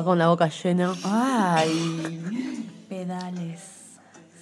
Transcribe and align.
Acá 0.00 0.06
con 0.06 0.18
la 0.18 0.28
boca 0.28 0.48
llena. 0.48 0.94
Ay, 1.04 2.64
Pedales. 2.88 3.60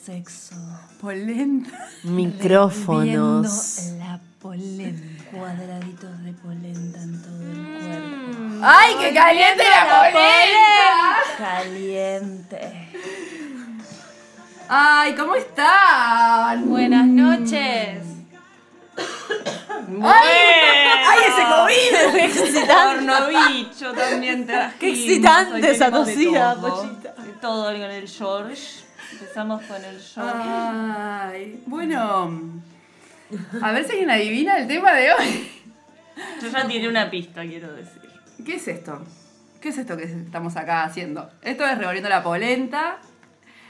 Sexo. 0.04 0.54
polenta. 1.00 1.70
Micrófonos. 2.04 3.92
La 3.98 4.20
polenta. 4.40 5.24
Cuadraditos 5.32 6.22
de 6.22 6.32
polenta 6.34 7.02
en 7.02 7.22
todo 7.22 7.42
el 7.42 7.78
cuerpo. 7.80 8.60
Ay, 8.62 8.94
qué 9.00 9.12
caliente 9.12 9.64
la 9.64 9.84
polenta. 9.98 11.16
Caliente. 11.38 12.88
Ay, 14.68 15.14
¿cómo 15.16 15.34
están? 15.34 16.68
Buenas 16.68 17.06
noches. 17.08 18.17
Ay, 20.02 21.18
ese 21.28 21.42
COVID. 21.42 22.12
¡Qué 22.12 22.24
excitante! 22.26 23.06
También 23.96 24.46
trajimos. 24.46 24.74
Qué 24.78 24.90
excitante 24.90 25.70
esa 25.70 25.90
todo. 25.90 26.04
Pochita. 26.60 27.12
De 27.22 27.32
todo 27.40 27.64
con 27.64 27.74
el 27.82 28.08
George. 28.08 28.80
Empezamos 29.12 29.62
con 29.62 29.76
el 29.84 30.00
George. 30.00 30.32
Ay, 30.48 31.62
bueno. 31.66 32.30
A 33.62 33.72
ver 33.72 33.84
si 33.84 33.92
alguien 33.92 34.10
adivina 34.10 34.58
el 34.58 34.66
tema 34.68 34.92
de 34.94 35.12
hoy. 35.12 35.50
Yo 36.42 36.48
ya 36.48 36.66
tiene 36.66 36.88
una 36.88 37.10
pista, 37.10 37.42
quiero 37.42 37.72
decir. 37.72 38.02
¿Qué 38.44 38.54
es 38.56 38.68
esto? 38.68 39.00
¿Qué 39.60 39.70
es 39.70 39.78
esto 39.78 39.96
que 39.96 40.04
estamos 40.04 40.56
acá 40.56 40.84
haciendo? 40.84 41.28
Esto 41.42 41.66
es 41.66 41.76
revolviendo 41.78 42.08
la 42.08 42.22
polenta. 42.22 42.98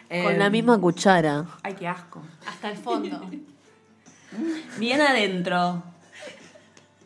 Con 0.08 0.16
Eh, 0.18 0.36
la 0.38 0.48
misma 0.50 0.78
cuchara. 0.78 1.44
Ay, 1.62 1.74
qué 1.74 1.86
asco. 1.88 2.22
Hasta 2.46 2.70
el 2.70 2.76
fondo. 2.78 3.20
Bien 4.78 5.00
adentro. 5.00 5.82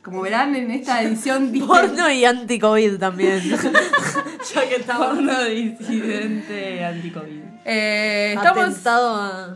Como 0.02 0.20
verán 0.22 0.54
en 0.56 0.70
esta 0.70 1.02
edición 1.02 1.52
Porno 1.66 2.10
y 2.10 2.24
anti-COVID 2.24 2.98
también. 2.98 3.40
ya 4.54 4.68
que 4.68 4.76
estamos. 4.76 5.06
Porno 5.06 5.44
disidente 5.44 6.84
anti-COVID. 6.84 7.40
Eh, 7.64 8.34
estamos 8.36 8.86
a. 8.86 9.54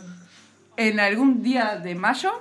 en 0.77 1.01
algún 1.01 1.43
día 1.43 1.77
de 1.83 1.95
mayo. 1.97 2.33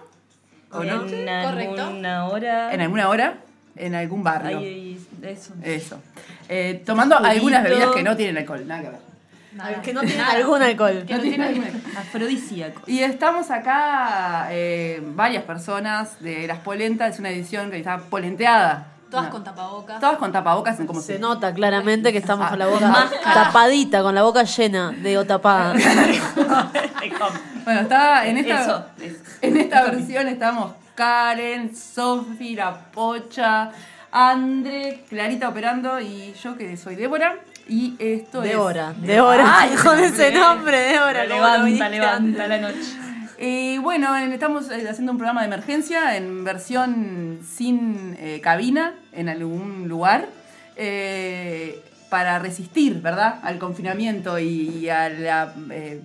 ¿O 0.72 0.84
no? 0.84 1.08
En 1.08 1.26
Correcto. 1.26 1.82
alguna 1.82 2.26
hora. 2.26 2.74
En 2.74 2.82
alguna 2.82 3.10
hora. 3.10 3.38
En 3.76 3.96
algún 3.96 4.24
barrio. 4.24 4.60
Ay, 4.60 5.00
eso. 5.24 5.54
Eso. 5.64 6.00
Eh, 6.48 6.84
tomando 6.86 7.18
algunas 7.18 7.64
bebidas 7.64 7.90
que 7.96 8.04
no 8.04 8.16
tienen 8.16 8.38
alcohol. 8.38 8.68
Nada 8.68 8.82
que 8.82 8.90
ver. 8.90 9.15
Que 9.84 9.94
no 9.94 10.02
tiene 10.02 10.22
algún 10.22 10.62
alcohol. 10.62 11.06
No 11.10 11.20
tienen 11.20 11.42
alcohol. 11.42 11.82
Afrodisíaco. 11.98 12.82
Y 12.88 13.00
estamos 13.00 13.50
acá, 13.52 14.48
eh, 14.52 15.02
varias 15.16 15.44
personas 15.44 16.20
de 16.22 16.48
Las 16.48 16.60
Polentas, 16.60 17.14
es 17.14 17.20
una 17.20 17.30
edición 17.30 17.72
que 17.72 17.78
está 17.78 17.98
polenteada. 17.98 18.88
Todas 19.10 19.28
No. 19.28 19.32
con 19.32 19.44
tapabocas. 19.44 20.00
Todas 20.00 20.18
con 20.18 20.32
tapabocas, 20.32 20.78
como 20.86 21.00
Se 21.00 21.14
se 21.14 21.20
nota 21.20 21.54
claramente 21.54 22.12
que 22.12 22.18
estamos 22.18 22.48
Ah, 22.48 22.50
con 22.50 22.60
la 22.60 22.68
boca 22.68 22.88
máscara. 22.88 23.34
tapadita, 23.46 24.02
con 24.02 24.16
la 24.16 24.24
boca 24.24 24.44
llena 24.44 24.92
de 24.92 25.18
o 25.18 25.26
tapada. 25.26 25.74
Bueno, 27.64 27.82
está 27.82 28.28
en 28.28 28.38
esta, 28.38 28.62
Eso, 28.62 28.86
en 29.42 29.58
esta 29.58 29.84
versión 29.86 30.28
estamos 30.28 30.74
Karen, 30.96 31.76
Sofi, 31.76 32.56
La 32.56 32.76
Pocha, 32.92 33.72
Andre, 34.12 35.04
Clarita 35.10 35.50
operando 35.50 36.00
y 36.00 36.34
yo 36.34 36.56
que 36.58 36.78
soy 36.78 36.96
Débora. 36.96 37.36
Y 37.68 37.96
esto 38.00 38.42
De 38.42 38.52
es. 38.52 38.56
hora, 38.58 38.94
de 38.94 39.20
hora. 39.22 39.60
Ay, 39.62 39.76
con 39.76 39.98
ese 40.00 40.32
nombre, 40.32 40.78
de 40.78 41.00
hora. 41.00 41.26
Levanta, 41.26 41.90
levanta 41.90 42.48
la 42.48 42.58
noche. 42.60 42.78
Y 43.40 43.78
bueno, 43.80 44.16
en- 44.18 44.32
estamos 44.34 44.70
eh, 44.72 44.88
haciendo 44.88 45.12
un 45.12 45.18
programa 45.18 45.42
de 45.42 45.48
emergencia 45.48 46.16
en 46.16 46.44
versión 46.44 47.40
sin 47.50 48.16
eh, 48.20 48.40
cabina 48.42 48.94
en 49.14 49.30
algún 49.30 49.88
lugar 49.88 50.28
eh, 50.76 51.82
para 52.10 52.38
resistir, 52.40 53.02
¿verdad? 53.02 53.40
Al 53.42 53.58
confinamiento 53.58 54.38
y, 54.40 54.88
a 54.90 55.10
la 55.10 55.54
eh, 55.72 56.02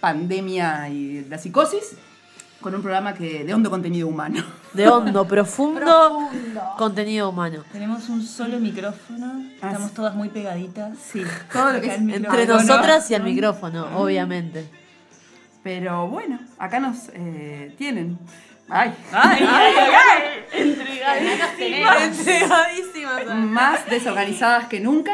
pandemia 0.00 0.88
y 0.88 1.24
la 1.28 1.38
psicosis 1.38 1.96
con 2.66 2.74
un 2.74 2.82
programa 2.82 3.14
que 3.14 3.44
de 3.44 3.54
hondo 3.54 3.70
contenido 3.70 4.08
humano. 4.08 4.42
De 4.72 4.88
hondo, 4.88 5.24
profundo, 5.28 6.28
contenido 6.76 7.28
humano. 7.30 7.62
Tenemos 7.70 8.08
un 8.08 8.20
solo 8.20 8.58
micrófono. 8.58 9.44
Ah, 9.62 9.68
Estamos 9.70 9.92
todas 9.92 10.16
muy 10.16 10.30
pegaditas. 10.30 10.98
Sí, 10.98 11.22
todo 11.52 11.74
lo 11.74 11.80
que 11.80 11.86
es 11.86 11.94
el 11.94 12.10
Entre 12.10 12.18
micrófono. 12.28 12.54
nosotras 12.54 13.08
y 13.08 13.14
al 13.14 13.22
micrófono, 13.22 13.86
obviamente. 13.96 14.68
Pero 15.62 16.08
bueno, 16.08 16.40
acá 16.58 16.80
nos 16.80 17.08
eh, 17.12 17.72
tienen. 17.78 18.18
Ay, 18.68 18.92
Ay, 19.12 19.46
ay, 19.48 19.74
ay, 20.58 20.62
Entregadísimas. 22.02 23.26
más 23.36 23.88
desorganizadas 23.88 24.66
que 24.66 24.80
nunca 24.80 25.12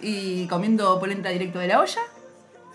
y 0.00 0.46
comiendo 0.46 0.98
polenta 0.98 1.28
directo 1.28 1.58
de 1.58 1.66
la 1.68 1.80
olla, 1.80 2.00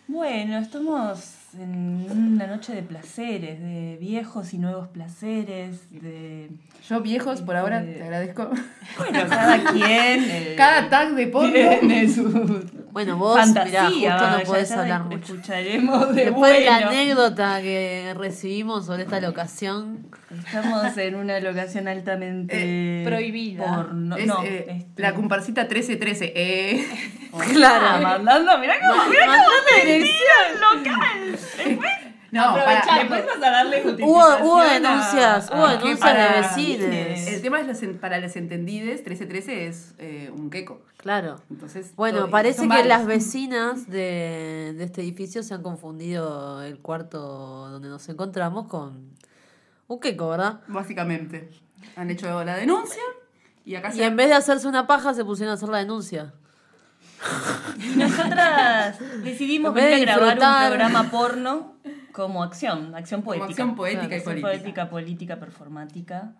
Bueno, 0.06 0.58
estamos 0.58 1.34
en 1.58 2.06
una 2.10 2.46
noche 2.46 2.74
de 2.74 2.82
placeres, 2.82 3.58
de 3.58 3.96
viejos 3.98 4.52
y 4.52 4.58
nuevos 4.58 4.88
placeres, 4.88 5.90
de... 5.90 6.50
Yo, 6.86 7.00
viejos, 7.00 7.40
por 7.40 7.56
ahora 7.56 7.82
te 7.82 8.02
agradezco. 8.02 8.50
Bueno, 8.98 9.20
cada 9.28 9.72
quien... 9.72 9.86
eh, 10.30 10.54
Cada 10.58 10.90
tag 10.90 11.14
de 11.14 11.26
porno. 11.28 11.52
tiene 11.52 12.08
su 12.08 12.64
Bueno, 12.92 13.16
vos, 13.16 13.34
mirá, 13.48 13.64
fantasía. 13.64 13.88
justo 13.88 14.24
va, 14.24 14.38
no 14.38 14.44
podés 14.44 14.72
hablar 14.72 15.04
mucho. 15.04 15.16
Escucharemos 15.34 16.14
de 16.14 16.24
Después 16.26 16.52
de 16.52 16.64
la 16.66 16.76
anécdota 16.76 17.62
que 17.62 18.14
recibimos 18.16 18.84
sobre 18.86 19.04
esta 19.04 19.20
locación, 19.20 20.06
Estamos 20.30 20.96
en 20.96 21.14
una 21.16 21.38
locación 21.40 21.86
altamente 21.88 22.56
Eh, 22.58 23.04
prohibida. 23.04 23.64
porno- 23.64 24.16
Es, 24.16 24.26
no, 24.26 24.42
eh, 24.42 24.66
este- 24.68 25.02
La 25.02 25.14
comparsita 25.14 25.62
1313. 25.62 26.32
Eh. 26.34 26.86
Ah, 27.66 27.98
mandando, 28.00 28.58
mirá 28.58 28.74
cómo, 28.80 29.10
mirá 29.10 29.26
cómo 29.26 29.84
dirección 29.84 30.60
local. 30.60 31.38
No, 32.30 32.54
para. 32.54 32.98
Después 32.98 33.26
vas 33.26 33.36
a 33.36 33.50
darle 33.50 33.80
Hubo, 33.80 33.90
justificación 33.90 34.42
hubo 34.46 34.62
denuncias, 34.64 35.50
hubo 35.52 35.64
a- 35.66 35.76
denuncias 35.76 36.14
de 36.32 36.40
vecinos. 36.40 37.26
el 37.28 37.42
tema 37.42 37.60
es 37.60 37.66
los 37.66 37.96
para 38.00 38.18
los 38.20 38.36
entendides, 38.36 39.00
1313 39.04 39.66
es 39.66 39.94
eh, 39.98 40.30
un 40.36 40.50
queco. 40.50 40.82
Claro. 40.96 41.36
Entonces, 41.50 41.92
Bueno, 41.96 42.18
todo- 42.20 42.30
parece 42.30 42.62
que 42.62 42.68
varios. 42.68 42.86
las 42.88 43.06
vecinas 43.06 43.88
de, 43.90 44.74
de 44.76 44.84
este 44.84 45.00
edificio 45.02 45.42
se 45.42 45.54
han 45.54 45.62
confundido 45.62 46.62
el 46.62 46.78
cuarto 46.78 47.18
donde 47.70 47.88
nos 47.88 48.08
encontramos 48.08 48.66
con 48.68 49.10
un 49.88 50.00
queco, 50.00 50.30
¿verdad? 50.30 50.60
Básicamente. 50.68 51.50
Han 51.96 52.10
hecho 52.10 52.42
la 52.44 52.56
denuncia 52.56 53.02
y 53.64 53.74
acá 53.76 53.92
Y 53.94 54.02
en 54.02 54.16
vez 54.16 54.28
de 54.28 54.34
hacerse 54.34 54.66
una 54.68 54.86
paja 54.86 55.14
se 55.14 55.24
pusieron 55.24 55.52
a 55.52 55.54
hacer 55.54 55.68
la 55.68 55.78
denuncia. 55.78 56.32
Y 57.78 57.86
nosotras 57.96 58.98
decidimos 59.22 59.72
venir 59.74 60.08
a 60.10 60.16
grabar 60.16 60.34
disfrutar. 60.36 60.62
un 60.72 60.78
programa 60.78 61.10
porno 61.10 61.74
como 62.12 62.42
acción, 62.42 62.94
acción 62.94 63.22
poética. 63.22 63.48
acción 63.50 63.74
poética 63.74 64.14
y 64.14 64.18
Acción 64.18 64.24
política. 64.34 64.48
poética, 64.48 64.90
política, 64.90 65.36
performática. 65.40 66.32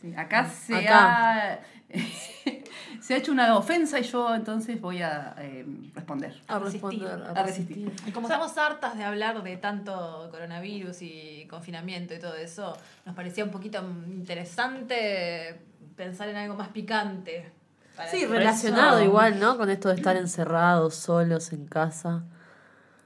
Sí, 0.00 0.12
acá 0.16 0.48
se 0.48 0.74
Acá. 0.76 1.52
ha 1.54 1.58
se 3.02 3.14
ha 3.14 3.16
hecho 3.16 3.32
una 3.32 3.56
ofensa 3.56 3.98
y 3.98 4.04
yo 4.04 4.32
entonces 4.32 4.80
voy 4.80 5.02
a 5.02 5.34
eh, 5.38 5.66
responder. 5.92 6.40
A 6.46 6.58
resistir, 6.60 7.02
responder, 7.02 7.36
a 7.36 7.42
resistir. 7.42 7.92
Y 8.06 8.12
como 8.12 8.28
estamos 8.28 8.56
hartas 8.56 8.96
de 8.96 9.02
hablar 9.02 9.42
de 9.42 9.56
tanto 9.56 10.28
coronavirus 10.30 11.02
y 11.02 11.46
confinamiento 11.50 12.14
y 12.14 12.20
todo 12.20 12.36
eso, 12.36 12.76
nos 13.04 13.16
parecía 13.16 13.44
un 13.44 13.50
poquito 13.50 13.82
interesante 14.06 15.58
pensar 15.96 16.28
en 16.28 16.36
algo 16.36 16.54
más 16.54 16.68
picante. 16.68 17.50
para 17.96 18.08
Sí, 18.08 18.24
relacionado 18.24 18.98
eso- 18.98 19.04
igual, 19.04 19.40
¿no? 19.40 19.56
Con 19.58 19.68
esto 19.68 19.88
de 19.88 19.96
estar 19.96 20.16
encerrados, 20.16 20.94
solos 20.94 21.52
en 21.52 21.66
casa. 21.66 22.22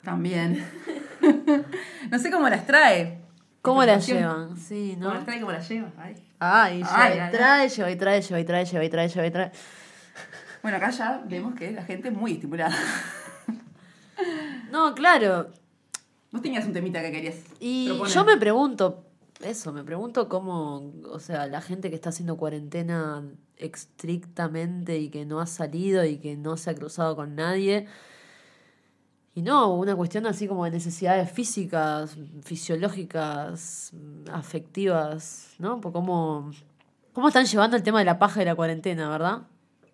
También. 0.04 0.62
no 2.10 2.18
sé 2.18 2.30
cómo 2.30 2.48
las 2.48 2.66
trae. 2.66 3.20
¿Cómo 3.62 3.82
la 3.82 3.98
llevan? 3.98 4.56
Sí, 4.58 4.92
¿Cómo 4.94 5.08
¿no? 5.08 5.14
las 5.14 5.24
trae? 5.24 5.40
¿Cómo 5.40 5.52
las 5.52 5.68
lleva? 5.68 5.88
Ay. 5.98 6.22
Ay, 6.38 6.76
lleva 6.78 6.96
Ay, 7.02 7.32
trae, 7.32 7.68
lleva 7.68 7.90
y 7.90 7.96
trae, 7.96 8.20
lleva 8.22 8.40
y 8.40 8.44
trae, 8.44 8.64
lleva 8.66 8.84
y 8.84 8.88
trae, 8.90 9.08
lleva 9.08 9.26
y 9.26 9.30
trae. 9.30 9.52
Bueno, 10.62 10.78
acá 10.78 10.90
ya 10.90 11.22
vemos 11.28 11.54
que 11.54 11.70
la 11.72 11.84
gente 11.84 12.10
muy 12.10 12.32
estimulada. 12.32 12.76
No, 14.70 14.94
claro. 14.94 15.50
Vos 16.32 16.42
tenías 16.42 16.66
un 16.66 16.72
temita 16.72 17.00
que 17.00 17.12
querías 17.12 17.36
Y 17.60 17.86
proponer. 17.88 18.12
yo 18.12 18.24
me 18.24 18.36
pregunto, 18.36 19.04
eso, 19.40 19.72
me 19.72 19.84
pregunto 19.84 20.28
cómo, 20.28 20.92
o 21.10 21.20
sea, 21.20 21.46
la 21.46 21.60
gente 21.60 21.88
que 21.88 21.94
está 21.94 22.08
haciendo 22.08 22.36
cuarentena 22.36 23.22
estrictamente 23.56 24.98
y 24.98 25.08
que 25.08 25.24
no 25.24 25.40
ha 25.40 25.46
salido 25.46 26.04
y 26.04 26.18
que 26.18 26.36
no 26.36 26.56
se 26.56 26.70
ha 26.70 26.74
cruzado 26.74 27.14
con 27.16 27.34
nadie. 27.36 27.86
Y 29.34 29.42
no, 29.42 29.74
una 29.74 29.94
cuestión 29.94 30.26
así 30.26 30.48
como 30.48 30.64
de 30.64 30.70
necesidades 30.70 31.30
físicas, 31.30 32.16
fisiológicas, 32.42 33.92
afectivas, 34.32 35.50
¿no? 35.58 35.80
Por 35.80 35.92
cómo, 35.92 36.50
cómo 37.12 37.28
están 37.28 37.44
llevando 37.44 37.76
el 37.76 37.82
tema 37.82 37.98
de 37.98 38.06
la 38.06 38.18
paja 38.18 38.42
y 38.42 38.46
la 38.46 38.54
cuarentena, 38.54 39.10
¿verdad? 39.10 39.42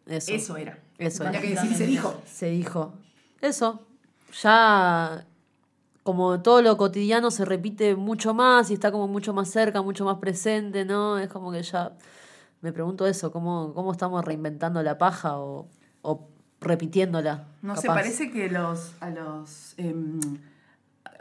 Eso. 0.06 0.32
Eso 0.32 0.56
era. 0.56 0.78
Eso 0.98 1.24
era. 1.24 1.40
que 1.40 1.50
decir, 1.50 1.74
se 1.74 1.86
dijo. 1.86 2.20
Se 2.26 2.50
dijo. 2.50 2.94
Eso. 3.40 3.86
Ya 4.42 5.26
como 6.02 6.40
todo 6.42 6.62
lo 6.62 6.76
cotidiano 6.76 7.30
se 7.30 7.44
repite 7.44 7.94
mucho 7.94 8.34
más 8.34 8.70
y 8.70 8.74
está 8.74 8.90
como 8.90 9.06
mucho 9.08 9.32
más 9.32 9.48
cerca, 9.48 9.82
mucho 9.82 10.04
más 10.04 10.18
presente, 10.18 10.84
¿no? 10.84 11.18
Es 11.18 11.28
como 11.28 11.52
que 11.52 11.62
ya 11.62 11.92
me 12.60 12.72
pregunto 12.72 13.06
eso, 13.06 13.30
¿cómo, 13.30 13.72
cómo 13.74 13.92
estamos 13.92 14.24
reinventando 14.24 14.82
la 14.82 14.98
paja 14.98 15.38
o, 15.38 15.68
o 16.02 16.28
repitiéndola? 16.60 17.46
No 17.62 17.76
sé, 17.76 17.86
capaz? 17.86 18.02
parece 18.02 18.30
que 18.30 18.48
los 18.48 18.94
a 19.00 19.10
los 19.10 19.74
em, 19.76 20.20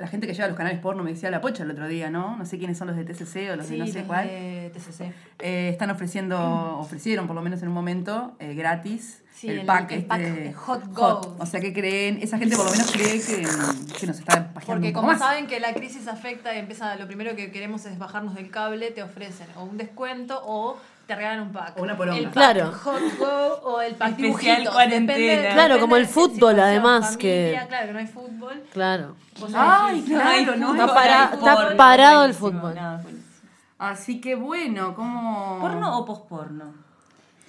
la 0.02 0.08
gente 0.08 0.28
que 0.28 0.34
lleva 0.34 0.48
los 0.48 0.58
canales 0.58 0.80
porno 0.80 1.04
me 1.04 1.12
decía 1.12 1.32
la 1.32 1.40
pocha 1.40 1.64
el 1.64 1.72
otro 1.72 1.88
día, 1.88 2.10
¿no? 2.10 2.36
No 2.38 2.46
sé 2.46 2.58
quiénes 2.58 2.78
son 2.78 2.88
los 2.88 2.98
de 2.98 3.06
TCC 3.06 3.52
o 3.52 3.56
los 3.56 3.68
Sí, 3.68 3.74
de 3.74 3.80
no 3.80 3.88
sé 3.88 4.00
los 4.00 4.08
cuál. 4.08 4.28
de 4.28 4.72
TCC. 4.74 5.14
Eh, 5.40 5.70
están 5.70 5.90
ofreciendo, 5.92 6.78
ofrecieron 6.80 7.28
por 7.28 7.36
lo 7.36 7.42
menos 7.42 7.62
en 7.62 7.68
un 7.70 7.74
momento, 7.74 8.36
eh, 8.40 8.54
gratis, 8.56 9.20
Sí, 9.34 9.48
el, 9.50 9.60
el- 9.60 9.66
pack. 9.66 9.92
el 9.94 10.06
pack 10.06 10.20
este, 10.22 10.54
Hot 10.54 10.94
Gold. 10.94 11.42
O 11.42 11.46
sea 11.48 11.60
que 11.60 11.74
creen, 11.74 12.20
esa 12.22 12.38
gente 12.38 12.56
por 12.56 12.66
lo 12.66 12.72
menos 12.72 12.92
cree 12.92 13.20
que, 13.20 13.48
que 14.00 14.08
nos 14.08 14.20
está 14.20 14.54
pajeando 14.54 14.66
Porque 14.66 14.88
un 14.88 14.94
poco 14.94 14.94
como 14.94 15.08
más. 15.14 15.20
saben 15.20 15.48
que 15.48 15.60
la 15.60 15.74
crisis 15.74 16.08
afecta 16.08 16.54
y 16.54 16.60
empieza, 16.60 16.96
lo 16.98 17.08
primero 17.08 17.36
que 17.36 17.52
queremos 17.52 17.86
es 17.86 17.98
bajarnos 17.98 18.36
del 18.36 18.52
cable, 18.52 18.92
te 18.92 19.02
ofrecen 19.02 19.48
o 19.56 19.64
un 19.64 19.78
descuento 19.78 20.42
o 20.46 20.78
te 21.12 21.16
regalan 21.16 21.42
un 21.42 21.52
pack. 21.52 21.78
O 21.78 21.82
una 21.84 21.98
poronga. 21.98 22.18
El 22.20 22.24
pack 22.26 22.34
Claro. 22.34 22.72
Hot 22.72 23.02
Go 23.20 23.60
o 23.72 23.82
el 23.82 23.96
pack 23.96 24.10
Especial 24.12 24.34
dibujitos. 24.40 24.74
cuarentena. 24.74 25.20
Depende- 25.20 25.50
Claro, 25.54 25.80
como 25.80 25.96
el 25.98 26.08
fútbol, 26.08 26.60
además, 26.60 27.18
que- 27.18 27.52
familia, 27.54 27.68
Claro, 27.68 27.88
que 27.88 27.94
no 27.94 28.00
hay 28.00 28.08
fútbol. 28.08 28.64
Claro. 28.72 29.16
Ay, 29.56 30.02
claro, 30.04 30.56
no. 30.58 30.72
Está 30.72 30.84
hay- 30.86 30.90
para- 30.94 31.24
está 31.34 31.56
porno, 31.56 31.78
parado 31.78 32.26
el 32.26 32.34
fútbol. 32.34 32.76
no. 32.76 33.02
Así 33.80 34.22
que 34.22 34.36
bueno, 34.36 34.94
¿cómo...? 34.96 35.58
¿Porno 35.60 35.98
o 35.98 36.06
posporno? 36.06 36.66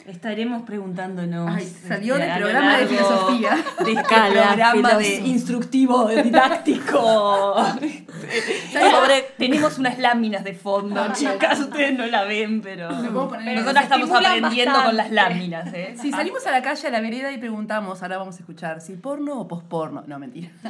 Estaremos 0.07 0.63
preguntánamos. 0.63 1.55
Ay, 1.55 1.67
salió 1.89 2.15
este, 2.15 2.25
del 2.27 2.33
a 2.33 2.39
lo 2.39 2.47
programa 2.47 2.77
de 2.79 2.87
filosofía. 2.87 3.57
De 3.85 3.91
este 3.93 3.99
Acá, 4.01 4.29
la 4.31 4.43
programa 4.49 4.95
de 4.95 5.15
instructivo, 5.17 6.09
didáctico. 6.09 7.55
Sobre- 8.73 9.23
Tenemos 9.39 9.79
unas 9.79 9.99
láminas 9.99 10.45
de 10.45 10.55
fondo, 10.55 11.13
chicas. 11.13 11.61
Ustedes 11.61 11.97
no 11.97 12.07
la 12.07 12.25
ven, 12.25 12.61
pero. 12.63 12.91
en 12.91 13.55
Nosotras 13.57 13.85
estamos 13.85 14.11
aprendiendo 14.11 14.83
con 14.85 14.97
las 14.97 15.11
láminas, 15.11 15.73
¿eh? 15.73 15.95
Si 16.01 16.11
salimos 16.11 16.47
a 16.47 16.51
la 16.51 16.63
calle, 16.63 16.89
a 16.89 16.91
la 16.91 17.01
vereda 17.01 17.33
y 17.33 17.39
preguntamos, 17.39 18.03
ahora 18.03 18.19
vamos 18.19 18.37
a 18.37 18.39
escuchar 18.41 18.81
si 18.81 18.95
porno 18.95 19.39
o 19.41 19.49
posporno. 19.49 20.03
No, 20.07 20.19
mentira. 20.19 20.49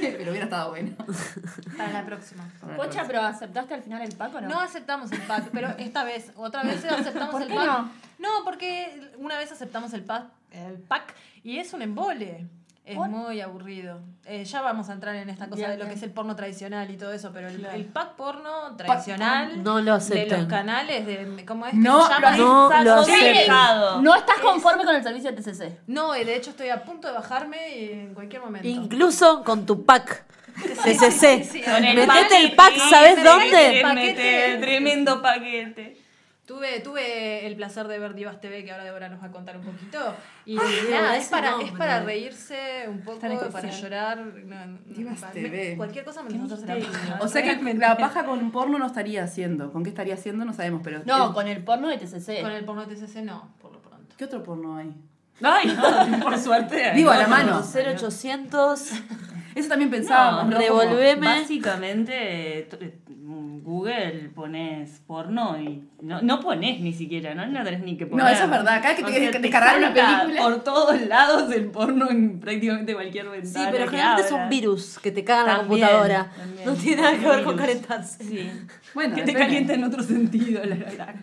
Pero 0.00 0.30
hubiera 0.30 0.44
estado 0.44 0.70
bueno. 0.70 0.90
Para 1.76 1.92
la 1.92 2.04
próxima. 2.06 2.44
Para 2.60 2.72
la 2.72 2.76
Pocha, 2.76 2.90
próxima. 2.90 3.06
pero 3.08 3.22
¿aceptaste 3.22 3.74
al 3.74 3.82
final 3.82 4.02
el 4.02 4.12
pack 4.14 4.34
o 4.34 4.40
no? 4.40 4.48
No 4.48 4.60
aceptamos 4.60 5.10
el 5.12 5.20
pack, 5.20 5.44
pero 5.52 5.68
esta 5.78 6.04
vez, 6.04 6.30
otra 6.36 6.62
vez 6.62 6.84
aceptamos 6.84 7.30
¿Por 7.30 7.42
el 7.42 7.48
qué 7.48 7.54
pack. 7.54 7.66
no? 7.66 7.90
No, 8.20 8.28
porque 8.44 9.12
una 9.18 9.38
vez 9.38 9.50
aceptamos 9.50 9.92
el 9.94 10.04
pack, 10.04 10.26
el 10.52 10.78
pack 10.78 11.14
y 11.42 11.58
es 11.58 11.72
un 11.72 11.82
embole. 11.82 12.46
Es 12.84 12.96
¿Por? 12.96 13.08
muy 13.08 13.40
aburrido. 13.40 14.00
Eh, 14.24 14.44
ya 14.44 14.62
vamos 14.62 14.88
a 14.88 14.94
entrar 14.94 15.14
en 15.14 15.30
esta 15.30 15.46
cosa 15.46 15.56
Bien, 15.56 15.70
de 15.70 15.78
lo 15.78 15.86
que 15.86 15.94
es 15.94 16.02
el 16.02 16.10
porno 16.10 16.34
tradicional 16.34 16.90
y 16.90 16.96
todo 16.96 17.12
eso, 17.12 17.30
pero 17.32 17.48
el, 17.48 17.58
Claro. 17.58 17.76
el 17.76 17.84
pack 17.84 18.16
porno 18.16 18.74
tradicional 18.76 19.62
No 19.62 19.80
lo 19.80 19.98
de 19.98 20.26
los 20.26 20.46
canales 20.46 21.06
de 21.06 21.44
¿cómo 21.46 21.66
es 21.66 21.72
que 21.72 21.76
No, 21.78 22.06
se 22.06 22.12
llama? 22.14 22.36
No 22.36 22.70
lo. 22.82 24.02
No 24.02 24.16
estás 24.16 24.38
conforme 24.40 24.84
con 24.84 24.94
el 24.96 25.02
servicio 25.02 25.30
de 25.30 25.40
TCC. 25.40 25.78
No, 25.86 26.16
y 26.16 26.24
de 26.24 26.36
hecho 26.36 26.50
estoy 26.50 26.70
a 26.70 26.82
punto 26.82 27.08
de 27.08 27.14
bajarme 27.14 27.78
y 27.78 27.92
en 27.92 28.14
cualquier 28.14 28.42
momento. 28.42 28.66
Incluso 28.66 29.44
con 29.44 29.66
tu 29.66 29.84
pack. 29.84 30.24
CCC. 30.82 31.44
sí, 31.44 31.62
Metete 31.94 32.38
el 32.38 32.56
pack, 32.56 32.74
¿sabes 32.90 33.22
dónde? 33.22 33.80
Paquete. 33.82 34.58
Tremendo 34.60 35.22
paquete. 35.22 35.99
Tuve, 36.50 36.80
tuve 36.80 37.46
el 37.46 37.54
placer 37.54 37.86
de 37.86 38.00
ver 38.00 38.12
Divas 38.12 38.40
TV, 38.40 38.64
que 38.64 38.72
ahora 38.72 38.82
Débora 38.82 39.08
nos 39.08 39.22
va 39.22 39.28
a 39.28 39.30
contar 39.30 39.56
un 39.56 39.62
poquito. 39.62 39.98
Y 40.44 40.54
Dios, 40.54 40.64
nada, 40.90 41.16
es 41.16 41.28
para, 41.28 41.52
nombre. 41.52 41.68
es 41.68 41.72
para 41.74 42.02
reírse 42.02 42.86
un 42.88 43.02
poco, 43.02 43.20
para 43.20 43.70
llorar. 43.70 44.18
no, 44.18 44.66
no, 44.66 44.78
Divas 44.86 45.20
para- 45.20 45.32
TV. 45.32 45.76
Cualquier 45.76 46.04
cosa 46.04 46.24
me 46.24 46.30
la 46.32 46.48
paja. 46.48 47.18
O 47.20 47.28
sea 47.28 47.42
que 47.44 47.74
la 47.74 47.96
paja 47.96 48.24
con 48.24 48.50
porno 48.50 48.80
no 48.80 48.86
estaría 48.86 49.22
haciendo. 49.22 49.72
¿Con 49.72 49.84
qué 49.84 49.90
estaría 49.90 50.14
haciendo? 50.14 50.44
No 50.44 50.52
sabemos, 50.52 50.80
pero... 50.82 51.02
No, 51.06 51.28
el- 51.28 51.34
con 51.34 51.46
el 51.46 51.62
porno 51.62 51.86
de 51.86 51.98
TCC. 51.98 52.42
Con 52.42 52.50
el 52.50 52.64
porno 52.64 52.84
TCC 52.84 53.22
no, 53.22 53.54
por 53.62 53.72
lo 53.72 53.80
pronto. 53.80 54.16
¿Qué 54.18 54.24
otro 54.24 54.42
porno 54.42 54.76
hay? 54.76 54.92
Ay, 55.42 55.68
no, 56.10 56.18
por 56.24 56.36
suerte. 56.36 56.94
Digo, 56.96 57.12
a 57.12 57.16
la 57.16 57.28
mano. 57.28 57.62
0800. 57.62 58.90
Eso 59.54 59.68
también 59.68 59.90
pensábamos, 59.90 60.46
¿no? 60.52 60.58
revolveme. 60.58 61.26
Básicamente, 61.26 62.66
t- 62.70 62.98
Google 63.62 64.30
pones 64.34 65.00
porno 65.06 65.56
y 65.60 65.84
no, 66.02 66.20
no 66.22 66.40
pones 66.40 66.80
ni 66.80 66.92
siquiera, 66.92 67.34
¿no? 67.34 67.46
No 67.46 67.62
tenés 67.62 67.82
ni 67.82 67.96
que 67.96 68.06
poner. 68.06 68.24
No, 68.24 68.30
eso 68.30 68.44
es 68.44 68.50
verdad. 68.50 68.80
Cada 68.82 68.88
vez 68.94 68.96
que 68.96 69.02
O 69.02 69.06
te 69.06 69.12
querés 69.12 69.42
descargar 69.42 69.78
una 69.78 69.92
película- 69.94 70.42
Por 70.42 70.64
todos 70.64 71.00
lados 71.02 71.52
el 71.52 71.66
porno 71.66 72.10
en 72.10 72.40
prácticamente 72.40 72.94
cualquier 72.94 73.26
Sí, 73.26 73.30
ventana. 73.30 73.70
pero 73.70 73.84
que 73.84 73.90
generalmente 73.90 74.26
es 74.26 74.32
un 74.32 74.48
virus 74.48 74.98
que 74.98 75.12
te 75.12 75.22
caga 75.24 75.40
en 75.42 75.46
la 75.46 75.58
computadora. 75.58 76.32
también. 76.36 76.64
No 76.66 76.72
tiene 76.74 77.02
nada 77.02 77.18
que 77.18 77.28
ver 77.28 77.44
con 77.44 77.56
calentarse. 77.56 78.24
Sí. 78.24 78.50
Bueno, 78.94 79.14
que 79.14 79.22
te 79.22 79.34
calienta 79.34 79.74
en 79.74 79.84
otro 79.84 80.02
sentido. 80.02 80.62
La, 80.64 80.74
la, 80.74 80.92
la. 80.92 81.14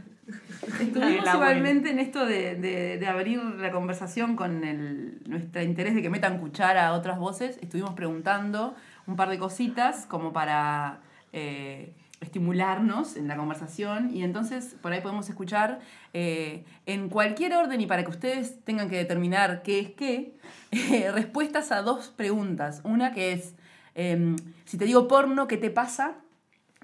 Estuvimos 0.80 1.24
La 1.26 1.34
igualmente 1.36 1.90
en 1.90 2.00
esto 2.00 2.26
de, 2.26 2.56
de- 2.56 2.98
de 2.98 3.08
abrir 3.08 3.42
la 3.42 3.72
conversación 3.72 4.36
con 4.36 4.64
el, 4.64 5.22
nuestro 5.28 5.62
interés 5.62 5.96
de 5.96 6.02
que 6.02 6.10
metan 6.10 6.40
cuchara 6.40 6.88
a 6.88 6.94
otras 6.94 7.18
voces. 7.20 7.58
Estuvimos 7.62 7.94
preguntando 7.94 8.76
un 9.06 9.16
par 9.16 9.30
de 9.30 9.38
cositas 9.40 10.06
como 10.06 10.34
para 10.34 11.00
eh, 11.34 11.94
estimularnos 12.20 13.16
en 13.16 13.28
la 13.28 13.38
conversación 13.38 14.14
y 14.14 14.24
entonces 14.24 14.76
por 14.82 14.92
ahí 14.92 15.02
podemos 15.02 15.30
escuchar 15.30 15.80
eh, 16.14 16.66
en 16.86 17.10
cualquier 17.10 17.54
orden 17.54 17.80
y 17.80 17.86
para 17.86 18.04
que 18.04 18.10
ustedes 18.10 18.64
tengan 18.66 18.90
que 18.90 18.98
determinar 18.98 19.62
qué 19.62 19.80
es 19.80 19.90
qué, 19.92 20.34
eh, 20.72 21.12
respuestas 21.14 21.72
a 21.72 21.82
dos 21.82 22.10
preguntas. 22.10 22.82
Una 22.84 23.14
que 23.14 23.32
es, 23.34 23.56
em, 23.96 24.36
si 24.66 24.78
te 24.78 24.86
digo 24.86 25.08
porno, 25.08 25.48
¿qué 25.48 25.58
te 25.58 25.70
pasa? 25.70 26.16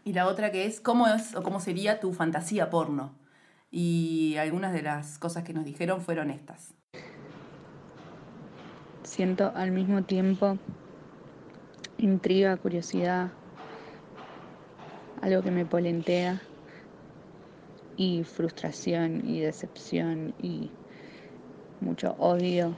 Y 0.06 0.13
la 0.13 0.28
otra 0.28 0.52
que 0.52 0.66
es, 0.66 0.80
¿cómo 0.82 1.08
es 1.08 1.34
o 1.36 1.44
cómo 1.44 1.60
sería 1.60 2.00
tu 2.00 2.13
fantasía 2.13 2.70
porno? 2.70 3.13
Y 3.75 4.36
algunas 4.38 4.72
de 4.72 4.84
las 4.84 5.18
cosas 5.18 5.44
que 5.44 5.51
nos 5.51 5.65
dijeron 5.65 6.00
fueron 6.00 6.30
estas. 6.30 6.75
Siento 9.01 9.51
al 9.56 9.72
mismo 9.72 10.03
tiempo 10.03 10.60
intriga, 11.98 12.56
curiosidad, 12.58 13.32
algo 15.24 15.42
que 15.42 15.50
me 15.50 15.65
polentea 15.65 16.39
y 17.98 18.24
frustración 18.24 19.27
y 19.27 19.39
decepción 19.39 20.36
y 20.39 20.70
mucho 21.82 22.15
odio 22.20 22.75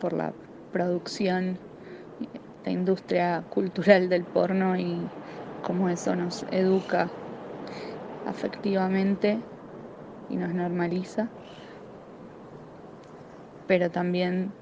por 0.00 0.14
la 0.14 0.32
producción, 0.72 1.58
la 2.64 2.72
industria 2.72 3.44
cultural 3.50 4.08
del 4.08 4.24
porno 4.24 4.74
y 4.74 5.06
cómo 5.62 5.90
eso 5.90 6.16
nos 6.16 6.46
educa 6.50 7.10
afectivamente 8.26 9.38
y 10.32 10.36
nos 10.36 10.54
normaliza. 10.54 11.28
Pero 13.66 13.90
también 13.90 14.54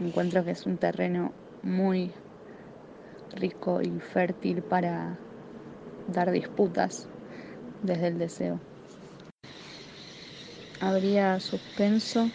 encuentro 0.00 0.42
que 0.42 0.52
es 0.52 0.66
un 0.66 0.78
terreno 0.78 1.34
muy 1.62 2.12
rico 3.34 3.82
y 3.82 4.00
fértil 4.00 4.62
para 4.62 5.20
dar 6.06 6.30
disputas 6.30 7.06
desde 7.82 8.08
el 8.08 8.18
deseo. 8.18 8.60
Habría 10.80 11.38
suspenso, 11.40 12.30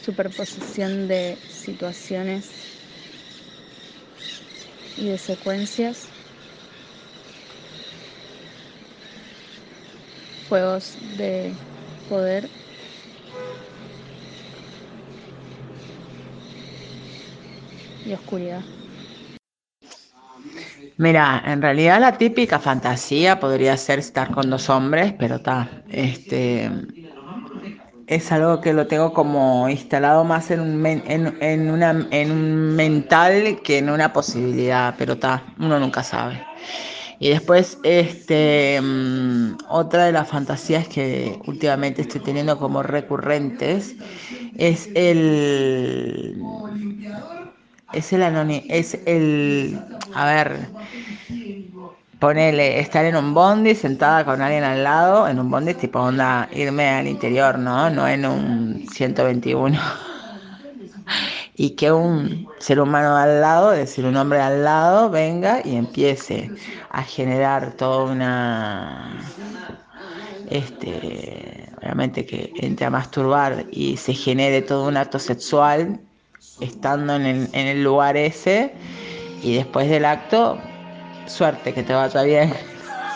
superposición 0.00 1.08
de 1.08 1.38
situaciones 1.48 2.52
y 4.96 5.08
de 5.08 5.18
secuencias, 5.18 6.15
juegos 10.48 10.96
de 11.00 11.58
poder 12.06 12.50
y 18.04 18.14
oscuridad. 18.14 18.64
Mira, 20.98 21.42
en 21.46 21.60
realidad 21.62 22.00
la 22.00 22.16
típica 22.18 22.58
fantasía 22.58 23.38
podría 23.40 23.76
ser 23.76 23.98
estar 23.98 24.30
con 24.30 24.50
dos 24.50 24.68
hombres, 24.70 25.12
pero 25.18 25.36
está, 25.36 25.68
este, 25.88 26.70
es 28.06 28.30
algo 28.32 28.60
que 28.60 28.72
lo 28.72 28.86
tengo 28.86 29.12
como 29.12 29.68
instalado 29.68 30.24
más 30.24 30.50
en 30.50 30.60
un, 30.60 30.86
en, 30.86 31.36
en, 31.40 31.70
una, 31.70 32.06
en 32.10 32.30
un 32.30 32.74
mental 32.76 33.60
que 33.62 33.78
en 33.78 33.90
una 33.90 34.12
posibilidad, 34.12 34.94
pero 34.96 35.14
está, 35.14 35.42
uno 35.58 35.78
nunca 35.80 36.02
sabe. 36.02 36.46
Y 37.18 37.30
después, 37.30 37.78
este, 37.82 38.78
mm, 38.80 39.56
otra 39.68 40.04
de 40.06 40.12
las 40.12 40.28
fantasías 40.28 40.86
que 40.88 41.38
últimamente 41.46 42.02
estoy 42.02 42.20
teniendo 42.20 42.58
como 42.58 42.82
recurrentes 42.82 43.94
es 44.56 44.88
el 44.94 46.36
es 47.92 48.12
el 48.12 48.22
anoni 48.22 48.64
es 48.68 48.98
el 49.06 49.78
a 50.14 50.26
ver 50.26 50.58
ponele 52.18 52.80
estar 52.80 53.04
en 53.04 53.16
un 53.16 53.34
bondi 53.34 53.74
sentada 53.74 54.24
con 54.24 54.40
alguien 54.40 54.64
al 54.64 54.82
lado 54.82 55.28
en 55.28 55.38
un 55.38 55.50
bondi 55.50 55.74
tipo 55.74 56.00
onda 56.00 56.48
irme 56.52 56.88
al 56.88 57.06
interior 57.06 57.58
no 57.58 57.90
no 57.90 58.08
en 58.08 58.26
un 58.26 58.86
121 58.92 59.78
y 61.56 61.70
que 61.70 61.90
un 61.90 62.48
ser 62.58 62.80
humano 62.80 63.16
al 63.16 63.40
lado 63.40 63.72
es 63.72 63.78
decir 63.78 64.04
un 64.04 64.16
hombre 64.16 64.40
al 64.40 64.62
lado 64.62 65.10
venga 65.10 65.60
y 65.64 65.76
empiece 65.76 66.50
a 66.90 67.02
generar 67.02 67.72
toda 67.72 68.04
una 68.04 69.18
este 70.50 71.70
obviamente 71.78 72.26
que 72.26 72.52
entre 72.56 72.86
a 72.86 72.90
masturbar 72.90 73.64
y 73.70 73.96
se 73.96 74.12
genere 74.14 74.62
todo 74.62 74.86
un 74.86 74.96
acto 74.96 75.18
sexual 75.18 75.98
estando 76.60 77.16
en 77.16 77.26
el, 77.26 77.48
en 77.52 77.66
el 77.66 77.82
lugar 77.82 78.16
ese 78.16 78.74
y 79.42 79.54
después 79.54 79.88
del 79.88 80.04
acto, 80.04 80.58
suerte 81.26 81.72
que 81.72 81.82
te 81.82 81.92
vaya 81.92 82.22
bien. 82.22 82.52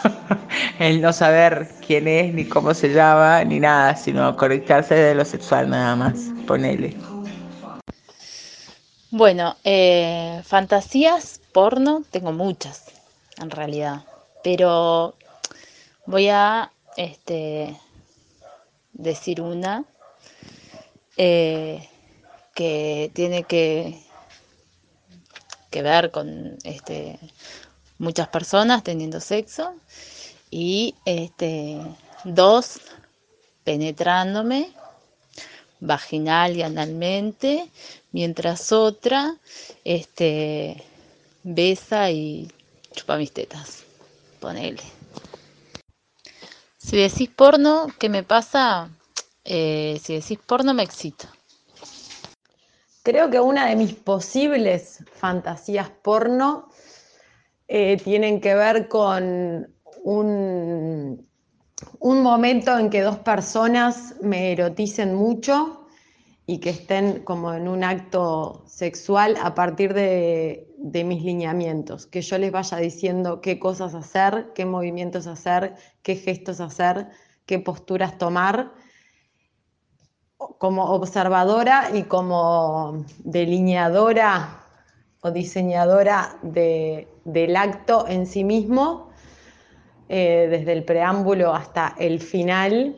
el 0.78 1.00
no 1.00 1.12
saber 1.12 1.68
quién 1.86 2.08
es, 2.08 2.32
ni 2.32 2.44
cómo 2.44 2.74
se 2.74 2.92
llama, 2.92 3.44
ni 3.44 3.60
nada, 3.60 3.96
sino 3.96 4.36
conectarse 4.36 4.94
de 4.94 5.14
lo 5.14 5.24
sexual 5.24 5.68
nada 5.68 5.96
más, 5.96 6.30
ponele. 6.46 6.96
Bueno, 9.10 9.56
eh, 9.64 10.40
fantasías 10.44 11.40
porno 11.52 12.04
tengo 12.10 12.32
muchas, 12.32 12.84
en 13.38 13.50
realidad, 13.50 14.04
pero 14.44 15.16
voy 16.06 16.28
a 16.28 16.70
este, 16.96 17.76
decir 18.92 19.40
una. 19.40 19.84
Eh, 21.16 21.86
que 22.54 23.10
tiene 23.14 23.44
que, 23.44 24.02
ver 25.72 26.10
con 26.10 26.58
este, 26.64 27.18
muchas 27.98 28.28
personas 28.28 28.82
teniendo 28.84 29.20
sexo 29.20 29.74
y 30.50 30.94
este, 31.04 31.80
dos 32.24 32.80
penetrándome 33.64 34.72
vaginal 35.80 36.56
y 36.56 36.62
analmente, 36.62 37.70
mientras 38.12 38.72
otra 38.72 39.36
este, 39.84 40.82
besa 41.42 42.10
y 42.10 42.50
chupa 42.92 43.16
mis 43.16 43.32
tetas. 43.32 43.84
Ponele. 44.40 44.82
Si 46.78 46.96
decís 46.96 47.28
porno, 47.28 47.88
¿qué 47.98 48.08
me 48.08 48.22
pasa? 48.22 48.90
Eh, 49.44 50.00
si 50.02 50.14
decís 50.14 50.38
porno, 50.44 50.74
me 50.74 50.82
excito. 50.82 51.26
Creo 53.02 53.30
que 53.30 53.40
una 53.40 53.66
de 53.66 53.76
mis 53.76 53.94
posibles 53.94 55.02
fantasías 55.12 55.90
porno 56.02 56.68
eh, 57.68 57.96
tienen 58.02 58.40
que 58.40 58.54
ver 58.54 58.88
con 58.88 59.72
un, 60.02 61.29
un 62.00 62.22
momento 62.22 62.76
en 62.78 62.90
que 62.90 63.02
dos 63.02 63.18
personas 63.18 64.16
me 64.22 64.52
eroticen 64.52 65.14
mucho 65.14 65.86
y 66.46 66.58
que 66.58 66.70
estén 66.70 67.20
como 67.22 67.52
en 67.52 67.68
un 67.68 67.84
acto 67.84 68.64
sexual 68.66 69.36
a 69.40 69.54
partir 69.54 69.94
de, 69.94 70.66
de, 70.78 71.04
mis 71.04 71.22
lineamientos, 71.22 72.06
que 72.06 72.22
yo 72.22 72.38
les 72.38 72.50
vaya 72.50 72.78
diciendo 72.78 73.40
qué 73.40 73.58
cosas 73.58 73.94
hacer, 73.94 74.50
qué 74.54 74.64
movimientos 74.64 75.26
hacer, 75.26 75.76
qué 76.02 76.16
gestos 76.16 76.60
hacer, 76.60 77.08
qué 77.46 77.58
posturas 77.58 78.16
tomar 78.16 78.72
como 80.58 80.86
observadora 80.86 81.90
y 81.92 82.04
como 82.04 83.04
delineadora 83.18 84.64
o 85.20 85.30
diseñadora 85.30 86.38
del 86.42 87.56
acto 87.56 88.06
en 88.08 88.26
sí 88.26 88.42
mismo, 88.42 89.09
eh, 90.12 90.48
desde 90.50 90.72
el 90.72 90.82
preámbulo 90.82 91.54
hasta 91.54 91.94
el 91.96 92.18
final, 92.18 92.96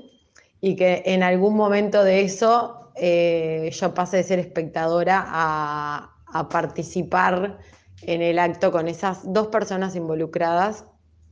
y 0.62 0.76
que 0.76 1.02
en 1.04 1.22
algún 1.22 1.54
momento 1.54 2.02
de 2.04 2.22
eso 2.22 2.90
eh, 2.94 3.68
yo 3.70 3.92
pase 3.92 4.16
de 4.16 4.22
ser 4.22 4.38
espectadora 4.38 5.22
a, 5.26 6.16
a 6.24 6.48
participar 6.48 7.58
en 8.00 8.22
el 8.22 8.38
acto 8.38 8.72
con 8.72 8.88
esas 8.88 9.30
dos 9.30 9.48
personas 9.48 9.94
involucradas 9.94 10.86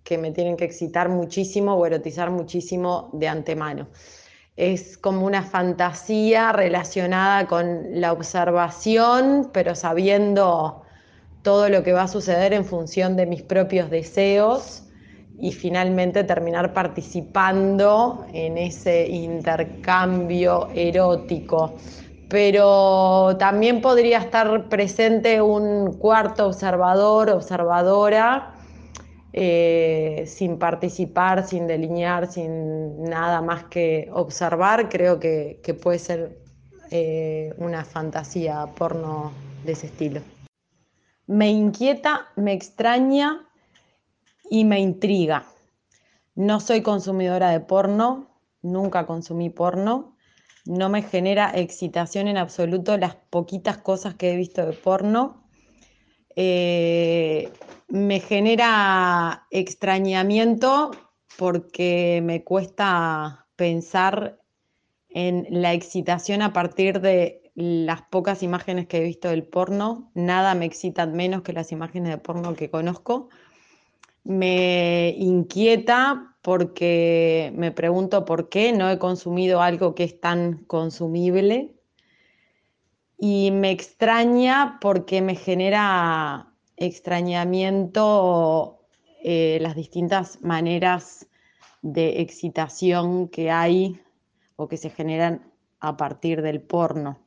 que 0.04 0.18
me 0.18 0.32
tienen 0.32 0.58
que 0.58 0.66
excitar 0.66 1.08
muchísimo 1.08 1.74
o 1.76 1.86
erotizar 1.86 2.30
muchísimo 2.30 3.08
de 3.14 3.28
antemano. 3.28 3.88
Es 4.56 4.98
como 4.98 5.24
una 5.24 5.42
fantasía 5.42 6.52
relacionada 6.52 7.46
con 7.46 7.98
la 7.98 8.12
observación, 8.12 9.48
pero 9.50 9.74
sabiendo 9.74 10.82
todo 11.40 11.70
lo 11.70 11.82
que 11.82 11.94
va 11.94 12.02
a 12.02 12.08
suceder 12.08 12.52
en 12.52 12.66
función 12.66 13.16
de 13.16 13.24
mis 13.24 13.42
propios 13.42 13.88
deseos 13.88 14.82
y 15.40 15.52
finalmente 15.52 16.24
terminar 16.24 16.72
participando 16.72 18.26
en 18.32 18.58
ese 18.58 19.08
intercambio 19.08 20.68
erótico. 20.74 21.76
Pero 22.28 23.36
también 23.38 23.80
podría 23.80 24.18
estar 24.18 24.68
presente 24.68 25.40
un 25.40 25.94
cuarto 25.94 26.46
observador, 26.46 27.30
observadora, 27.30 28.54
eh, 29.32 30.24
sin 30.26 30.58
participar, 30.58 31.46
sin 31.46 31.66
delinear, 31.66 32.30
sin 32.30 33.02
nada 33.04 33.40
más 33.40 33.64
que 33.64 34.08
observar, 34.12 34.88
creo 34.88 35.18
que, 35.20 35.60
puede 35.82 35.98
ser 35.98 36.38
eh, 36.90 37.54
una 37.58 37.84
fantasía 37.84 38.66
porno 38.76 39.32
de 39.64 39.72
ese 39.72 39.86
estilo. 39.86 40.20
Me 41.26 41.48
inquieta, 41.48 42.26
me 42.34 42.52
extraña 42.52 43.49
y 44.50 44.64
me 44.64 44.80
intriga. 44.80 45.46
No 46.34 46.60
soy 46.60 46.82
consumidora 46.82 47.50
de 47.50 47.60
porno, 47.60 48.26
nunca 48.60 49.06
consumí 49.06 49.48
porno, 49.48 50.16
no 50.66 50.90
me 50.90 51.02
genera 51.02 51.52
excitación 51.54 52.28
en 52.28 52.36
absoluto 52.36 52.98
las 52.98 53.14
poquitas 53.14 53.78
cosas 53.78 54.14
que 54.16 54.32
he 54.32 54.36
visto 54.36 54.66
de 54.66 54.72
porno. 54.72 55.48
Eh, 56.36 57.50
me 57.88 58.20
genera 58.20 59.46
extrañamiento 59.50 60.90
porque 61.38 62.20
me 62.22 62.44
cuesta 62.44 63.46
pensar 63.56 64.40
en 65.08 65.46
la 65.50 65.72
excitación 65.72 66.42
a 66.42 66.52
partir 66.52 67.00
de 67.00 67.52
las 67.54 68.02
pocas 68.02 68.42
imágenes 68.42 68.86
que 68.86 68.98
he 68.98 69.04
visto 69.04 69.28
del 69.28 69.44
porno. 69.44 70.10
Nada 70.14 70.54
me 70.54 70.66
excita 70.66 71.06
menos 71.06 71.42
que 71.42 71.52
las 71.52 71.72
imágenes 71.72 72.10
de 72.10 72.18
porno 72.18 72.54
que 72.54 72.70
conozco. 72.70 73.28
Me 74.24 75.14
inquieta 75.18 76.30
porque 76.42 77.52
me 77.54 77.72
pregunto 77.72 78.24
por 78.24 78.48
qué 78.48 78.72
no 78.72 78.90
he 78.90 78.98
consumido 78.98 79.60
algo 79.60 79.94
que 79.94 80.04
es 80.04 80.20
tan 80.20 80.64
consumible 80.64 81.74
y 83.18 83.50
me 83.50 83.70
extraña 83.70 84.78
porque 84.80 85.20
me 85.20 85.34
genera 85.34 86.54
extrañamiento 86.76 88.78
eh, 89.22 89.58
las 89.60 89.76
distintas 89.76 90.40
maneras 90.40 91.26
de 91.82 92.22
excitación 92.22 93.28
que 93.28 93.50
hay 93.50 94.00
o 94.56 94.68
que 94.68 94.78
se 94.78 94.88
generan 94.88 95.52
a 95.78 95.96
partir 95.96 96.42
del 96.42 96.62
porno. 96.62 97.18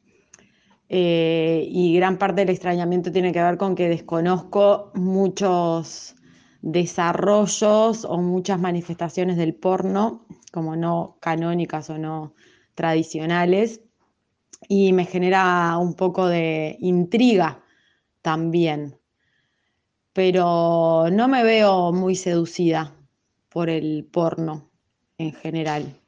Eh, 0.89 1.67
y 1.69 1.95
gran 1.95 2.17
parte 2.17 2.41
del 2.41 2.49
extrañamiento 2.49 3.11
tiene 3.11 3.31
que 3.31 3.41
ver 3.41 3.57
con 3.57 3.75
que 3.75 3.89
desconozco 3.89 4.91
muchos 4.95 6.15
desarrollos 6.63 8.05
o 8.05 8.17
muchas 8.19 8.57
manifestaciones 8.57 9.35
del 9.35 9.53
porno, 9.53 10.25
como 10.51 10.77
no 10.77 11.17
canónicas 11.19 11.89
o 11.89 11.97
no 11.97 12.33
tradicionales, 12.73 13.81
y 14.69 14.93
me 14.93 15.05
genera 15.05 15.77
un 15.77 15.93
poco 15.93 16.25
de 16.27 16.77
intriga 16.79 17.61
también, 18.21 18.97
pero 20.13 21.09
no 21.11 21.27
me 21.27 21.43
veo 21.43 21.91
muy 21.91 22.15
seducida 22.15 22.95
por 23.49 23.69
el 23.69 24.07
porno 24.09 24.71
en 25.17 25.33
general. 25.33 25.99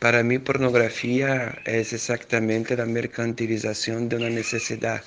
Para 0.00 0.24
mí 0.24 0.40
pornografía 0.40 1.56
es 1.64 1.92
exactamente 1.92 2.76
la 2.76 2.84
mercantilización 2.84 4.08
de 4.08 4.16
una 4.16 4.28
necesidad 4.28 5.02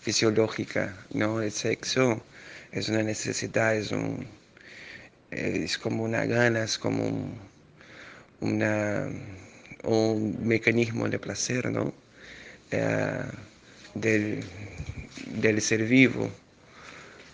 fisiológica, 0.00 0.96
¿no? 1.12 1.42
El 1.42 1.52
sexo 1.52 2.22
es 2.78 2.88
una 2.88 3.02
necesidad, 3.02 3.76
es, 3.76 3.92
un, 3.92 4.26
es 5.30 5.78
como 5.78 6.04
una 6.04 6.24
gana, 6.26 6.64
es 6.64 6.78
como 6.78 7.04
un, 7.06 7.38
una, 8.40 9.08
un 9.84 10.46
mecanismo 10.46 11.08
de 11.08 11.18
placer, 11.18 11.70
¿no? 11.70 11.92
Eh, 12.70 13.24
del, 13.94 14.44
del 15.40 15.60
ser 15.60 15.84
vivo. 15.84 16.30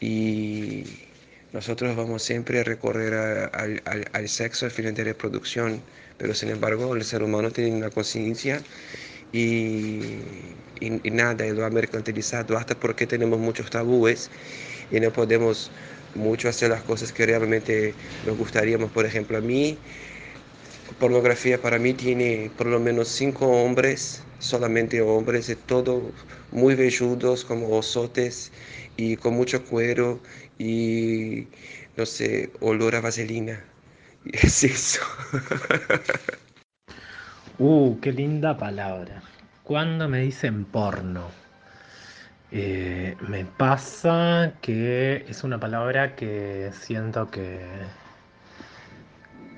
Y 0.01 0.85
nosotros 1.53 1.97
vamos 1.97 2.23
siempre 2.23 2.61
a 2.61 2.65
recorrer 2.65 3.15
al, 3.53 3.83
al, 3.85 4.09
al 4.13 4.29
sexo 4.29 4.67
al 4.67 4.73
final 4.73 4.95
de 4.95 5.05
reproducción 5.05 5.83
pero 6.23 6.35
sin 6.35 6.51
embargo 6.51 6.95
el 6.95 7.05
ser 7.05 7.23
humano 7.25 7.51
tiene 7.51 7.77
una 7.77 7.91
conciencia 7.91 8.63
y, 9.33 10.21
y, 10.81 11.11
nada, 11.11 11.45
lo 11.47 11.65
ha 11.65 11.71
mercantilizado 11.71 12.57
hasta 12.57 12.77
porque 12.79 13.09
tenemos 13.09 13.41
muchos 13.41 13.71
tabúes 13.71 14.31
y 14.93 15.01
no 15.01 15.13
podemos 15.13 15.71
mucho 16.15 16.49
hacer 16.49 16.71
las 16.71 16.83
cosas 16.83 17.13
que 17.13 17.27
realmente 17.27 17.95
nos 18.27 18.37
gustaríamos. 18.37 18.91
Por 18.93 19.07
ejemplo, 19.07 19.39
a 19.39 19.41
mí, 19.41 19.79
pornografía 20.99 21.61
para 21.61 21.79
mí 21.79 21.95
tiene 21.95 22.51
por 22.57 22.67
lo 22.67 22.79
menos 22.79 23.09
cinco 23.09 23.47
hombres, 23.47 24.23
solamente 24.39 25.01
hombres, 25.01 25.47
de 25.47 25.57
todo 25.57 26.13
muy 26.53 26.75
velludos, 26.75 27.45
como 27.45 27.71
osotes 27.77 28.53
y 28.97 29.17
con 29.17 29.35
mucho 29.35 29.65
cuero 29.65 30.21
y, 30.59 31.47
no 31.97 32.07
sé, 32.07 32.51
olor 32.61 32.95
a 32.95 33.01
vaselina. 33.01 33.65
Es 34.33 34.63
eso. 34.63 35.01
uh, 37.59 37.99
qué 38.01 38.13
linda 38.13 38.57
palabra. 38.57 39.21
Cuando 39.65 40.09
me 40.09 40.21
dicen 40.21 40.65
porno, 40.65 41.42
eh, 42.53 43.17
me 43.29 43.45
pasa 43.47 44.55
que 44.61 45.25
es 45.29 45.43
una 45.45 45.59
palabra 45.59 46.15
que 46.17 46.71
siento 46.73 47.31
que, 47.31 47.61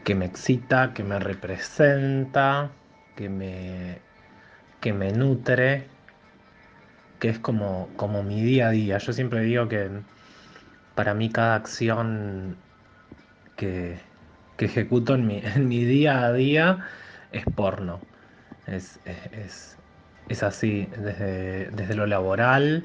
que 0.05 0.15
me 0.15 0.27
excita, 0.27 0.93
que 0.95 1.03
me 1.05 1.19
representa, 1.19 2.71
que 3.17 3.29
me, 3.29 3.99
que 4.81 4.93
me 4.93 5.13
nutre, 5.13 5.89
que 7.21 7.29
es 7.29 7.39
como, 7.39 7.89
como 7.97 8.23
mi 8.23 8.43
día 8.43 8.69
a 8.69 8.71
día. 8.71 8.99
Yo 8.99 9.13
siempre 9.13 9.41
digo 9.43 9.69
que 9.69 9.91
para 10.95 11.15
mí 11.15 11.31
cada 11.31 11.57
acción 11.57 12.57
que, 13.57 13.99
que 14.57 14.67
ejecuto 14.67 15.15
en 15.15 15.27
mi, 15.27 15.39
en 15.45 15.69
mi 15.69 15.85
día 15.85 16.25
a 16.25 16.33
día 16.33 16.87
es 17.33 17.45
porno. 17.55 18.01
Así, 20.43 20.89
desde, 20.97 21.71
desde, 21.71 21.95
lo 21.95 22.07
laboral, 22.07 22.85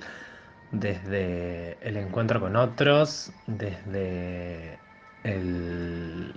desde 0.71 1.78
el 1.82 1.97
encuentro 1.97 2.39
con 2.39 2.56
otros, 2.56 3.32
desde 3.47 4.80
el 5.23 6.34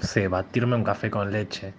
sé, 0.00 0.28
batirme 0.28 0.76
un 0.76 0.84
café 0.84 1.10
con 1.10 1.32
leche, 1.32 1.74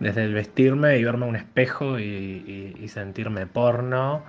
desde 0.00 0.24
el 0.24 0.34
vestirme 0.34 0.98
y 0.98 1.04
verme 1.04 1.26
un 1.26 1.36
espejo 1.36 1.98
y 1.98 2.88
sentirme 2.88 3.46
porno, 3.46 4.24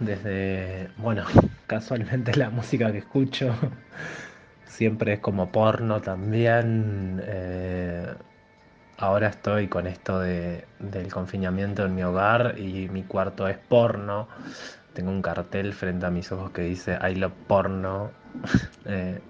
desde, 0.00 0.90
bueno, 0.96 1.24
casualmente 1.66 2.36
la 2.36 2.50
música 2.50 2.92
que 2.92 2.98
escucho 2.98 3.54
siempre 4.66 5.14
es 5.14 5.20
como 5.20 5.52
porno 5.52 6.00
también. 6.00 7.22
Eh, 7.24 8.14
ahora 9.02 9.28
estoy 9.28 9.66
con 9.66 9.86
esto 9.88 10.20
de, 10.20 10.64
del 10.78 11.12
confinamiento 11.12 11.84
en 11.84 11.94
mi 11.94 12.04
hogar 12.04 12.54
y 12.56 12.88
mi 12.88 13.02
cuarto 13.02 13.48
es 13.48 13.58
porno. 13.58 14.28
Tengo 14.94 15.10
un 15.10 15.22
cartel 15.22 15.72
frente 15.72 16.06
a 16.06 16.10
mis 16.10 16.30
ojos 16.30 16.52
que 16.52 16.62
dice 16.62 16.98
I 17.02 17.16
love 17.16 17.32
porno. 17.48 18.12
eh, 18.86 19.20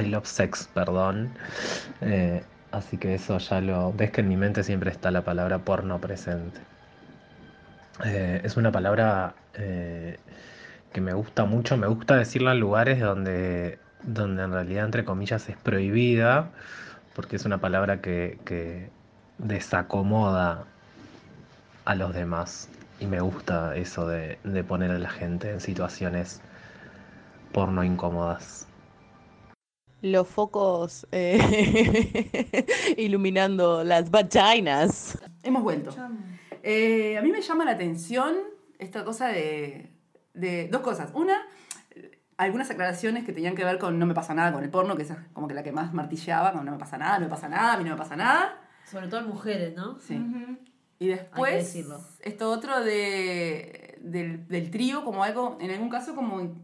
I 0.00 0.06
love 0.06 0.26
sex, 0.26 0.68
perdón. 0.72 1.30
Eh, 2.02 2.44
así 2.70 2.96
que 2.96 3.14
eso 3.14 3.38
ya 3.38 3.60
lo... 3.60 3.92
Ves 3.92 4.12
que 4.12 4.20
en 4.20 4.28
mi 4.28 4.36
mente 4.36 4.62
siempre 4.62 4.90
está 4.90 5.10
la 5.10 5.22
palabra 5.22 5.58
porno 5.58 6.00
presente. 6.00 6.60
Eh, 8.04 8.42
es 8.44 8.56
una 8.56 8.70
palabra 8.70 9.34
que 9.54 11.00
me 11.00 11.12
gusta 11.14 11.44
mucho. 11.46 11.76
Me 11.76 11.88
gusta 11.88 12.16
decirla 12.16 12.52
en 12.52 12.60
lugares 12.60 13.00
donde 13.00 13.78
donde 14.06 14.42
en 14.42 14.52
realidad, 14.52 14.84
entre 14.84 15.04
comillas, 15.04 15.48
es 15.48 15.56
prohibida, 15.56 16.50
porque 17.14 17.36
es 17.36 17.44
una 17.44 17.58
palabra 17.58 18.00
que, 18.00 18.38
que 18.44 18.90
desacomoda 19.38 20.66
a 21.84 21.94
los 21.94 22.14
demás. 22.14 22.68
Y 23.00 23.06
me 23.06 23.20
gusta 23.20 23.76
eso 23.76 24.06
de, 24.06 24.38
de 24.44 24.64
poner 24.64 24.90
a 24.90 24.98
la 24.98 25.10
gente 25.10 25.50
en 25.50 25.60
situaciones 25.60 26.40
porno 27.52 27.84
incómodas. 27.84 28.66
Los 30.02 30.28
focos 30.28 31.06
eh, 31.12 32.66
iluminando 32.98 33.84
las 33.84 34.10
vaginas. 34.10 35.18
Hemos 35.42 35.62
vuelto. 35.62 35.94
Eh, 36.62 37.16
a 37.16 37.22
mí 37.22 37.30
me 37.30 37.40
llama 37.40 37.64
la 37.64 37.70
atención 37.70 38.34
esta 38.78 39.04
cosa 39.04 39.28
de, 39.28 39.90
de 40.34 40.68
dos 40.68 40.82
cosas. 40.82 41.10
Una, 41.14 41.46
algunas 42.36 42.70
aclaraciones 42.70 43.24
que 43.24 43.32
tenían 43.32 43.54
que 43.54 43.64
ver 43.64 43.78
con 43.78 43.98
no 43.98 44.06
me 44.06 44.14
pasa 44.14 44.34
nada 44.34 44.52
con 44.52 44.62
el 44.64 44.70
porno, 44.70 44.96
que 44.96 45.02
es 45.02 45.12
como 45.32 45.48
que 45.48 45.54
la 45.54 45.62
que 45.62 45.72
más 45.72 45.92
martilleaba, 45.92 46.52
con 46.52 46.64
no 46.64 46.72
me 46.72 46.78
pasa 46.78 46.98
nada, 46.98 47.18
no 47.18 47.24
me 47.24 47.30
pasa 47.30 47.48
nada, 47.48 47.74
a 47.74 47.76
mí 47.78 47.84
no 47.84 47.90
me 47.90 47.96
pasa 47.96 48.16
nada. 48.16 48.60
Sobre 48.90 49.08
todo 49.08 49.20
en 49.20 49.28
mujeres, 49.28 49.76
¿no? 49.76 49.98
Sí. 49.98 50.20
Y 50.98 51.08
después, 51.08 51.76
esto 52.20 52.50
otro 52.50 52.82
de, 52.82 53.98
del, 54.00 54.46
del 54.48 54.70
trío, 54.70 55.04
como 55.04 55.24
algo, 55.24 55.58
en 55.60 55.70
algún 55.70 55.88
caso, 55.88 56.14
como, 56.14 56.54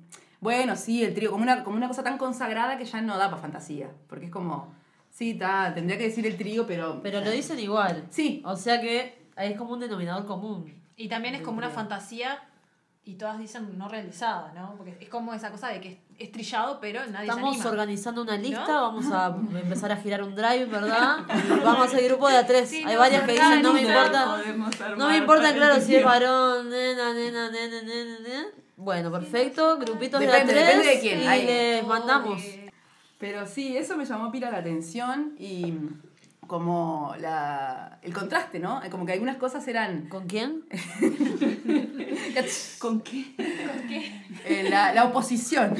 bueno, 0.41 0.77
sí, 0.77 1.05
el 1.05 1.15
trío, 1.15 1.31
como 1.31 1.43
una, 1.43 1.65
como 1.65 1.77
una 1.77 1.89
cosa 1.89 2.03
tan 2.03 2.19
consagrada 2.19 2.79
que 2.79 2.85
ya 2.85 3.01
no 3.03 3.19
da 3.19 3.29
para 3.29 3.43
fantasía, 3.43 3.91
porque 4.09 4.27
es 4.27 4.31
como, 4.31 4.73
sí, 5.11 5.35
ta, 5.35 5.73
tendría 5.75 5.99
que 5.99 6.05
decir 6.05 6.27
el 6.27 6.37
trío, 6.37 6.67
pero... 6.67 7.01
Pero 7.03 7.21
lo 7.21 7.31
dicen 7.31 7.59
igual. 7.59 8.07
Sí. 8.11 8.43
O 8.45 8.57
sea 8.57 8.81
que 8.81 9.27
es 9.37 9.57
como 9.57 9.73
un 9.73 9.81
denominador 9.81 10.27
común. 10.27 10.73
Y 10.97 11.09
también 11.09 11.35
es 11.35 11.43
como 11.43 11.59
una 11.59 11.71
fantasía 11.71 12.39
y 13.11 13.15
todas 13.15 13.39
dicen 13.39 13.77
no 13.77 13.89
realizada, 13.89 14.53
¿no? 14.55 14.75
Porque 14.77 14.97
es 15.01 15.09
como 15.09 15.35
esa 15.35 15.51
cosa 15.51 15.69
de 15.69 15.81
que 15.81 15.99
es 16.19 16.31
trillado, 16.31 16.79
pero 16.81 17.01
nadie 17.07 17.29
Estamos 17.29 17.57
se 17.57 17.63
anima. 17.63 17.71
organizando 17.71 18.23
una 18.23 18.37
lista, 18.37 18.67
¿No? 18.69 18.83
vamos 18.83 19.07
a 19.11 19.27
empezar 19.63 19.91
a 19.91 19.97
girar 19.97 20.23
un 20.23 20.35
drive, 20.37 20.67
¿verdad? 20.67 21.19
Vamos 21.65 21.81
a 21.81 21.85
hacer 21.85 22.05
grupo 22.05 22.29
de 22.29 22.37
a 22.37 22.47
tres. 22.47 22.69
Sí, 22.69 22.85
Hay 22.87 22.95
no, 22.95 23.01
varias 23.01 23.23
que 23.25 23.33
dicen, 23.33 23.63
no 23.63 23.73
me 23.73 23.81
importa. 23.83 24.43
No 24.97 25.09
me 25.09 25.17
importa, 25.17 25.53
claro, 25.55 25.81
si 25.81 25.97
es 25.97 26.05
varón, 26.05 26.71
nena, 26.71 27.13
nena, 27.15 27.51
nena, 27.51 27.83
nena, 27.83 28.19
nena. 28.21 28.45
Bueno, 28.77 29.11
perfecto, 29.11 29.77
grupitos 29.79 30.21
de 30.21 30.29
a 30.29 30.45
tres. 30.45 30.55
depende 30.55 30.87
de 30.87 31.01
quién. 31.01 31.23
Y 31.23 31.27
Hay- 31.27 31.47
les 31.47 31.87
mandamos. 31.87 32.41
Pero 33.19 33.45
sí, 33.47 33.77
eso 33.77 33.97
me 33.97 34.05
llamó 34.07 34.31
pila 34.31 34.51
la 34.51 34.59
atención 34.59 35.35
y 35.39 35.75
como 36.51 37.15
la, 37.21 38.01
el 38.03 38.13
contraste, 38.13 38.59
¿no? 38.59 38.81
Como 38.91 39.07
que 39.07 39.13
algunas 39.13 39.37
cosas 39.37 39.69
eran... 39.69 40.09
¿Con 40.09 40.27
quién? 40.27 40.65
¿Con 42.81 43.03
qué? 43.03 43.37
Eh, 44.45 44.67
la, 44.69 44.93
la 44.93 45.05
oposición 45.05 45.77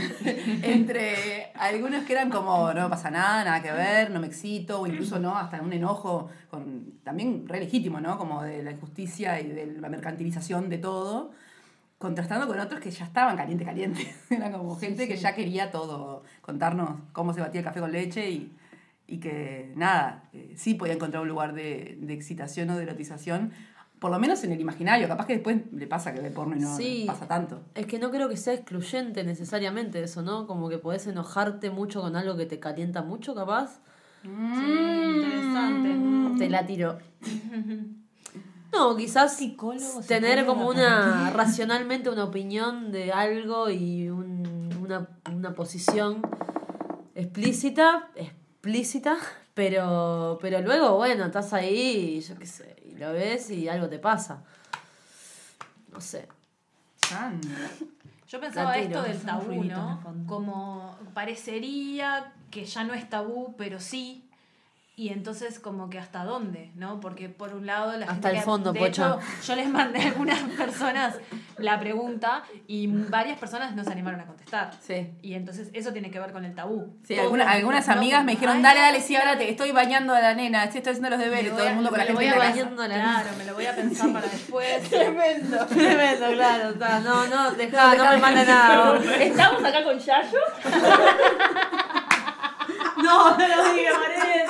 entre 0.63 1.51
algunos 1.55 2.05
que 2.05 2.13
eran 2.13 2.31
como 2.31 2.73
no 2.73 2.85
me 2.85 2.89
pasa 2.89 3.11
nada, 3.11 3.43
nada 3.43 3.61
que 3.61 3.73
ver, 3.73 4.13
no 4.13 4.21
me 4.21 4.29
excito, 4.29 4.83
o 4.83 4.87
incluso 4.87 5.19
no, 5.19 5.37
hasta 5.37 5.61
un 5.61 5.73
enojo 5.73 6.31
con, 6.51 7.01
también 7.03 7.49
re 7.49 7.59
legítimo, 7.59 8.01
¿no? 8.01 8.17
Como 8.17 8.45
de 8.45 8.63
la 8.63 8.71
injusticia 8.71 9.41
y 9.41 9.49
de 9.49 9.67
la 9.81 9.89
mercantilización 9.89 10.69
de 10.69 10.79
todo. 10.79 11.33
contrastando 11.99 12.47
con 12.47 12.61
otros 12.61 12.81
que 12.81 12.93
ya 12.93 13.07
estaban 13.07 13.37
caliente, 13.37 13.65
caliente. 13.65 14.15
Era 14.31 14.53
como 14.53 14.77
gente 14.77 15.09
que 15.09 15.17
ya 15.17 15.35
quería 15.35 15.73
todo, 15.73 16.23
contarnos 16.43 16.91
cómo 17.13 17.35
se 17.35 17.41
batía 17.41 17.59
el 17.59 17.65
café 17.65 17.81
con 17.81 17.91
leche 17.91 18.31
y, 18.31 18.53
y 19.11 19.19
que 19.19 19.73
nada, 19.77 20.29
eh, 20.33 20.55
sí 20.57 20.75
podía 20.75 20.95
encontrar 20.95 21.23
un 21.23 21.29
lugar 21.29 21.53
de, 21.55 21.99
de 22.01 22.15
excitación 22.15 22.71
o 22.71 22.77
de 22.77 22.85
erotización, 22.85 23.53
por 23.99 24.11
lo 24.11 24.19
menos 24.19 24.43
en 24.45 24.53
el 24.53 24.61
imaginario. 24.61 25.09
Capaz 25.09 25.27
que 25.27 25.35
después 25.35 25.59
le 25.73 25.87
pasa 25.87 26.15
que 26.15 26.21
ve 26.21 26.31
porno 26.31 26.57
y 26.57 26.61
no 26.61 26.75
Sí. 26.77 27.05
pasa 27.07 27.27
tanto. 27.29 27.61
Es 27.75 27.85
que 27.87 27.99
no 27.99 28.11
creo 28.11 28.29
que 28.31 28.37
sea 28.39 28.55
excluyente 28.55 29.25
necesariamente 29.25 30.03
eso, 30.03 30.23
¿no? 30.23 30.47
Como 30.47 30.69
que 30.71 30.79
podés 30.79 31.07
enojarte 31.07 31.69
mucho 31.71 32.01
con 32.01 32.17
algo 32.17 32.37
que 32.37 32.47
te 32.47 32.59
calienta 32.61 33.03
mucho, 33.03 33.35
capaz. 33.35 33.81
interesante. 34.25 35.99
Te 36.39 36.49
la 36.51 36.65
tiro. 36.67 36.99
No, 38.73 38.97
quizás 38.97 39.37
tener 40.07 40.47
como 40.47 40.69
una 40.69 41.31
racionalmente 41.35 42.09
una 42.09 42.23
opinión 42.23 42.93
de 42.93 43.11
algo 43.11 43.69
y 43.69 44.09
un- 44.09 44.71
una, 44.81 45.09
una 45.35 45.55
posición 45.57 46.23
explícita, 47.17 48.09
explícita, 48.61 49.17
pero, 49.55 50.39
pero 50.43 50.61
luego, 50.61 50.97
bueno, 50.97 51.25
estás 51.25 51.55
ahí, 51.55 52.19
y 52.19 52.21
yo 52.21 52.39
qué 52.39 52.47
sé, 52.47 52.77
y 52.85 52.95
lo 52.97 53.11
ves 53.15 53.51
y 53.51 53.71
algo 53.71 53.89
te 53.89 53.99
pasa. 53.99 54.43
No 55.91 55.99
sé. 55.99 56.29
Yo 58.29 58.39
pensaba 58.39 58.77
esto 58.77 59.03
del 59.03 59.19
tabú, 59.23 59.65
¿no? 59.65 59.99
Como 60.27 60.99
parecería 61.15 62.35
que 62.51 62.67
ya 62.67 62.85
no 62.85 62.93
es 62.93 63.09
tabú, 63.09 63.55
pero 63.57 63.81
sí. 63.81 64.30
Y 65.01 65.09
entonces 65.15 65.59
como 65.59 65.89
que 65.89 65.99
hasta 65.99 66.25
dónde, 66.25 66.73
¿no? 66.75 67.01
Porque 67.01 67.31
por 67.31 67.55
un 67.55 67.65
lado 67.65 67.93
la 67.93 68.01
Hasta 68.05 68.13
gente 68.13 68.29
el 68.29 68.35
que- 68.35 68.41
fondo, 68.43 68.73
de 68.75 68.81
Pocha. 68.81 69.17
hecho, 69.17 69.19
yo 69.47 69.57
les 69.57 69.71
mandé 69.71 69.99
a 70.03 70.07
algunas 70.09 70.39
personas 70.41 71.17
la 71.57 71.81
pregunta 71.81 72.43
y 72.67 72.87
varias 72.87 73.39
personas 73.39 73.75
no 73.75 73.83
se 73.83 73.93
animaron 73.93 74.21
a 74.21 74.27
contestar. 74.27 74.73
Sí. 74.83 75.11
Y 75.23 75.33
entonces 75.33 75.71
eso 75.73 75.95
tiene 75.95 76.11
que 76.11 76.21
ver 76.21 76.33
con 76.33 76.45
el 76.45 76.55
tabú. 76.55 76.99
Sí, 77.05 77.19
alguna- 77.19 77.51
algunas 77.51 77.87
¿no? 77.87 77.95
amigas 77.95 78.25
me 78.25 78.33
dijeron, 78.33 78.57
"Ay, 78.57 78.63
dale, 78.63 78.81
no, 78.81 78.87
dale, 78.89 79.01
sí, 79.01 79.17
ahora 79.17 79.39
te 79.39 79.49
estoy 79.49 79.73
bañando 79.73 80.15
a 80.15 80.21
la 80.21 80.35
nena, 80.35 80.71
sí, 80.71 80.77
estoy 80.77 80.91
haciendo 80.93 81.09
los 81.09 81.19
deberes, 81.19 81.51
todo 81.57 81.67
el 81.67 81.75
mundo 81.77 81.89
con 81.89 81.99
la 81.99 82.05
me 82.05 82.09
gente 82.11 82.25
voy 82.27 82.35
a 82.35 82.39
bañando 82.51 82.83
a 82.83 82.89
la 82.89 82.95
Claro, 82.97 83.29
me 83.39 83.45
lo 83.47 83.55
voy 83.55 83.65
a 83.67 83.75
pensar 83.77 84.13
para 84.13 84.27
después. 84.27 84.83
Tremendo. 84.91 85.67
Tremendo, 85.67 86.27
claro. 86.33 86.69
está, 86.73 87.01
No, 87.01 87.27
no, 87.27 87.51
dejá, 87.53 87.95
no 87.95 88.05
me 88.05 88.17
mande 88.19 88.45
nada. 88.45 88.99
¿Estamos 89.19 89.65
acá 89.65 89.83
con 89.83 89.99
Yayo? 89.99 90.39
No, 93.03 93.31
no 93.37 93.49
lo 93.49 93.73
digas, 93.73 93.95
Vanessa. 93.99 94.50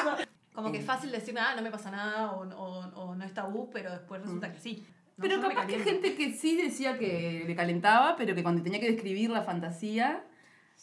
Como 0.61 0.73
que 0.73 0.79
es 0.79 0.85
fácil 0.87 1.11
decir, 1.11 1.35
ah, 1.39 1.55
no 1.57 1.63
me 1.63 1.71
pasa 1.71 1.91
nada 1.91 2.33
o, 2.33 2.43
o, 2.49 2.81
o 3.01 3.15
no 3.15 3.25
es 3.25 3.33
tabú, 3.35 3.71
pero 3.71 3.91
después 3.91 4.21
resulta 4.23 4.53
que 4.53 4.59
sí. 4.59 4.85
No, 5.17 5.23
Pero 5.23 5.41
capaz 5.41 5.67
que 5.67 5.75
caliento. 5.75 5.85
gente 5.91 6.15
que 6.17 6.33
sí 6.33 6.57
decía 6.57 6.99
que 6.99 7.45
le 7.47 7.55
calentaba, 7.55 8.17
pero 8.17 8.35
que 8.35 8.43
cuando 8.43 8.63
tenía 8.63 8.81
que 8.81 8.91
describir 8.91 9.31
la 9.31 9.43
fantasía, 9.43 10.25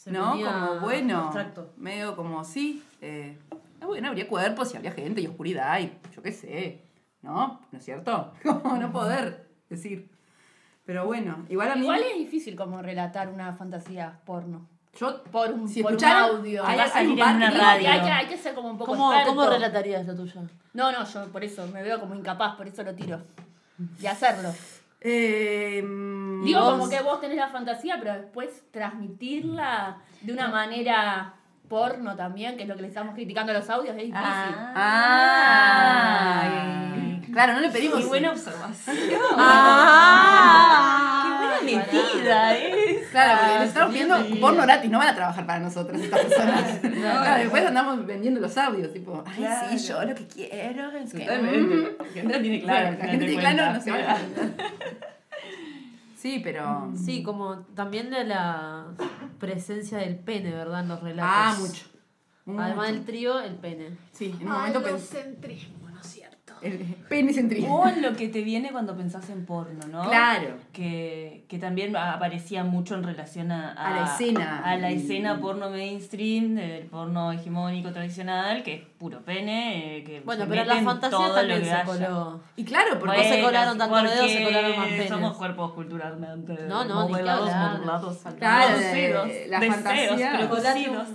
¿no? 0.05 0.31
Como 0.33 0.79
bueno, 0.81 1.23
abstracto. 1.25 1.73
medio 1.77 2.15
como 2.15 2.43
sí. 2.43 2.83
Eh, 3.01 3.37
ah, 3.81 3.85
bueno, 3.87 4.09
habría 4.09 4.27
cuerpos 4.27 4.73
y 4.73 4.77
habría 4.77 4.91
gente 4.91 5.21
y 5.21 5.27
oscuridad 5.27 5.79
y 5.79 5.91
yo 6.15 6.21
qué 6.21 6.31
sé, 6.31 6.83
¿no? 7.23 7.59
¿No 7.71 7.79
es 7.79 7.83
cierto? 7.85 8.33
Como 8.43 8.77
no 8.77 8.91
poder 8.91 9.47
decir. 9.69 10.09
Pero 10.85 11.05
bueno, 11.05 11.45
igual 11.49 11.71
a 11.71 11.75
mí. 11.75 11.81
Igual 11.81 12.01
es 12.03 12.17
difícil 12.17 12.55
como 12.55 12.81
relatar 12.81 13.27
una 13.29 13.51
fantasía 13.53 14.21
porno. 14.25 14.69
Yo, 14.99 15.23
por 15.25 15.51
un, 15.51 15.67
si 15.69 15.83
por 15.83 15.93
un 15.93 16.03
audio. 16.03 16.65
hay- 16.65 16.75
Va 16.77 16.83
a 16.83 16.85
hay 16.85 16.91
salir 16.91 17.11
un 17.11 17.19
en 17.19 17.25
par 17.25 17.35
una 17.35 17.51
que- 17.51 17.57
radio. 17.57 17.89
Hay 17.91 18.01
que, 18.01 18.09
hay 18.11 18.25
que 18.27 18.37
ser 18.37 18.53
como 18.55 18.69
un 18.71 18.77
poco 18.77 18.91
¿Cómo, 18.91 19.11
experto. 19.13 19.35
¿Cómo 19.35 19.49
relatarías 19.49 20.05
la 20.07 20.15
tuya? 20.15 20.41
No, 20.73 20.91
no, 20.91 21.03
yo 21.05 21.25
por 21.31 21.43
eso 21.43 21.67
me 21.67 21.83
veo 21.83 21.99
como 21.99 22.15
incapaz, 22.15 22.55
por 22.55 22.67
eso 22.67 22.83
lo 22.83 22.93
tiro. 22.95 23.21
De 23.77 24.07
hacerlo. 24.09 24.49
Eh, 25.01 25.81
Digo, 26.43 26.59
vos- 26.61 26.71
como 26.71 26.89
que 26.89 26.99
vos 27.01 27.21
tenés 27.21 27.37
la 27.37 27.49
fantasía, 27.49 27.97
pero 27.99 28.13
después 28.13 28.63
transmitirla 28.71 29.97
de 30.21 30.33
una 30.33 30.47
manera 30.47 31.33
porno 31.69 32.15
también, 32.15 32.57
que 32.57 32.63
es 32.63 32.69
lo 32.69 32.75
que 32.75 32.81
le 32.81 32.87
estamos 32.87 33.13
criticando 33.13 33.51
a 33.51 33.55
los 33.55 33.69
audios, 33.69 33.91
es 33.95 34.03
difícil. 34.05 34.17
Ah, 35.99 37.19
claro, 37.31 37.53
no 37.53 37.59
le 37.59 37.69
pedimos. 37.69 37.99
Qué 37.99 38.05
buena 38.05 38.31
observación. 38.31 38.97
Ah, 39.37 41.16
Metida, 41.63 42.57
¿eh? 42.57 43.03
Claro, 43.11 43.39
porque 43.41 43.59
les 43.59 43.67
estamos 43.69 43.91
pidiendo 43.91 44.39
porno 44.39 44.61
gratis, 44.63 44.91
no 44.91 44.97
van 44.99 45.07
a 45.09 45.15
trabajar 45.15 45.45
para 45.45 45.59
nosotros 45.59 46.01
estas 46.01 46.21
personas. 46.25 46.79
Claro, 46.81 47.39
después 47.41 47.65
andamos 47.65 48.05
vendiendo 48.05 48.39
los 48.39 48.57
audios, 48.57 48.93
tipo, 48.93 49.23
ay, 49.25 49.35
Claro. 49.37 49.67
sí, 49.69 49.87
yo 49.87 50.03
lo 50.03 50.15
que 50.15 50.27
quiero 50.27 50.91
es 50.91 51.13
que. 51.13 51.25
La 51.25 51.35
gente 52.13 52.39
tiene 52.39 52.61
claro, 52.61 52.97
la 52.97 53.05
gente 53.05 53.25
tiene 53.25 53.41
claro, 53.41 53.73
no 53.73 53.81
se 53.81 53.91
va 53.91 53.97
a 53.97 54.17
Sí, 56.17 56.41
pero. 56.43 56.91
Sí, 56.95 57.21
como 57.23 57.59
también 57.75 58.09
de 58.09 58.23
la 58.23 58.85
presencia 59.39 59.99
del 59.99 60.15
pene, 60.15 60.51
¿verdad? 60.51 60.81
En 60.81 60.87
los 60.89 61.01
relatos. 61.01 61.31
Ah, 61.31 61.55
mucho. 61.59 61.85
Además 62.59 62.87
del 62.87 63.05
trío, 63.05 63.39
el 63.39 63.55
pene. 63.55 63.97
Sí, 64.13 64.33
en 64.39 64.47
un 64.47 64.53
momento 64.53 64.81
pensé. 64.81 65.35
¿No? 66.61 66.67
El 66.67 66.77
penicentrismo. 67.09 67.75
O 67.81 67.87
en 67.87 68.01
lo 68.01 68.13
que 68.15 68.27
te 68.29 68.41
viene 68.41 68.71
cuando 68.71 68.95
pensás 68.95 69.29
en 69.29 69.45
porno, 69.45 69.85
¿no? 69.91 70.07
Claro. 70.09 70.55
Que, 70.73 71.45
que 71.47 71.57
también 71.59 71.95
aparecía 71.95 72.63
mucho 72.63 72.95
en 72.95 73.03
relación 73.03 73.51
a, 73.51 73.73
A 73.73 73.95
la 73.95 74.05
escena. 74.05 74.61
A 74.63 74.77
la 74.77 74.91
Y- 74.91 74.97
escena 74.97 75.39
porno 75.39 75.69
mainstream, 75.69 76.55
del 76.55 76.85
porno 76.85 77.31
hegemónico 77.31 77.91
tradicional, 77.91 78.63
que 78.63 78.73
es 78.75 78.81
puro 78.97 79.21
pene. 79.21 79.97
eh, 79.97 80.03
que 80.03 80.19
Bueno, 80.21 80.43
se 80.43 80.49
pero 80.49 80.65
la 80.65 80.81
fantasía 80.81 81.33
también 81.33 81.65
se 81.65 81.83
coló. 81.85 82.39
Y 82.55 82.63
claro, 82.65 82.99
porque 82.99 83.17
No 83.17 83.23
se 83.23 83.29
Bueno, 83.29 83.45
colaron 83.45 83.77
tantos 83.77 84.03
dedos, 84.03 84.31
se 84.31 84.43
colaron 84.43 84.77
más 84.77 84.87
penes. 84.87 85.09
Somos 85.09 85.37
cuerpos 85.37 85.71
culturalmente 85.73 86.53
No, 86.67 86.83
no, 86.85 87.01
ni 87.01 87.07
que 87.07 87.11
modelados, 87.13 87.49
hablar. 87.49 87.71
modulados, 87.73 88.17
Claro, 88.37 88.67
producidos, 88.77 89.27
de- 89.27 89.47
la 89.47 89.59
deseos 89.59 89.75
fantasía. 89.83 90.47
producidos. 90.47 91.07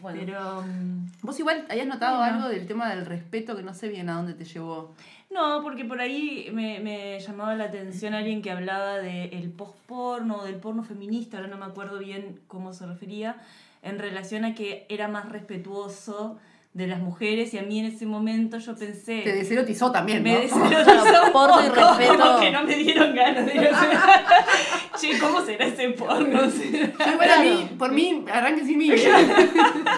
Bueno. 0.00 0.20
Pero... 0.24 0.62
mm, 0.62 1.12
Vos 1.22 1.38
igual 1.38 1.66
habías 1.68 1.86
notado 1.86 2.18
Bueno. 2.18 2.36
algo 2.36 2.48
del 2.48 2.66
tema 2.66 2.88
del 2.94 3.06
respeto 3.06 3.56
que 3.56 3.62
no 3.62 3.74
sé 3.74 3.88
bien 3.88 4.08
a 4.08 4.14
dónde 4.16 4.34
te 4.34 4.44
llevó. 4.44 4.94
No, 5.30 5.62
porque 5.62 5.84
por 5.84 6.00
ahí 6.00 6.48
me, 6.52 6.80
me 6.80 7.20
llamaba 7.20 7.54
la 7.54 7.64
atención 7.64 8.14
alguien 8.14 8.42
que 8.42 8.50
hablaba 8.50 8.98
del 8.98 9.50
post-porno, 9.50 10.42
del 10.44 10.56
porno 10.56 10.82
feminista, 10.82 11.36
ahora 11.36 11.48
no 11.48 11.56
me 11.56 11.66
acuerdo 11.66 11.98
bien 11.98 12.40
cómo 12.48 12.72
se 12.72 12.84
refería, 12.86 13.36
en 13.82 13.98
relación 13.98 14.44
a 14.44 14.54
que 14.54 14.86
era 14.88 15.06
más 15.08 15.28
respetuoso 15.28 16.38
de 16.72 16.86
las 16.86 17.00
mujeres 17.00 17.52
y 17.52 17.58
a 17.58 17.62
mí 17.62 17.80
en 17.80 17.86
ese 17.86 18.06
momento 18.06 18.58
yo 18.58 18.76
pensé... 18.76 19.22
Te 19.22 19.32
deserotizó 19.32 19.90
también, 19.90 20.22
Me 20.22 20.34
¿no? 20.34 20.40
deserotizó 20.40 21.24
un 21.26 21.32
Porno 21.32 21.60
y 21.64 21.68
respeto. 21.68 22.16
Como 22.16 22.40
que 22.40 22.50
no 22.52 22.62
me 22.62 22.76
dieron 22.76 23.14
ganas 23.14 23.44
de 23.46 23.54
ir 23.56 23.68
a 23.68 24.34
Che, 25.00 25.18
¿cómo 25.18 25.40
será 25.40 25.64
ese 25.66 25.88
porno? 25.90 26.42
Yo 26.44 27.42
mí, 27.42 27.70
por 27.78 27.90
mí, 27.90 28.24
arranque 28.30 28.64
sin 28.66 28.76
mí. 28.76 28.90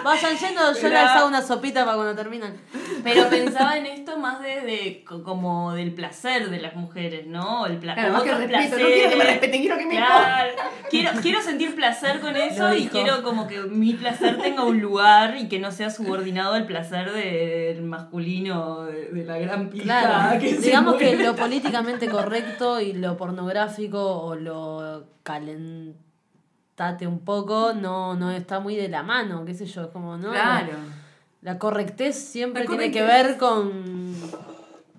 Vayan 0.03 0.37
yendo, 0.37 0.73
yo 0.73 0.87
les 0.87 0.97
hago 0.99 1.27
una 1.27 1.41
sopita 1.41 1.83
para 1.83 1.97
cuando 1.97 2.15
terminan. 2.15 2.55
Pero 3.03 3.27
pensaba 3.27 3.77
en 3.77 3.85
esto 3.85 4.17
más 4.17 4.41
desde 4.41 5.03
co- 5.03 5.23
como 5.23 5.73
del 5.73 5.93
placer 5.93 6.49
de 6.49 6.59
las 6.61 6.75
mujeres, 6.75 7.27
¿no? 7.27 7.65
El 7.65 7.77
pla 7.79 7.95
Claro, 7.95 8.13
más 8.13 8.23
que 8.23 8.33
respeto, 8.33 8.77
no 8.79 8.85
quiero 8.85 9.09
que 9.09 9.15
me 9.17 9.23
respeten, 9.25 9.61
quiero 9.61 9.77
que 9.77 9.85
me 9.87 9.95
Claro. 9.97 10.53
quiero, 10.89 11.11
quiero 11.21 11.41
sentir 11.41 11.75
placer 11.75 12.21
con 12.21 12.35
eso 12.37 12.73
y 12.73 12.87
quiero 12.87 13.23
como 13.23 13.47
que 13.47 13.59
mi 13.61 13.93
placer 13.93 14.37
tenga 14.41 14.63
un 14.63 14.79
lugar 14.79 15.35
y 15.37 15.49
que 15.49 15.59
no 15.59 15.71
sea 15.71 15.89
subordinado 15.89 16.53
al 16.53 16.62
placer 16.65 17.11
del 17.11 17.83
masculino, 17.83 18.83
de, 18.83 19.09
de 19.09 19.23
la 19.23 19.37
gran 19.37 19.69
pija. 19.69 19.83
Claro, 19.83 20.39
que 20.41 20.55
se 20.55 20.61
digamos 20.61 20.95
que 20.95 21.15
lo 21.15 21.35
políticamente 21.35 22.09
correcto 22.09 22.79
y 22.79 22.93
lo 22.93 23.17
pornográfico 23.17 24.21
o 24.21 24.35
lo 24.35 25.05
calentate 25.23 26.03
un 27.07 27.19
poco 27.19 27.73
no, 27.73 28.15
no 28.15 28.31
está 28.31 28.59
muy 28.59 28.75
de 28.75 28.89
la 28.89 29.03
mano, 29.03 29.45
qué 29.45 29.53
sé 29.53 29.65
yo, 29.65 29.83
es 29.83 29.87
como, 29.89 30.17
¿no? 30.17 30.31
Claro. 30.31 30.73
La, 31.41 31.53
la 31.53 31.59
correctez 31.59 32.15
siempre 32.15 32.63
La 32.63 32.69
tiene 32.69 32.91
que 32.91 33.03
ver 33.03 33.37
con... 33.37 34.13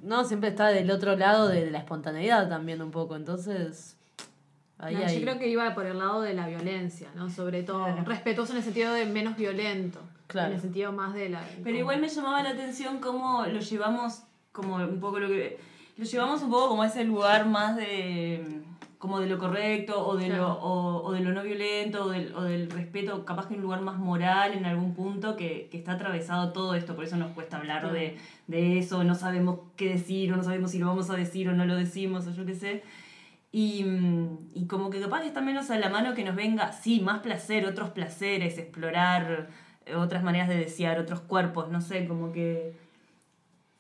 No, 0.02 0.24
siempre 0.24 0.50
está 0.50 0.68
del 0.68 0.90
otro 0.90 1.16
lado 1.16 1.48
de 1.48 1.70
la 1.70 1.78
espontaneidad 1.78 2.48
también 2.48 2.82
un 2.82 2.90
poco, 2.90 3.16
entonces... 3.16 3.96
Ahí, 4.76 4.94
No, 4.94 5.06
ahí. 5.06 5.14
Yo 5.16 5.22
creo 5.22 5.38
que 5.38 5.48
iba 5.48 5.72
por 5.74 5.86
el 5.86 5.98
lado 5.98 6.20
de 6.20 6.34
la 6.34 6.46
violencia, 6.46 7.08
¿no? 7.14 7.30
Sobre 7.30 7.62
todo. 7.62 7.86
Respetuoso 8.04 8.52
en 8.52 8.58
el 8.58 8.64
sentido 8.64 8.92
de 8.92 9.06
menos 9.06 9.36
violento. 9.36 10.00
Claro. 10.26 10.48
En 10.48 10.54
el 10.54 10.60
sentido 10.60 10.92
más 10.92 11.14
de 11.14 11.28
la. 11.28 11.42
Pero 11.62 11.76
igual 11.76 12.00
me 12.00 12.08
llamaba 12.08 12.42
la 12.42 12.50
atención 12.50 12.98
cómo 12.98 13.44
lo 13.46 13.60
llevamos, 13.60 14.22
como 14.52 14.76
un 14.76 15.00
poco 15.00 15.18
lo 15.20 15.28
que... 15.28 15.58
Lo 15.96 16.04
llevamos 16.04 16.42
un 16.42 16.50
poco 16.50 16.70
como 16.70 16.82
a 16.82 16.88
ese 16.88 17.04
lugar 17.04 17.46
más 17.46 17.76
de 17.76 18.62
como 18.98 19.20
de 19.20 19.26
lo 19.26 19.38
correcto 19.38 20.06
o 20.06 20.16
de 20.16 20.28
lo 20.28 20.54
o, 20.54 21.04
o 21.04 21.12
de 21.12 21.20
lo 21.20 21.32
no 21.32 21.42
violento 21.42 22.04
o 22.04 22.08
del, 22.08 22.34
o 22.34 22.42
del 22.42 22.70
respeto 22.70 23.26
capaz 23.26 23.48
que 23.48 23.54
un 23.54 23.60
lugar 23.60 23.82
más 23.82 23.98
moral 23.98 24.54
en 24.54 24.64
algún 24.64 24.94
punto 24.94 25.36
que, 25.36 25.68
que 25.70 25.76
está 25.76 25.92
atravesado 25.92 26.54
todo 26.54 26.74
esto 26.74 26.94
por 26.96 27.04
eso 27.04 27.16
nos 27.18 27.32
cuesta 27.32 27.58
hablar 27.58 27.92
de, 27.92 28.16
de 28.46 28.78
eso 28.78 29.04
no 29.04 29.14
sabemos 29.14 29.58
qué 29.76 29.90
decir 29.90 30.32
o 30.32 30.36
no 30.36 30.42
sabemos 30.42 30.70
si 30.70 30.78
lo 30.78 30.86
vamos 30.86 31.10
a 31.10 31.16
decir 31.16 31.50
o 31.50 31.52
no 31.52 31.66
lo 31.66 31.76
decimos 31.76 32.26
o 32.26 32.30
yo 32.30 32.46
qué 32.46 32.54
sé 32.54 32.82
y, 33.52 33.84
y 34.52 34.66
como 34.66 34.90
que 34.90 35.00
capaz 35.00 35.20
que 35.20 35.28
está 35.28 35.40
menos 35.40 35.70
a 35.70 35.78
la 35.78 35.88
mano 35.88 36.12
que 36.14 36.24
nos 36.24 36.34
venga, 36.34 36.72
sí, 36.72 36.98
más 36.98 37.20
placer, 37.20 37.66
otros 37.66 37.90
placeres, 37.90 38.58
explorar 38.58 39.48
otras 39.96 40.22
maneras 40.22 40.48
de 40.48 40.56
desear, 40.56 40.98
otros 40.98 41.20
cuerpos, 41.20 41.68
no 41.70 41.80
sé, 41.80 42.06
como 42.06 42.32
que 42.32 42.76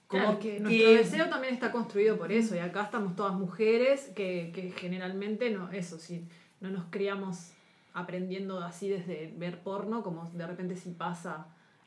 Como 0.06 0.22
Claro, 0.22 0.38
que 0.38 0.54
que- 0.56 0.60
nuestro 0.60 0.90
deseo 0.90 1.28
también 1.30 1.54
está 1.54 1.72
construido 1.72 2.16
por 2.18 2.30
eso, 2.30 2.54
y 2.54 2.58
acá 2.58 2.82
estamos 2.82 3.16
todas 3.16 3.32
mujeres 3.34 4.10
que, 4.14 4.52
que 4.54 4.70
generalmente 4.70 5.50
no, 5.50 5.70
eso, 5.72 5.98
si 5.98 6.26
no 6.60 6.70
nos 6.70 6.84
criamos 6.90 7.52
aprendiendo 7.94 8.62
así 8.62 8.88
desde 8.88 9.32
ver 9.38 9.60
porno, 9.60 10.02
como 10.02 10.30
de 10.30 10.46
repente 10.46 10.76
sí 10.76 10.90
pasa 10.96 11.46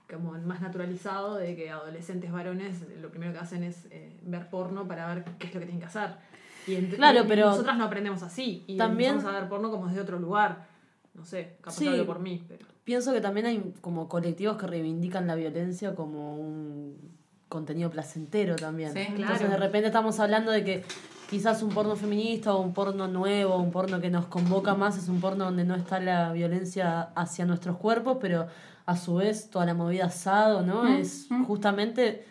como 0.10 0.32
más 0.40 0.62
naturalizado 0.62 1.36
de 1.36 1.56
que 1.56 1.70
adolescentes 1.70 2.32
varones 2.32 2.78
lo 3.02 3.10
primero 3.12 3.34
que 3.34 3.40
hacen 3.40 3.64
es 3.64 3.86
eh, 3.92 4.18
ver 4.24 4.50
porno 4.50 4.88
para 4.88 5.14
ver 5.14 5.24
qué 5.38 5.48
es 5.48 5.54
lo 5.54 5.60
que 5.60 5.66
tienen 5.68 5.80
que 5.82 5.86
hacer. 5.88 6.12
Y 6.66 6.72
ent- 6.76 6.96
Claro, 6.96 7.24
y 7.24 7.28
pero 7.28 7.46
nosotras 7.50 7.78
no 7.78 7.84
aprendemos 7.86 8.24
así, 8.24 8.64
y 8.68 8.78
también- 8.78 9.12
empezamos 9.12 9.36
a 9.36 9.40
ver 9.40 9.48
porno 9.50 9.70
como 9.70 9.88
desde 9.88 10.02
otro 10.02 10.18
lugar. 10.18 10.66
No 11.14 11.24
sé, 11.24 11.58
capaz 11.62 11.76
Sí. 11.78 11.88
hablo 11.88 12.06
por 12.06 12.20
mí, 12.20 12.44
pero... 12.48 12.66
Pienso 12.88 13.12
que 13.12 13.20
también 13.20 13.46
hay 13.48 13.74
como 13.82 14.08
colectivos 14.08 14.56
que 14.56 14.66
reivindican 14.66 15.28
la 15.28 15.36
violencia 15.36 15.94
como 15.94 16.38
un 16.38 16.96
contenido 17.50 17.90
placentero 17.90 18.56
también. 18.56 18.94
Sí, 18.94 19.00
Entonces 19.10 19.40
claro. 19.40 19.50
de 19.52 19.58
repente 19.58 19.88
estamos 19.88 20.18
hablando 20.22 20.54
de 20.54 20.64
que 20.64 20.84
quizás 21.30 21.62
un 21.64 21.72
porno 21.72 21.98
feminista 21.98 22.54
o 22.56 22.62
un 22.62 22.74
porno 22.74 23.10
nuevo, 23.10 23.58
un 23.58 23.72
porno 23.72 24.00
que 24.00 24.10
nos 24.10 24.28
convoca 24.28 24.74
más, 24.74 24.98
es 24.98 25.10
un 25.10 25.20
porno 25.20 25.44
donde 25.44 25.66
no 25.66 25.76
está 25.76 26.00
la 26.00 26.32
violencia 26.32 27.10
hacia 27.14 27.44
nuestros 27.46 27.76
cuerpos, 27.76 28.20
pero 28.22 28.48
a 28.86 28.96
su 28.96 29.16
vez 29.16 29.50
toda 29.50 29.66
la 29.66 29.74
movida 29.74 30.06
asado, 30.06 30.62
¿no? 30.62 30.84
Mm, 30.84 30.96
Es 30.96 31.28
justamente 31.46 32.24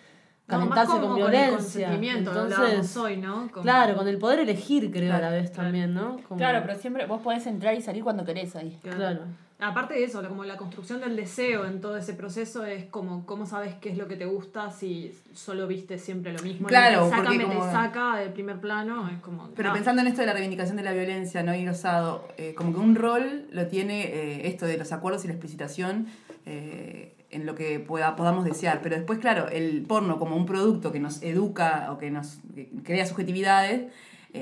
No, 0.48 0.56
más 0.60 0.68
calentarse 0.70 0.92
como 0.92 1.02
con 1.02 1.08
con 1.10 1.18
el 1.18 1.30
violencia. 1.32 1.86
consentimiento, 1.88 2.32
lo 2.32 2.42
Entonces, 2.46 2.96
hoy, 2.96 3.16
¿no? 3.18 3.50
Como- 3.52 3.62
claro, 3.62 3.94
con 3.94 4.08
el 4.08 4.16
poder 4.16 4.38
elegir 4.40 4.90
creo 4.90 5.10
a 5.12 5.16
la 5.16 5.28
Claro, 5.28 5.36
vez 5.36 5.52
también, 5.52 5.92
¿no? 5.92 6.16
Como- 6.26 6.38
Claro, 6.38 6.62
pero 6.66 6.78
siempre 6.78 7.04
vos 7.04 7.20
podés 7.20 7.46
entrar 7.46 7.74
y 7.74 7.82
salir 7.82 8.02
cuando 8.02 8.24
querés 8.24 8.56
ahí. 8.56 8.78
Claro. 8.82 9.20
Aparte 9.58 9.94
de 9.94 10.04
eso, 10.04 10.22
como 10.28 10.44
la 10.44 10.58
construcción 10.58 11.00
del 11.00 11.16
deseo 11.16 11.64
en 11.64 11.80
todo 11.80 11.96
ese 11.96 12.12
proceso 12.12 12.66
es 12.66 12.84
como 12.84 13.24
cómo 13.24 13.46
sabes 13.46 13.74
qué 13.80 13.88
es 13.88 13.96
lo 13.96 14.06
que 14.06 14.16
te 14.16 14.26
gusta 14.26 14.70
si 14.70 15.14
solo 15.32 15.66
viste 15.66 15.98
siempre 15.98 16.32
lo 16.34 16.42
mismo. 16.42 16.68
Claro, 16.68 17.08
saca, 17.08 17.22
porque 17.22 17.38
me 17.38 17.44
como- 17.44 17.64
te 17.64 17.72
saca 17.72 18.16
del 18.16 18.32
primer 18.34 18.60
plano, 18.60 19.08
es 19.08 19.18
como... 19.20 19.48
Pero 19.56 19.70
ah, 19.70 19.72
pensando 19.72 20.02
en 20.02 20.08
esto 20.08 20.20
de 20.20 20.26
la 20.26 20.34
reivindicación 20.34 20.76
de 20.76 20.82
la 20.82 20.92
violencia, 20.92 21.42
no 21.42 21.54
ir 21.54 21.70
osado, 21.70 22.28
eh, 22.36 22.52
como 22.54 22.74
que 22.74 22.80
un 22.80 22.96
rol 22.96 23.46
lo 23.50 23.66
tiene 23.68 24.02
eh, 24.04 24.48
esto 24.48 24.66
de 24.66 24.76
los 24.76 24.92
acuerdos 24.92 25.24
y 25.24 25.28
la 25.28 25.32
explicitación 25.32 26.06
eh, 26.44 27.14
en 27.30 27.46
lo 27.46 27.54
que 27.54 27.80
pueda, 27.80 28.14
podamos 28.14 28.44
desear. 28.44 28.80
Pero 28.82 28.96
después, 28.96 29.18
claro, 29.18 29.48
el 29.48 29.82
porno 29.88 30.18
como 30.18 30.36
un 30.36 30.44
producto 30.44 30.92
que 30.92 31.00
nos 31.00 31.22
educa 31.22 31.88
o 31.92 31.98
que 31.98 32.10
nos 32.10 32.38
que 32.54 32.68
crea 32.84 33.06
subjetividades, 33.06 33.90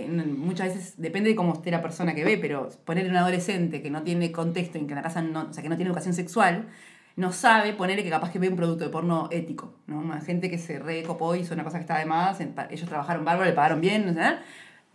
muchas 0.08 0.74
veces 0.74 0.94
depende 0.96 1.30
de 1.30 1.36
cómo 1.36 1.54
esté 1.54 1.70
la 1.70 1.82
persona 1.82 2.14
que 2.14 2.24
ve, 2.24 2.38
pero 2.38 2.68
ponerle 2.84 3.10
un 3.10 3.16
adolescente 3.16 3.82
que 3.82 3.90
no 3.90 4.02
tiene 4.02 4.32
contexto, 4.32 4.78
en 4.78 4.86
que 4.86 4.94
la 4.94 5.02
casa 5.02 5.22
no, 5.22 5.48
o 5.50 5.52
sea, 5.52 5.62
que 5.62 5.68
no 5.68 5.76
tiene 5.76 5.88
educación 5.88 6.14
sexual, 6.14 6.68
no 7.16 7.32
sabe 7.32 7.72
ponerle 7.74 8.02
que 8.02 8.10
capaz 8.10 8.30
que 8.30 8.38
ve 8.38 8.48
un 8.48 8.56
producto 8.56 8.84
de 8.84 8.90
porno 8.90 9.28
ético, 9.30 9.74
¿no? 9.86 10.02
Más 10.02 10.24
gente 10.24 10.50
que 10.50 10.58
se 10.58 10.78
recopó 10.78 11.34
hizo 11.36 11.54
una 11.54 11.64
cosa 11.64 11.78
que 11.78 11.82
está 11.82 11.98
de 11.98 12.06
más, 12.06 12.40
ellos 12.40 12.88
trabajaron 12.88 13.24
bárbaro, 13.24 13.48
le 13.48 13.54
pagaron 13.54 13.80
bien, 13.80 14.14
¿no? 14.14 14.20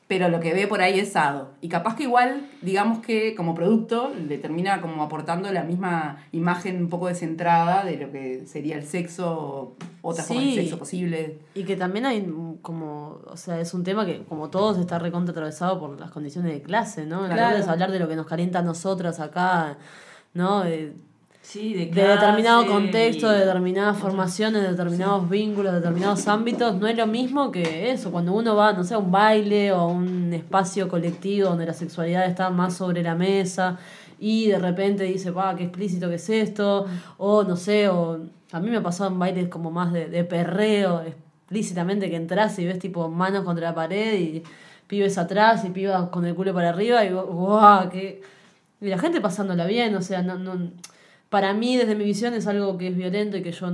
Pero 0.09 0.27
lo 0.27 0.39
que 0.39 0.55
ve 0.55 0.65
por 0.65 0.81
ahí 0.81 0.99
es 0.99 1.11
sado. 1.11 1.51
Y 1.61 1.69
capaz 1.69 1.95
que 1.95 2.01
igual, 2.03 2.49
digamos 2.63 2.97
que 2.99 3.35
como 3.35 3.53
producto, 3.53 4.11
le 4.27 4.39
termina 4.39 4.81
como 4.81 5.03
aportando 5.03 5.51
la 5.51 5.63
misma 5.63 6.17
imagen 6.31 6.77
un 6.81 6.89
poco 6.89 7.07
descentrada 7.09 7.85
de 7.85 7.95
lo 7.97 8.11
que 8.11 8.43
sería 8.47 8.75
el 8.75 8.87
sexo 8.87 9.31
o 9.31 9.75
otras 10.01 10.25
formas 10.27 10.45
de 10.45 10.51
Sí. 10.51 10.55
sexo 10.61 10.79
posible. 10.79 11.37
Y 11.53 11.63
que 11.63 11.75
también 11.75 12.07
hay 12.07 12.27
como, 12.63 13.19
o 13.27 13.37
sea, 13.37 13.61
es 13.61 13.71
un 13.75 13.83
tema 13.83 14.03
que 14.07 14.23
como 14.23 14.49
todos 14.49 14.79
está 14.79 14.97
recontra 14.97 15.31
atravesado 15.31 15.79
por 15.79 15.99
las 15.99 16.09
condiciones 16.09 16.53
de 16.53 16.63
clase, 16.63 17.05
¿no? 17.05 17.21
La 17.27 17.35
Claro. 17.35 17.41
verdad 17.51 17.59
es 17.59 17.67
hablar 17.67 17.91
de 17.91 17.99
lo 17.99 18.07
que 18.07 18.15
nos 18.15 18.25
calienta 18.25 18.59
a 18.59 18.63
nosotras 18.63 19.19
acá, 19.19 19.77
¿no? 20.33 20.63
De, 20.63 20.93
Sí, 21.49 21.73
de, 21.73 21.87
de 21.87 22.07
determinado 22.07 22.67
contexto, 22.67 23.27
de 23.27 23.39
determinadas 23.39 23.97
formaciones, 23.97 24.61
de 24.61 24.69
determinados 24.69 25.27
vínculos, 25.27 25.73
de 25.73 25.79
determinados 25.79 26.27
ámbitos, 26.27 26.75
no 26.75 26.85
es 26.85 26.95
lo 26.95 27.07
mismo 27.07 27.51
que 27.51 27.89
eso, 27.89 28.11
cuando 28.11 28.33
uno 28.33 28.55
va, 28.55 28.73
no 28.73 28.83
sé, 28.83 28.93
a 28.93 28.99
un 28.99 29.09
baile 29.09 29.71
o 29.71 29.77
a 29.77 29.87
un 29.87 30.31
espacio 30.31 30.87
colectivo 30.87 31.49
donde 31.49 31.65
la 31.65 31.73
sexualidad 31.73 32.27
está 32.27 32.51
más 32.51 32.75
sobre 32.75 33.01
la 33.01 33.15
mesa 33.15 33.79
y 34.19 34.45
de 34.45 34.59
repente 34.59 35.05
dice, 35.05 35.31
pa, 35.31 35.55
qué 35.55 35.63
explícito 35.63 36.07
que 36.07 36.15
es 36.15 36.29
esto, 36.29 36.85
o 37.17 37.43
no 37.43 37.55
sé, 37.55 37.89
o 37.89 38.19
a 38.51 38.59
mí 38.59 38.69
me 38.69 38.77
ha 38.77 38.83
pasado 38.83 39.09
en 39.09 39.17
bailes 39.17 39.47
como 39.47 39.71
más 39.71 39.91
de, 39.91 40.07
de 40.07 40.23
perreo, 40.23 41.01
explícitamente 41.01 42.11
que 42.11 42.15
entras 42.15 42.59
y 42.59 42.65
ves 42.67 42.77
tipo 42.77 43.09
manos 43.09 43.43
contra 43.43 43.69
la 43.69 43.73
pared 43.73 44.19
y 44.19 44.43
pibes 44.85 45.17
atrás 45.17 45.65
y 45.65 45.71
pibas 45.71 46.09
con 46.09 46.27
el 46.27 46.35
culo 46.35 46.53
para 46.53 46.69
arriba 46.69 47.03
y 47.05 47.09
guau, 47.09 47.89
que... 47.89 48.21
Y 48.81 48.87
la 48.87 48.99
gente 48.99 49.19
pasándola 49.19 49.65
bien, 49.65 49.95
o 49.95 50.01
sea, 50.03 50.21
no, 50.21 50.37
no, 50.37 50.53
para 51.29 51.53
mí 51.53 51.77
desde 51.77 51.95
mi 51.95 52.03
visión 52.05 52.33
es 52.33 52.47
algo 52.47 52.77
que 52.77 52.87
es 52.87 52.95
violento 52.95 53.37
y 53.37 53.43
que 53.43 53.51
yo 53.51 53.67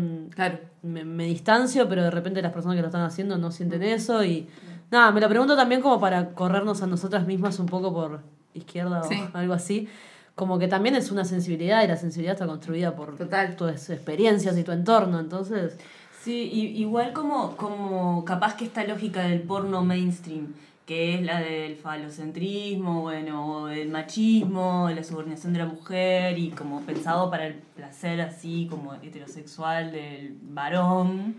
me, 0.84 1.06
me 1.06 1.26
distancio, 1.26 1.88
pero 1.88 2.04
de 2.04 2.12
repente 2.12 2.42
las 2.42 2.52
personas 2.52 2.76
que 2.76 2.82
lo 2.82 2.88
están 2.88 3.04
haciendo 3.04 3.38
no 3.38 3.52
sienten 3.52 3.82
eso 3.84 4.24
y 4.24 4.48
nada, 4.92 5.12
me 5.12 5.22
lo 5.22 5.30
pregunto 5.30 5.56
también 5.56 5.82
como 5.82 6.00
para 6.00 6.32
corrernos 6.32 6.82
a 6.84 6.88
nosotras 6.88 7.26
mismas 7.26 7.58
un 7.60 7.66
poco 7.68 7.94
por 7.94 8.22
izquierda 8.54 9.04
Sí. 9.04 9.16
o 9.34 9.38
algo 9.38 9.54
así. 9.54 9.88
Como 10.36 10.60
que 10.60 10.68
también 10.68 10.96
es 10.96 11.12
una 11.12 11.24
sensibilidad 11.24 11.82
y 11.84 11.88
la 11.88 11.96
sensibilidad 11.96 12.34
está 12.34 12.46
construida 12.46 12.94
por 12.96 13.16
tus 13.56 13.90
experiencias 13.90 14.58
y 14.58 14.64
tu 14.64 14.72
entorno, 14.74 15.20
entonces... 15.20 15.78
Sí, 16.22 16.50
y- 16.52 16.82
igual 16.82 17.14
como, 17.14 17.56
como 17.56 18.26
capaz 18.26 18.56
que 18.58 18.66
esta 18.66 18.84
lógica 18.84 19.22
del 19.24 19.42
porno 19.44 19.86
mainstream, 19.86 20.54
que 20.86 21.16
es 21.16 21.22
la 21.24 21.40
del 21.42 21.76
falocentrismo, 21.78 23.02
bueno, 23.02 23.48
o 23.64 23.66
del 23.68 23.90
machismo, 23.90 24.90
la 24.94 25.04
subordinación 25.04 25.54
de 25.54 25.60
la 25.60 25.66
mujer 25.66 26.38
y 26.38 26.50
como 26.52 26.82
pensado 26.82 27.30
para 27.32 27.48
el 27.48 27.56
placer 27.56 28.22
así 28.22 28.68
como 28.70 28.94
heterosexual 28.94 29.92
del 29.92 30.36
varón, 30.44 31.38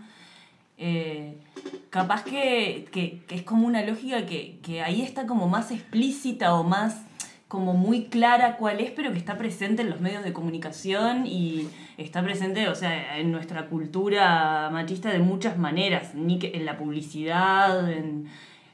eh, 0.77 1.37
capaz 1.89 2.23
que, 2.23 2.87
que- 2.91 3.23
que 3.27 3.35
es 3.35 3.43
como 3.43 3.65
una 3.65 3.83
lógica 3.83 4.25
que, 4.25 4.59
que 4.61 4.81
ahí 4.83 5.01
está 5.01 5.25
como 5.25 5.47
más 5.47 5.71
explícita 5.71 6.53
o 6.53 6.63
más 6.63 7.01
como 7.47 7.73
muy 7.73 8.05
clara 8.07 8.57
cuál 8.57 8.81
es, 8.81 8.91
pero 8.91 9.13
que 9.13 9.17
está 9.17 9.37
presente 9.37 9.81
en 9.81 9.89
los 9.89 10.01
medios 10.01 10.23
de 10.25 10.33
comunicación 10.33 11.25
y 11.25 11.69
está 11.97 12.21
presente, 12.21 12.67
o 12.67 12.75
sea, 12.75 13.17
en 13.17 13.31
nuestra 13.31 13.67
cultura 13.67 14.69
machista 14.73 15.09
de 15.09 15.19
muchas 15.19 15.57
maneras, 15.57 16.11
en 16.13 16.65
la 16.65 16.77
publicidad, 16.77 17.89
en, 17.89 18.27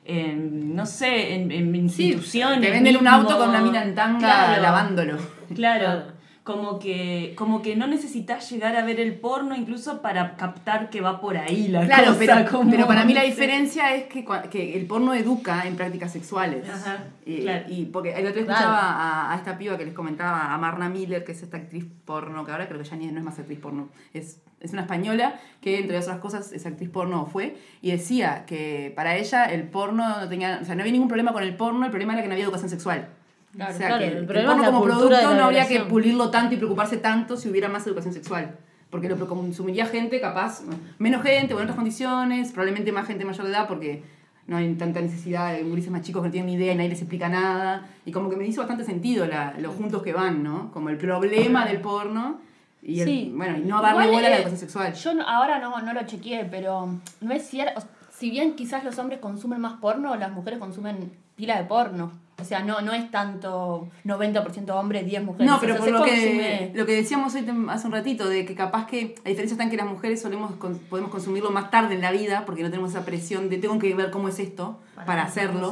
en, 0.05 0.75
no 0.75 0.85
sé, 0.85 1.33
en, 1.35 1.51
en 1.51 1.75
instituciones. 1.75 2.61
te 2.61 2.71
venden 2.71 2.97
un 2.97 3.07
auto 3.07 3.37
con 3.37 3.49
una 3.49 3.61
mina 3.61 3.83
en 3.83 3.95
tanga 3.95 4.19
Claro. 4.19 4.61
lavándolo. 4.61 5.17
Claro. 5.55 6.12
Como 6.43 6.77
que, 6.77 7.33
como 7.37 7.61
que 7.61 7.77
no 7.77 7.87
necesitas 7.87 8.51
llegar 8.51 8.75
a 8.75 8.83
ver 8.83 8.99
el 8.99 9.13
porno 9.15 9.55
incluso 9.55 10.01
para 10.01 10.35
captar 10.35 10.89
que 10.89 10.99
va 10.99 11.21
por 11.21 11.37
ahí 11.37 11.69
la 11.69 11.85
Claro, 11.85 12.07
cosa. 12.07 12.19
pero, 12.19 12.35
como- 12.51 12.69
pero 12.69 12.85
para 12.85 13.05
mí 13.05 13.13
la 13.13 13.23
diferencia 13.23 13.95
es 13.95 14.07
que, 14.07 14.25
que 14.51 14.75
el 14.77 14.85
porno 14.85 15.13
educa 15.13 15.65
en 15.65 15.77
prácticas 15.77 16.11
sexuales. 16.11 16.67
Ajá, 16.67 17.05
y, 17.25 17.43
claro. 17.43 17.63
y 17.69 17.85
porque 17.85 18.11
el 18.11 18.27
otro 18.27 18.41
día 18.41 18.45
Claro. 18.45 18.59
escuchaba 18.59 18.91
a, 18.91 19.33
a 19.33 19.37
esta 19.37 19.57
piba 19.57 19.77
que 19.77 19.85
les 19.85 19.93
comentaba, 19.93 20.53
a 20.53 20.57
Marna 20.57 20.89
Miller, 20.89 21.23
que 21.23 21.31
es 21.31 21.41
esta 21.43 21.55
actriz 21.55 21.85
porno, 22.03 22.43
que 22.43 22.51
ahora 22.51 22.67
creo 22.67 22.81
que 22.81 22.89
ya 22.89 22.97
ni 22.97 23.07
no 23.07 23.19
es 23.19 23.23
más 23.23 23.39
actriz 23.39 23.59
porno, 23.59 23.87
es, 24.13 24.41
es 24.59 24.73
una 24.73 24.81
española 24.81 25.39
que 25.61 25.79
entre 25.79 25.97
otras 25.97 26.17
cosas 26.19 26.51
es 26.51 26.65
actriz 26.65 26.89
porno 26.89 27.25
fue, 27.25 27.55
y 27.81 27.91
decía 27.91 28.43
que 28.45 28.91
para 28.97 29.15
ella 29.15 29.45
el 29.45 29.63
porno 29.69 30.19
no 30.19 30.27
tenía, 30.27 30.59
o 30.61 30.65
sea, 30.65 30.75
no 30.75 30.81
había 30.81 30.91
ningún 30.91 31.07
problema 31.07 31.31
con 31.31 31.43
el 31.43 31.55
porno, 31.55 31.85
el 31.85 31.89
problema 31.91 32.11
era 32.13 32.21
que 32.21 32.27
no 32.27 32.33
había 32.33 32.43
educación 32.43 32.69
sexual. 32.69 33.07
Claro, 33.55 33.73
o 33.73 33.77
sea, 33.77 33.87
claro, 33.87 34.01
que 34.03 34.07
el 34.11 34.17
el, 34.17 34.25
problema 34.25 34.55
porno 34.55 34.71
como 34.71 34.83
producto 34.83 35.35
no 35.35 35.43
habría 35.45 35.67
que 35.67 35.79
pulirlo 35.81 36.31
tanto 36.31 36.55
y 36.55 36.57
preocuparse 36.57 36.97
tanto 36.97 37.37
si 37.37 37.49
hubiera 37.49 37.69
más 37.69 37.85
educación 37.85 38.13
sexual. 38.13 38.57
Porque 38.89 39.09
lo 39.09 39.27
consumiría 39.27 39.85
gente 39.87 40.19
capaz, 40.21 40.61
menos 40.99 41.23
gente, 41.23 41.53
en 41.53 41.59
otras 41.59 41.75
condiciones, 41.75 42.51
probablemente 42.51 42.91
más 42.91 43.07
gente 43.07 43.25
mayor 43.25 43.45
de 43.45 43.51
edad, 43.51 43.67
porque 43.67 44.03
no 44.45 44.57
hay 44.57 44.73
tanta 44.75 45.01
necesidad 45.01 45.53
de 45.53 45.63
gurises 45.63 45.89
más 45.91 46.01
chicos 46.01 46.21
que 46.21 46.27
no 46.27 46.31
tienen 46.31 46.47
ni 46.47 46.53
idea 46.55 46.73
y 46.73 46.75
nadie 46.75 46.89
les 46.89 46.99
explica 46.99 47.29
nada. 47.29 47.87
Y 48.05 48.11
como 48.11 48.29
que 48.29 48.35
me 48.35 48.45
hizo 48.45 48.61
bastante 48.61 48.83
sentido 48.83 49.25
la, 49.25 49.53
los 49.59 49.73
juntos 49.75 50.03
que 50.03 50.13
van, 50.13 50.43
¿no? 50.43 50.71
Como 50.71 50.89
el 50.89 50.97
problema 50.97 51.65
del 51.65 51.79
porno 51.81 52.39
y 52.81 52.99
el- 52.99 53.07
Sí. 53.07 53.33
bueno, 53.35 53.57
y 53.57 53.61
no 53.61 53.81
darle 53.81 54.07
bola 54.11 54.27
a 54.27 54.29
la 54.29 54.35
eh, 54.35 54.35
educación 54.35 54.59
sexual. 54.59 54.93
Yo 54.93 55.13
no- 55.13 55.27
ahora 55.27 55.59
no, 55.59 55.79
no 55.81 55.93
lo 55.93 56.03
chequeé, 56.05 56.45
pero 56.45 56.89
no 57.21 57.33
es 57.33 57.47
cierto. 57.47 57.81
Si 58.11 58.29
bien 58.29 58.55
quizás 58.55 58.83
los 58.83 58.99
hombres 58.99 59.19
consumen 59.19 59.59
más 59.61 59.73
porno, 59.79 60.15
las 60.15 60.31
mujeres 60.31 60.59
consumen 60.59 61.11
pila 61.35 61.57
de 61.57 61.63
porno. 61.63 62.11
O 62.43 62.45
sea, 62.45 62.59
no, 62.61 62.81
no 62.81 62.93
es 62.93 63.09
tanto 63.09 63.87
90% 64.05 64.69
hombres, 64.71 65.05
10 65.05 65.23
mujeres. 65.23 65.49
No, 65.51 65.59
pero 65.59 65.73
O 65.73 65.77
sea, 65.77 65.85
por 65.85 65.93
lo 65.99 66.03
que, 66.05 66.71
lo 66.75 66.85
que 66.85 66.95
decíamos 66.95 67.33
hoy 67.35 67.45
hace 67.69 67.87
un 67.87 67.93
ratito, 67.93 68.27
de 68.27 68.45
que 68.45 68.53
capaz 68.53 68.85
que 68.85 69.15
la 69.23 69.29
diferencia 69.29 69.53
está 69.53 69.63
en 69.63 69.69
que 69.69 69.77
las 69.77 69.87
mujeres 69.87 70.21
solemos 70.21 70.51
con- 70.55 70.77
podemos 70.77 71.09
consumirlo 71.09 71.51
más 71.51 71.71
tarde 71.71 71.95
en 71.95 72.01
la 72.01 72.11
vida, 72.11 72.43
porque 72.45 72.61
no 72.63 72.69
tenemos 72.69 72.91
esa 72.91 73.05
presión 73.05 73.49
de 73.49 73.57
tengo 73.57 73.79
que 73.79 73.95
ver 73.95 74.11
cómo 74.11 74.27
es 74.27 74.39
esto 74.39 74.79
para, 75.05 75.23
hacerlo. 75.23 75.71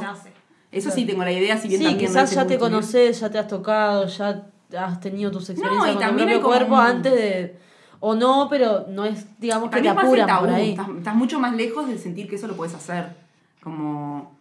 Eso 0.72 0.90
sí 0.90 1.04
tengo 1.04 1.22
la 1.22 1.32
idea, 1.32 1.58
si 1.58 1.68
bien 1.68 1.80
Sí, 1.80 1.84
también 1.86 2.08
quizás 2.10 2.30
ya 2.34 2.46
te 2.46 2.58
conoces, 2.58 3.20
ya 3.20 3.30
te 3.30 3.38
has 3.38 3.46
tocado, 3.46 4.06
ya 4.06 4.46
has 4.78 5.00
tenido 5.00 5.30
tus 5.30 5.50
experiencias 5.50 5.94
y 5.94 5.98
con 5.98 6.08
tu 6.08 6.16
propio 6.16 6.36
como 6.40 6.48
cuerpo 6.54 6.74
un- 6.74 6.80
antes 6.80 7.12
de... 7.12 7.56
O 8.00 8.14
no, 8.14 8.48
pero 8.50 8.86
no 8.88 9.04
es, 9.04 9.26
digamos, 9.38 9.68
que 9.70 9.80
te 9.82 9.88
apuran 9.90 10.26
por 10.40 10.50
ahí. 10.50 10.70
Estás, 10.70 10.88
estás 10.96 11.14
mucho 11.14 11.38
más 11.38 11.54
lejos 11.54 11.86
de 11.86 11.98
sentir 11.98 12.28
que 12.28 12.36
eso 12.36 12.48
lo 12.48 12.56
puedes 12.56 12.74
hacer. 12.74 13.14
Como, 13.62 14.32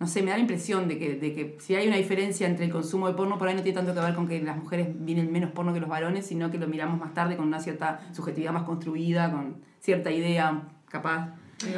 no 0.00 0.06
sé, 0.06 0.22
me 0.22 0.30
da 0.30 0.36
la 0.36 0.40
impresión 0.42 0.88
de 0.88 0.98
que, 0.98 1.14
de 1.14 1.34
que 1.34 1.56
si 1.60 1.74
hay 1.76 1.86
una 1.88 1.96
diferencia 1.96 2.46
entre 2.46 2.64
el 2.66 2.72
consumo 2.72 3.06
de 3.08 3.14
porno, 3.14 3.38
por 3.38 3.48
ahí 3.48 3.54
no 3.54 3.62
tiene 3.62 3.76
tanto 3.76 3.94
que 3.94 4.00
ver 4.00 4.14
con 4.14 4.26
que 4.28 4.42
las 4.42 4.56
mujeres 4.56 4.94
miren 4.94 5.30
menos 5.32 5.50
porno 5.52 5.72
que 5.72 5.80
los 5.80 5.88
varones, 5.88 6.26
sino 6.26 6.50
que 6.50 6.58
lo 6.58 6.66
miramos 6.66 6.98
más 6.98 7.14
tarde 7.14 7.36
con 7.36 7.46
una 7.46 7.60
cierta 7.60 8.00
subjetividad 8.12 8.52
más 8.52 8.64
construida, 8.64 9.30
con 9.30 9.56
cierta 9.80 10.10
idea 10.10 10.62
capaz 10.88 11.28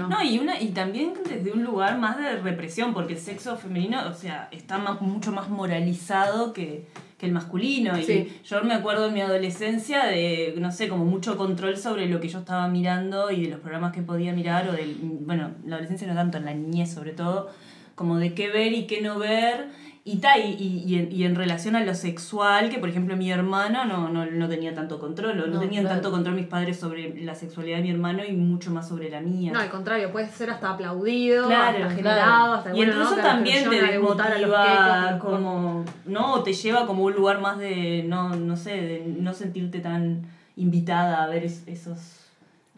No, 0.08 0.22
y, 0.22 0.38
una, 0.38 0.60
y 0.60 0.68
también 0.70 1.12
desde 1.28 1.52
un 1.52 1.62
lugar 1.62 1.98
más 1.98 2.16
de 2.16 2.36
represión, 2.40 2.92
porque 2.94 3.12
el 3.12 3.18
sexo 3.20 3.56
femenino, 3.56 4.08
o 4.08 4.14
sea, 4.14 4.48
está 4.50 4.78
más- 4.78 5.00
mucho 5.02 5.30
más 5.32 5.48
moralizado 5.50 6.52
que, 6.52 6.86
que 7.18 7.26
el 7.26 7.32
masculino. 7.32 7.96
Y 7.98 8.02
Sí. 8.02 8.40
yo 8.44 8.62
me 8.64 8.74
acuerdo 8.74 9.06
en 9.08 9.14
mi 9.14 9.20
adolescencia 9.20 10.04
de, 10.06 10.54
no 10.58 10.72
sé, 10.72 10.88
como 10.88 11.04
mucho 11.04 11.36
control 11.36 11.76
sobre 11.76 12.08
lo 12.08 12.18
que 12.20 12.28
yo 12.28 12.38
estaba 12.40 12.66
mirando 12.68 13.30
y 13.30 13.42
de 13.44 13.50
los 13.50 13.60
programas 13.60 13.92
que 13.92 14.02
podía 14.02 14.32
mirar, 14.32 14.68
o 14.68 14.72
del, 14.72 14.96
bueno, 15.00 15.50
la 15.64 15.76
adolescencia 15.76 16.06
no 16.08 16.14
tanto, 16.14 16.38
en 16.38 16.46
la 16.46 16.54
niñez 16.54 16.90
sobre 16.92 17.12
todo, 17.12 17.50
como 17.96 18.18
de 18.18 18.34
qué 18.34 18.48
ver 18.50 18.72
y 18.72 18.86
qué 18.86 19.00
no 19.00 19.18
ver. 19.18 19.66
Y, 20.08 20.18
ta, 20.18 20.38
y, 20.38 20.52
y, 20.86 20.98
en, 21.00 21.10
y 21.10 21.24
en 21.24 21.34
relación 21.34 21.74
a 21.74 21.82
lo 21.82 21.92
sexual, 21.92 22.70
que 22.70 22.78
por 22.78 22.88
ejemplo 22.88 23.16
mi 23.16 23.32
hermano 23.32 23.84
no, 23.86 24.08
no, 24.08 24.24
no 24.24 24.48
tenía 24.48 24.72
tanto 24.72 25.00
control, 25.00 25.32
o 25.40 25.46
no, 25.48 25.54
No, 25.54 25.58
tenían 25.58 25.82
claro. 25.82 25.96
tanto 25.96 26.12
control 26.12 26.36
mis 26.36 26.46
padres 26.46 26.78
sobre 26.78 27.20
la 27.24 27.34
sexualidad 27.34 27.78
de 27.78 27.82
mi 27.82 27.90
hermano 27.90 28.22
y 28.24 28.30
mucho 28.30 28.70
más 28.70 28.86
sobre 28.86 29.10
la 29.10 29.20
mía. 29.20 29.50
No, 29.52 29.58
al 29.58 29.68
contrario, 29.68 30.12
puede 30.12 30.28
ser 30.28 30.50
hasta 30.50 30.70
aplaudido, 30.70 31.48
Claro, 31.48 31.64
hasta 31.64 31.78
claro. 31.78 31.96
generado, 31.96 32.52
hasta 32.54 32.70
y 32.70 32.76
bueno, 32.76 32.92
incluso. 32.92 33.14
Claro, 33.14 33.28
también 33.30 33.68
te 33.68 33.82
desmotiva 33.82 35.18
como 35.18 35.84
no 36.04 36.34
o 36.34 36.42
te 36.44 36.52
lleva 36.52 36.86
como 36.86 37.02
un 37.02 37.12
lugar 37.14 37.40
más 37.40 37.58
de 37.58 38.04
no 38.06 38.28
no 38.36 38.56
sé 38.56 38.70
de 38.80 39.04
no 39.18 39.32
sentirte 39.34 39.80
tan 39.80 40.22
invitada 40.56 41.24
a 41.24 41.26
ver 41.26 41.44
es- 41.44 41.64
esos 41.66 42.25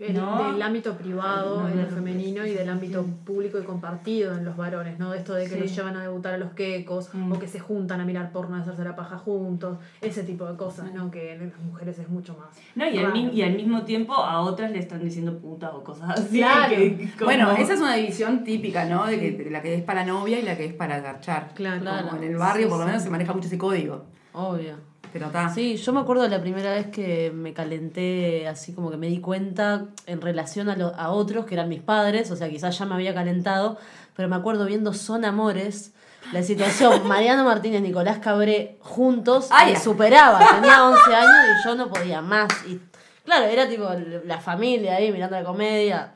El- 0.00 0.14
¿no? 0.14 0.52
del 0.52 0.62
ámbito 0.62 0.96
privado 0.96 1.62
No, 1.62 1.68
en 1.68 1.76
lo 1.76 1.82
claro. 1.82 1.96
femenino 1.96 2.46
y 2.46 2.50
del 2.52 2.68
ámbito 2.68 3.04
público 3.24 3.58
y 3.58 3.64
compartido 3.64 4.32
en 4.36 4.44
los 4.44 4.56
varones, 4.56 4.98
¿no? 4.98 5.12
Esto 5.12 5.34
de 5.34 5.44
que 5.44 5.54
Sí. 5.54 5.60
los 5.60 5.74
llevan 5.76 5.96
a 5.96 6.02
debutar 6.02 6.34
a 6.34 6.38
los 6.38 6.52
quecos 6.52 7.10
Mm. 7.12 7.32
o 7.32 7.38
que 7.38 7.48
se 7.48 7.58
juntan 7.58 8.00
a 8.00 8.04
mirar 8.04 8.30
porno 8.30 8.56
y 8.56 8.60
hacerse 8.60 8.84
la 8.84 8.94
paja 8.94 9.18
juntos, 9.18 9.78
ese 10.00 10.22
tipo 10.22 10.44
de 10.44 10.56
cosas, 10.56 10.92
¿no? 10.94 11.10
Que 11.10 11.32
en 11.34 11.48
las 11.50 11.58
mujeres 11.60 11.98
es 11.98 12.08
mucho 12.08 12.36
más. 12.38 12.48
no 12.76 12.88
y 12.88 12.98
al, 12.98 13.34
y 13.34 13.42
al 13.42 13.54
mismo 13.56 13.82
tiempo 13.82 14.14
a 14.14 14.40
otras 14.40 14.70
le 14.70 14.78
están 14.78 15.02
diciendo 15.02 15.36
putas 15.38 15.70
o 15.74 15.82
cosas 15.82 16.10
así 16.10 16.38
Claro. 16.38 16.68
que- 16.76 17.08
como- 17.18 17.24
Bueno, 17.26 17.50
esa 17.52 17.74
es 17.74 17.80
una 17.80 17.94
división 17.94 18.44
típica, 18.44 18.84
¿no? 18.84 19.04
De 19.06 19.18
que 19.18 19.32
de 19.32 19.50
la 19.50 19.60
que 19.62 19.74
es 19.74 19.82
para 19.82 20.04
novia 20.04 20.38
y 20.38 20.42
la 20.42 20.56
que 20.56 20.64
es 20.66 20.74
para 20.74 21.00
garchar. 21.00 21.52
Claro. 21.54 21.84
Como 22.08 22.22
en 22.22 22.28
el 22.30 22.36
barrio, 22.36 22.66
Sí, 22.66 22.68
por 22.70 22.78
lo 22.78 22.84
sí. 22.84 22.88
menos, 22.88 23.02
se 23.02 23.10
maneja 23.10 23.32
mucho 23.32 23.48
ese 23.48 23.58
código. 23.58 24.04
Obvio. 24.32 24.76
Pero 25.12 25.26
está. 25.26 25.48
Sí, 25.48 25.76
yo 25.76 25.92
me 25.92 26.00
acuerdo 26.00 26.22
de 26.24 26.28
la 26.28 26.40
primera 26.40 26.70
vez 26.72 26.86
que 26.88 27.30
me 27.34 27.52
calenté, 27.54 28.46
así 28.48 28.72
como 28.74 28.90
que 28.90 28.96
me 28.96 29.06
di 29.08 29.20
cuenta 29.20 29.86
en 30.06 30.20
relación 30.20 30.68
a, 30.68 30.76
lo- 30.76 30.94
a 30.94 31.10
otros 31.10 31.46
que 31.46 31.54
eran 31.54 31.68
mis 31.68 31.80
padres, 31.82 32.30
o 32.30 32.36
sea, 32.36 32.48
quizás 32.48 32.78
ya 32.78 32.84
me 32.86 32.94
había 32.94 33.14
calentado, 33.14 33.78
pero 34.16 34.28
me 34.28 34.36
acuerdo 34.36 34.64
viendo 34.66 34.92
Son 34.92 35.24
Amores, 35.24 35.92
la 36.32 36.42
situación 36.42 37.06
Mariano 37.08 37.44
Martínez, 37.44 37.80
Nicolás 37.82 38.18
Cabré 38.18 38.76
juntos, 38.80 39.48
Ah, 39.50 39.64
me 39.66 39.72
ya. 39.72 39.80
superaba, 39.80 40.38
tenía 40.56 40.84
11 40.88 41.14
años 41.14 41.46
y 41.60 41.64
yo 41.68 41.74
no 41.74 41.88
podía 41.88 42.20
más. 42.20 42.48
Y 42.66 42.80
claro, 43.24 43.46
era 43.46 43.68
tipo 43.68 43.88
la 44.26 44.38
familia 44.40 44.96
ahí 44.96 45.10
mirando 45.12 45.36
la 45.38 45.44
comedia, 45.44 46.14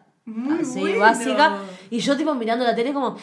así 0.60 0.80
bueno. 0.80 0.98
básica, 1.00 1.56
y 1.90 1.98
yo 2.00 2.16
tipo 2.16 2.34
mirando 2.34 2.64
la 2.64 2.74
tele 2.74 2.92
como... 2.92 3.16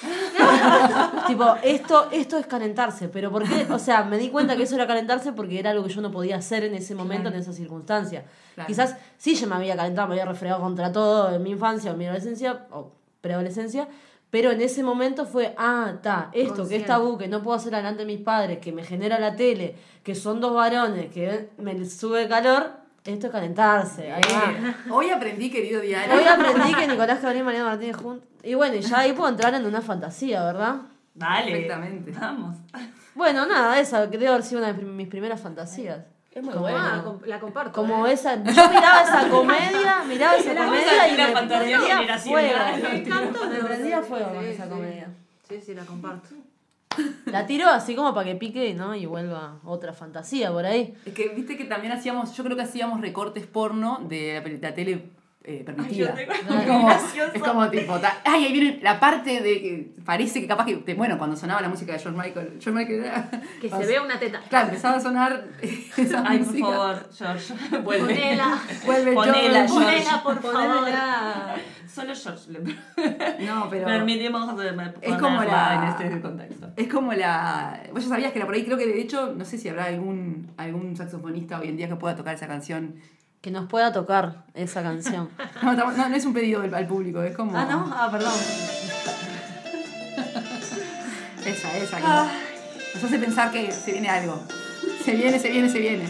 tipo, 1.26 1.56
esto, 1.62 2.08
esto 2.12 2.38
es 2.38 2.46
calentarse, 2.46 3.08
pero 3.08 3.30
¿por 3.30 3.44
qué? 3.44 3.66
O 3.72 3.78
sea, 3.78 4.04
me 4.04 4.18
di 4.18 4.28
cuenta 4.28 4.56
que 4.56 4.62
eso 4.62 4.76
era 4.76 4.86
calentarse 4.86 5.32
porque 5.32 5.58
era 5.58 5.70
algo 5.70 5.84
que 5.84 5.92
yo 5.92 6.00
no 6.00 6.10
podía 6.10 6.36
hacer 6.36 6.64
en 6.64 6.74
ese 6.74 6.94
momento, 6.94 7.28
en 7.28 7.34
esa 7.34 7.52
circunstancia. 7.52 8.24
Claro. 8.54 8.66
Quizás 8.66 8.96
sí 9.16 9.34
yo 9.34 9.46
me 9.46 9.56
había 9.56 9.76
calentado, 9.76 10.08
me 10.08 10.14
había 10.14 10.26
refregado 10.26 10.60
contra 10.60 10.92
todo 10.92 11.34
en 11.34 11.42
mi 11.42 11.50
infancia 11.50 11.90
o 11.90 11.94
en 11.94 11.98
mi 11.98 12.06
adolescencia 12.06 12.66
o 12.70 12.92
preadolescencia, 13.20 13.88
pero 14.30 14.50
en 14.50 14.60
ese 14.60 14.82
momento 14.82 15.24
fue, 15.24 15.54
ah, 15.56 15.92
está, 15.94 16.30
esto 16.32 16.32
que 16.32 16.40
es 16.42 16.58
Consciente. 16.58 16.86
tabú, 16.86 17.18
que 17.18 17.28
no 17.28 17.42
puedo 17.42 17.56
hacer 17.56 17.74
delante 17.74 18.00
de 18.00 18.06
mis 18.06 18.20
padres, 18.20 18.58
que 18.58 18.72
me 18.72 18.84
genera 18.84 19.18
la 19.18 19.34
tele, 19.36 19.74
que 20.02 20.14
son 20.14 20.40
dos 20.40 20.54
varones, 20.54 21.10
que 21.12 21.48
me 21.56 21.84
sube 21.86 22.28
calor, 22.28 22.72
esto 23.12 23.26
es 23.26 23.32
calentarse. 23.32 24.12
Ahí 24.12 24.22
va. 24.32 24.74
Hoy 24.94 25.10
aprendí, 25.10 25.50
querido 25.50 25.80
diario. 25.80 26.14
Hoy 26.14 26.24
aprendí 26.24 26.74
que 26.74 26.86
Nicolás 26.86 27.18
Cabré 27.20 27.38
y 27.38 27.42
Mariano 27.42 27.66
Martínez 27.68 27.96
juntos. 27.96 28.28
Y 28.42 28.54
bueno, 28.54 28.76
y 28.76 28.80
ya 28.80 29.00
ahí 29.00 29.12
puedo 29.12 29.28
entrar 29.28 29.54
en 29.54 29.64
una 29.66 29.80
fantasía, 29.80 30.44
¿verdad? 30.44 30.76
Dale. 31.14 31.50
Perfectamente. 31.50 32.12
Vamos. 32.12 32.56
Bueno, 33.14 33.46
nada, 33.46 33.80
esa 33.80 34.08
que 34.10 34.18
debe 34.18 34.28
haber 34.28 34.42
sido 34.44 34.60
una 34.60 34.72
de 34.72 34.82
mis 34.84 35.08
primeras 35.08 35.40
fantasías. 35.40 36.00
Es 36.30 36.42
muy 36.44 36.52
Como- 36.52 36.62
bueno. 36.68 36.78
Ah, 36.80 37.00
com- 37.02 37.18
la 37.24 37.40
comparto. 37.40 37.72
Como 37.72 38.06
¿eh? 38.06 38.12
esa. 38.12 38.36
Yo 38.36 38.68
miraba 38.68 39.02
esa 39.02 39.28
comedia, 39.28 40.04
miraba 40.06 40.36
esa 40.36 40.52
Era 40.52 40.64
comedia 40.66 40.92
una 40.92 41.08
y 41.08 41.16
me 41.16 41.32
fantasía 41.32 41.78
prendía 41.78 41.96
generacional. 41.96 42.20
fuego. 42.70 42.88
Me 42.92 42.98
encantó. 42.98 43.46
Me 43.48 43.58
prendía 43.64 44.02
fuego 44.02 44.28
con 44.34 44.42
Sí, 44.44 44.50
esa 44.50 44.64
sí. 44.64 44.70
comedia. 44.70 45.08
Sí, 45.48 45.60
sí, 45.64 45.74
la 45.74 45.84
comparto. 45.84 46.28
La 47.26 47.46
tiro 47.46 47.68
así 47.68 47.94
como 47.94 48.14
para 48.14 48.26
que 48.26 48.36
pique 48.36 48.74
¿no? 48.74 48.94
y 48.94 49.06
vuelva 49.06 49.60
otra 49.64 49.92
fantasía 49.92 50.50
por 50.50 50.64
ahí. 50.64 50.94
Es 51.04 51.14
que 51.14 51.28
viste 51.28 51.56
que 51.56 51.64
también 51.64 51.92
hacíamos, 51.92 52.36
yo 52.36 52.44
creo 52.44 52.56
que 52.56 52.62
hacíamos 52.62 53.00
recortes 53.00 53.46
porno 53.46 54.00
de 54.08 54.40
la, 54.42 54.68
la 54.68 54.74
tele 54.74 55.10
eh, 55.48 55.62
permitida. 55.64 56.14
Ay, 56.16 56.26
yo 56.26 56.34
tengo 56.36 56.60
es, 56.60 56.66
como, 56.66 56.90
es 57.34 57.42
como 57.42 57.70
tipo, 57.70 57.98
ta- 57.98 58.18
ay, 58.24 58.44
ahí 58.46 58.52
viene 58.52 58.78
la 58.82 59.00
parte 59.00 59.40
de 59.40 59.60
que 59.62 59.92
parece 60.04 60.40
que 60.40 60.46
capaz 60.46 60.66
que, 60.66 60.76
te- 60.76 60.94
bueno, 60.94 61.16
cuando 61.18 61.36
sonaba 61.36 61.60
la 61.60 61.68
música 61.68 61.92
de 61.92 61.98
George 61.98 62.18
Michael, 62.20 62.58
George 62.60 62.70
Michael 62.72 63.04
era... 63.04 63.30
Que 63.60 63.68
se 63.70 63.86
vea 63.86 64.02
una 64.02 64.18
teta. 64.18 64.40
Claro, 64.48 64.68
empezaba 64.68 64.96
a 64.96 65.00
sonar 65.00 65.44
esa 65.96 66.22
Ay, 66.26 66.38
por 66.38 66.58
favor, 66.58 67.08
George, 67.16 67.54
vuelve. 67.84 68.06
Ponela. 68.14 68.58
Vuelve 68.84 69.12
Ponela, 69.14 69.66
George. 69.66 69.68
George. 69.68 69.84
Ponela, 69.86 70.22
por 70.22 70.40
favor. 70.42 70.88
Solo 71.88 72.14
George 72.14 72.52
le 72.52 73.46
No, 73.46 73.68
pero... 73.70 73.86
permitimos 73.86 74.56
de- 74.56 74.68
Es 75.02 75.16
como 75.16 75.42
la- 75.42 75.94
en 75.98 76.06
este 76.08 76.20
contexto. 76.20 76.68
Es 76.76 76.88
como 76.88 77.12
la. 77.14 77.80
Vos 77.92 78.02
ya 78.04 78.08
sabías 78.10 78.32
que 78.32 78.38
era 78.38 78.46
por 78.46 78.54
ahí, 78.54 78.64
creo 78.64 78.76
que 78.78 78.86
de 78.86 79.00
hecho, 79.00 79.34
no 79.36 79.44
sé 79.44 79.58
si 79.58 79.68
habrá 79.68 79.86
algún, 79.86 80.52
algún 80.56 80.96
saxofonista 80.96 81.58
hoy 81.58 81.68
en 81.68 81.76
día 81.76 81.88
que 81.88 81.96
pueda 81.96 82.14
tocar 82.14 82.34
esa 82.34 82.46
canción. 82.46 82.96
Que 83.40 83.50
nos 83.50 83.68
pueda 83.68 83.92
tocar 83.92 84.44
esa 84.54 84.82
canción. 84.82 85.28
No, 85.62 85.74
no, 85.74 86.08
no 86.08 86.14
es 86.16 86.24
un 86.24 86.32
pedido 86.34 86.62
al 86.62 86.86
público, 86.86 87.22
es 87.22 87.34
como. 87.36 87.56
Ah, 87.56 87.66
¿no? 87.68 87.92
Ah, 87.94 88.08
perdón. 88.10 88.32
Esa, 91.44 91.76
esa. 91.76 91.96
que 91.96 92.02
Nos 92.94 93.04
hace 93.04 93.18
pensar 93.18 93.50
que 93.50 93.72
se 93.72 93.92
viene 93.92 94.08
algo. 94.08 94.40
Se 95.04 95.12
viene, 95.12 95.38
se 95.38 95.48
viene, 95.50 95.68
se 95.68 95.78
viene. 95.78 96.04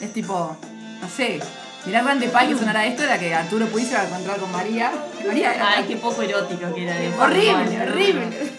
Es 0.00 0.12
tipo, 0.12 0.56
no 1.00 1.08
sé. 1.08 1.40
Mirá 1.86 2.02
Grande 2.02 2.28
Pie 2.28 2.48
que 2.48 2.56
sonara 2.58 2.84
esto, 2.86 3.02
era 3.04 3.18
que 3.18 3.34
Arturo 3.34 3.66
Puig 3.66 3.84
se 3.86 3.92
iba 3.92 4.02
a 4.02 4.06
encontrar 4.08 4.36
con 4.38 4.52
María. 4.52 4.92
María 5.26 5.54
era. 5.54 5.70
Ay, 5.76 5.84
qué 5.88 5.96
poco 5.96 6.20
erótico 6.22 6.74
que 6.74 6.82
era. 6.84 6.94
de- 6.94 7.08
horrible, 7.18 7.82
horrible. 7.82 8.52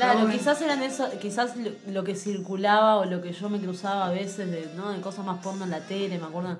Claro, 0.00 0.20
No, 0.26 0.30
quizás 0.32 0.60
eran 0.62 0.82
eso, 0.82 1.08
quizás 1.20 1.56
lo, 1.56 1.70
lo 1.92 2.04
que 2.04 2.14
circulaba 2.14 2.96
o 2.98 3.04
lo 3.04 3.20
que 3.20 3.32
yo 3.32 3.48
me 3.50 3.60
cruzaba 3.60 4.06
a 4.06 4.10
veces 4.10 4.50
de, 4.50 4.72
¿no? 4.76 4.90
de 4.90 5.00
cosas 5.00 5.24
más 5.26 5.42
porno 5.42 5.64
en 5.64 5.70
la 5.70 5.80
tele, 5.80 6.18
me 6.18 6.24
acuerdo 6.26 6.56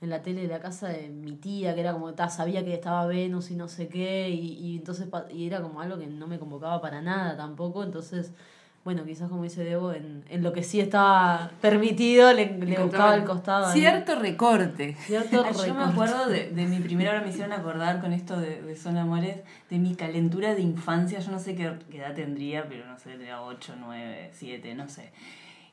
en 0.00 0.08
la 0.08 0.22
tele 0.22 0.42
de 0.42 0.48
la 0.48 0.60
casa 0.60 0.88
de 0.88 1.08
mi 1.08 1.32
tía, 1.36 1.74
que 1.74 1.80
era 1.80 1.92
como, 1.92 2.14
ta, 2.14 2.30
sabía 2.30 2.64
que 2.64 2.72
estaba 2.72 3.06
Venus 3.06 3.50
y 3.50 3.56
no 3.56 3.68
sé 3.68 3.88
qué, 3.88 4.30
y, 4.30 4.52
y 4.58 4.76
entonces 4.76 5.08
y 5.32 5.46
era 5.46 5.60
como 5.60 5.80
algo 5.80 5.98
que 5.98 6.06
no 6.06 6.26
me 6.26 6.38
convocaba 6.38 6.80
para 6.80 7.02
nada 7.02 7.36
tampoco, 7.36 7.82
entonces, 7.82 8.32
bueno, 8.84 9.04
quizás 9.04 9.28
como 9.28 9.42
dice 9.42 9.62
Debo, 9.62 9.92
en, 9.92 10.24
en 10.30 10.42
lo 10.42 10.52
que 10.54 10.62
sí 10.62 10.80
estaba 10.80 11.50
permitido, 11.60 12.32
le, 12.32 12.56
le 12.58 12.78
buscaba 12.78 13.14
el 13.14 13.24
costado. 13.24 13.70
Cierto 13.72 14.18
recorte. 14.18 14.96
Cierto 15.06 15.44
Ay, 15.46 15.52
yo 15.66 15.74
me 15.74 15.80
recorte. 15.80 15.92
acuerdo 15.92 16.26
de, 16.28 16.50
de 16.50 16.66
mi 16.66 16.78
primera 16.80 17.10
hora, 17.10 17.20
me 17.20 17.28
hicieron 17.28 17.52
acordar 17.52 18.00
con 18.00 18.12
esto 18.14 18.40
de, 18.40 18.62
de 18.62 18.76
Son 18.76 18.96
Amores, 18.96 19.36
de 19.68 19.78
mi 19.78 19.94
calentura 19.96 20.54
de 20.54 20.62
infancia. 20.62 21.18
Yo 21.18 21.30
no 21.30 21.38
sé 21.38 21.54
qué, 21.54 21.72
qué 21.90 21.98
edad 21.98 22.14
tendría, 22.14 22.66
pero 22.68 22.86
no 22.86 22.98
sé, 22.98 23.10
tendría 23.10 23.42
8, 23.42 23.74
9, 23.78 24.30
7, 24.32 24.74
no 24.74 24.88
sé. 24.88 25.10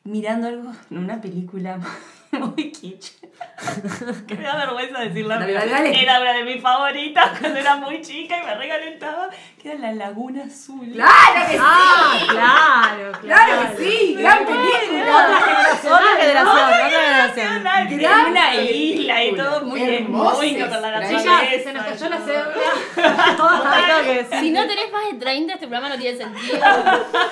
Mirando 0.04 0.48
algo 0.48 0.72
en 0.92 0.98
una 1.00 1.20
película 1.22 1.80
muy 2.40 2.72
kitsch. 2.72 3.14
que 4.28 4.36
me 4.36 4.44
da 4.44 4.56
vergüenza 4.58 5.00
decirla, 5.00 5.36
Dale, 5.40 5.46
pero 5.54 5.60
dale, 5.60 5.72
dale. 5.72 6.04
era 6.04 6.20
una 6.22 6.34
de 6.34 6.44
mis 6.44 6.62
favoritas 6.62 7.40
cuando 7.40 7.60
era 7.60 7.76
muy 7.76 8.02
chica 8.02 8.38
y 8.42 8.46
me 8.46 8.56
recalentaba, 8.56 9.30
que 9.62 9.72
era 9.72 9.80
La 9.80 9.92
Laguna 9.94 10.44
Azul. 10.46 10.92
¡Claro 10.92 11.48
que 11.48 11.54
sí! 11.54 11.60
Ah, 11.62 12.18
claro, 12.30 13.12
claro. 13.20 13.22
¡Claro 13.22 13.76
que 13.78 13.84
sí! 13.84 14.16
¡Gran 14.18 14.46
película! 14.46 15.40
Otra 15.84 16.16
generación, 16.20 16.64
otra 16.64 16.90
generación. 16.90 17.48
En 17.88 17.98
Gran 18.00 18.26
una 18.32 18.56
isla 18.56 19.24
y 19.24 19.36
todo 19.36 19.62
muy 19.66 20.00
muy 20.02 20.56
con 20.60 20.70
la 20.70 20.92
naturaleza. 21.00 21.40
Se 21.64 21.74
nos 21.74 21.86
cayó 21.86 22.10
la 22.10 22.18
cédula. 22.18 22.68
Si 24.40 24.52
no 24.52 24.62
tenés 24.68 24.92
más 24.92 25.12
de 25.12 25.18
30, 25.20 25.54
este 25.54 25.68
programa 25.68 25.90
no 25.96 26.00
tiene 26.02 26.18
sentido. 26.18 26.60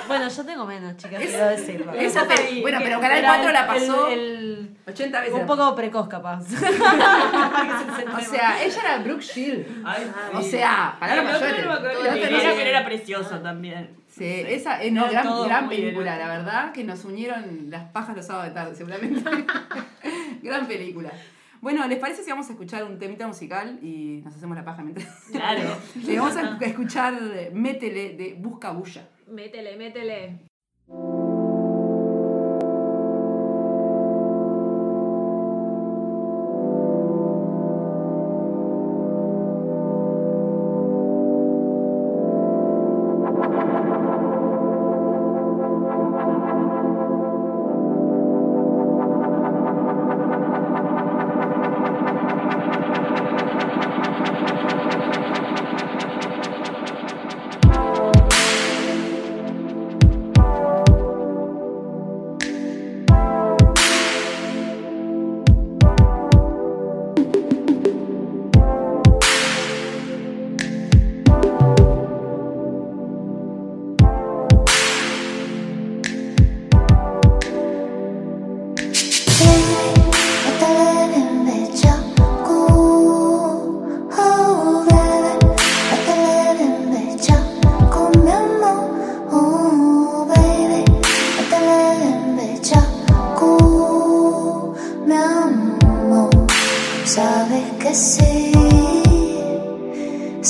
Bueno, 0.08 0.28
yo 0.28 0.44
tengo 0.46 0.64
menos, 0.66 0.96
chicas, 0.96 1.22
quiero 1.22 1.46
decirlo. 1.48 1.92
Bueno, 2.62 2.78
pero 2.82 3.00
Canal 3.00 3.18
Era 3.18 3.28
4 3.28 3.52
la 3.52 3.60
el- 3.60 3.66
pasó 3.66 4.08
el- 4.08 4.76
80 4.86 5.20
veces. 5.20 5.34
un 5.34 5.46
poco 5.46 5.74
precoz, 5.74 6.08
capaz. 6.08 6.44
O 8.16 8.20
sea, 8.20 8.62
ella 8.64 8.80
era 8.80 8.98
Brooke 9.02 9.22
Shield. 9.22 9.82
Ay, 9.84 10.10
O 10.34 10.40
sí. 10.42 10.50
sea, 10.52 10.96
palabras 10.98 11.26
Ay, 11.26 11.32
no, 11.32 11.40
mayores. 11.40 11.64
no 11.64 11.70
me 11.72 11.76
acuerdo 11.78 11.98
Todas 11.98 12.14
de 12.14 12.20
tenés- 12.22 12.40
ella, 12.40 12.52
pero 12.56 12.70
era 12.70 12.84
preciosa 12.84 13.42
también. 13.42 13.96
Sí, 14.08 14.24
esa 14.24 14.78
no, 14.90 15.06
Era 15.08 15.22
gran, 15.44 15.68
película, 15.68 16.16
la 16.16 16.28
verdad, 16.28 16.72
que 16.72 16.84
nos 16.84 17.04
unieron 17.04 17.68
las 17.70 17.90
pajas 17.90 18.16
los 18.16 18.26
sábados 18.26 18.48
de 18.48 18.54
tarde, 18.54 18.74
seguramente. 18.74 19.22
gran 20.42 20.66
película. 20.66 21.10
Bueno, 21.60 21.86
¿les 21.88 21.98
parece 21.98 22.22
si 22.22 22.30
vamos 22.30 22.48
a 22.48 22.52
escuchar 22.52 22.84
un 22.84 22.98
temita 22.98 23.26
musical 23.26 23.78
y 23.82 24.22
nos 24.24 24.34
hacemos 24.34 24.56
la 24.56 24.64
paja 24.64 24.82
mientras? 24.82 25.08
Claro. 25.32 25.76
Le 26.04 26.18
vamos 26.18 26.36
a 26.36 26.56
escuchar 26.60 27.14
eh, 27.20 27.50
Métele 27.52 28.10
de 28.10 28.36
Busca 28.38 28.70
Bulla. 28.70 29.08
Métele. 29.26 29.76
Métele 29.76 30.38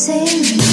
sin 0.06 0.65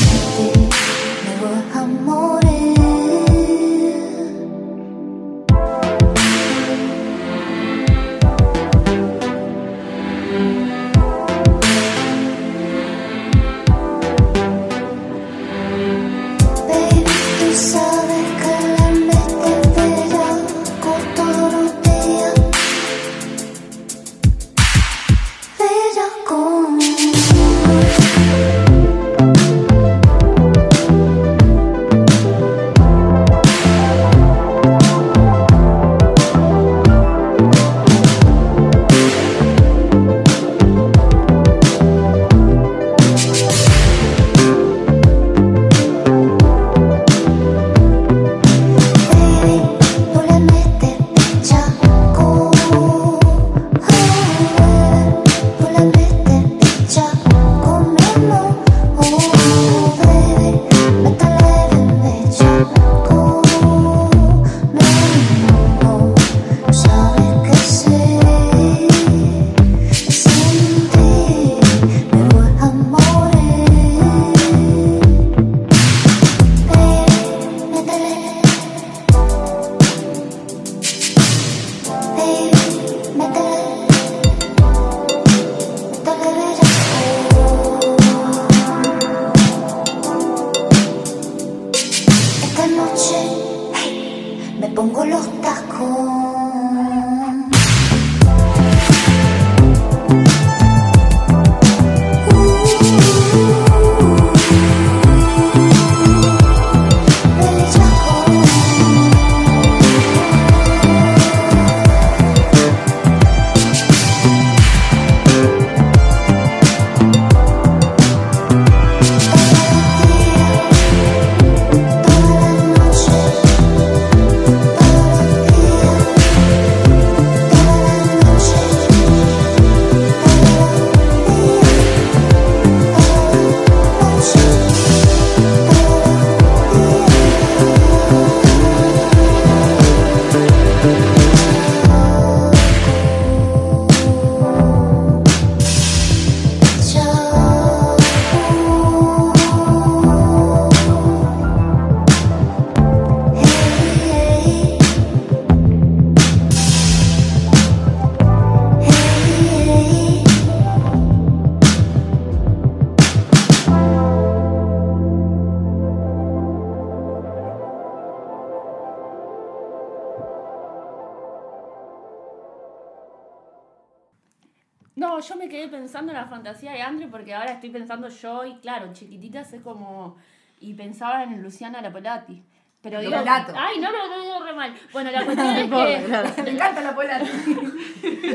pensando 177.73 178.07
yo 178.07 178.45
y 178.45 178.55
claro, 178.59 178.93
chiquititas 178.93 179.51
es 179.53 179.61
como... 179.61 180.15
Y 180.61 180.73
pensaba 180.75 181.23
en 181.23 181.41
Luciana 181.43 181.81
Lapolati. 181.81 182.41
Pero 182.81 182.99
digo... 183.01 183.13
Ay, 183.15 183.79
no, 183.79 183.91
no, 183.91 184.07
no 184.09 184.21
digo 184.23 184.43
re 184.43 184.53
mal. 184.53 184.73
Bueno, 184.93 185.11
la 185.11 185.25
cuestión 185.25 185.55
es 185.55 185.67
Pobre, 185.69 185.97
que... 185.99 186.03
claro. 186.05 186.29
Me 186.43 186.49
encanta 186.51 186.81
la 186.81 186.95
polata. 186.95 187.25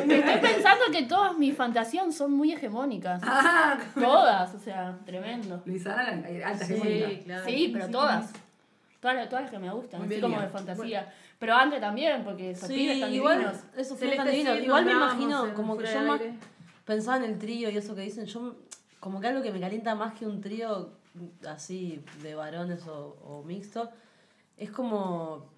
Me 0.07 0.19
estoy 0.19 0.39
pensando 0.41 0.85
que 0.93 1.03
todas 1.05 1.37
mis 1.39 1.55
fantasías 1.57 2.15
son 2.15 2.33
muy 2.33 2.53
hegemónicas. 2.53 3.21
Ah, 3.25 3.79
todas, 3.95 4.55
o 4.55 4.59
sea, 4.59 4.99
tremendo. 5.07 5.63
Luisana, 5.65 6.23
alta 6.45 6.65
Sí, 6.67 6.75
hegemónica. 6.75 7.25
claro. 7.25 7.45
Sí, 7.47 7.71
pero 7.73 7.89
todas. 7.89 8.33
Todas, 9.01 9.17
las- 9.17 9.29
todas 9.29 9.43
las 9.43 9.51
que 9.53 9.59
me 9.59 9.71
gustan, 9.71 10.01
Muy 10.01 10.07
así 10.07 10.15
bien, 10.17 10.21
como 10.33 10.41
de 10.43 10.49
fantasía. 10.49 11.13
Pero 11.39 11.55
Andre 11.55 11.79
también, 11.79 12.25
porque 12.25 12.51
esos 12.51 12.67
Sí, 12.69 12.75
pibes 12.75 12.97
están 12.97 13.15
igual, 13.15 13.39
divinos. 13.39 13.63
eso 13.77 13.97
fue 13.97 14.17
tan 14.17 14.27
divino. 14.29 14.55
Igual 14.57 14.85
me 14.85 14.93
imagino 14.93 15.55
como 15.55 15.77
que 15.79 15.87
yo 15.87 16.01
más 16.03 16.21
pensaba 16.85 17.19
en 17.19 17.25
el 17.25 17.39
trío 17.39 17.71
y 17.71 17.77
eso 17.77 17.95
que 17.95 18.01
dicen, 18.01 18.25
yo 18.27 18.57
como 19.01 19.21
que 19.21 19.29
algo 19.29 19.43
que 19.43 19.53
me 19.53 19.61
calienta 19.61 19.95
más 19.95 20.15
que 20.15 20.27
un 20.27 20.41
trío 20.41 20.91
así 21.49 22.05
de 22.23 22.35
varones 22.35 22.87
o, 22.87 23.17
o 23.25 23.43
mixto, 23.45 23.91
es 24.57 24.71
como 24.71 25.51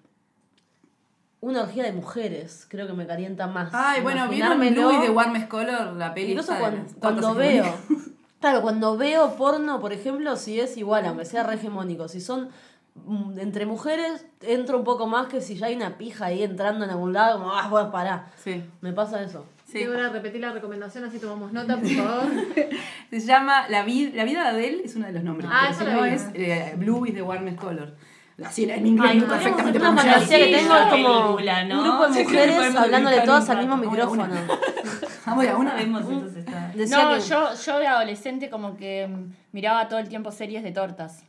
una 1.41 1.63
orgía 1.63 1.83
de 1.83 1.91
mujeres, 1.91 2.67
creo 2.69 2.87
que 2.87 2.93
me 2.93 3.07
calienta 3.07 3.47
más. 3.47 3.71
Ay, 3.73 4.01
bueno, 4.01 4.29
¿vieron. 4.29 4.59
Blue 4.59 4.91
y 4.91 5.01
The 5.01 5.09
Warmest 5.09 5.47
Color, 5.47 5.93
la 5.93 6.13
peli? 6.13 6.31
Incluso 6.31 6.53
de 6.53 6.59
cuando, 6.99 7.33
veo, 7.33 7.65
claro, 8.39 8.61
cuando 8.61 8.95
veo 8.95 9.35
porno, 9.35 9.79
por 9.79 9.91
ejemplo, 9.91 10.35
si 10.35 10.59
es 10.59 10.77
igual, 10.77 11.05
aunque 11.07 11.25
sea 11.25 11.43
re 11.43 11.55
hegemónico, 11.55 12.07
si 12.07 12.21
son 12.21 12.49
mm, 12.93 13.39
entre 13.39 13.65
mujeres, 13.65 14.23
entro 14.41 14.77
un 14.77 14.83
poco 14.83 15.07
más 15.07 15.27
que 15.27 15.41
si 15.41 15.55
ya 15.55 15.65
hay 15.65 15.75
una 15.75 15.97
pija 15.97 16.25
ahí 16.25 16.43
entrando 16.43 16.85
en 16.85 16.91
algún 16.91 17.13
lado, 17.13 17.39
como, 17.39 17.51
ah, 17.53 17.67
bueno, 17.69 17.91
pará. 17.91 18.31
Sí. 18.43 18.63
Me 18.81 18.93
pasa 18.93 19.23
eso. 19.23 19.45
Sí. 19.71 19.85
Voy 19.85 19.95
a 19.99 20.09
repetir 20.09 20.41
la 20.41 20.51
recomendación, 20.51 21.05
así 21.05 21.17
tomamos 21.19 21.53
nota, 21.53 21.77
por 21.77 21.87
favor. 21.89 22.23
Se 23.09 23.19
llama 23.21 23.67
La, 23.69 23.85
vid- 23.85 24.13
la 24.13 24.23
vida 24.25 24.43
de 24.43 24.49
Adele, 24.49 24.81
es 24.83 24.95
uno 24.95 25.07
de 25.07 25.13
los 25.13 25.23
nombres. 25.23 25.49
Ah, 25.51 25.69
pero 25.69 25.71
eso 25.71 25.79
si 25.79 25.85
lo 25.85 25.91
no 25.93 26.03
vi. 26.03 26.09
es 26.09 26.27
eh, 26.33 26.73
Blue 26.77 27.05
is 27.07 27.13
the 27.13 27.21
warmest 27.21 27.57
color. 27.59 27.95
Así 28.43 28.63
en 28.63 28.87
inglés 28.87 29.11
Ay, 29.13 29.21
perfectamente 29.21 29.77
una 29.77 29.89
pronunciado. 29.89 30.19
fantasía 30.19 30.45
que 30.45 30.55
tengo 30.57 30.75
es 30.75 30.81
como 30.89 31.21
película, 31.35 31.63
¿no? 31.65 31.77
un 31.77 31.83
grupo 31.87 32.07
de 32.07 32.13
Sí, 32.13 32.23
mujeres 32.23 32.55
podemos 32.55 32.81
hablándole 32.81 33.21
todas 33.21 33.49
al 33.49 33.57
mismo 33.59 33.77
micrófono. 33.77 34.27
Vamos 35.25 35.47
a 35.47 35.57
una. 35.57 35.75
Vemos 35.75 36.01
entonces 36.09 36.37
está. 36.37 36.71
No, 36.75 37.13
que- 37.15 37.21
yo, 37.21 37.49
yo 37.65 37.79
de 37.79 37.87
adolescente 37.87 38.49
como 38.49 38.75
que 38.75 39.07
mm, 39.07 39.31
miraba 39.51 39.87
todo 39.87 39.99
el 39.99 40.09
tiempo 40.09 40.31
series 40.31 40.63
de 40.63 40.71
tortas. 40.71 41.23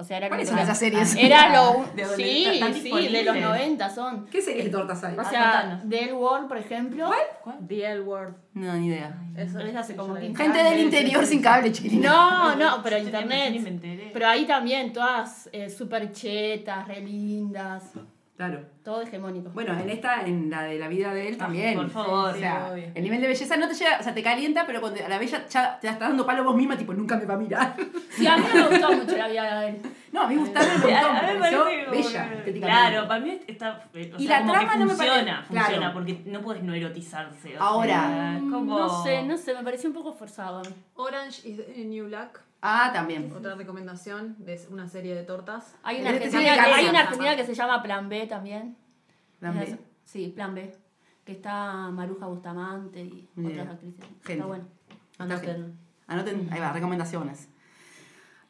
O 0.00 0.04
sea, 0.04 0.16
era 0.16 0.28
¿Cuáles 0.28 0.48
son 0.48 0.58
esas 0.58 0.78
series? 0.78 1.14
Era 1.14 1.52
lo 1.52 1.84
De 1.94 2.04
sí, 2.16 2.46
adolescente, 2.46 2.54
¿están 2.54 2.74
sí, 2.74 3.08
de 3.08 3.22
los 3.22 3.36
90 3.36 3.90
son. 3.90 4.26
¿Qué 4.26 4.40
series 4.40 4.64
de 4.64 4.70
tortas 4.70 5.04
hay? 5.04 5.14
O 5.14 5.20
Ah, 5.20 5.24
sea. 5.24 5.82
The 5.86 6.04
L 6.04 6.12
Word, 6.14 6.48
por 6.48 6.56
ejemplo. 6.56 7.10
The 7.68 7.84
L 7.92 8.00
Word. 8.00 8.32
No, 8.54 8.72
ni 8.76 8.86
idea. 8.86 9.14
Eso 9.36 9.58
es 9.60 9.76
hace 9.76 9.94
como 9.94 10.16
15 10.18 10.42
Gente 10.42 10.62
del 10.62 10.80
interior 10.80 11.26
sin 11.26 11.42
cable, 11.42 11.70
chiquilina. 11.70 12.08
No, 12.10 12.56
no, 12.56 12.82
pero 12.82 12.96
internet. 12.96 13.54
enteré. 13.54 14.10
Pero 14.12 14.26
ahí 14.26 14.46
también, 14.46 14.92
todas 14.92 15.50
eh, 15.52 15.68
super 15.68 16.10
chetas, 16.12 16.88
re 16.88 17.00
lindas. 17.02 17.84
Claro. 18.40 18.64
Todo 18.82 19.02
hegemónico. 19.02 19.50
Bueno, 19.50 19.78
en 19.78 19.90
esta, 19.90 20.22
en 20.22 20.48
la 20.48 20.62
de 20.62 20.78
la 20.78 20.88
vida 20.88 21.12
de 21.12 21.28
él 21.28 21.36
también. 21.36 21.74
por 21.76 21.90
favor. 21.90 22.30
O 22.30 22.34
sea, 22.34 22.72
Sí, 22.74 22.84
el 22.94 23.02
nivel 23.02 23.20
de 23.20 23.28
belleza 23.28 23.54
no 23.58 23.68
te 23.68 23.74
llega, 23.74 23.98
o 24.00 24.02
sea, 24.02 24.14
te 24.14 24.22
calienta, 24.22 24.64
pero 24.66 24.80
cuando 24.80 25.04
a 25.04 25.08
la 25.10 25.18
bella 25.18 25.46
ya 25.46 25.78
te 25.78 25.86
la 25.88 25.92
estás 25.92 26.08
dando 26.08 26.24
palo 26.24 26.42
vos 26.42 26.56
misma, 26.56 26.74
tipo, 26.78 26.94
nunca 26.94 27.18
me 27.18 27.26
va 27.26 27.34
a 27.34 27.36
mirar. 27.36 27.74
Sí, 28.08 28.26
a 28.26 28.38
mí 28.38 28.44
me 28.54 28.66
gustó 28.66 28.92
mucho 28.92 29.14
la 29.18 29.28
vida 29.28 29.60
de 29.60 29.68
él. 29.68 29.78
No, 30.10 30.22
a 30.22 30.26
mí 30.26 30.36
me 30.36 30.40
A- 30.40 30.44
gustó, 30.44 30.58
a 30.58 30.62
me 30.62 30.68
mí 30.68 31.34
me 31.34 31.38
pareció 31.38 31.64
bella. 31.90 32.42
que-. 32.44 32.52
Claro, 32.60 33.06
para 33.08 33.20
mí 33.20 33.40
está. 33.46 33.84
O 33.94 33.98
Y 33.98 34.26
sea, 34.26 34.36
la 34.40 34.40
como 34.40 34.52
trama 34.54 34.72
que 34.72 34.78
no 34.78 34.84
me 34.86 34.90
funciona, 34.94 35.14
parece- 35.34 35.48
claro. 35.50 35.64
funciona, 35.66 35.92
porque 35.92 36.22
no 36.24 36.40
puedes 36.40 36.62
no 36.62 36.72
erotizarse. 36.74 37.58
o 37.58 37.62
Ahora. 37.62 37.88
sea, 37.88 38.40
como... 38.50 38.78
No 38.78 39.02
sé, 39.02 39.22
no 39.22 39.36
sé, 39.36 39.52
me 39.54 39.62
pareció 39.64 39.90
un 39.90 39.94
poco 39.94 40.14
forzado. 40.14 40.62
Orange 40.94 41.46
is 41.46 41.58
the 41.58 41.84
New 41.84 42.06
Black. 42.06 42.40
Ah, 42.62 42.90
también. 42.92 43.32
Otra 43.34 43.54
recomendación 43.54 44.36
de 44.38 44.60
una 44.70 44.86
serie 44.88 45.14
de 45.14 45.22
tortas. 45.22 45.74
Hay 45.82 46.00
una, 46.00 46.10
Este 46.10 46.24
argentina, 46.26 46.40
sí 46.40 46.44
de 46.44 46.50
hay 46.74 46.82
una 46.84 46.92
casa. 46.92 47.02
argentina 47.04 47.36
que 47.36 47.46
se 47.46 47.54
llama 47.54 47.82
Plan 47.82 48.08
B 48.08 48.26
también. 48.26 48.76
Plan 49.38 49.58
B. 49.58 49.78
Sí, 50.04 50.28
Plan 50.34 50.54
B. 50.54 50.72
Que 51.24 51.32
está 51.32 51.90
Maruja 51.90 52.26
Bustamante 52.26 53.00
y 53.02 53.28
Bien. 53.34 53.52
otras 53.60 53.74
actrices. 53.74 54.04
Gente. 54.04 54.32
Está 54.34 54.46
bueno. 54.46 54.64
Anoten. 55.18 55.78
Anoten, 56.06 56.48
ahí 56.52 56.60
va, 56.60 56.72
recomendaciones. 56.72 57.48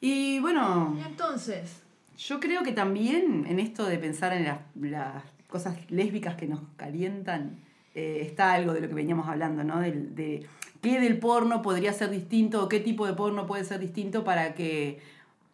Y 0.01 0.41
bueno, 0.41 0.97
Y 0.99 1.03
entonces, 1.07 1.83
yo 2.17 2.41
creo 2.41 2.63
que 2.63 2.73
también 2.73 3.45
en 3.47 3.61
esto 3.61 3.85
de 3.85 3.99
pensar 3.99 4.33
en 4.33 4.45
las, 4.45 4.59
las 4.75 5.23
cosas 5.47 5.77
lésbicas 5.91 6.37
que 6.37 6.47
nos 6.47 6.61
calientan, 6.77 7.59
eh, 7.95 8.21
está 8.23 8.53
algo 8.55 8.73
de 8.73 8.81
lo 8.81 8.89
que 8.89 8.95
veníamos 8.95 9.29
hablando, 9.29 9.63
¿no? 9.63 9.79
Del, 9.81 10.15
de 10.15 10.47
qué 10.81 11.01
del 11.01 11.19
porno 11.19 11.63
podría 11.63 11.93
ser 11.93 12.11
distinto 12.11 12.65
o 12.65 12.69
qué 12.69 12.81
tipo 12.81 13.07
de 13.07 13.15
porno 13.15 13.47
puede 13.47 13.65
ser 13.65 13.81
distinto 13.81 14.25
para 14.25 14.55
que, 14.55 15.01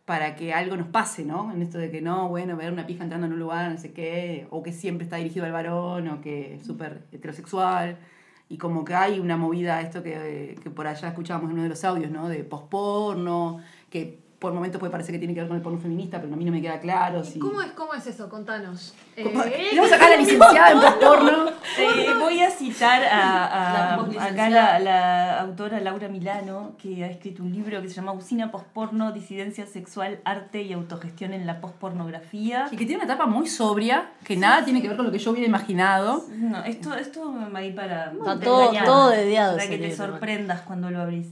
para 0.05 0.37
que 0.37 0.53
algo 0.53 0.77
nos 0.77 0.89
pase, 0.89 1.25
¿no? 1.25 1.53
En 1.53 1.63
esto 1.63 1.79
de 1.79 1.91
que 1.91 2.01
no, 2.01 2.29
bueno, 2.29 2.57
ver 2.57 2.73
una 2.73 2.87
pija 2.87 3.03
entrando 3.05 3.27
en 3.27 3.33
un 3.33 3.39
lugar, 3.39 3.71
no 3.71 3.79
sé 3.79 3.93
qué, 3.93 4.47
o 4.51 4.63
que 4.63 4.73
siempre 4.73 5.05
está 5.05 5.17
dirigido 5.17 5.47
al 5.47 5.53
varón, 5.53 6.09
o 6.09 6.21
que 6.21 6.55
es 6.55 6.67
súper 6.67 7.03
heterosexual. 7.13 7.99
Y 8.49 8.59
como 8.59 8.85
que 8.85 8.95
hay 8.95 9.19
una 9.19 9.37
movida, 9.37 9.81
esto 9.81 10.03
que, 10.03 10.57
que 10.63 10.71
por 10.71 10.87
allá 10.87 11.09
escuchábamos 11.09 11.51
en 11.51 11.55
uno 11.55 11.63
de 11.65 11.69
los 11.71 11.85
audios, 11.85 12.11
¿no? 12.11 12.29
De 12.29 12.45
posporno, 12.45 13.61
que 13.91 14.26
por 14.39 14.53
momentos 14.53 14.79
puede 14.79 14.91
parecer 14.91 15.13
que 15.13 15.19
tiene 15.19 15.33
que 15.35 15.41
ver 15.41 15.49
con 15.49 15.57
el 15.57 15.63
porno 15.63 15.79
feminista, 15.79 16.21
pero 16.21 16.33
a 16.33 16.37
mí 16.37 16.45
no 16.45 16.53
me 16.53 16.61
queda 16.61 16.79
claro. 16.79 17.25
Si... 17.25 17.39
¿cómo 17.39 17.63
es, 17.63 17.73
¿cómo 17.73 17.95
es 17.95 18.07
eso? 18.07 18.29
Contanos. 18.29 18.95
Eh, 19.17 19.25
Vamos 19.75 19.93
acá 19.93 20.07
a 20.07 20.11
la 20.11 20.17
licenciada 20.19 20.71
en 20.73 20.81
posporno. 20.83 21.49
Eh, 21.79 22.15
voy 22.21 22.41
a 22.43 22.51
citar 22.51 23.03
a, 23.05 23.09
La 23.09 23.95
a- 23.95 23.97
poslicenciada. 23.97 24.33
acá 24.45 24.51
la, 24.51 24.79
la 24.79 25.41
autora 25.41 25.81
Laura 25.81 26.09
Milano, 26.09 26.73
que 26.77 27.03
ha 27.03 27.07
escrito 27.09 27.43
un 27.43 27.51
libro 27.53 27.81
que 27.81 27.89
se 27.89 27.95
llama 27.95 28.13
Usina 28.13 28.51
Posporno, 28.51 29.13
Disidencia 29.13 29.67
Sexual, 29.67 30.21
Arte 30.25 30.61
y 30.63 30.73
Autogestión 30.75 31.33
en 31.33 31.47
la 31.47 31.61
Pospornografía. 31.61 32.69
Y 32.71 32.77
que 32.77 32.85
tiene 32.85 33.03
una 33.03 33.13
etapa 33.13 33.27
muy 33.27 33.47
sobria, 33.47 34.11
que 34.25 34.37
nada 34.37 34.65
tiene 34.65 34.83
que 34.83 34.89
ver 34.89 34.97
con 34.99 35.07
lo 35.07 35.13
que 35.13 35.19
yo 35.19 35.31
hubiera 35.31 35.49
imaginado. 35.49 36.25
No, 36.37 36.63
esto, 36.65 36.95
esto 36.95 37.33
me 37.33 37.49
va 37.49 37.59
a 37.61 37.65
ir 37.65 37.75
para, 37.75 38.13
Está 38.13 38.39
todo- 38.39 38.71
todo 38.85 39.09
dediado 39.11 39.57
para 39.57 39.69
que 39.69 39.79
te 39.79 39.89
libro, 39.89 39.97
sorprendas 40.07 40.61
cuando 40.61 40.91
lo 40.91 41.01
abrís. 41.01 41.29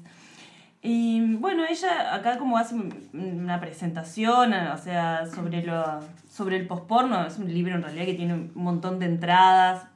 Y 0.86 1.36
bueno, 1.36 1.64
ella 1.64 2.14
acá 2.14 2.36
como 2.36 2.58
hace 2.58 2.74
una 3.14 3.58
presentación, 3.58 4.52
o 4.52 4.76
sea, 4.76 5.24
sobre, 5.34 5.62
lo, 5.64 5.82
sobre 6.30 6.58
el 6.58 6.66
posporno, 6.66 7.26
es 7.26 7.38
un 7.38 7.52
libro 7.52 7.74
en 7.74 7.82
realidad 7.82 8.04
que 8.04 8.12
tiene 8.12 8.34
un 8.34 8.50
montón 8.54 8.98
de 8.98 9.06
entradas, 9.06 9.86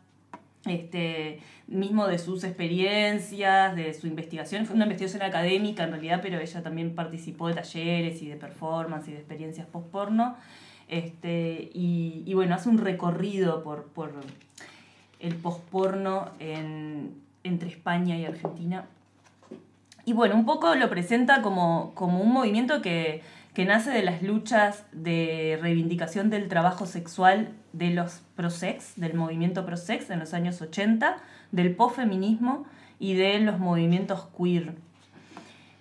este, 0.65 1.41
mismo 1.67 2.07
de 2.07 2.19
sus 2.19 2.43
experiencias, 2.43 3.77
de 3.77 3.93
su 3.93 4.07
investigación. 4.07 4.65
Fue 4.65 4.77
una 4.77 4.87
investigación 4.87 5.21
académica 5.23 5.85
en 5.85 5.91
realidad, 5.91 6.21
pero 6.23 6.41
ella 6.41 6.63
también 6.63 6.95
participó 6.95 7.49
de 7.49 7.55
talleres 7.55 8.23
y 8.23 8.29
de 8.29 8.37
performance 8.37 9.09
y 9.09 9.13
de 9.13 9.19
experiencias 9.19 9.67
post-porno. 9.67 10.37
Este, 10.89 11.71
y, 11.75 12.23
y 12.25 12.33
bueno, 12.33 12.55
hace 12.55 12.71
un 12.71 12.79
recorrido 12.79 13.63
por, 13.63 13.85
por 13.89 14.11
el 15.21 15.35
post-porno 15.35 16.31
en- 16.39 17.13
entre 17.45 17.69
España 17.69 18.17
y 18.17 18.25
Argentina. 18.25 18.87
Y 20.09 20.15
bueno, 20.15 20.37
un 20.37 20.47
poco 20.47 20.75
lo 20.75 20.89
presenta 20.89 21.43
como, 21.43 21.93
como 21.95 22.23
un 22.23 22.33
movimiento 22.33 22.81
que, 22.81 23.21
que 23.53 23.67
nace 23.67 23.91
de 23.91 24.03
las 24.03 24.23
luchas 24.23 24.87
de 24.91 25.59
reivindicación 25.61 26.31
del 26.31 26.49
trabajo 26.49 26.87
sexual 26.87 27.51
de 27.75 27.91
los 27.91 28.23
prosex, 28.35 28.99
del 28.99 29.13
movimiento 29.13 29.67
prosex 29.67 30.09
en 30.09 30.19
los 30.19 30.33
años 30.33 30.63
80, 30.63 31.19
del 31.53 31.77
posfeminismo 31.77 32.65
y 32.99 33.17
de 33.17 33.39
los 33.41 33.59
movimientos 33.59 34.29
queer. 34.35 34.77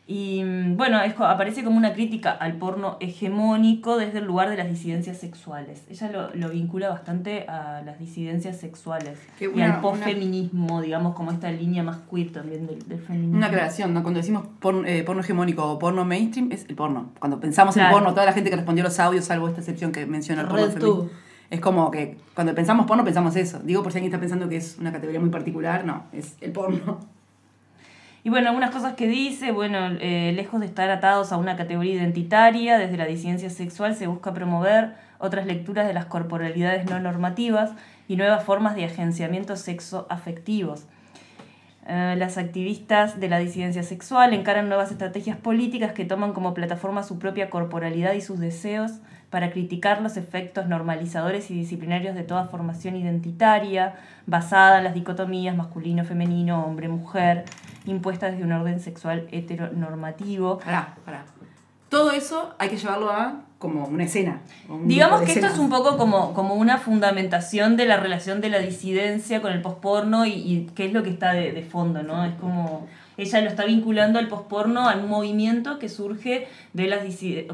Y 0.09 0.41
mm, 0.41 0.77
bueno, 0.77 1.01
es 1.01 1.13
aparece 1.19 1.65
como 1.65 1.75
una 1.77 1.91
crítica 1.91 2.31
al 2.31 2.53
porno 2.53 2.95
hegemónico 3.01 3.97
desde 3.97 4.19
el 4.19 4.25
lugar 4.25 4.49
de 4.49 4.55
las 4.55 4.69
disidencias 4.69 5.17
sexuales. 5.17 5.83
Ella 5.89 6.09
lo, 6.09 6.33
lo 6.33 6.49
vincula 6.49 6.87
bastante 6.89 7.45
a 7.49 7.81
las 7.85 7.99
disidencias 7.99 8.55
sexuales 8.57 9.19
Que 9.37 9.45
y 9.45 9.47
una- 9.49 9.75
al 9.75 9.81
posfeminismo, 9.81 10.81
digamos, 10.81 11.13
como 11.13 11.31
esta 11.31 11.51
línea 11.51 11.83
más 11.83 11.97
queer 12.09 12.31
también 12.31 12.67
del, 12.67 12.87
del 12.87 12.99
feminismo. 12.99 13.35
Una 13.37 13.47
aclaración, 13.47 13.93
¿no? 13.93 14.01
Cuando 14.01 14.19
decimos 14.19 14.45
porno, 14.61 14.85
eh, 14.87 15.03
porno 15.03 15.21
hegemónico 15.21 15.69
o 15.73 15.77
porno 15.77 16.05
mainstream, 16.05 16.51
es 16.53 16.65
el 16.69 16.75
porno. 16.75 17.11
Cuando 17.19 17.39
pensamos 17.41 17.75
en 17.75 17.81
Claro. 17.81 17.95
porno, 17.97 18.13
toda 18.13 18.25
la 18.25 18.33
gente 18.33 18.49
que 18.49 18.55
respondió 18.55 18.83
los 18.85 18.97
audios, 19.01 19.25
salvo 19.25 19.49
esta 19.49 19.59
excepción 19.59 19.91
que 19.91 20.05
menciona 20.05 20.41
el 20.43 20.47
porno 20.47 20.67
femenino. 20.67 21.09
Es 21.49 21.59
como 21.61 21.91
que 21.91 22.17
cuando 22.33 22.53
pensamos 22.55 22.85
porno, 22.85 23.03
pensamos 23.03 23.35
eso. 23.35 23.59
Digo, 23.59 23.83
por 23.83 23.91
si 23.91 23.97
alguien 23.97 24.11
está 24.11 24.19
pensando 24.21 24.47
que 24.47 24.55
es 24.57 24.77
una 24.79 24.91
categoría 24.93 25.19
muy 25.19 25.29
particular, 25.29 25.83
no, 25.85 26.03
es 26.13 26.37
el 26.41 26.51
porno. 26.53 26.99
Y 28.27 28.29
bueno, 28.29 28.49
algunas 28.49 28.71
cosas 28.71 28.95
que 28.95 29.07
dice, 29.07 29.53
bueno, 29.53 29.87
eh, 30.01 30.33
lejos 30.35 30.59
de 30.59 30.65
estar 30.65 30.89
atados 30.89 31.31
a 31.31 31.37
una 31.37 31.55
categoría 31.55 31.93
identitaria, 31.93 32.77
desde 32.77 32.97
la 32.97 33.05
disidencia 33.05 33.49
sexual 33.49 33.95
se 33.95 34.07
busca 34.07 34.33
promover 34.33 34.95
otras 35.17 35.45
lecturas 35.45 35.87
de 35.87 35.93
las 35.93 36.07
corporalidades 36.07 36.89
no 36.89 36.99
normativas 36.99 37.71
y 38.09 38.17
nuevas 38.17 38.43
formas 38.43 38.75
de 38.75 38.83
agenciamiento 38.83 39.55
sexo-afectivos. 39.55 40.87
Eh, 41.87 42.15
las 42.17 42.37
activistas 42.37 43.17
de 43.17 43.29
la 43.29 43.39
disidencia 43.39 43.81
sexual 43.81 44.33
encaran 44.33 44.67
nuevas 44.67 44.91
estrategias 44.91 45.37
políticas 45.37 45.93
que 45.93 46.03
toman 46.03 46.33
como 46.33 46.53
plataforma 46.53 47.03
su 47.03 47.19
propia 47.19 47.49
corporalidad 47.49 48.11
y 48.11 48.19
sus 48.19 48.39
deseos 48.41 48.91
para 49.29 49.51
criticar 49.51 50.01
los 50.01 50.15
efectos 50.15 50.67
normalizadores 50.67 51.51
y 51.51 51.53
disciplinarios 51.53 52.15
de 52.15 52.23
toda 52.23 52.45
formación 52.45 52.95
identitaria, 52.95 53.95
basada 54.25 54.77
en 54.77 54.85
las 54.85 54.93
dicotomías 54.93 55.55
masculino-femenino, 55.55 56.65
hombre-mujer, 56.65 57.45
impuestas 57.85 58.31
desde 58.31 58.45
un 58.45 58.53
orden 58.53 58.79
sexual 58.79 59.27
heteronormativo. 59.31 60.59
Pará, 60.59 60.95
pará. 61.05 61.25
Todo 61.89 62.11
eso 62.11 62.53
hay 62.57 62.69
que 62.69 62.77
llevarlo 62.77 63.11
a 63.11 63.41
como 63.59 63.85
una 63.85 64.03
escena. 64.03 64.41
un 64.69 64.87
Digamos 64.87 65.21
que 65.21 65.31
esto 65.31 65.47
es 65.47 65.57
un 65.57 65.69
poco 65.69 65.97
como, 65.97 66.33
como 66.33 66.53
una 66.53 66.77
fundamentación 66.77 67.75
de 67.75 67.85
la 67.85 67.97
relación 67.97 68.39
de 68.39 68.49
la 68.49 68.59
disidencia 68.59 69.41
con 69.41 69.51
el 69.51 69.61
posporno 69.61 70.25
y, 70.25 70.31
y 70.31 70.69
qué 70.75 70.85
es 70.85 70.93
lo 70.93 71.01
que 71.01 71.09
está 71.09 71.33
de, 71.33 71.53
de 71.53 71.63
fondo, 71.63 72.03
¿no? 72.03 72.23
Es 72.23 72.35
como 72.35 72.87
ella 73.17 73.41
lo 73.41 73.49
está 73.49 73.65
vinculando 73.65 74.19
al 74.19 74.27
posporno 74.27 74.87
a 74.87 74.95
un 74.95 75.09
movimiento 75.09 75.79
que 75.79 75.89
surge 75.89 76.47
de 76.73 76.87
las 76.87 77.03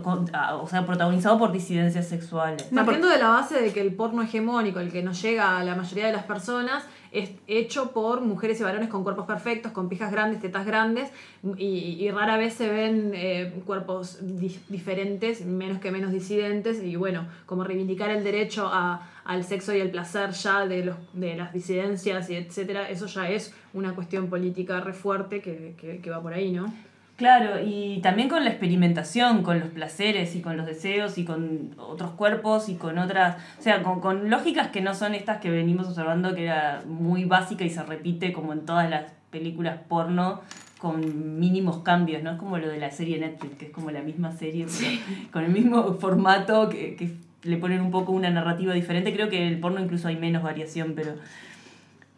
o 0.04 0.68
sea, 0.68 0.86
protagonizado 0.86 1.40
por 1.40 1.52
disidencias 1.52 2.08
sexuales. 2.08 2.64
Partiendo 2.74 3.08
de 3.08 3.18
la 3.18 3.30
base 3.30 3.62
de 3.62 3.72
que 3.72 3.82
el 3.82 3.94
porno 3.94 4.22
hegemónico, 4.22 4.80
el 4.80 4.92
que 4.92 5.02
nos 5.04 5.22
llega 5.22 5.58
a 5.58 5.64
la 5.64 5.76
mayoría 5.76 6.08
de 6.08 6.14
las 6.14 6.24
personas, 6.24 6.84
es 7.12 7.30
hecho 7.48 7.92
por 7.92 8.22
mujeres 8.22 8.60
y 8.60 8.64
varones 8.64 8.90
con 8.90 9.04
cuerpos 9.04 9.26
perfectos, 9.28 9.72
con 9.72 9.88
pijas 9.88 10.12
grandes, 10.12 10.42
tetas 10.42 10.66
grandes, 10.66 11.12
y, 11.58 12.10
rara 12.10 12.38
vez 12.38 12.56
se 12.56 12.68
ven 12.70 13.12
eh, 13.14 13.54
cuerpos 13.66 14.18
di- 14.22 14.60
diferentes, 14.70 15.46
menos 15.46 15.80
que 15.80 15.92
menos 15.92 16.12
disidentes, 16.12 16.82
y 16.84 16.96
bueno, 16.96 17.28
como 17.46 17.64
reivindicar 17.64 18.10
el 18.10 18.24
derecho 18.24 18.68
a- 18.72 19.08
al 19.26 19.44
sexo 19.44 19.74
y 19.76 19.80
el 19.80 19.92
placer 19.92 20.32
ya 20.32 20.66
de, 20.66 20.86
los, 20.86 20.96
de 21.14 21.36
las 21.36 21.54
disidencias 21.54 22.30
y 22.30 22.36
etcétera, 22.36 22.90
eso 22.90 23.06
ya 23.06 23.30
es 23.30 23.54
una 23.74 23.94
cuestión 23.94 24.28
política 24.28 24.80
re 24.80 24.94
fuerte 24.94 25.42
que, 25.42 25.76
que, 25.78 26.00
que 26.00 26.10
va 26.10 26.22
por 26.22 26.34
ahí, 26.34 26.52
¿no? 26.52 26.72
Claro, 27.16 27.64
y 27.64 28.00
también 28.02 28.28
con 28.28 28.44
la 28.44 28.50
experimentación, 28.50 29.44
con 29.44 29.60
los 29.60 29.70
placeres 29.70 30.36
y 30.36 30.42
con 30.42 30.58
los 30.58 30.66
deseos 30.66 31.20
y 31.20 31.26
con 31.26 31.76
otros 31.78 32.12
cuerpos 32.12 32.70
y 32.70 32.76
con 32.76 32.98
otras, 32.98 33.38
o 33.60 33.62
sea, 33.62 33.84
con, 33.84 34.00
con 34.00 34.32
lógicas 34.32 34.70
que 34.70 34.82
no 34.82 34.96
son 34.96 35.14
estas 35.14 35.38
que 35.38 35.52
venimos 35.52 35.88
observando 35.88 36.34
que 36.34 36.46
era 36.46 36.82
muy 36.88 37.26
básica 37.26 37.64
y 37.66 37.70
se 37.70 37.84
repite 37.84 38.34
como 38.34 38.52
en 38.52 38.66
todas 38.66 38.90
las 38.90 39.12
películas 39.30 39.78
porno 39.88 40.42
con 40.80 41.40
mínimos 41.40 41.78
cambios, 41.78 42.24
¿no? 42.24 42.32
Es 42.32 42.38
como 42.38 42.58
lo 42.58 42.68
de 42.68 42.80
la 42.80 42.90
serie 42.90 43.20
Netflix, 43.20 43.58
que 43.58 43.66
es 43.66 43.72
como 43.72 43.92
la 43.92 44.02
misma 44.02 44.32
serie, 44.32 44.66
pero 44.66 45.32
con 45.32 45.44
el 45.44 45.52
mismo 45.52 45.94
formato, 45.94 46.68
que, 46.68 46.96
que 46.96 47.12
le 47.44 47.58
ponen 47.58 47.82
un 47.82 47.92
poco 47.92 48.12
una 48.12 48.32
narrativa 48.32 48.74
diferente. 48.74 49.14
Creo 49.14 49.30
que 49.30 49.48
el 49.48 49.60
porno 49.60 49.80
incluso 49.80 50.08
hay 50.08 50.18
menos 50.18 50.42
variación, 50.42 50.94
pero... 50.96 51.14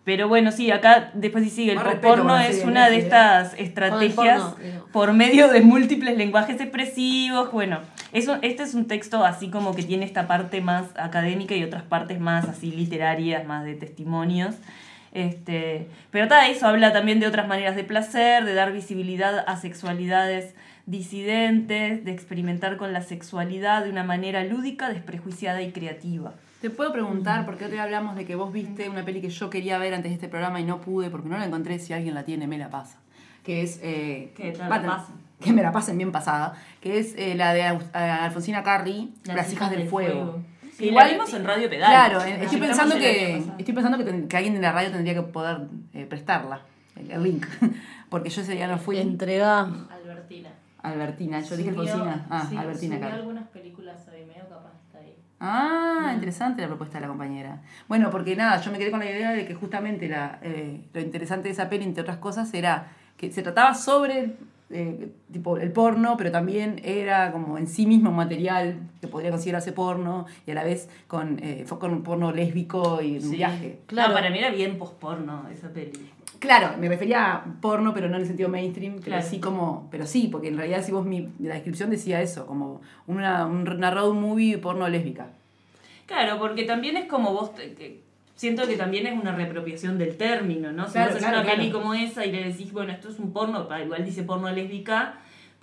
Pero 0.06 0.28
bueno, 0.28 0.52
sí, 0.52 0.70
acá 0.70 1.10
después 1.16 1.44
sí 1.44 1.50
sigue. 1.50 1.72
El 1.72 2.00
porno 2.00 2.38
es 2.38 2.64
una 2.64 2.90
de 2.90 2.98
estas 3.00 3.56
estrategias 3.56 4.40
porno, 4.40 4.88
por 4.94 5.14
medio 5.14 5.50
de 5.50 5.62
múltiples 5.62 6.16
lenguajes 6.16 6.62
expresivos. 6.62 7.52
Bueno, 7.52 7.80
eso, 8.14 8.38
este 8.44 8.62
es 8.62 8.76
un 8.76 8.86
texto 8.86 9.26
así 9.26 9.50
como 9.50 9.76
que 9.76 9.82
tiene 9.82 10.06
esta 10.06 10.28
parte 10.28 10.62
más 10.62 10.86
académica 10.96 11.56
y 11.56 11.64
otras 11.64 11.82
partes 11.82 12.20
más 12.20 12.48
así 12.48 12.72
literarias, 12.72 13.48
más 13.48 13.66
de 13.66 13.74
testimonios. 13.74 14.54
Este, 15.12 15.88
pero 16.12 16.28
todo 16.28 16.40
eso 16.42 16.68
habla 16.68 16.94
también 16.94 17.20
de 17.20 17.26
otras 17.26 17.48
maneras 17.48 17.76
de 17.76 17.84
placer, 17.84 18.46
de 18.46 18.54
dar 18.54 18.74
visibilidad 18.74 19.44
a 19.48 19.58
sexualidades 19.58 20.54
disidentes, 20.86 22.06
de 22.06 22.12
experimentar 22.12 22.78
con 22.78 22.94
la 22.94 23.02
sexualidad 23.02 23.84
de 23.84 23.90
una 23.90 24.04
manera 24.04 24.44
lúdica, 24.44 24.90
desprejuiciada 24.90 25.64
y 25.64 25.72
creativa. 25.72 26.34
Te 26.66 26.72
puedo 26.72 26.92
preguntar, 26.92 27.46
porque 27.46 27.66
hoy 27.66 27.78
hablamos 27.78 28.16
de 28.16 28.26
que 28.26 28.34
vos 28.34 28.52
viste 28.52 28.90
una 28.90 29.06
peli 29.06 29.22
que 29.22 29.30
yo 29.30 29.52
quería 29.52 29.78
ver 29.78 29.94
antes 29.94 30.10
de 30.10 30.16
este 30.16 30.28
programa 30.28 30.60
y 30.60 30.64
no 30.64 30.82
pude 30.82 31.12
porque 31.12 31.30
no 31.30 31.38
la 31.38 31.46
encontré. 31.46 31.78
Si 31.78 31.94
alguien 31.94 32.16
la 32.16 32.24
tiene, 32.24 32.48
me 32.48 32.58
la 32.58 32.72
pasa. 32.72 32.98
que 33.44 33.62
es... 33.62 33.80
eh, 33.84 34.34
Que 34.36 34.52
te 34.52 34.58
la 34.58 34.68
va, 34.68 34.82
pasen. 34.82 35.14
que 35.40 35.54
me 35.54 35.62
la 35.62 35.72
pasen 35.72 35.96
bien 36.00 36.12
pasada, 36.12 36.56
que 36.82 36.98
es 36.98 37.14
eh, 37.20 37.36
la 37.36 37.54
de 37.54 37.62
eh, 37.62 37.98
Alfonsina 38.00 38.64
Carri, 38.64 39.14
Las, 39.26 39.54
hijas 39.54 39.70
del 39.70 39.88
fuego. 39.88 40.40
Sí, 40.76 40.90
la 40.90 41.04
vimos 41.08 41.32
en 41.36 41.46
Radio 41.46 41.70
Pedal. 41.70 41.88
Claro, 41.92 42.18
La 42.18 42.30
estoy 42.44 42.60
pensando 42.60 42.96
que 42.96 43.44
estoy 43.60 43.74
pensando 43.76 44.00
que, 44.00 44.04
ten- 44.06 44.28
que 44.28 44.36
alguien 44.38 44.56
de 44.56 44.62
la 44.62 44.72
radio 44.72 44.90
tendría 44.92 45.14
que 45.14 45.22
poder 45.22 45.68
eh, 45.94 46.08
prestarla, 46.10 46.62
el, 46.96 47.12
el 47.12 47.22
link, 47.22 47.46
porque 48.10 48.32
yo 48.32 48.42
ese 48.42 48.54
día 48.54 48.68
no 48.68 48.80
fui. 48.80 48.98
Entrega. 48.98 49.60
Albertina. 49.92 50.50
Albertina, 50.82 51.42
yo 51.42 51.58
dije 51.58 51.70
Alfonsina. 51.70 52.26
Ah, 52.30 52.46
sí, 52.50 52.58
Albertina 52.58 52.96
algunas 53.14 53.48
películas 53.50 53.66
capaz 53.66 53.75
Ah, 55.40 56.12
interesante 56.14 56.62
la 56.62 56.68
propuesta 56.68 56.98
de 56.98 57.02
la 57.02 57.08
compañera. 57.08 57.62
Bueno, 57.88 58.10
porque 58.10 58.36
nada, 58.36 58.62
yo 58.62 58.72
me 58.72 58.78
quedé 58.78 58.90
con 58.92 59.00
la 59.02 59.06
idea 59.10 59.32
de 59.32 59.46
que 59.46 59.54
justamente 59.54 60.08
la, 60.08 60.40
eh, 60.42 60.82
lo 60.94 61.02
interesante 61.02 61.50
de 61.50 61.54
esa 61.54 61.70
peli, 61.70 61.84
entre 61.84 62.02
otras 62.02 62.18
cosas, 62.18 62.54
era 62.54 62.88
que 63.18 63.32
se 63.32 63.42
trataba 63.44 63.74
sobre 63.74 64.36
eh, 64.72 65.12
tipo 65.32 65.58
el 65.58 65.72
porno, 65.72 66.16
pero 66.18 66.32
también 66.32 66.82
era 66.84 67.32
como 67.32 67.58
en 67.58 67.68
sí 67.68 67.86
mismo 67.86 68.10
un 68.10 68.16
material 68.16 68.80
que 69.00 69.08
podría 69.08 69.30
considerarse 69.30 69.72
porno 69.74 70.26
y 70.48 70.52
a 70.52 70.56
la 70.56 70.64
vez 70.64 70.90
con, 71.08 71.38
eh, 71.44 71.64
fue 71.68 71.78
con 71.80 71.92
un 71.94 72.02
porno 72.02 72.32
lésbico 72.32 73.02
y 73.02 73.16
un 73.18 73.22
Sí. 73.22 73.36
viaje. 73.36 73.80
Claro, 73.86 74.14
para 74.14 74.30
mí 74.32 74.40
era 74.40 74.50
bien 74.50 74.78
posporno 74.80 75.48
esa 75.52 75.70
peli. 75.70 76.12
Claro, 76.46 76.78
me 76.78 76.88
refería 76.88 77.34
a 77.34 77.44
porno, 77.62 77.94
pero 77.94 78.08
no 78.08 78.16
en 78.16 78.22
el 78.22 78.28
sentido 78.28 78.50
mainstream, 78.50 78.94
pero 78.96 79.06
Claro. 79.18 79.26
sí 79.28 79.40
como, 79.40 79.88
pero 79.92 80.06
sí, 80.06 80.30
porque 80.32 80.48
en 80.50 80.58
realidad 80.58 80.84
si 80.84 80.92
vos 80.92 81.06
mi, 81.06 81.28
la 81.40 81.56
descripción 81.56 81.90
decía 81.90 82.22
eso, 82.22 82.46
como 82.46 82.82
una, 83.08 83.46
un- 83.48 83.68
una 83.68 83.92
road 83.92 84.14
movie 84.14 84.58
porno 84.60 84.88
lésbica. 84.88 85.28
Claro, 86.06 86.38
porque 86.40 86.64
también 86.66 86.98
es 86.98 87.06
como 87.06 87.34
vos, 87.34 87.56
te- 87.56 88.00
siento 88.36 88.68
que 88.68 88.76
también 88.78 89.08
es 89.08 89.14
una 89.20 89.34
reapropiación 89.36 89.98
del 89.98 90.18
término, 90.18 90.72
¿no? 90.72 90.86
Si 90.86 90.94
Claro, 90.94 91.08
vos 91.14 91.16
haces 91.18 91.28
claro, 91.30 91.42
una 91.42 91.52
peli 91.56 91.72
como 91.72 91.94
esa 91.94 92.26
y 92.26 92.32
le 92.32 92.44
decís, 92.44 92.72
bueno, 92.72 92.92
esto 92.94 93.10
es 93.10 93.18
un 93.20 93.32
porno, 93.34 93.68
igual 93.84 94.06
dice 94.06 94.24
porno 94.24 94.52
lésbica, 94.52 95.16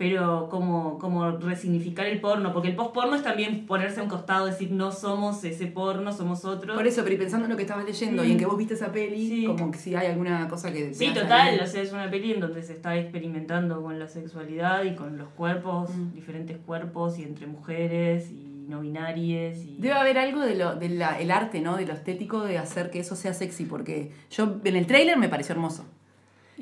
pero 0.03 0.49
como, 0.51 0.99
como 0.99 1.31
resignificar 1.31 2.07
el 2.07 2.21
porno, 2.21 2.53
porque 2.53 2.67
el 2.67 2.75
post-porno 2.75 3.15
es 3.15 3.23
también 3.23 3.67
ponerse 3.67 4.01
a 4.01 4.03
un 4.03 4.09
costado, 4.09 4.47
decir, 4.47 4.73
no 4.73 4.91
somos 4.91 5.45
ese 5.45 5.69
porno, 5.69 6.13
somos 6.13 6.45
otros. 6.45 6.75
Por 6.77 6.85
eso, 6.89 7.05
pero 7.05 7.15
y 7.15 7.19
pensando 7.19 7.45
en 7.45 7.53
lo 7.53 7.57
que 7.57 7.63
estabas 7.63 7.85
leyendo 7.85 8.25
y 8.25 8.33
en 8.33 8.37
que 8.37 8.45
vos 8.45 8.59
viste 8.59 8.75
esa 8.75 8.91
peli, 8.91 9.47
como 9.47 9.71
que 9.71 9.79
si 9.79 9.95
hay 9.95 10.09
alguna 10.09 10.49
cosa 10.49 10.73
que... 10.73 10.93
Sí, 10.93 11.15
total, 11.15 11.61
o 11.63 11.67
sea, 11.69 11.83
es 11.83 11.93
una 11.93 12.11
peli 12.11 12.33
en 12.33 12.41
donde 12.41 12.65
se 12.65 12.73
está 12.73 12.97
experimentando 12.97 13.81
con 13.81 14.01
la 14.01 14.09
sexualidad 14.09 14.83
y 14.83 14.97
con 14.97 15.19
los 15.19 15.29
cuerpos, 15.29 15.91
Mm. 15.95 16.15
diferentes 16.15 16.59
cuerpos 16.59 17.21
y 17.21 17.23
entre 17.23 17.47
mujeres 17.47 18.29
y 18.33 18.67
no 18.69 18.81
binarias 18.81 19.59
y... 19.59 19.77
Debe 19.79 19.95
haber 19.95 20.19
algo 20.19 20.41
de 20.41 20.57
lo, 20.57 20.75
del 20.75 21.01
arte, 21.31 21.61
¿no? 21.61 21.77
De 21.77 21.87
lo 21.87 21.93
estético, 21.93 22.43
de 22.43 22.59
hacer 22.59 22.91
que 22.91 22.99
eso 22.99 23.15
sea 23.15 23.35
sexy, 23.35 23.67
porque 23.67 24.11
yo 24.33 24.57
en 24.65 24.75
el 24.75 24.89
tráiler 24.89 25.17
me 25.17 25.29
pareció 25.29 25.53
hermoso. 25.53 25.85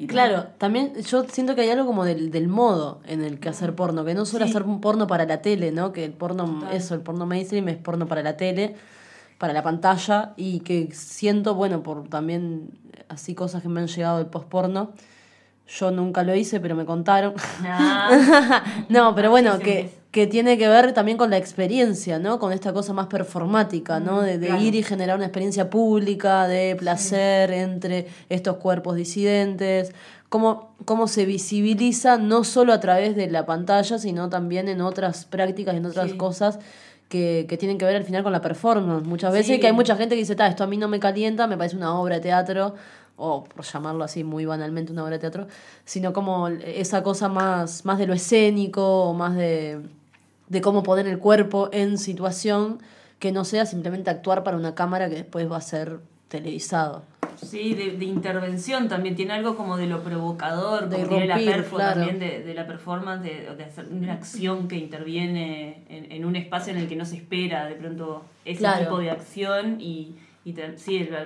Y 0.00 0.06
Claro, 0.06 0.46
también 0.56 0.94
yo 1.02 1.24
siento 1.24 1.54
que 1.54 1.60
hay 1.60 1.68
algo 1.70 1.84
como 1.84 2.04
del, 2.06 2.30
del 2.30 2.48
modo 2.48 3.00
en 3.06 3.22
el 3.22 3.38
que 3.38 3.50
hacer 3.50 3.74
porno, 3.74 4.02
que 4.04 4.14
no 4.14 4.24
solo 4.24 4.46
Sí. 4.46 4.50
hacer 4.50 4.62
un 4.62 4.80
porno 4.80 5.06
para 5.06 5.26
la 5.26 5.42
tele, 5.42 5.72
¿no? 5.72 5.92
Que 5.92 6.06
el 6.06 6.12
porno, 6.12 6.68
eso, 6.72 6.94
el 6.94 7.02
porno 7.02 7.26
mainstream 7.26 7.68
es 7.68 7.76
porno 7.76 8.06
para 8.06 8.22
la 8.22 8.36
tele, 8.38 8.76
para 9.36 9.52
la 9.52 9.62
pantalla, 9.62 10.32
y 10.38 10.60
que 10.60 10.88
siento, 10.92 11.54
bueno, 11.54 11.82
por 11.82 12.08
también 12.08 12.70
así 13.10 13.34
cosas 13.34 13.60
que 13.62 13.68
me 13.68 13.80
han 13.80 13.88
llegado 13.88 14.16
del 14.18 14.26
post-porno, 14.28 14.92
yo 15.68 15.90
nunca 15.90 16.22
lo 16.22 16.34
hice, 16.34 16.60
pero 16.60 16.74
me 16.74 16.86
contaron. 16.86 17.34
no, 18.88 19.14
pero 19.14 19.30
bueno, 19.30 19.58
que, 19.58 19.90
que 20.10 20.26
tiene 20.26 20.58
que 20.58 20.66
ver 20.68 20.92
también 20.92 21.16
con 21.16 21.30
la 21.30 21.36
experiencia, 21.36 22.18
¿no? 22.18 22.38
Con 22.40 22.52
esta 22.52 22.72
cosa 22.72 22.92
más 22.92 23.06
performática, 23.06 24.00
¿no? 24.00 24.22
De, 24.22 24.38
de 24.38 24.48
claro. 24.48 24.62
ir 24.62 24.74
y 24.74 24.82
generar 24.82 25.16
una 25.16 25.26
experiencia 25.26 25.70
pública, 25.70 26.48
de 26.48 26.74
placer 26.76 27.52
entre 27.52 28.08
estos 28.28 28.56
cuerpos 28.56 28.96
disidentes, 28.96 29.92
cómo, 30.28 30.74
cómo 30.84 31.06
se 31.06 31.26
visibiliza 31.26 32.18
no 32.18 32.42
solo 32.42 32.72
a 32.72 32.80
través 32.80 33.14
de 33.14 33.30
la 33.30 33.46
pantalla, 33.46 33.98
sino 33.98 34.28
también 34.28 34.68
en 34.68 34.80
otras 34.80 35.26
prácticas, 35.26 35.74
en 35.76 35.86
otras 35.86 36.10
Sí. 36.10 36.16
cosas. 36.16 36.58
Que, 37.08 37.46
que 37.48 37.56
tienen 37.56 37.76
que 37.76 37.84
ver 37.84 37.96
al 37.96 38.04
final 38.04 38.22
con 38.22 38.30
la 38.30 38.40
performance. 38.40 39.04
Muchas 39.04 39.32
veces 39.32 39.56
Sí. 39.56 39.60
que 39.60 39.66
hay 39.66 39.72
mucha 39.72 39.96
gente 39.96 40.14
que 40.14 40.20
dice, 40.20 40.36
"Ta, 40.36 40.46
esto 40.46 40.62
a 40.62 40.68
mí 40.68 40.76
no 40.76 40.86
me 40.86 41.00
calienta, 41.00 41.48
me 41.48 41.56
parece 41.56 41.74
una 41.76 41.98
obra 41.98 42.14
de 42.16 42.20
teatro, 42.20 42.76
o 43.16 43.42
por 43.42 43.64
llamarlo 43.64 44.04
así 44.04 44.22
muy 44.22 44.44
banalmente 44.44 44.92
una 44.92 45.02
obra 45.02 45.14
de 45.14 45.18
teatro, 45.18 45.48
sino 45.84 46.12
como 46.12 46.46
esa 46.46 47.02
cosa 47.02 47.28
más, 47.28 47.84
más 47.84 47.98
de 47.98 48.06
lo 48.06 48.14
escénico, 48.14 49.06
o 49.06 49.12
más 49.12 49.34
de, 49.34 49.80
de 50.50 50.60
cómo 50.60 50.82
poner 50.82 51.06
el 51.06 51.18
cuerpo 51.18 51.70
en 51.72 51.96
situación 51.96 52.80
que 53.20 53.32
no 53.32 53.44
sea 53.44 53.64
simplemente 53.66 54.10
actuar 54.10 54.42
para 54.42 54.56
una 54.56 54.74
cámara 54.74 55.08
que 55.08 55.14
después 55.14 55.50
va 55.50 55.56
a 55.56 55.60
ser 55.62 56.00
televisado. 56.28 57.04
Sí, 57.36 57.74
de, 57.74 57.92
de 57.96 58.04
intervención 58.04 58.88
también, 58.88 59.14
tiene 59.14 59.32
algo 59.32 59.56
como 59.56 59.76
de 59.76 59.86
lo 59.86 60.02
provocador, 60.02 60.88
De 60.88 60.96
como 60.96 61.08
tiene 61.08 61.26
la 61.26 61.36
perfo 61.36 61.76
claro. 61.76 62.00
también, 62.00 62.18
de, 62.18 62.42
de 62.42 62.54
la 62.54 62.66
performance, 62.66 63.22
de, 63.22 63.54
de 63.56 63.64
hacer 63.64 63.86
una 63.90 64.12
acción 64.12 64.68
que 64.68 64.76
interviene 64.76 65.84
en, 65.88 66.10
en 66.12 66.24
un 66.24 66.36
espacio 66.36 66.72
en 66.72 66.80
el 66.80 66.88
que 66.88 66.96
no 66.96 67.04
se 67.06 67.16
espera 67.16 67.66
de 67.66 67.76
pronto 67.76 68.24
ese 68.44 68.58
Claro. 68.58 68.80
tipo 68.84 68.98
de 68.98 69.10
acción 69.12 69.80
y, 69.80 70.16
y 70.44 70.52
te- 70.52 70.76
sí, 70.76 70.96
el- 70.96 71.16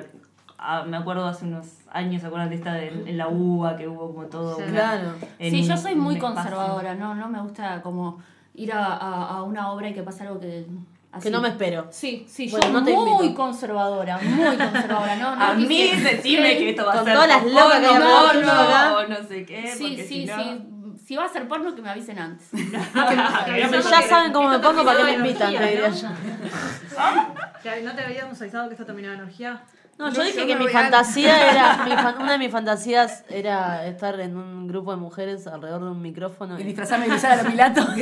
ah, 0.59 0.85
me 0.87 0.97
acuerdo 0.99 1.27
hace 1.27 1.47
unos 1.47 1.67
años, 1.91 2.21
¿se 2.21 2.27
acuerdan 2.29 2.51
de 2.51 2.57
esta 2.57 2.75
de, 2.75 2.89
en 2.89 3.17
la 3.17 3.29
UBA 3.29 3.77
que 3.77 3.89
hubo 3.89 4.09
como 4.15 4.27
todo? 4.27 4.57
Sí. 4.57 4.63
una- 4.63 4.71
Claro. 4.73 5.09
Sí, 5.41 5.63
un- 5.63 5.69
yo 5.69 5.77
soy 5.77 5.95
muy 5.97 6.19
conservadora, 6.19 6.95
no, 6.95 7.15
no 7.15 7.29
me 7.29 7.41
gusta 7.41 7.81
como 7.83 8.19
ir 8.55 8.73
a, 8.73 8.85
a, 8.87 9.29
a 9.39 9.43
una 9.43 9.71
obra 9.73 9.89
y 9.89 9.95
que 9.95 10.03
pase 10.03 10.23
algo 10.23 10.39
que... 10.41 10.67
así. 11.13 11.25
Que 11.25 11.31
no 11.31 11.41
me 11.41 11.49
espero. 11.49 11.89
Sí, 11.91 12.25
sí, 12.29 12.49
Bueno, 12.51 12.67
yo 12.67 12.73
no 12.73 12.85
te 12.85 12.93
muy 12.93 13.11
invito. 13.11 13.35
conservadora, 13.35 14.19
muy 14.19 14.57
conservadora. 14.57 15.17
No, 15.17 15.37
no 15.37 15.45
A 15.45 15.55
mí 15.55 15.67
quisiera- 15.67 16.11
decime 16.11 16.57
que 16.59 16.71
esto 16.71 16.87
va 16.87 16.93
a 16.93 16.97
Con 16.97 17.05
ser 17.05 17.15
todas 17.15 17.29
las 17.29 17.43
porno, 17.43 17.61
locas 17.61 17.81
que 17.81 17.87
hay 17.87 17.93
porno, 17.95 18.27
porno 18.27 18.53
acá. 18.53 18.97
o 18.97 19.09
no 19.09 19.17
sé 19.29 19.45
qué, 19.45 19.67
Sí, 19.77 19.97
sí, 19.97 20.07
si 20.07 20.25
no- 20.27 20.37
sí. 20.43 20.63
Si 21.05 21.17
va 21.17 21.25
a 21.27 21.29
ser 21.29 21.47
porno, 21.47 21.75
que 21.75 21.83
me 21.83 21.91
avisen 21.91 22.19
antes. 22.19 22.49
ya 22.53 24.03
saben 24.09 24.33
cómo 24.33 24.49
me 24.49 24.59
pongo 24.59 24.83
para 24.85 24.99
que 24.99 25.05
me 25.05 25.13
invitan, 25.17 25.53
te 25.55 25.67
diría 25.67 25.89
yo. 25.91 26.09
Ya, 27.65 27.81
¿No 27.83 27.93
te 27.95 28.03
habíamos 28.05 28.41
avisado 28.41 28.69
que 28.69 28.75
esto 28.75 28.87
terminaba 28.87 29.15
en 29.15 29.21
orgía? 29.23 29.63
No, 29.99 30.13
yo 30.13 30.23
dije 30.25 30.41
yo 30.41 30.47
que 30.47 30.57
mi 30.57 30.67
fantasía 30.69 31.51
era, 31.53 31.85
mi 31.85 31.93
fan- 31.93 32.17
una 32.21 32.33
de 32.33 32.39
mis 32.39 32.51
fantasías 32.51 33.25
era 33.31 33.87
estar 33.87 34.19
en 34.21 34.37
un 34.37 34.67
grupo 34.67 34.91
de 34.91 34.97
mujeres 34.97 35.47
alrededor 35.47 35.85
de 35.85 35.91
un 35.91 36.03
micrófono 36.03 36.59
Y 36.59 36.65
disfrazarme 36.65 37.07
de 37.07 37.13
Luciana 37.13 37.43
Lopilato. 37.43 37.87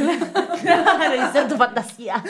Claro, 0.62 1.14
y 1.16 1.32
ser 1.32 1.48
tu 1.48 1.56
fantasía. 1.56 2.22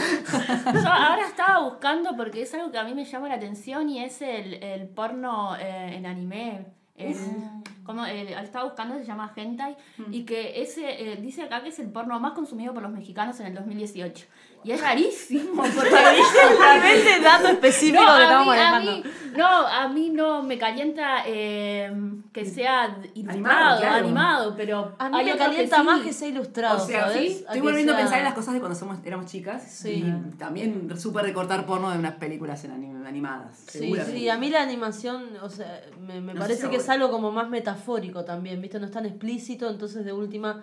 Yo 0.72 0.88
ahora 0.88 1.26
estaba 1.26 1.60
buscando 1.68 2.16
porque 2.16 2.42
es 2.42 2.54
algo 2.54 2.70
que 2.72 2.78
a 2.78 2.84
mí 2.84 2.94
me 2.94 3.04
llama 3.04 3.28
la 3.28 3.34
atención 3.34 3.88
y 3.88 4.02
es 4.02 4.22
el, 4.22 4.54
el 4.54 4.88
porno 4.88 5.54
eh, 5.56 5.96
en 5.96 6.06
anime. 6.06 6.66
El, 6.96 7.16
como 7.84 8.04
el- 8.06 8.28
estaba 8.28 8.64
buscando, 8.64 8.96
se 8.98 9.04
llama 9.04 9.32
Hentai, 9.34 9.76
y 10.10 10.24
que 10.24 10.62
ese 10.62 11.12
eh, 11.12 11.16
dice 11.16 11.42
acá 11.42 11.62
que 11.62 11.70
es 11.70 11.78
el 11.78 11.90
porno 11.90 12.18
más 12.20 12.32
consumido 12.32 12.72
por 12.74 12.82
los 12.82 12.92
mexicanos 12.92 13.38
en 13.40 13.46
el 13.46 13.54
2018. 13.54 14.26
Y 14.64 14.70
es 14.72 14.80
rarísimo, 14.80 15.62
porque 15.74 15.90
Realmente 15.90 17.20
dato 17.22 17.48
específico 17.48 18.02
no, 18.02 18.16
que 18.16 18.22
estamos 18.22 18.56
a 18.56 18.70
manejando. 18.70 18.92
mí, 18.92 19.04
no, 19.36 19.46
a 19.48 19.88
mí 19.88 20.10
no 20.10 20.42
me 20.42 20.58
calienta 20.58 21.24
eh, 21.26 21.92
que 22.32 22.44
sea 22.44 22.96
ilustrado, 23.14 23.32
Animado, 23.82 23.86
animado, 23.96 24.54
pero 24.56 24.94
A 24.98 25.08
mí 25.08 25.18
hay 25.18 25.24
me 25.26 25.36
calienta 25.36 25.76
sí. 25.78 25.82
más 25.82 26.02
que 26.02 26.12
sea 26.12 26.28
ilustrado, 26.28 26.82
O 26.82 26.86
sea, 26.86 27.08
¿sabes? 27.08 27.16
sí, 27.16 27.44
A 27.48 27.52
estoy 27.54 27.60
volviendo 27.60 27.92
a 27.94 27.96
pensar 27.96 28.18
en 28.18 28.24
las 28.24 28.34
cosas 28.34 28.54
de 28.54 28.60
cuando 28.60 28.78
somos, 28.78 28.98
éramos 29.04 29.26
chicas. 29.26 29.62
Sí. 29.68 30.04
Y 30.06 30.36
también 30.36 30.88
supe 30.98 31.22
recortar 31.22 31.66
porno 31.66 31.90
de 31.90 31.98
unas 31.98 32.14
películas 32.14 32.62
en 32.64 32.70
anim- 32.72 33.06
animadas. 33.06 33.64
Sí, 33.68 33.92
sí, 34.10 34.28
a 34.28 34.36
mí 34.38 34.48
la 34.50 34.62
animación, 34.62 35.24
o 35.42 35.48
sea, 35.48 35.80
me, 36.00 36.20
me 36.20 36.34
No 36.34 36.40
parece 36.40 36.68
que 36.70 36.76
es 36.76 36.88
algo 36.88 37.10
como 37.10 37.32
más 37.32 37.48
metafórico 37.48 38.24
también, 38.24 38.60
¿viste? 38.60 38.78
No 38.78 38.86
es 38.86 38.92
tan 38.92 39.06
explícito, 39.06 39.68
entonces 39.68 40.04
de 40.04 40.12
última 40.12 40.62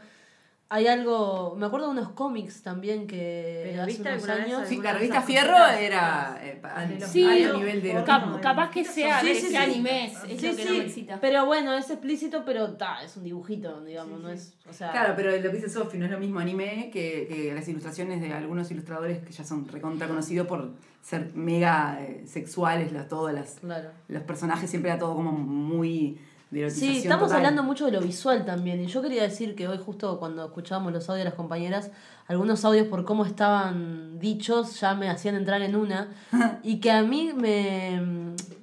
hay 0.71 0.85
algo, 0.85 1.55
me 1.57 1.65
acuerdo 1.65 1.87
de 1.87 1.93
unos 1.99 2.09
cómics 2.09 2.61
también 2.61 3.07
que 3.07 3.61
Pero 3.71 3.81
hace 3.81 3.91
¿viste 3.91 4.09
unos 4.13 4.29
años. 4.29 4.67
Sí, 4.67 4.77
la 4.79 4.93
revista 4.93 5.21
Fierro 5.23 5.57
era 5.65 6.39
eh, 6.43 6.61
a- 6.63 7.07
Sí, 7.07 7.23
alto 7.43 7.57
nivel 7.57 7.81
de 7.81 8.03
cap- 8.05 8.39
capaz 8.39 8.69
que 8.69 8.85
sea 8.85 9.19
Sí, 9.19 9.27
de 9.29 9.33
sí, 9.33 9.39
ese 9.39 9.49
sí. 9.49 9.55
anime, 9.55 10.05
es, 10.05 10.13
lo 10.21 10.27
que 10.55 10.65
no 10.65 10.71
sí, 10.71 10.77
me 10.77 10.85
excita. 10.85 11.17
pero 11.19 11.47
bueno, 11.47 11.73
es 11.75 11.89
explícito, 11.89 12.43
pero 12.45 12.73
ta, 12.73 13.03
es 13.03 13.17
un 13.17 13.23
dibujito, 13.23 13.83
digamos, 13.83 14.19
no 14.21 14.29
es, 14.29 14.53
o 14.69 14.73
sea, 14.73 14.91
Claro, 14.91 15.13
pero 15.15 15.31
lo 15.35 15.41
que 15.41 15.49
dice 15.57 15.69
Sofi 15.69 15.97
no 15.97 16.05
es 16.05 16.11
lo 16.11 16.19
mismo 16.19 16.39
anime 16.39 16.91
que, 16.93 17.25
que 17.27 17.51
las 17.55 17.67
ilustraciones 17.67 18.21
de 18.21 18.31
algunos 18.31 18.69
ilustradores 18.69 19.23
que 19.25 19.31
ya 19.33 19.43
son 19.43 19.67
recontra 19.67 20.07
conocidos 20.07 20.45
por 20.45 20.69
ser 21.01 21.31
mega 21.33 21.97
eh, 22.01 22.25
sexuales, 22.27 22.91
las, 22.91 23.07
todas 23.07 23.33
las, 23.33 23.53
claro. 23.59 23.89
los 24.07 24.21
personajes 24.21 24.69
siempre 24.69 24.91
era 24.91 24.99
todo 24.99 25.15
como 25.15 25.31
muy 25.31 26.19
de 26.51 26.61
erotización 26.61 26.91
Sí, 26.93 26.97
estamos 26.99 27.23
total. 27.27 27.37
hablando 27.37 27.63
mucho 27.63 27.85
de 27.85 27.91
lo 27.91 28.01
visual 28.01 28.45
también. 28.45 28.81
Y 28.81 28.87
yo 28.87 29.01
quería 29.01 29.23
decir 29.23 29.55
que 29.55 29.67
hoy, 29.67 29.77
justo 29.83 30.17
cuando 30.19 30.45
escuchábamos 30.45 30.91
los 30.93 31.07
audios 31.09 31.19
de 31.23 31.25
las 31.25 31.33
compañeras, 31.35 31.91
algunos 32.27 32.63
audios 32.65 32.87
por 32.87 33.05
cómo 33.05 33.25
estaban 33.25 34.19
dichos 34.19 34.79
ya 34.79 34.93
me 34.95 35.09
hacían 35.09 35.35
entrar 35.35 35.61
en 35.61 35.75
una. 35.75 36.07
y 36.63 36.79
que 36.79 36.91
a 36.91 37.01
mí 37.03 37.31
me, 37.35 38.01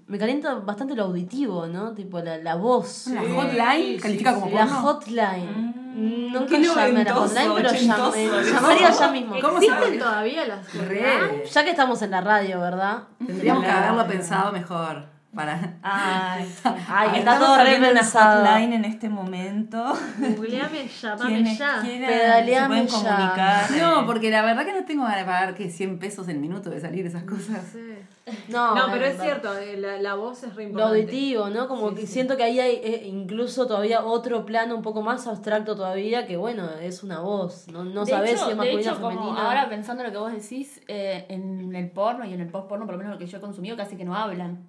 me 0.07 0.18
calienta 0.18 0.55
bastante 0.55 0.95
lo 0.95 1.05
auditivo, 1.05 1.66
¿no? 1.66 1.93
Tipo 1.93 2.20
la, 2.20 2.39
la 2.39 2.55
voz. 2.57 3.07
La 3.09 3.22
hotline 3.22 3.99
califica 4.01 4.34
como 4.34 4.51
La 4.51 4.66
porno. 4.66 4.80
hotline. 4.82 5.74
Nunca 5.97 6.47
Qué 6.59 6.62
llamé 6.62 7.01
a 7.01 7.05
la 7.05 7.14
hotline, 7.14 7.53
pero 7.57 7.72
llamé, 7.72 8.28
llamaría 8.53 8.91
ya 8.91 9.11
mismo. 9.11 9.34
¿Cómo 9.41 9.59
se 9.59 9.66
¿Existen 9.66 9.99
todavía 9.99 10.47
las. 10.47 11.53
Ya 11.55 11.64
que 11.64 11.70
estamos 11.70 12.03
en 12.03 12.11
la 12.11 12.20
radio, 12.20 12.61
¿verdad? 12.61 13.05
Tendríamos 13.24 13.64
que 13.64 13.70
haberlo 13.70 14.07
pensado 14.07 14.53
mejor. 14.53 15.16
Para... 15.37 15.78
Ay, 15.82 16.53
Ay, 16.89 17.18
está 17.20 17.39
todo 17.39 17.57
repensado. 17.59 18.57
en 18.57 18.84
este 18.84 19.09
momento. 19.09 19.93
Googleame, 20.18 20.89
llamame 20.89 21.26
¿Quiénes 21.34 21.59
ya. 21.59 21.80
quieran 21.82 22.09
Pedaleame 22.11 22.68
pueden 22.68 22.87
ya. 22.89 22.93
comunicar. 23.16 23.70
No, 23.78 24.07
porque 24.07 24.30
la 24.30 24.43
verdad 24.43 24.64
que 24.64 24.72
no 24.72 24.84
tengo 24.84 25.03
ganas 25.05 25.18
de 25.18 25.24
pagar 25.24 25.55
que 25.55 25.70
100 25.70 25.99
pesos 26.01 26.26
el 26.28 26.39
minuto 26.39 26.70
de 26.70 26.80
salir 26.80 27.07
esas 27.07 27.22
cosas. 27.22 27.62
No, 28.49 28.74
No, 28.74 28.87
pero 28.91 29.05
es 29.07 29.20
cierto, 29.20 29.57
eh, 29.57 29.76
la, 29.76 29.99
la 30.01 30.14
voz 30.14 30.43
es 30.43 30.55
re 30.57 30.64
Lo 30.64 30.70
importante. 30.70 31.01
auditivo, 31.03 31.49
¿no? 31.51 31.68
Como 31.68 31.95
que 31.95 32.09
siento 32.09 32.37
que 32.37 32.43
ahí 32.43 32.59
hay 32.59 32.74
eh, 32.82 33.03
incluso 33.07 33.68
todavía 33.68 34.05
otro 34.05 34.45
plano 34.45 34.74
un 34.74 34.82
poco 34.82 35.01
más 35.03 35.28
abstracto 35.28 35.76
todavía, 35.76 36.26
que 36.26 36.37
bueno, 36.37 36.68
es 36.80 37.05
una 37.05 37.20
voz, 37.20 37.68
no, 37.68 37.84
no 37.84 38.05
De 38.05 38.11
sabes 38.11 38.32
hecho- 38.32 38.47
si 38.47 38.51
es 38.53 38.57
masculina 38.57 38.93
o 38.93 38.97
femenina. 38.97 39.47
ahora 39.47 39.68
pensando 39.68 40.03
lo 40.03 40.11
que 40.11 40.16
vos 40.18 40.32
decís, 40.32 40.80
eh, 40.89 41.26
en 41.28 41.72
el 41.76 41.89
porno 41.91 42.24
y 42.24 42.34
en 42.34 42.41
el 42.41 42.49
post 42.49 42.68
porno, 42.68 42.84
por 42.87 42.95
lo 42.95 42.99
menos 42.99 43.12
lo 43.12 43.18
que 43.18 43.26
yo 43.26 43.39
he 43.39 43.41
consumido, 43.41 43.76
casi 43.76 43.97
que 43.97 44.05
no 44.05 44.16
hablan. 44.16 44.68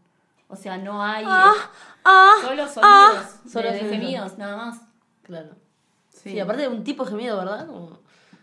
O 0.50 0.56
sea, 0.56 0.78
no 0.78 1.04
hay 1.04 1.26
Ah, 1.28 1.54
eh, 1.56 1.62
ah, 2.06 2.32
solo 2.42 2.68
sonidos, 2.68 2.80
ah. 2.84 3.24
de- 3.44 3.50
Solo 3.52 3.72
de, 3.72 3.80
sonidos. 3.80 3.98
gemidos, 4.00 4.38
nada 4.38 4.56
más. 4.58 4.82
Claro. 5.24 5.50
Sí. 6.24 6.40
aparte 6.40 6.64
de 6.64 6.68
un 6.70 6.84
tipo 6.84 7.04
de 7.06 7.12
gemido, 7.12 7.38
¿verdad? 7.38 7.68
Como- 7.68 8.00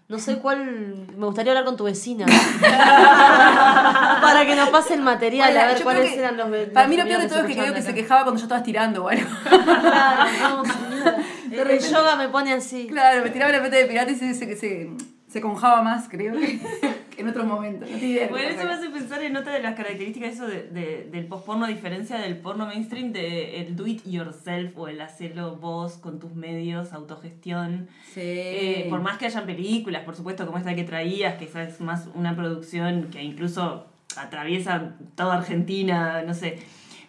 no 0.06 0.18
sé 0.18 0.38
cuál. 0.38 1.06
Me 1.16 1.24
gustaría 1.26 1.52
hablar 1.52 1.64
con 1.64 1.76
tu 1.76 1.84
vecina. 1.84 2.26
Para 4.22 4.44
que 4.46 4.54
nos 4.54 4.68
pase 4.70 4.94
el 4.94 5.00
material, 5.02 5.50
Bueno, 5.52 5.64
a 5.64 5.72
ver 5.72 5.82
cuáles 5.82 6.10
que- 6.12 6.18
eran 6.18 6.36
los. 6.36 6.48
los 6.50 6.68
Para 6.68 6.88
mí 6.88 6.96
lo 6.96 7.04
peor 7.04 7.20
de 7.22 7.28
todo 7.28 7.40
es 7.40 7.46
que 7.46 7.52
creo 7.54 7.72
que 7.72 7.78
escuchaban 7.78 7.82
se 7.82 7.88
acá. 7.90 7.94
quejaba 7.96 8.22
cuando 8.24 8.38
yo 8.38 8.44
estaba 8.44 8.58
estirando 8.58 9.04
o 9.04 9.08
algo. 9.08 9.28
Claro, 9.54 10.24
no, 10.40 10.64
señora. 10.64 11.16
El, 11.50 11.70
el 11.70 11.78
yoga 11.80 12.16
me 12.16 12.28
pone 12.28 12.52
así. 12.52 12.86
Claro, 12.86 13.22
me 13.22 13.30
tiraba 13.30 13.52
la 13.52 13.62
pete 13.62 13.76
de 13.76 13.84
pirata 13.86 14.10
y 14.10 14.14
se, 14.16 14.34
se, 14.34 14.56
se, 14.56 14.90
se 15.28 15.40
conjaba 15.40 15.82
más, 15.82 16.08
creo, 16.08 16.34
que 16.34 16.60
en 17.16 17.28
otros 17.28 17.46
momentos. 17.46 17.88
No 17.90 17.96
idea 17.96 18.24
de 18.24 18.28
Bueno, 18.30 18.48
eso 18.48 18.64
me 18.64 18.72
hace 18.72 18.90
pensar 18.90 19.22
en 19.22 19.36
otra 19.36 19.52
de 19.52 19.60
las 19.62 19.74
características 19.74 20.34
eso 20.34 20.46
de, 20.46 20.62
de- 20.64 21.08
del 21.10 21.26
post-porno, 21.26 21.64
a 21.64 21.68
diferencia 21.68 22.18
del 22.18 22.36
porno 22.38 22.66
mainstream, 22.66 23.12
de 23.12 23.60
el 23.60 23.76
do 23.76 23.86
it 23.86 24.02
yourself 24.06 24.76
o 24.76 24.88
el 24.88 25.00
hacerlo 25.00 25.56
vos 25.56 25.94
con 25.98 26.18
tus 26.20 26.34
medios, 26.34 26.92
autogestión. 26.92 27.88
Eh, 28.16 28.86
por 28.90 29.00
más 29.00 29.18
que 29.18 29.26
hayan 29.26 29.46
películas, 29.46 30.02
por 30.04 30.14
supuesto, 30.16 30.46
como 30.46 30.58
esta 30.58 30.74
que 30.74 30.84
traías, 30.84 31.36
que 31.36 31.44
es 31.44 31.80
más 31.80 32.08
una 32.14 32.34
producción 32.36 33.08
que 33.10 33.22
incluso 33.22 33.86
atraviesa 34.16 34.94
toda 35.16 35.38
Argentina, 35.38 36.22
no 36.26 36.34
sé. 36.34 36.58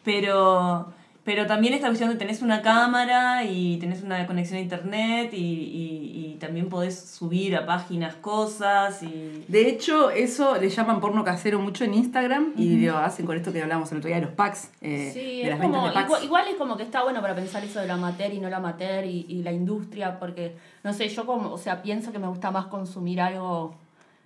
Pero, 0.03 0.93
pero 1.25 1.45
también 1.47 1.73
esta 1.73 1.87
cuestión 1.87 2.09
de 2.11 2.15
tenés 2.15 2.41
una 2.43 2.61
cámara 2.61 3.43
y 3.43 3.77
tenés 3.77 4.03
una 4.03 4.25
conexión 4.27 4.59
a 4.59 4.61
internet 4.61 5.33
y, 5.33 5.37
y- 5.37 6.11
y 6.33 6.37
también 6.37 6.69
podés 6.69 6.99
subir 6.99 7.55
a 7.55 7.65
páginas 7.65 8.13
cosas 8.15 9.01
y... 9.01 9.43
De 9.47 9.67
hecho, 9.67 10.11
eso 10.11 10.55
le 10.57 10.69
llaman 10.69 10.99
porno 11.01 11.23
casero 11.23 11.59
mucho 11.59 11.83
en 11.83 11.93
Instagram 11.95 12.53
y 12.57 12.85
lo 12.85 12.97
hacen 12.97 13.25
con 13.25 13.35
esto 13.37 13.51
que 13.51 13.61
hablamos 13.61 13.91
el 13.91 13.97
otro 13.97 14.07
día 14.09 14.17
de 14.17 14.25
los 14.27 14.33
packs, 14.35 14.69
eh, 14.81 15.11
Sí, 15.13 15.19
de 15.37 15.41
es 15.43 15.49
las 15.49 15.59
ventas 15.59 15.77
como, 15.79 15.87
de 15.87 15.93
packs. 15.93 16.05
igual, 16.07 16.23
igual 16.25 16.47
es 16.49 16.55
como 16.55 16.77
que 16.77 16.83
está 16.83 17.03
bueno 17.03 17.21
para 17.21 17.33
pensar 17.35 17.63
eso 17.63 17.79
de 17.79 17.87
la 17.87 17.95
amateur 17.95 18.31
y 18.33 18.39
no 18.39 18.49
la 18.49 18.57
amateur 18.57 19.03
y, 19.05 19.25
y 19.27 19.41
la 19.43 19.51
industria, 19.51 20.19
porque, 20.19 20.55
no 20.83 20.93
sé, 20.93 21.07
yo 21.09 21.25
como, 21.25 21.51
o 21.51 21.57
sea, 21.57 21.81
pienso 21.81 22.11
que 22.11 22.19
me 22.19 22.27
gusta 22.27 22.51
más 22.51 22.65
consumir 22.67 23.19
algo, 23.21 23.73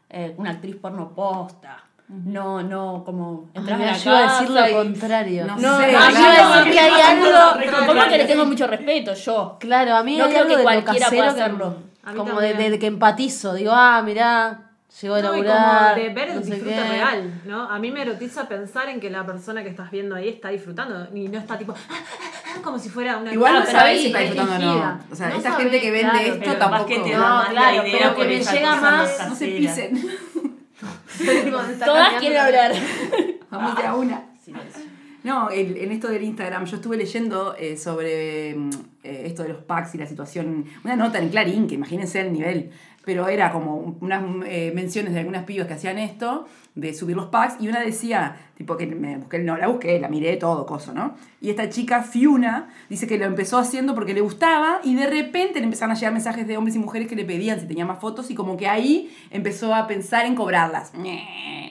eh, 0.10 0.34
una 0.38 0.50
actriz 0.52 0.76
porno 0.76 1.14
posta. 1.16 1.84
No, 2.10 2.64
no, 2.64 3.04
como 3.06 3.50
entras 3.54 3.80
Ay, 3.80 3.86
a 3.88 3.92
la 3.92 3.98
yo 3.98 4.12
a 4.16 4.22
decir 4.34 4.50
lo 4.50 4.68
y- 4.68 4.72
contrario. 4.74 5.46
No, 5.46 5.56
No 5.58 5.78
sé, 5.78 5.96
ah, 5.96 6.10
yo 6.12 6.20
iba 6.20 6.54
a 6.56 6.58
decir 6.58 6.74
que 6.74 6.80
hay 6.80 7.02
algo- 7.02 7.86
Como 7.86 8.04
que 8.08 8.18
le 8.18 8.26
tengo 8.26 8.46
mucho 8.46 8.66
respeto, 8.66 9.14
yo. 9.14 9.58
Claro, 9.60 9.96
a 9.96 10.04
mí 10.04 10.18
No 10.18 10.24
hay 10.26 10.30
creo 10.32 10.42
algo 10.42 10.50
que 10.50 10.58
de 10.58 10.64
lo 10.64 10.70
cualquiera 10.70 11.06
casero 11.06 11.22
pueda 11.22 11.36
que- 11.36 11.42
hacerlo. 11.42 11.76
Como 12.18 12.40
de, 12.42 12.80
que 12.80 12.88
empatizo. 12.88 13.54
Digo, 13.54 13.72
ah, 13.76 14.02
mirá, 14.04 14.62
llegó 15.00 15.14
a 15.16 15.22
No, 15.22 15.36
y 15.36 15.44
laburar. 15.44 15.94
como 15.94 16.04
de 16.04 16.10
ver 16.16 16.30
el 16.30 16.36
no 16.38 16.42
sé 16.42 16.50
disfrute 16.56 16.76
qué. 16.76 16.90
real, 16.90 17.42
¿no? 17.46 17.70
A 17.70 17.78
mí 17.78 17.92
me 17.92 18.02
erotiza 18.02 18.48
pensar 18.48 18.90
en 18.90 19.00
que 19.00 19.12
la 19.12 19.24
persona 19.28 19.62
que 19.62 19.70
estás 19.70 19.92
viendo 19.92 20.16
ahí 20.16 20.30
está 20.30 20.50
disfrutando 20.50 21.08
y 21.16 21.28
no 21.28 21.38
está 21.38 21.60
tipo 21.60 21.74
"Ah, 21.74 21.78
ah, 21.92 21.94
ah", 22.56 22.60
como 22.64 22.80
si 22.80 22.90
fuera 22.90 23.18
una 23.18 23.32
Igual 23.32 23.54
no 23.60 23.66
sabés 23.68 24.02
si 24.02 24.08
está 24.08 24.20
disfrutando 24.20 24.56
o 24.56 24.58
no. 24.80 25.00
O 25.12 25.16
sea, 25.16 25.30
No 25.30 25.36
esta 25.36 25.52
sabés, 25.52 25.64
gente 25.66 25.80
que 25.82 25.92
vende 25.92 26.10
claro, 26.12 26.26
esto 26.26 26.40
pero 26.40 26.52
tampoco. 26.58 26.72
capaz 26.72 26.86
que 26.88 27.00
te 27.00 27.16
No, 27.16 27.44
claro, 27.52 27.84
pero 27.92 28.16
que 28.16 28.24
me 28.26 28.40
llega 28.44 28.76
más- 28.76 29.30
No 29.30 29.36
se 29.36 29.46
pisen. 29.48 30.08
Todas 31.86 32.14
quieren 32.20 32.38
hablar. 32.40 32.72
Vamos 33.52 33.76
de 33.78 33.84
a 33.84 33.96
una. 33.96 34.24
No, 35.24 35.50
el- 35.50 35.78
en 35.78 35.92
esto 35.92 36.08
del 36.08 36.24
Instagram, 36.24 36.66
yo 36.66 36.78
estuve 36.78 36.96
leyendo 36.96 37.54
eh, 37.58 37.76
sobre 37.78 38.56
mm, 38.56 38.70
eh, 39.04 39.24
esto 39.26 39.44
de 39.44 39.50
los 39.50 39.58
packs 39.64 39.96
y 39.96 39.98
la 39.98 40.06
situación, 40.08 40.66
una 40.84 40.96
nota 40.96 41.20
en 41.20 41.30
Clarín, 41.30 41.68
que 41.68 41.76
imagínense 41.76 42.22
el 42.22 42.32
nivel, 42.32 42.72
pero 43.04 43.28
era 43.28 43.52
como 43.52 43.98
unas 44.00 44.24
eh, 44.46 44.72
menciones 44.74 45.14
de 45.14 45.20
algunas 45.20 45.44
pibas 45.44 45.68
que 45.68 45.74
hacían 45.74 45.98
esto, 45.98 46.48
de 46.80 46.94
subir 46.94 47.16
los 47.16 47.28
packs, 47.28 47.56
y 47.60 47.68
una 47.68 47.80
decía, 47.80 48.38
tipo 48.58 48.78
que 48.78 48.88
me 48.88 49.18
busqué, 49.18 49.40
no 49.40 49.58
la 49.58 49.68
busqué, 49.68 50.00
la 50.00 50.10
miré 50.10 50.38
todo, 50.38 50.66
coso, 50.66 50.94
¿no? 50.94 51.16
Y 51.42 51.50
esta 51.50 51.70
chica, 51.70 52.04
Fiuna, 52.04 52.70
dice 52.90 53.08
que 53.08 53.18
lo 53.18 53.26
empezó 53.26 53.58
haciendo 53.58 53.96
porque 53.96 54.14
le 54.14 54.22
gustaba, 54.22 54.80
y 54.84 54.96
de 54.96 55.08
repente 55.08 55.60
le 55.60 55.66
empezaron 55.66 55.92
a 55.92 55.96
llegar 55.96 56.14
mensajes 56.14 56.48
de 56.48 56.58
hombres 56.58 56.76
y 56.76 56.80
mujeres 56.80 57.08
que 57.08 57.16
le 57.16 57.26
pedían 57.26 57.60
si 57.60 57.68
tenía 57.68 57.86
más 57.86 58.00
fotos, 58.00 58.30
y 58.32 58.36
como 58.36 58.58
que 58.58 58.68
ahí 58.68 59.16
empezó 59.32 59.74
a 59.74 59.88
pensar 59.88 60.26
en 60.26 60.36
cobrarlas. 60.36 60.92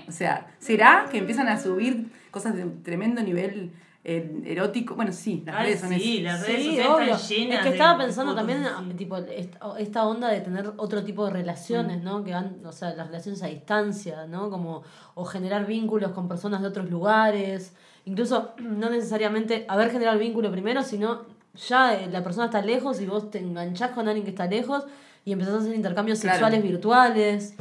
O 0.09 0.13
sea, 0.13 0.47
¿será 0.59 1.07
que 1.11 1.19
empiezan 1.19 1.49
a 1.49 1.59
subir 1.59 2.11
cosas 2.31 2.55
de 2.55 2.65
tremendo 2.83 3.23
nivel 3.23 3.73
erótico? 4.17 4.95
Bueno, 4.95 5.13
sí, 5.13 5.43
las 5.45 5.57
Ay, 5.57 5.67
redes 5.67 5.81
son 5.81 5.93
sí, 5.95 6.21
las 6.21 6.41
redes 6.47 6.63
Sí, 6.63 6.69
sociales 6.71 6.93
obvio. 6.95 7.15
están 7.15 7.29
llenas 7.29 7.57
Es 7.59 7.63
que 7.63 7.69
de- 7.71 7.75
estaba 7.77 7.99
pensando 7.99 8.33
fotos 8.33 8.47
también 8.47 8.67
así. 8.67 8.95
tipo, 8.97 9.17
esta, 9.19 9.79
esta 9.79 10.07
onda 10.07 10.29
de 10.29 10.41
tener 10.41 10.73
otro 10.77 11.05
tipo 11.05 11.25
de 11.27 11.33
relaciones, 11.33 12.03
¿no? 12.03 12.25
Que 12.25 12.33
van, 12.33 12.59
o 12.65 12.73
sea, 12.73 12.95
las 12.95 13.07
relaciones 13.09 13.43
a 13.43 13.47
distancia, 13.49 14.27
¿no? 14.27 14.51
Como, 14.51 14.83
o 15.15 15.25
generar 15.25 15.67
vínculos 15.67 16.13
con 16.13 16.29
personas 16.29 16.63
de 16.63 16.69
otros 16.69 16.89
lugares. 16.91 17.75
Incluso 18.05 18.53
no 18.59 18.91
necesariamente 18.91 19.65
haber 19.69 19.91
generado 19.91 20.19
el 20.19 20.23
vínculo 20.25 20.51
primero, 20.51 20.83
sino 20.83 21.23
ya 21.69 21.95
eh, 21.95 22.09
la 22.11 22.23
persona 22.23 22.47
está 22.47 22.63
lejos 22.63 23.01
y 23.01 23.07
vos 23.07 23.31
te 23.31 23.39
enganchás 23.41 23.91
con 23.91 24.07
alguien 24.09 24.25
que 24.25 24.31
está 24.31 24.47
lejos 24.47 24.85
y 25.25 25.33
empezás 25.33 25.55
a 25.55 25.59
hacer 25.59 25.75
intercambios 25.75 26.21
Claro. 26.21 26.37
sexuales 26.39 26.63
virtuales. 26.63 27.55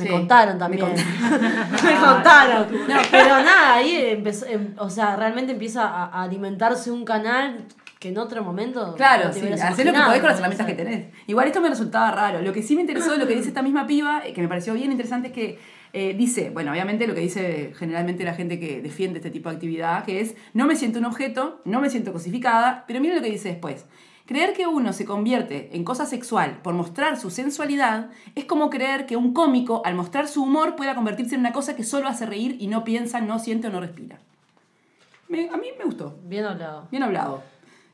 Me 0.00 0.06
Sí, 0.06 0.12
contaron 0.12 0.54
me 0.54 0.58
también. 0.60 0.86
Me 1.84 1.96
contaron. 2.00 2.66
No, 2.88 2.96
pero 3.10 3.28
nada, 3.42 3.74
ahí 3.74 3.96
empezó, 3.96 4.46
em- 4.46 4.74
o 4.78 4.90
sea, 4.90 5.16
realmente 5.16 5.52
empieza 5.52 5.86
a, 5.88 6.06
a 6.06 6.22
alimentarse 6.22 6.90
un 6.90 7.04
canal 7.04 7.66
que 7.98 8.08
en 8.08 8.18
otro 8.18 8.42
momento. 8.42 8.94
Claro, 8.96 9.26
no 9.28 9.32
sí, 9.32 9.40
hacer 9.52 9.86
lo 9.86 9.92
que 9.92 10.00
podés 10.00 10.20
con 10.20 10.28
las 10.30 10.38
herramientas 10.38 10.66
que 10.66 10.74
tenés. 10.74 11.06
Igual 11.26 11.46
esto 11.48 11.60
me 11.60 11.68
resultaba 11.68 12.10
raro. 12.10 12.40
Lo 12.40 12.52
que 12.52 12.62
sí 12.62 12.74
me 12.74 12.80
interesó 12.80 13.12
de 13.12 13.18
lo 13.18 13.26
que 13.26 13.34
dice 13.36 13.48
esta 13.54 13.62
misma 13.62 13.86
piba, 13.86 14.22
eh, 14.24 14.32
que 14.32 14.40
me 14.40 14.48
pareció 14.48 14.72
bien 14.74 14.90
interesante, 14.90 15.28
es 15.28 15.34
que 15.34 15.58
eh, 15.92 16.14
dice, 16.16 16.50
bueno, 16.50 16.70
obviamente 16.70 17.06
lo 17.06 17.14
que 17.14 17.20
dice 17.20 17.72
generalmente 17.76 18.24
la 18.24 18.32
gente 18.34 18.58
que 18.58 18.80
defiende 18.80 19.18
este 19.18 19.30
tipo 19.30 19.50
de 19.50 19.56
actividad, 19.56 20.04
que 20.04 20.20
es, 20.20 20.34
no 20.54 20.66
me 20.66 20.76
siento 20.76 20.98
un 20.98 21.04
objeto, 21.04 21.60
no 21.64 21.80
me 21.80 21.90
siento 21.90 22.12
cosificada, 22.12 22.84
pero 22.86 23.00
miren 23.00 23.16
lo 23.16 23.22
que 23.22 23.30
dice 23.30 23.48
después. 23.50 23.84
Creer 24.26 24.52
que 24.52 24.66
uno 24.66 24.92
se 24.92 25.04
convierte 25.04 25.70
en 25.72 25.82
cosa 25.84 26.06
sexual 26.06 26.60
por 26.62 26.72
mostrar 26.74 27.18
su 27.18 27.30
sensualidad 27.30 28.10
es 28.36 28.44
como 28.44 28.70
creer 28.70 29.06
que 29.06 29.16
un 29.16 29.32
cómico, 29.32 29.82
al 29.84 29.94
mostrar 29.96 30.28
su 30.28 30.42
humor, 30.44 30.76
pueda 30.76 30.94
convertirse 30.94 31.34
en 31.34 31.40
una 31.40 31.52
cosa 31.52 31.74
que 31.74 31.82
solo 31.82 32.06
hace 32.08 32.26
reír 32.26 32.56
y 32.60 32.68
no 32.68 32.84
piensa, 32.84 33.20
no 33.20 33.38
siente 33.40 33.66
o 33.66 33.70
no 33.70 33.80
respira. 33.80 34.18
Me- 35.28 35.48
a 35.48 35.56
mí 35.56 35.68
me 35.78 35.84
gustó. 35.84 36.16
Bien 36.24 36.44
hablado. 36.44 36.86
Bien 36.90 37.02
hablado. 37.02 37.42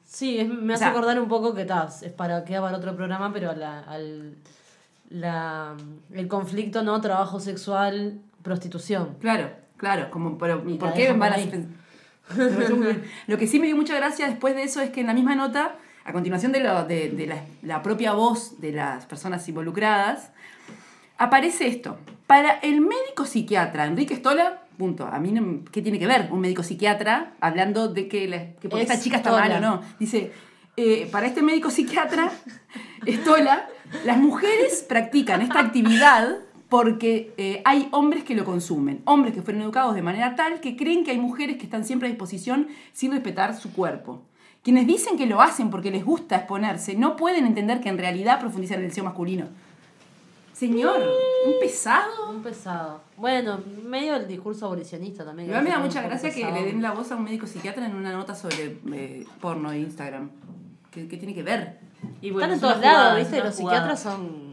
Sí, 0.05 0.39
es- 0.39 0.49
me 0.49 0.73
O 0.73 0.75
hace 0.75 0.85
sea- 0.85 0.91
acordar 0.93 1.19
un 1.21 1.29
poco 1.29 1.55
que 1.55 1.65
tas, 1.65 2.03
es 2.03 2.13
para 2.13 2.45
queda 2.45 2.61
para 2.61 2.77
otro 2.77 2.95
programa, 2.95 3.33
pero 3.33 3.55
la, 3.55 3.81
al, 3.81 4.37
la, 5.09 5.75
el 6.13 6.29
conflicto, 6.29 6.83
¿no? 6.83 7.01
Trabajo 7.01 7.41
sexual, 7.41 8.21
prostitución. 8.43 9.17
Claro, 9.21 9.51
claro, 9.79 10.11
como, 10.11 10.37
pero 10.39 10.63
¿por 10.79 10.93
qué 10.93 11.13
van 11.13 11.33
a. 11.33 11.37
Lo 13.27 13.39
que 13.39 13.47
sí 13.47 13.59
me 13.59 13.67
dio 13.67 13.77
mucha 13.77 13.95
gracia 13.97 14.27
después 14.29 14.55
de 14.55 14.65
eso 14.65 14.81
es 14.81 14.91
que 14.91 15.01
en 15.01 15.07
la 15.07 15.15
misma 15.15 15.35
nota, 15.35 15.77
a 16.07 16.13
continuación 16.13 16.53
de, 16.53 16.61
lo- 16.61 16.85
de, 16.85 17.11
de 17.11 17.27
la, 17.27 17.43
la 17.63 17.83
propia 17.83 18.13
voz 18.13 18.61
de 18.61 18.73
las 18.73 19.05
personas 19.07 19.47
involucradas, 19.49 20.31
aparece 21.19 21.67
esto. 21.67 21.99
Para 22.27 22.53
el 22.61 22.81
médico 22.81 23.25
psiquiatra 23.27 23.87
Enrique 23.87 24.15
Stola, 24.17 24.63
punto. 24.79 25.07
A 25.07 25.19
mí, 25.19 25.33
no- 25.33 25.65
¿qué 25.73 25.83
tiene 25.83 25.99
que 25.99 26.07
ver 26.07 26.29
un 26.31 26.41
médico 26.41 26.63
psiquiatra 26.63 27.33
hablando 27.41 27.89
de 27.89 28.09
que, 28.09 28.29
la- 28.29 28.53
que 28.61 28.69
porque 28.69 28.83
Ex 28.85 28.91
esta 28.93 29.03
chica 29.03 29.17
está 29.19 29.31
Stola. 29.31 29.49
mal 29.49 29.57
o 29.59 29.61
no? 29.61 29.83
Dice, 29.99 30.33
eh, 30.77 31.09
para 31.11 31.27
este 31.27 31.43
médico 31.43 31.71
psiquiatra, 31.71 32.31
Stola, 33.07 33.67
las 34.05 34.19
mujeres 34.19 34.85
practican 34.89 35.43
esta 35.43 35.61
actividad 35.61 36.37
porque 36.69 37.33
eh, 37.37 37.63
hay 37.65 37.89
hombres 37.93 38.25
que 38.25 38.35
lo 38.35 38.45
consumen, 38.45 39.01
hombres 39.05 39.33
que 39.35 39.43
fueron 39.43 39.63
educados 39.63 39.95
de 39.95 40.03
manera 40.03 40.35
tal 40.35 40.61
que 40.61 40.77
creen 40.77 41.05
que 41.05 41.13
hay 41.13 41.19
mujeres 41.19 41.57
que 41.59 41.65
están 41.65 41.85
siempre 41.85 42.09
a 42.09 42.11
disposición 42.11 42.67
sin 42.93 43.13
respetar 43.13 43.57
su 43.57 43.73
cuerpo. 43.73 44.23
Quienes 44.67 44.89
dicen 44.89 45.17
que 45.17 45.27
lo 45.27 45.41
hacen 45.41 45.71
porque 45.71 45.93
les 45.93 46.05
gusta 46.05 46.39
exponerse 46.39 46.97
no 46.97 47.15
pueden 47.15 47.47
entender 47.47 47.81
que 47.81 47.89
en 47.89 47.99
realidad 47.99 48.41
profundizan 48.41 48.79
en 48.79 48.83
el 48.83 48.89
deseo 48.89 49.05
masculino. 49.05 49.47
Señor, 50.53 51.01
un 51.47 51.53
pesado. 51.61 52.31
Un 52.31 52.43
pesado. 52.43 53.01
Bueno, 53.17 53.61
medio 53.85 54.17
el 54.17 54.27
discurso 54.27 54.67
abolicionista 54.67 55.25
también. 55.25 55.51
Igual 55.51 55.63
me 55.63 55.71
da 55.71 55.79
mucha 55.79 56.03
gracia 56.03 56.31
que 56.35 56.51
le 56.51 56.65
den 56.65 56.83
la 56.83 56.91
voz 56.91 57.13
a 57.13 57.15
un 57.15 57.23
médico 57.23 57.47
psiquiatra 57.47 57.87
en 57.87 57.95
una 57.95 58.11
nota 58.11 58.35
sobre 58.35 58.81
eh, 58.93 59.25
porno 59.41 59.71
e 59.71 59.79
Instagram. 59.79 60.31
¿Qué, 60.91 61.07
qué 61.07 61.17
tiene 61.17 61.33
que 61.33 61.45
ver? 61.45 61.79
Y 62.21 62.33
bueno, 62.33 62.53
Están 62.53 62.71
en 62.71 62.75
todos 62.75 62.85
lados, 62.85 63.19
¿viste? 63.19 63.39
Los 63.45 63.55
psiquiatras 63.55 64.03
son. 64.03 64.46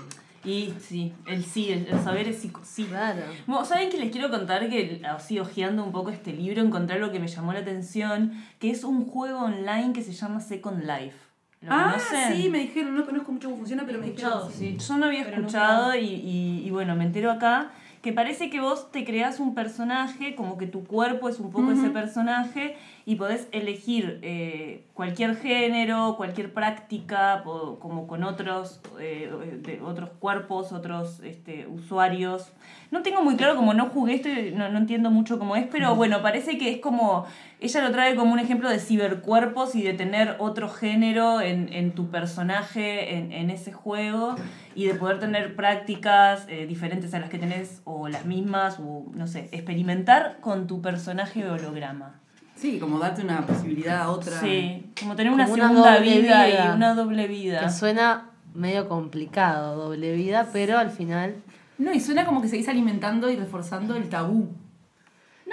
Y 0.46 0.74
sí, 0.80 1.14
el 1.26 1.44
sí, 1.46 1.72
el, 1.72 1.88
el 1.88 2.00
saber 2.02 2.28
es 2.28 2.44
psico- 2.44 2.62
sí. 2.64 2.84
Claro. 2.86 3.22
Bueno, 3.48 3.64
¿Saben 3.66 3.90
que 3.90 3.98
les 3.98 4.12
quiero 4.12 4.30
contar 4.30 4.70
que 4.70 5.02
así 5.10 5.40
hojeando 5.40 5.84
un 5.84 5.92
poco 5.92 6.10
este 6.10 6.34
libro 6.34 6.62
encontré 6.62 6.96
algo 6.98 7.12
que 7.12 7.20
me 7.20 7.28
llamó 7.28 7.54
la 7.54 7.60
atención, 7.60 8.34
que 8.60 8.70
es 8.70 8.84
un 8.84 9.06
juego 9.06 9.40
online 9.40 9.94
que 9.94 10.02
se 10.02 10.12
llama 10.12 10.40
Second 10.42 10.82
Life. 10.84 11.18
¿Lo 11.62 11.72
Ah, 11.72 11.94
conocen? 11.94 12.34
sí, 12.36 12.50
me 12.50 12.60
dijeron, 12.60 12.94
no 12.94 13.06
conozco 13.06 13.32
mucho 13.32 13.48
cómo 13.48 13.58
funciona, 13.60 13.84
pero 13.86 14.00
me 14.00 14.08
dijeron. 14.08 14.52
Sí, 14.52 14.78
yo 14.78 14.98
no 14.98 15.06
había 15.06 15.24
no 15.24 15.30
escuchado 15.30 15.96
y, 15.96 16.04
y, 16.06 16.64
y 16.66 16.70
bueno, 16.72 16.94
me 16.98 17.06
entero 17.06 17.32
acá 17.32 17.72
que 18.02 18.12
parece 18.12 18.50
que 18.50 18.60
vos 18.60 18.92
te 18.92 19.06
creas 19.06 19.40
un 19.40 19.56
personaje, 19.56 20.36
como 20.36 20.58
que 20.58 20.68
tu 20.68 20.84
cuerpo 20.84 21.30
es 21.30 21.40
un 21.40 21.52
poco 21.52 21.72
ese 21.72 21.90
personaje 21.90 22.76
y 23.06 23.16
podés 23.16 23.48
elegir 23.52 24.20
eh, 24.22 24.86
cualquier 24.94 25.36
género, 25.36 26.16
cualquier 26.16 26.54
práctica, 26.54 27.42
po- 27.44 27.78
como 27.80 28.08
con 28.08 28.24
otros, 28.24 28.80
eh, 29.00 29.30
de 29.62 29.82
otros 29.82 30.10
cuerpos, 30.20 30.72
otros 30.72 31.20
este, 31.22 31.68
usuarios. 31.68 32.52
No 32.92 33.02
tengo 33.02 33.22
muy 33.22 33.36
claro, 33.36 33.56
como 33.58 33.74
no 33.74 33.90
jugué 33.90 34.14
esto, 34.16 34.30
y 34.30 34.52
no, 34.52 34.70
no 34.70 34.78
entiendo 34.78 35.12
mucho 35.12 35.38
cómo 35.38 35.56
es, 35.58 35.66
pero 35.70 35.96
bueno, 35.96 36.22
parece 36.22 36.58
que 36.58 36.72
es 36.72 36.78
como, 36.80 37.26
ella 37.60 37.82
lo 37.82 37.92
trae 37.92 38.16
como 38.16 38.32
un 38.32 38.40
ejemplo 38.40 38.70
de 38.70 38.80
cibercuerpos 38.80 39.76
y 39.76 39.82
de 39.84 39.94
tener 39.94 40.36
otro 40.40 40.70
género 40.70 41.42
en, 41.42 41.74
en 41.74 41.92
tu 41.92 42.10
personaje, 42.10 43.18
en, 43.18 43.34
en 43.34 43.50
ese 43.50 43.74
juego, 43.74 44.36
y 44.76 44.86
de 44.86 44.94
poder 44.96 45.20
tener 45.20 45.56
prácticas 45.58 46.46
eh, 46.48 46.66
diferentes 46.68 47.14
a 47.14 47.20
las 47.20 47.30
que 47.30 47.38
tenés, 47.38 47.82
o 47.84 48.08
las 48.08 48.26
mismas, 48.26 48.80
o 48.80 49.06
no 49.14 49.28
sé, 49.28 49.50
experimentar 49.52 50.38
con 50.40 50.68
tu 50.68 50.82
personaje 50.82 51.46
holograma. 51.50 52.22
Sí, 52.64 52.80
como 52.80 52.98
darte 52.98 53.22
una 53.22 53.46
posibilidad 53.46 54.04
a 54.04 54.10
otra. 54.10 54.40
Sí, 54.40 54.86
como 54.98 55.18
tener 55.18 55.34
una 55.34 55.44
Como 55.44 55.56
una 55.56 55.68
segunda 55.68 56.00
vida. 56.00 56.48
y 56.48 56.76
una 56.78 56.96
doble 56.96 57.28
vida. 57.28 57.60
Que 57.60 57.70
suena 57.70 58.30
medio 58.54 58.88
complicado, 58.88 59.76
doble 59.76 60.14
vida, 60.14 60.48
pero 60.54 60.78
al 60.78 60.90
final. 60.90 61.36
No, 61.78 61.92
y 61.92 62.00
suena 62.00 62.26
como 62.26 62.42
que 62.42 62.48
seguís 62.48 62.70
alimentando 62.70 63.30
y 63.30 63.36
reforzando 63.36 63.98
el 63.98 64.08
tabú. 64.08 64.48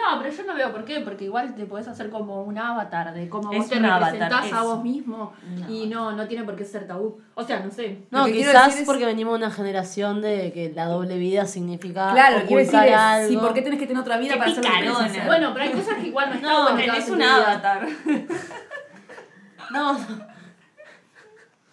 No, 0.00 0.18
pero 0.22 0.34
yo 0.34 0.42
no 0.44 0.54
veo 0.54 0.72
por 0.72 0.84
qué, 0.84 1.00
porque 1.00 1.24
igual 1.24 1.54
te 1.54 1.66
podés 1.66 1.86
hacer 1.88 2.08
como 2.10 2.42
un 2.42 2.56
avatar 2.56 3.12
de 3.12 3.28
cómo 3.28 3.52
Es 3.52 3.58
vos 3.58 3.68
te 3.68 3.78
un 3.78 3.84
avatar, 3.84 4.12
representás 4.14 4.52
a 4.52 4.62
vos 4.62 4.82
mismo 4.82 5.32
y 5.68 5.86
no, 5.88 6.12
no 6.12 6.26
tiene 6.26 6.44
por 6.44 6.56
qué 6.56 6.64
ser 6.64 6.86
tabú. 6.86 7.20
O 7.34 7.42
sea, 7.42 7.60
no 7.60 7.70
sé. 7.70 8.06
No, 8.10 8.24
quizás 8.26 8.78
es- 8.80 8.86
porque 8.86 9.04
venimos 9.04 9.32
de 9.38 9.44
una 9.44 9.50
generación 9.54 10.22
de 10.22 10.52
que 10.52 10.72
la 10.74 10.86
doble 10.86 11.18
vida 11.18 11.44
significa 11.46 12.12
Claro, 12.12 12.42
quiero 12.46 12.62
decir 12.62 12.80
es, 12.84 12.94
algo. 12.96 13.28
sí, 13.28 13.36
¿por 13.36 13.52
qué 13.52 13.62
tenés 13.62 13.78
que 13.78 13.86
tener 13.86 14.00
otra 14.00 14.16
vida 14.16 14.32
Qué 14.34 14.38
para 14.38 14.50
hacer 14.52 14.64
lo 14.64 14.70
que 14.70 14.76
querés 14.76 14.90
picarona. 14.90 15.10
hacer? 15.12 15.26
Bueno, 15.26 15.50
pero 15.52 15.64
hay 15.66 15.70
cosas 15.72 15.94
que 15.98 16.06
igual 16.06 16.28
no 16.30 16.34
está 16.36 16.48
No, 16.48 16.62
bueno 16.72 16.94
en 16.94 17.12
un 17.12 17.22
avatar. 17.22 17.88
No, 19.70 19.96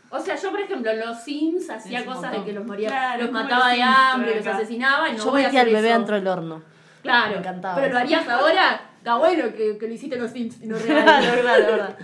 O 0.09 0.19
sea, 0.19 0.35
yo 0.35 0.51
por 0.51 0.59
ejemplo 0.61 0.93
los 0.93 1.19
Sims 1.23 1.69
hacía 1.69 1.99
Es 1.99 2.05
cosas 2.05 2.31
de 2.31 2.43
que 2.43 2.53
los 2.53 2.65
moría, 2.65 2.89
Claro, 2.89 3.23
los 3.23 3.31
mataba 3.31 3.69
de 3.71 3.81
hambre, 3.81 4.35
los 4.37 4.45
acá. 4.47 4.57
asesinaba 4.57 5.09
y 5.09 5.13
no 5.13 5.17
yo 5.25 5.31
voy 5.31 5.41
a 5.41 5.45
metía 5.47 5.61
hacer 5.61 5.69
al 5.69 5.75
bebé 5.81 5.89
eso. 5.89 5.97
dentro 5.97 6.15
del 6.15 6.27
horno. 6.27 6.61
Claro, 7.07 7.31
Me 7.33 7.37
encantaba 7.39 7.75
pero 7.75 7.93
lo 7.93 7.99
harías 7.99 8.27
ahora, 8.27 8.81
está 8.97 9.17
bueno 9.17 9.43
que, 9.55 9.77
que 9.77 9.87
lo 9.87 9.93
hiciste 9.93 10.15
en 10.15 10.21
los 10.21 10.31
Sims 10.31 10.61
y 10.63 10.67
no 10.67 10.75
Claro, 10.85 11.41
claro, 11.41 11.65
claro. 11.75 11.95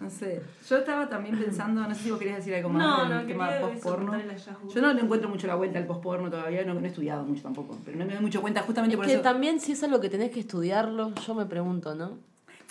No 0.00 0.10
sé. 0.10 0.40
Yo 0.68 0.76
estaba 0.78 1.08
también 1.08 1.38
pensando, 1.38 1.80
no 1.80 1.94
sé 1.94 2.02
si 2.04 2.10
vos 2.10 2.18
querías 2.18 2.36
decir 2.38 2.54
algo 2.54 2.68
más 2.68 2.82
No, 2.82 3.08
del 3.08 3.18
no, 3.22 3.26
tema 3.26 3.46
hallazgo. 3.46 4.68
Yo 4.72 4.80
no 4.82 4.92
le 4.92 5.00
encuentro 5.00 5.28
mucho 5.28 5.46
la 5.46 5.54
vuelta 5.54 5.78
al 5.78 5.86
post-porno 5.86 6.30
todavía, 6.30 6.64
no, 6.64 6.74
no 6.74 6.80
he 6.80 6.88
estudiado 6.88 7.24
mucho 7.24 7.42
tampoco, 7.42 7.78
pero 7.84 7.96
no 7.98 8.04
me 8.04 8.12
doy 8.14 8.22
mucho 8.22 8.40
cuenta 8.40 8.62
justamente 8.62 8.96
por 8.96 9.06
Que 9.06 9.14
eso. 9.14 9.22
también 9.22 9.58
si 9.60 9.72
es 9.72 9.82
algo 9.82 10.00
que 10.00 10.08
tenés 10.10 10.30
que 10.30 10.40
estudiarlo, 10.40 11.12
yo 11.26 11.34
me 11.34 11.46
pregunto, 11.46 11.94
¿no? 11.94 12.18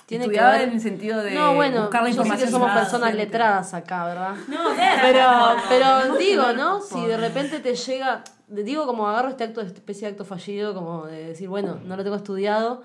Tiene 0.05 0.29
que 0.29 0.39
ver- 0.39 0.61
en 0.61 0.69
el 0.71 0.81
sentido 0.81 1.21
de 1.23 1.31
No, 1.31 1.55
bueno, 1.55 1.81
buscar 1.81 2.03
la 2.03 2.09
yo 2.09 2.13
sé 2.13 2.17
que 2.17 2.21
información 2.33 2.51
somos 2.51 2.71
personas 2.71 3.15
letradas 3.15 3.73
acá, 3.73 4.05
¿verdad? 4.05 4.35
No, 4.47 4.59
Pero, 5.01 5.21
no, 5.31 5.55
pero 5.67 6.17
digo, 6.17 6.53
no, 6.53 6.81
Si 6.81 7.05
de 7.05 7.17
repente 7.17 7.59
te 7.59 7.75
llega, 7.75 8.23
digo 8.47 8.85
como 8.85 9.07
agarro 9.07 9.29
este 9.29 9.43
acto, 9.45 9.61
esta 9.61 9.77
especie 9.79 10.07
de 10.07 10.11
acto 10.11 10.23
fallido, 10.25 10.73
como 10.75 11.05
de 11.07 11.27
decir, 11.29 11.49
bueno, 11.49 11.79
no 11.83 11.97
lo 11.97 12.03
tengo 12.03 12.15
estudiado, 12.17 12.83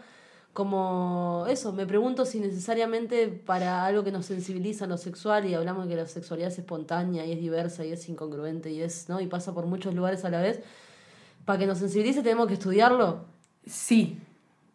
como 0.53 1.45
eso, 1.49 1.73
me 1.73 1.87
pregunto 1.87 2.25
si 2.25 2.41
necesariamente 2.41 3.29
para 3.29 3.85
algo 3.85 4.03
que 4.03 4.11
nos 4.11 4.27
sensibiliza 4.27 4.85
en 4.85 4.91
lo 4.91 4.97
sexual 4.97 5.45
y 5.47 5.55
hablamos 5.55 5.85
de 5.85 5.91
que 5.95 6.01
la 6.01 6.07
sexualidad 6.09 6.51
es 6.51 6.59
espontánea 6.59 7.25
y 7.25 7.33
es 7.33 7.39
diversa 7.39 7.85
y 7.85 7.93
es 7.93 8.09
incongruente 8.09 8.71
y 8.71 8.81
es, 8.83 9.09
¿no? 9.09 9.21
Y 9.21 9.27
pasa 9.27 9.53
por 9.55 9.66
muchos 9.66 9.95
lugares 9.95 10.25
a 10.25 10.31
la 10.31 10.41
vez, 10.41 10.61
para 11.45 11.59
que 11.59 11.66
nos 11.66 11.79
sensibilice 11.79 12.23
tenemos 12.23 12.49
que 12.49 12.55
estudiarlo. 12.55 13.27
Sí, 13.66 14.18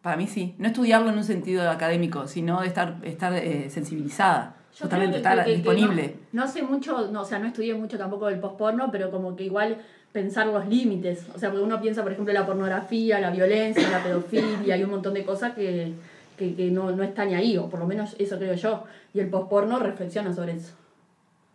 para 0.06 0.16
mí 0.16 0.28
sí. 0.28 0.54
No 0.58 0.68
estudiarlo 0.68 1.10
en 1.10 1.16
un 1.18 1.24
sentido 1.24 1.68
académico, 1.68 2.28
sino 2.28 2.60
de 2.60 2.68
estar, 2.68 2.98
estar 3.02 3.32
eh, 3.34 3.68
sensibilizada. 3.70 4.54
Yo 4.78 4.88
que- 4.88 5.04
estar 5.16 5.44
que- 5.44 5.54
disponible. 5.56 6.14
no, 6.32 6.44
no 6.44 6.48
sé 6.48 6.62
mucho, 6.62 7.10
no, 7.10 7.22
o 7.22 7.24
sea, 7.24 7.40
no 7.40 7.48
estudié 7.48 7.74
mucho 7.74 7.98
tampoco 7.98 8.26
del 8.28 8.38
post-porno, 8.38 8.88
pero 8.92 9.10
como 9.10 9.34
que 9.34 9.42
igual 9.42 9.78
pensar 10.12 10.46
los 10.46 10.64
límites. 10.68 11.26
O 11.34 11.38
sea, 11.40 11.50
porque 11.50 11.64
uno 11.64 11.80
piensa, 11.80 12.04
por 12.04 12.12
ejemplo, 12.12 12.32
la 12.32 12.46
pornografía, 12.46 13.18
la 13.18 13.30
violencia, 13.30 13.90
la 13.90 14.00
pedofilia, 14.00 14.76
y 14.76 14.84
un 14.84 14.90
montón 14.90 15.12
de 15.14 15.24
cosas 15.24 15.54
que, 15.54 15.92
que, 16.38 16.54
que 16.54 16.70
no, 16.70 16.92
no 16.92 17.02
están 17.02 17.34
ahí, 17.34 17.56
o 17.58 17.68
por 17.68 17.80
lo 17.80 17.86
menos 17.88 18.14
eso 18.20 18.38
creo 18.38 18.54
yo. 18.54 18.84
Y 19.12 19.18
el 19.18 19.28
post-porno 19.28 19.80
reflexiona 19.80 20.32
sobre 20.32 20.52
eso. 20.52 20.72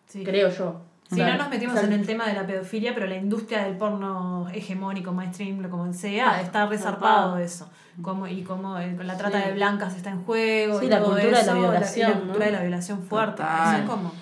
Sí. 0.07 0.25
Creo 0.25 0.49
yo. 0.49 0.81
Sí, 1.11 1.17
Claro. 1.17 1.33
no 1.33 1.37
nos 1.39 1.49
metimos 1.49 1.75
O 1.75 1.79
sea, 1.79 1.87
en 1.87 1.93
el 1.93 2.05
tema 2.05 2.25
de 2.25 2.33
la 2.33 2.47
pedofilia, 2.47 2.93
pero 2.93 3.05
la 3.05 3.17
industria 3.17 3.65
del 3.65 3.75
porno 3.75 4.47
hegemónico, 4.53 5.11
mainstream, 5.11 5.59
lo 5.59 5.69
como 5.69 5.91
sea, 5.91 6.31
Ah, 6.35 6.41
está 6.41 6.65
resarpado 6.67 7.37
eso. 7.37 7.69
Como, 8.01 8.27
y 8.27 8.43
como 8.43 8.77
el- 8.77 9.05
la 9.05 9.17
trata 9.17 9.41
Sí. 9.41 9.47
de 9.49 9.53
blancas 9.53 9.93
está 9.97 10.09
en 10.09 10.23
juego. 10.23 10.79
Sí, 10.79 10.85
y 10.85 10.89
la 10.89 10.99
todo 10.99 11.07
cultura 11.09 11.25
de 11.27 11.31
la 11.33 11.39
eso, 11.51 11.53
violación, 11.59 12.09
la 12.11 12.15
¿no? 12.15 12.21
cultura 12.21 12.45
de 12.45 12.51
la 12.53 12.61
violación 12.61 13.03
fuerte. 13.03 13.43
Eso 13.43 13.75
es 13.83 13.89
como. 13.89 14.13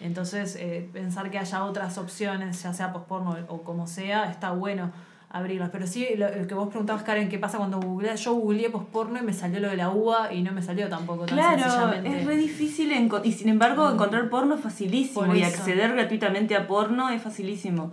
Entonces, 0.00 0.56
eh, 0.58 0.90
pensar 0.92 1.30
que 1.30 1.38
haya 1.38 1.64
otras 1.64 1.96
opciones, 1.98 2.60
ya 2.62 2.74
sea 2.74 2.92
posporno 2.92 3.36
o 3.48 3.62
como 3.62 3.86
sea, 3.86 4.28
está 4.30 4.50
bueno 4.50 4.90
abrirlas. 5.34 5.70
Pero 5.70 5.86
sí, 5.86 6.06
lo, 6.16 6.30
lo 6.30 6.46
que 6.46 6.54
vos 6.54 6.68
preguntabas, 6.68 7.02
Karen, 7.02 7.28
¿qué 7.28 7.38
pasa 7.38 7.58
cuando 7.58 7.80
googleas? 7.80 8.24
Yo 8.24 8.34
googleé 8.34 8.70
posporno 8.70 9.18
y 9.18 9.22
me 9.22 9.32
salió 9.32 9.58
lo 9.58 9.68
de 9.68 9.76
la 9.76 9.90
uva 9.90 10.32
y 10.32 10.42
no 10.42 10.52
me 10.52 10.62
salió 10.62 10.88
tampoco 10.88 11.26
tan 11.26 11.36
Claro, 11.36 11.92
es 12.04 12.24
re 12.24 12.36
difícil 12.36 12.92
y 13.24 13.32
sin 13.32 13.48
embargo 13.48 13.90
encontrar 13.90 14.30
porno 14.30 14.54
es 14.54 14.60
facilísimo 14.60 15.26
Por 15.26 15.36
y 15.36 15.42
acceder 15.42 15.92
gratuitamente 15.92 16.54
a 16.54 16.68
porno 16.68 17.10
es 17.10 17.20
facilísimo. 17.20 17.90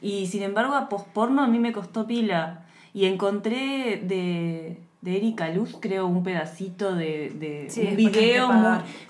Y 0.00 0.28
sin 0.28 0.44
embargo 0.44 0.74
a 0.74 0.88
posporno 0.88 1.42
a 1.42 1.48
mí 1.48 1.58
me 1.58 1.72
costó 1.72 2.06
pila 2.06 2.64
y 2.92 3.06
encontré 3.06 4.00
de, 4.04 4.78
de 5.04 5.18
Erika 5.18 5.50
Luz 5.50 5.76
creo 5.80 6.06
un 6.06 6.22
pedacito 6.22 6.94
de, 6.94 7.30
de 7.38 7.66
Sí, 7.68 7.86
un 7.90 7.94
video 7.96 8.48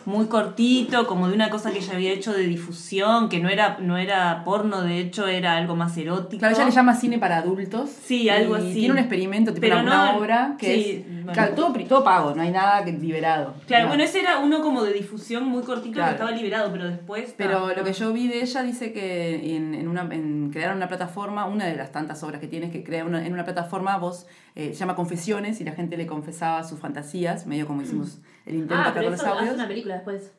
muy, 0.06 0.26
cortito 0.26 1.06
como 1.06 1.28
de 1.28 1.34
una 1.34 1.50
cosa 1.50 1.70
que 1.70 1.78
ella 1.78 1.94
había 1.94 2.10
hecho 2.12 2.32
de 2.32 2.42
difusión 2.48 3.28
que 3.28 3.38
no 3.38 3.48
era, 3.48 3.78
no 3.80 3.96
era 3.96 4.42
porno 4.44 4.82
de 4.82 4.98
hecho 4.98 5.28
era 5.28 5.56
algo 5.56 5.76
más 5.76 5.96
erótico. 5.96 6.40
Claro, 6.40 6.56
ella 6.56 6.64
le 6.64 6.72
llama 6.72 6.96
cine 6.96 7.18
para 7.20 7.38
adultos. 7.38 7.90
Sí, 7.90 8.28
algo 8.28 8.56
así. 8.56 8.72
Tiene 8.74 8.90
un 8.92 8.98
experimento, 8.98 9.52
tipo 9.54 9.60
Pero 9.60 9.80
una, 9.80 10.12
no- 10.12 10.18
obra, 10.18 10.56
que 10.58 10.74
sí, 10.74 11.04
es. 11.08 11.13
Claro, 11.32 11.54
todo, 11.54 12.04
pago, 12.04 12.34
no 12.34 12.42
hay 12.42 12.50
nada 12.50 12.84
que 12.84 12.92
liberado. 12.92 13.54
Claro, 13.66 13.84
No. 13.84 13.88
bueno, 13.88 14.04
ese 14.04 14.20
era 14.20 14.38
uno 14.38 14.60
como 14.60 14.82
de 14.82 14.92
difusión 14.92 15.44
muy 15.46 15.62
cortito 15.62 15.94
Claro. 15.94 16.08
que 16.10 16.14
estaba 16.14 16.30
liberado, 16.32 16.70
pero 16.72 16.84
después... 16.88 17.34
Pero 17.36 17.74
lo 17.74 17.84
que 17.84 17.92
yo 17.92 18.12
vi 18.12 18.28
de 18.28 18.42
ella 18.42 18.62
dice 18.62 18.92
que 18.92 19.56
en, 19.56 19.74
en 19.74 19.88
una, 19.88 20.02
en 20.12 20.50
crearon 20.52 20.76
una 20.76 20.88
plataforma, 20.88 21.46
una 21.46 21.66
de 21.66 21.76
las 21.76 21.92
tantas 21.92 22.22
obras 22.22 22.40
que 22.40 22.46
tienes, 22.48 22.70
que 22.70 22.84
crea 22.84 23.04
una, 23.04 23.24
en 23.26 23.32
una 23.32 23.44
plataforma, 23.44 23.96
vos 23.98 24.26
eh, 24.54 24.68
se 24.68 24.74
llama 24.74 24.94
Confesiones 24.96 25.60
y 25.60 25.64
la 25.64 25.72
gente 25.72 25.96
le 25.96 26.06
confesaba 26.06 26.62
sus 26.64 26.78
fantasías, 26.78 27.46
medio 27.46 27.66
como 27.66 27.82
hicimos 27.82 28.18
el 28.46 28.54
intento 28.56 28.74
Ah, 28.76 28.82
acá 28.88 28.92
pero 28.94 29.04
con 29.06 29.12
los 29.12 29.20
eso 29.20 29.30
hace 29.30 29.38
audios. 29.40 29.54
una 29.56 29.68
película 29.68 29.94
después. 29.94 30.32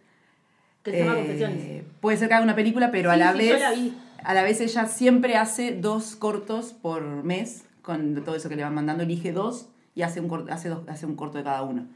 Que 0.84 0.92
se 0.92 1.00
llama 1.00 1.14
Eh, 1.14 1.18
Confesiones. 1.18 1.84
Puede 2.00 2.18
ser 2.18 2.28
que 2.28 2.34
haga 2.36 2.44
una 2.44 2.56
película, 2.56 2.92
pero 2.92 3.10
a 3.12 3.18
la 3.18 3.32
sí, 3.32 3.38
vez 3.40 3.50
yo 3.54 3.58
la 3.60 3.72
vi. 3.72 3.98
a 4.24 4.34
la 4.34 4.44
vez 4.44 4.62
ella 4.62 4.86
siempre 4.86 5.36
hace 5.36 5.72
dos 5.72 6.16
cortos 6.16 6.74
por 6.74 7.02
mes 7.24 7.66
con 7.82 8.24
todo 8.24 8.36
eso 8.36 8.50
que 8.50 8.56
le 8.56 8.64
van 8.64 8.74
mandando, 8.76 9.04
elige 9.04 9.32
dos 9.32 9.70
y 9.96 10.02
hace 10.02 10.20
un 10.20 10.28
corto, 10.28 10.52
hace 10.52 10.70
dos, 10.70 10.88
hace 10.88 11.06
un 11.06 11.16
corto 11.16 11.38
de 11.38 11.44
cada 11.44 11.64
uno. 11.64 11.88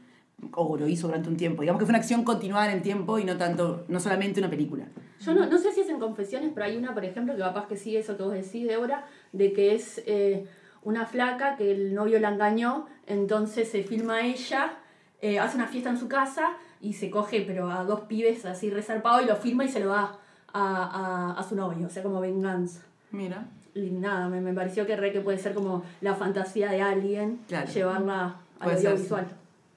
O 0.52 0.76
lo 0.76 0.88
hizo 0.88 1.06
durante 1.06 1.28
un 1.28 1.36
tiempo. 1.36 1.60
Digamos 1.60 1.78
que 1.78 1.84
fue 1.84 1.92
una 1.92 1.98
acción 1.98 2.24
continuada 2.24 2.70
en 2.70 2.78
el 2.78 2.82
tiempo 2.82 3.18
y 3.18 3.24
no 3.24 3.36
tanto, 3.36 3.84
no 3.88 4.00
solamente 4.00 4.40
una 4.40 4.48
película. 4.48 4.86
Yo 5.20 5.34
no, 5.34 5.44
no 5.46 5.58
sé 5.58 5.70
si 5.72 5.82
es 5.82 5.88
en 5.90 6.00
confesiones, 6.00 6.50
pero 6.54 6.64
hay 6.64 6.78
una, 6.78 6.94
por 6.94 7.04
ejemplo, 7.04 7.34
que 7.34 7.40
capaz 7.40 7.66
que 7.66 7.76
sigue 7.76 7.98
eso 7.98 8.16
que 8.16 8.22
vos 8.22 8.32
decís, 8.32 8.66
Débora, 8.66 9.04
de 9.32 9.52
que 9.52 9.74
es 9.74 10.02
eh, 10.06 10.46
una 10.82 11.04
flaca 11.04 11.56
que 11.56 11.70
el 11.70 11.94
novio 11.94 12.18
la 12.20 12.30
engañó, 12.30 12.86
entonces 13.06 13.70
se 13.70 13.82
filma 13.82 14.14
a 14.16 14.20
ella, 14.22 14.78
eh, 15.20 15.38
hace 15.38 15.56
una 15.56 15.66
fiesta 15.66 15.90
en 15.90 15.98
su 15.98 16.08
casa 16.08 16.52
y 16.80 16.94
se 16.94 17.10
coge, 17.10 17.44
pero 17.46 17.70
a 17.70 17.84
dos 17.84 18.00
pibes 18.02 18.46
así 18.46 18.70
resarpado 18.70 19.20
y 19.20 19.26
lo 19.26 19.36
filma 19.36 19.66
y 19.66 19.68
se 19.68 19.80
lo 19.80 19.88
da 19.88 20.18
a, 20.54 21.34
a, 21.34 21.38
a 21.38 21.42
su 21.46 21.54
novio, 21.54 21.86
o 21.86 21.90
sea, 21.90 22.02
como 22.02 22.18
venganza. 22.18 22.80
Mira. 23.10 23.46
Nada, 23.74 24.28
me, 24.28 24.40
me 24.40 24.52
pareció 24.52 24.86
que 24.86 24.96
re 24.96 25.12
que 25.12 25.20
puede 25.20 25.38
ser 25.38 25.54
como 25.54 25.84
la 26.00 26.14
fantasía 26.14 26.70
de 26.70 26.82
alguien, 26.82 27.38
Claro. 27.48 27.70
llevarla 27.70 28.36
al 28.58 28.78
ser, 28.78 28.90
audiovisual. 28.92 29.26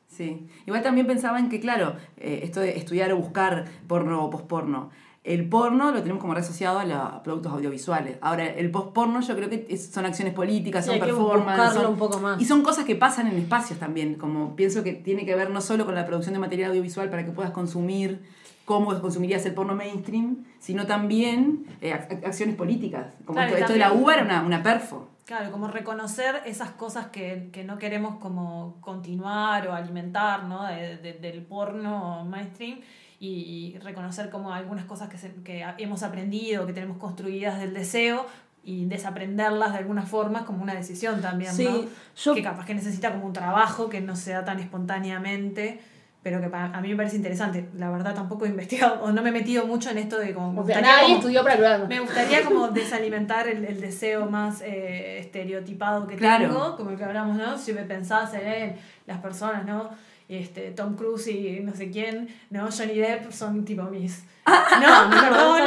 Sí. 0.08 0.48
Igual 0.66 0.84
también 0.84 1.08
pensaba 1.08 1.40
en 1.40 1.50
que, 1.50 1.60
claro, 1.60 1.96
eh, 2.18 2.42
esto 2.44 2.60
de 2.60 2.78
estudiar 2.78 3.12
o 3.14 3.18
buscar 3.18 3.66
porno 3.88 4.24
o 4.26 4.30
posporno. 4.30 4.90
El 5.24 5.48
porno 5.48 5.92
lo 5.92 6.00
tenemos 6.02 6.20
como 6.20 6.34
re 6.34 6.42
asociado 6.42 6.80
a 6.80 6.86
los 6.86 7.22
productos 7.24 7.54
audiovisuales. 7.54 8.18
Ahora, 8.20 8.46
el 8.46 8.70
posporno 8.72 9.22
yo 9.22 9.36
creo 9.38 9.50
que 9.50 9.78
son 9.78 10.06
acciones 10.06 10.34
políticas, 10.34 10.86
son 10.86 10.96
hay 10.96 11.00
que 11.00 11.06
performance. 11.08 11.46
buscarlo 11.58 11.82
son- 11.82 11.92
un 11.94 11.98
poco 11.98 12.20
más. 12.20 12.42
Y 12.42 12.46
son 12.46 12.62
cosas 12.62 12.84
que 12.84 12.96
pasan 12.98 13.28
en 13.28 13.38
espacios 13.38 13.80
también. 13.80 14.16
Como 14.16 14.56
pienso 14.58 14.84
que 14.84 14.92
tiene 14.94 15.26
que 15.26 15.34
ver 15.34 15.50
no 15.50 15.62
solo 15.62 15.86
con 15.86 15.96
la 15.96 16.06
producción 16.06 16.34
de 16.34 16.40
material 16.40 16.72
audiovisual 16.72 17.10
para 17.10 17.24
que 17.26 17.32
puedas 17.32 17.52
consumir 17.52 18.20
cómo 18.66 19.00
consumirías 19.02 19.46
el 19.46 19.54
porno 19.54 19.76
mainstream, 19.76 20.46
sino 20.60 20.86
también 20.86 21.66
eh, 21.82 21.94
ac- 21.94 22.26
acciones 22.26 22.56
políticas. 22.56 23.08
Como 23.26 23.36
Claro, 23.38 23.50
esto, 23.50 23.60
esto 23.62 23.74
de 23.74 23.80
la 23.80 23.92
uva 23.94 24.14
era 24.16 24.24
una, 24.24 24.42
una 24.44 24.64
perfo. 24.64 25.10
Claro, 25.26 25.52
como 25.52 25.68
reconocer 25.68 26.42
esas 26.46 26.72
cosas 26.72 27.08
que, 27.08 27.50
que 27.54 27.64
no 27.64 27.78
queremos 27.78 28.16
como 28.18 28.76
continuar 28.82 29.68
o 29.68 29.74
alimentar, 29.74 30.44
¿no? 30.46 30.66
De- 30.66 30.98
de- 30.98 31.14
del 31.14 31.44
porno 31.44 32.26
mainstream 32.26 32.80
y, 33.20 33.74
y 33.76 33.80
reconocer 33.80 34.30
como 34.30 34.52
algunas 34.54 34.84
cosas 34.86 35.08
que, 35.10 35.18
se- 35.18 35.34
que 35.44 35.66
hemos 35.78 36.04
aprendido, 36.04 36.66
que 36.66 36.74
tenemos 36.74 36.98
construidas 36.98 37.58
del 37.60 37.74
deseo 37.74 38.26
y 38.66 38.86
desaprenderlas 38.86 39.74
de 39.74 39.80
alguna 39.80 40.04
forma 40.04 40.40
es 40.40 40.46
como 40.46 40.62
una 40.64 40.74
decisión 40.74 41.22
también, 41.22 41.54
Sí, 41.54 41.66
¿no? 41.66 41.86
yo- 42.16 42.34
Que 42.34 42.42
capaz 42.44 42.66
que 42.66 42.74
necesita 42.76 43.12
como 43.12 43.26
un 43.26 43.34
trabajo 43.34 43.90
que 43.90 44.02
no 44.02 44.16
sea 44.18 44.44
tan 44.46 44.60
espontáneamente, 44.60 45.82
pero 46.24 46.40
que 46.40 46.48
para, 46.48 46.68
a 46.68 46.80
mí 46.82 46.88
me 46.90 46.96
parece 46.96 47.18
interesante. 47.18 47.70
La 47.78 47.92
verdad 47.92 48.16
tampoco 48.16 48.46
he 48.46 48.50
investigado 48.50 49.04
o 49.04 49.12
no 49.12 49.22
me 49.22 49.30
he 49.30 49.32
metido 49.34 49.68
mucho 49.68 49.90
en 49.92 49.98
esto 49.98 50.18
de 50.20 50.34
como... 50.34 50.54
me 50.54 50.62
O 50.62 50.66
sea, 50.66 50.78
gustaría 50.78 50.92
nadie 50.92 51.04
como- 51.08 51.18
estudió 51.18 51.44
para 51.44 51.56
programa. 51.58 51.86
me 51.86 52.00
gustaría 52.00 52.44
como 52.46 52.68
desalimentar 52.70 53.48
el, 53.50 53.66
el 53.66 53.82
deseo 53.82 54.26
más 54.30 54.62
eh, 54.62 55.20
estereotipado 55.20 56.08
que 56.08 56.16
Claro. 56.16 56.48
tengo, 56.48 56.76
como 56.78 56.92
el 56.92 56.98
que 56.98 57.04
hablamos, 57.04 57.36
¿no? 57.36 57.58
Si 57.58 57.74
me 57.74 57.84
pensás 57.84 58.34
en 58.36 58.76
las 59.06 59.18
personas, 59.20 59.66
¿no? 59.66 59.90
Este, 60.30 60.72
Tom 60.72 60.96
Cruise 60.96 61.28
y 61.28 61.60
no 61.62 61.74
sé 61.76 61.92
quién, 61.92 62.30
¿no? 62.50 62.70
Johnny 62.72 62.96
Depp 62.96 63.32
son 63.32 63.66
tipo 63.66 63.84
mis... 63.84 64.24
No, 64.46 65.10
perdón. 65.10 65.62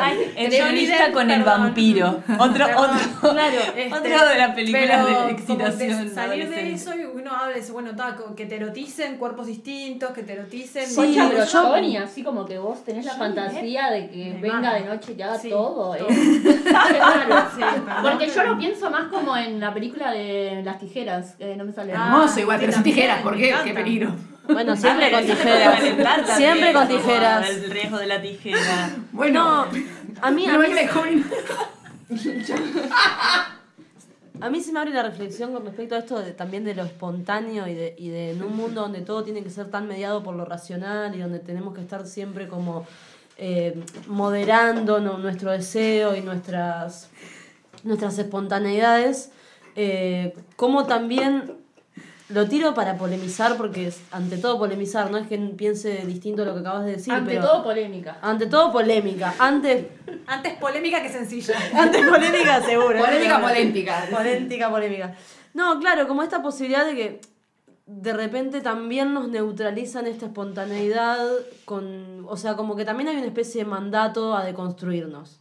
Ay, 0.00 0.18
eh, 0.36 0.46
entrevista 0.46 1.12
con 1.12 1.30
el 1.30 1.42
vampiro. 1.44 2.22
Otro, 2.38 2.66
Perdón. 2.66 2.90
otro, 2.96 3.30
Claro, 3.32 3.58
este, 3.76 3.92
otro 3.94 4.28
de 4.30 4.38
las 4.38 4.54
películas 4.54 5.06
de 5.06 5.30
excitación. 5.32 6.08
de 6.08 6.14
salir 6.14 6.48
de 6.48 6.72
eso 6.72 6.94
y 6.94 7.04
uno 7.04 7.30
habla 7.32 7.52
de 7.54 7.60
eso, 7.60 7.74
bueno, 7.74 7.94
ta, 7.94 8.16
co- 8.16 8.34
que 8.34 8.46
te 8.46 8.56
eroticen 8.56 9.18
cuerpos 9.18 9.46
distintos, 9.46 10.12
que 10.12 10.22
te 10.22 10.32
eroticen... 10.34 10.86
Sí, 10.86 10.94
Concha, 10.96 11.28
pero 11.28 11.44
yo- 11.44 11.62
Johnny, 11.68 11.96
así 11.98 12.22
como 12.22 12.46
que 12.46 12.56
vos 12.58 12.82
tenés 12.82 13.04
la 13.04 13.12
Johnny 13.14 13.34
fantasía 13.36 13.90
de 13.90 14.08
que 14.08 14.38
venga 14.40 14.54
mata. 14.60 14.74
de 14.74 14.80
noche 14.86 15.12
y 15.12 15.14
te 15.16 15.24
haga 15.24 15.38
Sí, 15.38 15.50
todo. 15.50 15.94
todo. 15.94 16.08
es 16.08 16.72
raro. 16.72 17.46
Sí, 17.54 17.60
perdón, 17.60 18.02
Porque 18.02 18.28
yo 18.30 18.42
lo 18.44 18.58
pienso 18.58 18.90
más 18.90 19.08
como 19.08 19.36
en 19.36 19.60
la 19.60 19.74
película 19.74 20.12
de 20.12 20.62
las 20.64 20.78
tijeras, 20.78 21.34
que 21.36 21.56
no 21.56 21.64
me 21.66 21.72
sale. 21.72 21.92
Ah, 21.94 22.06
Hermoso 22.14 22.40
igual, 22.40 22.58
sí, 22.58 22.62
pero 22.64 22.72
también, 22.74 22.94
tijeras, 22.96 23.20
¿por 23.22 23.36
qué? 23.36 23.54
Qué 23.64 23.74
Bueno, 24.48 24.76
siempre 24.76 25.10
con 25.10 25.24
tijeras. 25.26 26.36
Siempre 26.36 26.72
con 26.72 26.88
tijeras. 26.88 27.50
El 27.50 27.70
riesgo 27.70 27.98
de 27.98 28.06
la 28.06 28.20
tijera. 28.20 28.90
Bueno, 29.12 29.66
A 30.20 30.30
mí, 30.30 30.46
a 30.46 30.58
mí, 30.58 30.66
a 34.40 34.60
se 34.60 34.72
me 34.72 34.80
abre 34.80 34.92
la 34.92 35.02
reflexión 35.02 35.52
con 35.52 35.64
respecto 35.64 35.94
a 35.94 35.98
esto 35.98 36.20
de, 36.20 36.32
también 36.32 36.64
de 36.64 36.74
lo 36.74 36.82
espontáneo 36.82 37.68
y 37.68 37.74
de, 37.74 37.94
y 37.96 38.08
de 38.08 38.32
en 38.32 38.42
un 38.42 38.56
mundo 38.56 38.82
donde 38.82 39.00
todo 39.00 39.22
tiene 39.24 39.42
que 39.42 39.50
ser 39.50 39.70
tan 39.70 39.86
mediado 39.88 40.22
por 40.22 40.34
lo 40.34 40.44
racional 40.44 41.14
y 41.14 41.20
donde 41.20 41.38
tenemos 41.38 41.74
que 41.74 41.80
estar 41.80 42.06
siempre 42.06 42.48
como 42.48 42.86
eh, 43.38 43.82
moderando 44.08 45.00
¿no? 45.00 45.18
nuestro 45.18 45.52
deseo 45.52 46.14
y 46.16 46.20
nuestras, 46.20 47.08
nuestras 47.84 48.18
espontaneidades, 48.18 49.30
eh, 49.76 50.34
como 50.56 50.86
también 50.86 51.63
lo 52.30 52.48
tiro 52.48 52.72
para 52.74 52.96
polemizar, 52.96 53.56
porque 53.56 53.88
es 53.88 54.00
ante 54.10 54.38
todo 54.38 54.58
polemizar, 54.58 55.10
no 55.10 55.18
es 55.18 55.26
que 55.28 55.36
piense 55.38 56.04
distinto 56.06 56.42
a 56.42 56.46
lo 56.46 56.54
que 56.54 56.60
acabas 56.60 56.84
de 56.86 56.92
decir, 56.92 57.12
Ante 57.12 57.32
pero 57.34 57.46
todo 57.46 57.62
polémica. 57.64 58.18
ante 58.22 58.46
todo 58.46 58.72
polémica, 58.72 59.34
antes 59.38 59.86
Antes 60.26 60.54
polémica 60.54 61.02
que 61.02 61.10
sencilla. 61.10 61.54
antes 61.78 62.06
polémica 62.06 62.62
seguro. 62.62 62.98
Polémica, 62.98 63.40
polémica. 63.40 64.06
Polémica, 64.10 64.70
polémica. 64.70 65.14
No, 65.52 65.78
claro, 65.78 66.08
como 66.08 66.22
esta 66.22 66.42
posibilidad 66.42 66.86
de 66.86 66.94
que 66.94 67.20
de 67.86 68.12
repente 68.14 68.62
también 68.62 69.12
nos 69.12 69.28
neutralizan 69.28 70.06
esta 70.06 70.24
espontaneidad 70.26 71.18
con. 71.66 72.24
O 72.26 72.36
sea, 72.38 72.56
como 72.56 72.74
que 72.76 72.86
también 72.86 73.08
hay 73.10 73.16
una 73.16 73.26
especie 73.26 73.64
de 73.64 73.70
mandato 73.70 74.34
a 74.34 74.44
deconstruirnos. 74.44 75.40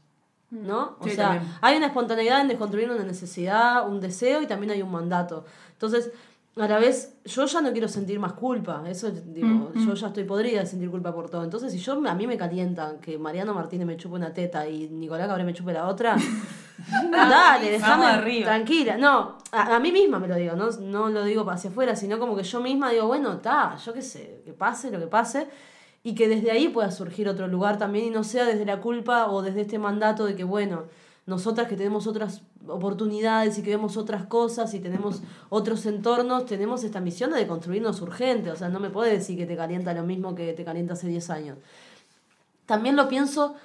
¿No? 0.52 0.98
O 1.00 1.06
Sí, 1.06 1.12
sea, 1.16 1.30
también. 1.30 1.54
hay 1.62 1.78
una 1.78 1.88
espontaneidad 1.88 2.42
en 2.42 2.50
desconstruir 2.50 2.92
una 2.92 3.04
necesidad, 3.06 3.88
un 3.90 4.00
deseo 4.02 4.42
y 4.42 4.46
también 4.46 4.72
hay 4.72 4.82
un 4.84 4.92
mandato. 4.92 5.46
Entonces, 5.72 6.12
a 6.56 6.68
la 6.68 6.78
vez, 6.78 7.16
yo 7.26 7.46
ya 7.46 7.62
no 7.62 7.72
quiero 7.72 7.88
sentir 7.88 8.20
más 8.20 8.34
culpa. 8.34 8.84
Eso, 8.88 9.10
digo, 9.10 9.72
Mm, 9.74 9.88
yo 9.88 9.94
ya 9.96 10.08
estoy 10.08 10.24
podrida 10.24 10.60
de 10.60 10.68
sentir 10.68 10.90
culpa 10.92 11.14
por 11.14 11.30
todo. 11.30 11.44
Entonces, 11.44 11.72
si 11.72 11.80
yo 11.80 11.94
a 12.08 12.14
mí 12.16 12.28
me 12.28 12.38
calienta 12.38 12.98
que 13.02 13.18
Mariano 13.18 13.54
Martínez 13.56 13.88
me 13.88 13.98
chupe 13.98 14.16
una 14.16 14.32
teta 14.34 14.68
y 14.68 14.88
Nicolás 14.90 15.28
Cabré 15.28 15.44
me 15.46 15.54
chupe 15.54 15.74
la 15.74 15.88
otra, 15.88 16.16
dale, 17.12 17.72
déjame 17.72 18.44
tranquila. 18.44 18.98
No, 18.98 19.38
a, 19.52 19.76
a 19.76 19.80
mí 19.80 19.92
misma 19.92 20.20
me 20.20 20.28
lo 20.28 20.36
digo, 20.36 20.56
no, 20.56 20.70
no 20.80 21.10
lo 21.10 21.24
digo 21.24 21.50
hacia 21.50 21.70
afuera, 21.70 21.96
sino 21.96 22.20
como 22.20 22.36
que 22.36 22.44
yo 22.44 22.60
misma 22.62 22.92
digo, 22.92 23.08
bueno, 23.08 23.34
está, 23.34 23.76
yo 23.78 23.94
qué 23.94 24.02
sé, 24.02 24.42
que 24.46 24.54
pase 24.54 24.92
lo 24.92 25.00
que 25.00 25.08
pase. 25.08 25.48
Y 26.06 26.16
que 26.16 26.28
desde 26.28 26.52
ahí 26.52 26.68
pueda 26.68 26.92
surgir 26.92 27.30
otro 27.30 27.48
lugar 27.48 27.78
también 27.78 28.06
y 28.08 28.10
no 28.10 28.26
sea 28.26 28.44
desde 28.46 28.66
la 28.66 28.82
culpa 28.82 29.28
o 29.32 29.42
desde 29.42 29.62
este 29.62 29.80
mandato 29.80 30.26
de 30.26 30.36
que, 30.36 30.44
bueno, 30.44 30.84
nosotras 31.26 31.68
que 31.68 31.78
tenemos 31.78 32.06
otras 32.06 32.42
oportunidades 32.68 33.58
y 33.58 33.64
que 33.64 33.70
vemos 33.70 33.96
otras 33.98 34.26
cosas 34.26 34.74
y 34.74 34.80
tenemos 34.80 35.22
otros 35.50 35.86
entornos, 35.86 36.46
tenemos 36.46 36.84
esta 36.84 37.00
misión 37.00 37.32
de 37.32 37.48
construirnos 37.48 38.02
urgente. 38.02 38.52
O 38.52 38.56
sea, 38.56 38.70
no 38.70 38.80
me 38.80 38.90
puedes 38.90 39.14
decir 39.14 39.38
que 39.38 39.46
te 39.46 39.56
calienta 39.56 39.94
lo 39.94 40.04
mismo 40.04 40.36
que 40.36 40.54
te 40.54 40.66
calienta 40.66 40.94
hace 40.94 41.08
10 41.08 41.30
años. 41.30 41.58
También 42.66 42.96
lo 42.96 43.08
pienso, 43.08 43.56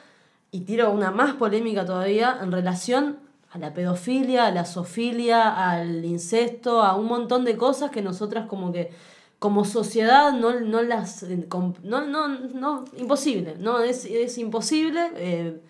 y 0.50 0.60
tiro 0.60 0.90
una 0.92 1.10
más 1.10 1.34
polémica 1.34 1.84
todavía, 1.84 2.38
en 2.42 2.52
relación 2.52 3.18
a 3.50 3.58
la 3.58 3.72
pedofilia, 3.74 4.46
a 4.46 4.50
la 4.50 4.64
zoofilia, 4.64 5.70
al 5.70 6.04
incesto, 6.04 6.82
a 6.82 6.94
un 6.96 7.06
montón 7.06 7.44
de 7.44 7.56
cosas 7.56 7.90
que 7.90 8.02
nosotras 8.02 8.46
como 8.46 8.72
que 8.72 8.90
como 9.38 9.64
sociedad 9.64 10.32
no, 10.32 10.58
no 10.60 10.82
las... 10.82 11.22
eh, 11.22 11.46
No, 11.84 12.04
no, 12.04 12.28
no, 12.28 12.84
imposible, 12.96 13.54
no, 13.58 13.80
es, 13.80 14.04
es 14.04 14.36
imposible. 14.36 15.10
eh, 15.14 15.60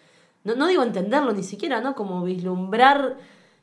no, 0.48 0.56
no 0.56 0.66
digo 0.66 0.82
entenderlo 0.82 1.32
ni 1.32 1.42
siquiera, 1.42 1.80
¿no? 1.80 1.94
Como 1.94 2.24
vislumbrar 2.24 3.16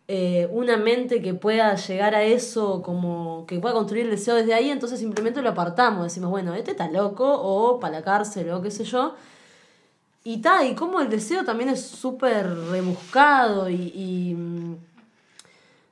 eh, 0.08 0.48
una 0.52 0.78
mente 0.78 1.22
que 1.22 1.34
pueda 1.34 1.76
llegar 1.76 2.14
a 2.14 2.24
eso, 2.24 2.84
como 2.84 3.46
que 3.48 3.60
pueda 3.60 3.74
construir 3.74 4.06
el 4.06 4.12
deseo 4.12 4.36
desde 4.36 4.54
ahí, 4.54 4.70
entonces 4.70 5.00
simplemente 5.00 5.42
lo 5.42 5.50
apartamos, 5.50 6.04
decimos, 6.04 6.30
bueno, 6.30 6.54
este 6.54 6.72
está 6.72 6.90
loco, 6.90 7.26
o 7.28 7.80
para 7.80 8.00
la 8.00 8.04
cárcel, 8.04 8.52
o 8.52 8.62
qué 8.62 8.70
sé 8.70 8.84
yo. 8.84 9.16
Y 10.24 10.38
tal, 10.42 10.68
y 10.68 10.76
como 10.76 11.02
el 11.02 11.10
deseo 11.10 11.44
también 11.44 11.70
es 11.70 11.82
súper 11.86 12.48
rebuscado 12.72 13.70
y, 13.70 13.92
y, 13.96 14.34
mm, 14.36 14.76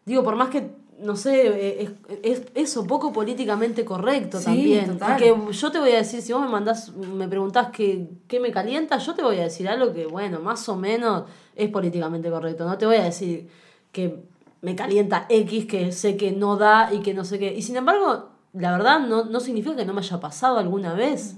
digo, 0.05 0.23
por 0.23 0.35
más 0.35 0.49
que, 0.49 0.69
no 1.03 1.15
sé, 1.15 1.47
eh, 1.47 1.89
es, 2.23 2.39
es 2.39 2.41
eso, 2.55 2.85
poco 2.87 3.11
políticamente 3.13 3.83
correcto 3.85 4.39
Sí, 4.39 4.45
también. 4.45 4.87
total. 4.87 5.11
Porque 5.19 5.53
yo 5.57 5.71
te 5.71 5.79
voy 5.79 5.91
a 5.91 5.97
decir, 5.97 6.21
si 6.21 6.33
vos 6.33 6.41
me 6.41 6.47
mandás, 6.49 6.93
me 6.95 7.27
preguntás 7.27 7.69
qué, 7.71 8.07
qué 8.27 8.39
me 8.39 8.51
calienta, 8.51 8.97
yo 8.97 9.13
te 9.13 9.21
voy 9.21 9.37
a 9.37 9.43
decir 9.43 9.67
algo 9.69 9.93
que, 9.93 10.05
bueno, 10.05 10.39
más 10.39 10.67
o 10.69 10.75
menos 10.75 11.23
es 11.55 11.69
políticamente 11.69 12.29
correcto. 12.29 12.65
No 12.65 12.77
te 12.77 12.85
voy 12.85 12.95
a 12.95 13.03
decir 13.03 13.49
que 13.91 14.23
me 14.61 14.75
calienta 14.75 15.25
X, 15.29 15.65
que 15.65 15.91
sé 15.91 16.15
que 16.17 16.31
no 16.31 16.55
da 16.57 16.93
y 16.93 16.99
que 17.01 17.13
no 17.13 17.25
sé 17.25 17.37
qué. 17.37 17.53
Y 17.53 17.61
sin 17.61 17.75
embargo, 17.75 18.29
la 18.53 18.71
verdad 18.71 18.99
no, 19.01 19.25
no 19.25 19.39
significa 19.39 19.75
que 19.75 19.85
no 19.85 19.93
me 19.93 19.99
haya 20.01 20.19
pasado 20.19 20.57
alguna 20.57 20.93
vez. 20.93 21.35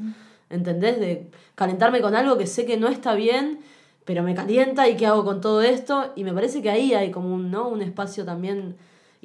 ¿Entendés? 0.50 1.00
De 1.00 1.32
calentarme 1.56 2.02
con 2.02 2.16
algo 2.16 2.38
que 2.38 2.46
sé 2.46 2.66
que 2.66 2.78
no 2.78 2.88
está 2.88 3.16
bien, 3.16 3.60
pero 4.06 4.22
me 4.22 4.36
calienta 4.36 4.88
y 4.88 4.96
qué 4.96 5.08
hago 5.08 5.26
con 5.26 5.42
todo 5.42 5.64
esto. 5.64 6.12
Y 6.16 6.24
me 6.24 6.34
parece 6.34 6.62
que 6.62 6.70
ahí 6.70 6.94
hay 6.94 7.10
como 7.10 7.34
un, 7.34 7.50
¿no? 7.50 7.68
un 7.68 7.82
espacio 7.82 8.26
también 8.26 8.76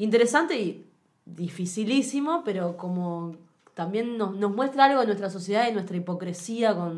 interesante 0.05 0.59
y 0.61 0.87
dificilísimo, 1.27 2.43
pero 2.45 2.77
como 2.77 3.37
también 3.75 4.19
nos, 4.19 4.35
nos 4.37 4.55
muestra 4.55 4.85
algo 4.87 5.01
de 5.01 5.07
nuestra 5.07 5.31
sociedad 5.31 5.67
y 5.69 5.73
nuestra 5.73 5.97
hipocresía 5.97 6.75
con, 6.75 6.97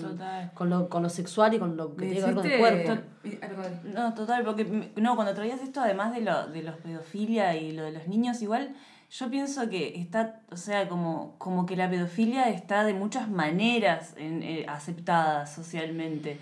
con, 0.55 0.71
lo, 0.71 0.89
con 0.89 1.03
lo 1.03 1.09
sexual 1.11 1.55
y 1.55 1.59
con 1.59 1.77
lo 1.77 1.95
que 1.97 2.07
tiene 2.07 2.21
que 2.21 2.27
ver 2.27 2.35
con 2.35 2.45
el 2.47 2.59
cuerpo. 2.59 3.03
de- 3.23 3.93
No, 3.95 4.15
total, 4.15 4.45
porque 4.45 4.91
no, 4.97 5.15
cuando 5.15 5.35
traías 5.35 5.61
esto, 5.63 5.81
además 5.81 6.13
de 6.15 6.23
lo 6.23 6.47
de 6.49 6.63
los 6.63 6.77
pedofilia 6.77 7.57
y 7.57 7.73
lo 7.73 7.83
de 7.85 7.93
los 7.93 8.09
niños, 8.09 8.43
igual 8.43 8.75
yo 9.11 9.31
pienso 9.31 9.69
que 9.69 10.01
está, 10.01 10.41
o 10.51 10.57
sea, 10.57 10.89
como, 10.89 11.35
como 11.39 11.67
que 11.67 11.77
la 11.77 11.89
pedofilia 11.91 12.49
está 12.49 12.83
de 12.85 12.95
muchas 12.95 13.29
maneras 13.31 14.15
en- 14.17 14.43
eh, 14.43 14.65
aceptada 14.69 15.47
socialmente. 15.47 16.39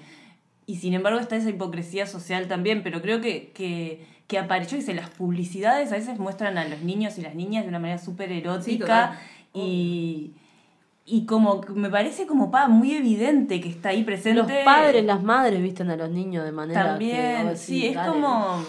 Y 0.67 0.77
sin 0.77 0.95
embargo 0.95 1.19
está 1.19 1.35
esa 1.37 1.51
hipocresía 1.51 2.07
social 2.07 2.47
también, 2.47 2.83
pero 2.85 3.03
creo 3.03 3.21
que, 3.21 3.51
que, 3.53 4.07
que 4.31 4.39
apareció, 4.39 4.79
dice, 4.79 4.95
las 4.95 5.11
publicidades 5.11 5.91
a 5.91 5.97
veces 5.97 6.21
muestran 6.21 6.57
a 6.57 6.65
los 6.65 6.83
niños 6.83 7.19
y 7.19 7.23
las 7.23 7.35
niñas 7.35 7.65
de 7.65 7.69
una 7.69 7.81
manera 7.81 7.99
súper 7.99 8.31
erótica 8.31 9.19
y, 9.53 10.31
y 11.05 11.27
como 11.27 11.61
que 11.61 11.73
me 11.73 11.91
parece 11.91 12.29
como 12.29 12.53
pa, 12.53 12.69
muy 12.69 12.95
evidente 12.95 13.61
que 13.61 13.69
está 13.69 13.89
ahí 13.89 14.05
presente. 14.05 14.41
Los 14.41 14.53
padres, 14.65 15.05
las 15.05 15.21
madres 15.21 15.61
visten 15.61 15.91
a 15.91 15.97
los 15.97 16.11
niños 16.11 16.45
de 16.45 16.53
manera 16.53 16.81
que 16.81 16.89
También, 16.91 17.49
vos 17.49 17.59
sí, 17.59 17.89
es 17.89 17.97
dale. 17.97 18.13
como... 18.13 18.65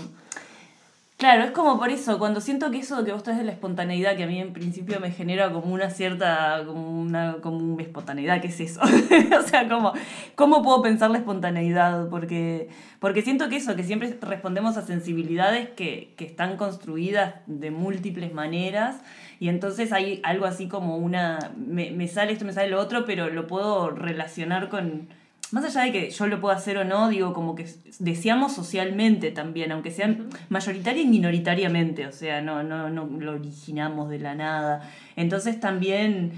Claro, 1.21 1.43
es 1.43 1.51
como 1.51 1.77
por 1.77 1.91
eso, 1.91 2.17
cuando 2.17 2.41
siento 2.41 2.71
que 2.71 2.79
eso 2.79 3.03
que 3.03 3.11
vos 3.11 3.21
traes 3.21 3.37
de 3.37 3.45
la 3.45 3.51
espontaneidad, 3.51 4.17
que 4.17 4.23
a 4.23 4.27
mí 4.27 4.39
en 4.39 4.53
principio 4.53 4.99
me 4.99 5.11
genera 5.11 5.51
como 5.51 5.71
una 5.71 5.91
cierta, 5.91 6.63
como 6.65 6.99
una, 6.99 7.35
como 7.43 7.57
una 7.59 7.83
espontaneidad, 7.83 8.41
¿qué 8.41 8.47
es 8.47 8.59
eso? 8.59 8.81
o 9.39 9.47
sea, 9.47 9.69
como, 9.69 9.93
¿cómo 10.33 10.63
puedo 10.63 10.81
pensar 10.81 11.11
la 11.11 11.19
espontaneidad? 11.19 12.09
Porque, 12.09 12.69
porque 12.99 13.21
siento 13.21 13.49
que 13.49 13.57
eso, 13.57 13.75
que 13.75 13.83
siempre 13.83 14.17
respondemos 14.19 14.77
a 14.77 14.81
sensibilidades 14.81 15.69
que, 15.69 16.15
que 16.17 16.25
están 16.25 16.57
construidas 16.57 17.35
de 17.45 17.69
múltiples 17.69 18.33
maneras, 18.33 18.99
y 19.39 19.49
entonces 19.49 19.91
hay 19.91 20.21
algo 20.23 20.47
así 20.47 20.67
como 20.67 20.97
una, 20.97 21.51
me, 21.55 21.91
me 21.91 22.07
sale 22.07 22.31
esto, 22.31 22.45
me 22.45 22.53
sale 22.53 22.69
lo 22.69 22.81
otro, 22.81 23.05
pero 23.05 23.29
lo 23.29 23.45
puedo 23.45 23.91
relacionar 23.91 24.69
con, 24.69 25.07
más 25.51 25.65
allá 25.65 25.81
de 25.83 25.91
que 25.91 26.09
yo 26.09 26.27
lo 26.27 26.39
pueda 26.39 26.55
hacer 26.55 26.77
o 26.77 26.83
no, 26.83 27.09
digo, 27.09 27.33
como 27.33 27.55
que 27.55 27.67
deseamos 27.99 28.53
socialmente 28.53 29.31
también, 29.31 29.71
aunque 29.71 29.91
sean 29.91 30.29
mayoritaria 30.49 31.03
y 31.03 31.07
minoritariamente, 31.07 32.07
o 32.07 32.11
sea, 32.11 32.41
no, 32.41 32.63
no, 32.63 32.89
no 32.89 33.05
lo 33.05 33.33
originamos 33.33 34.09
de 34.09 34.19
la 34.19 34.35
nada. 34.35 34.89
Entonces 35.15 35.59
también 35.59 36.33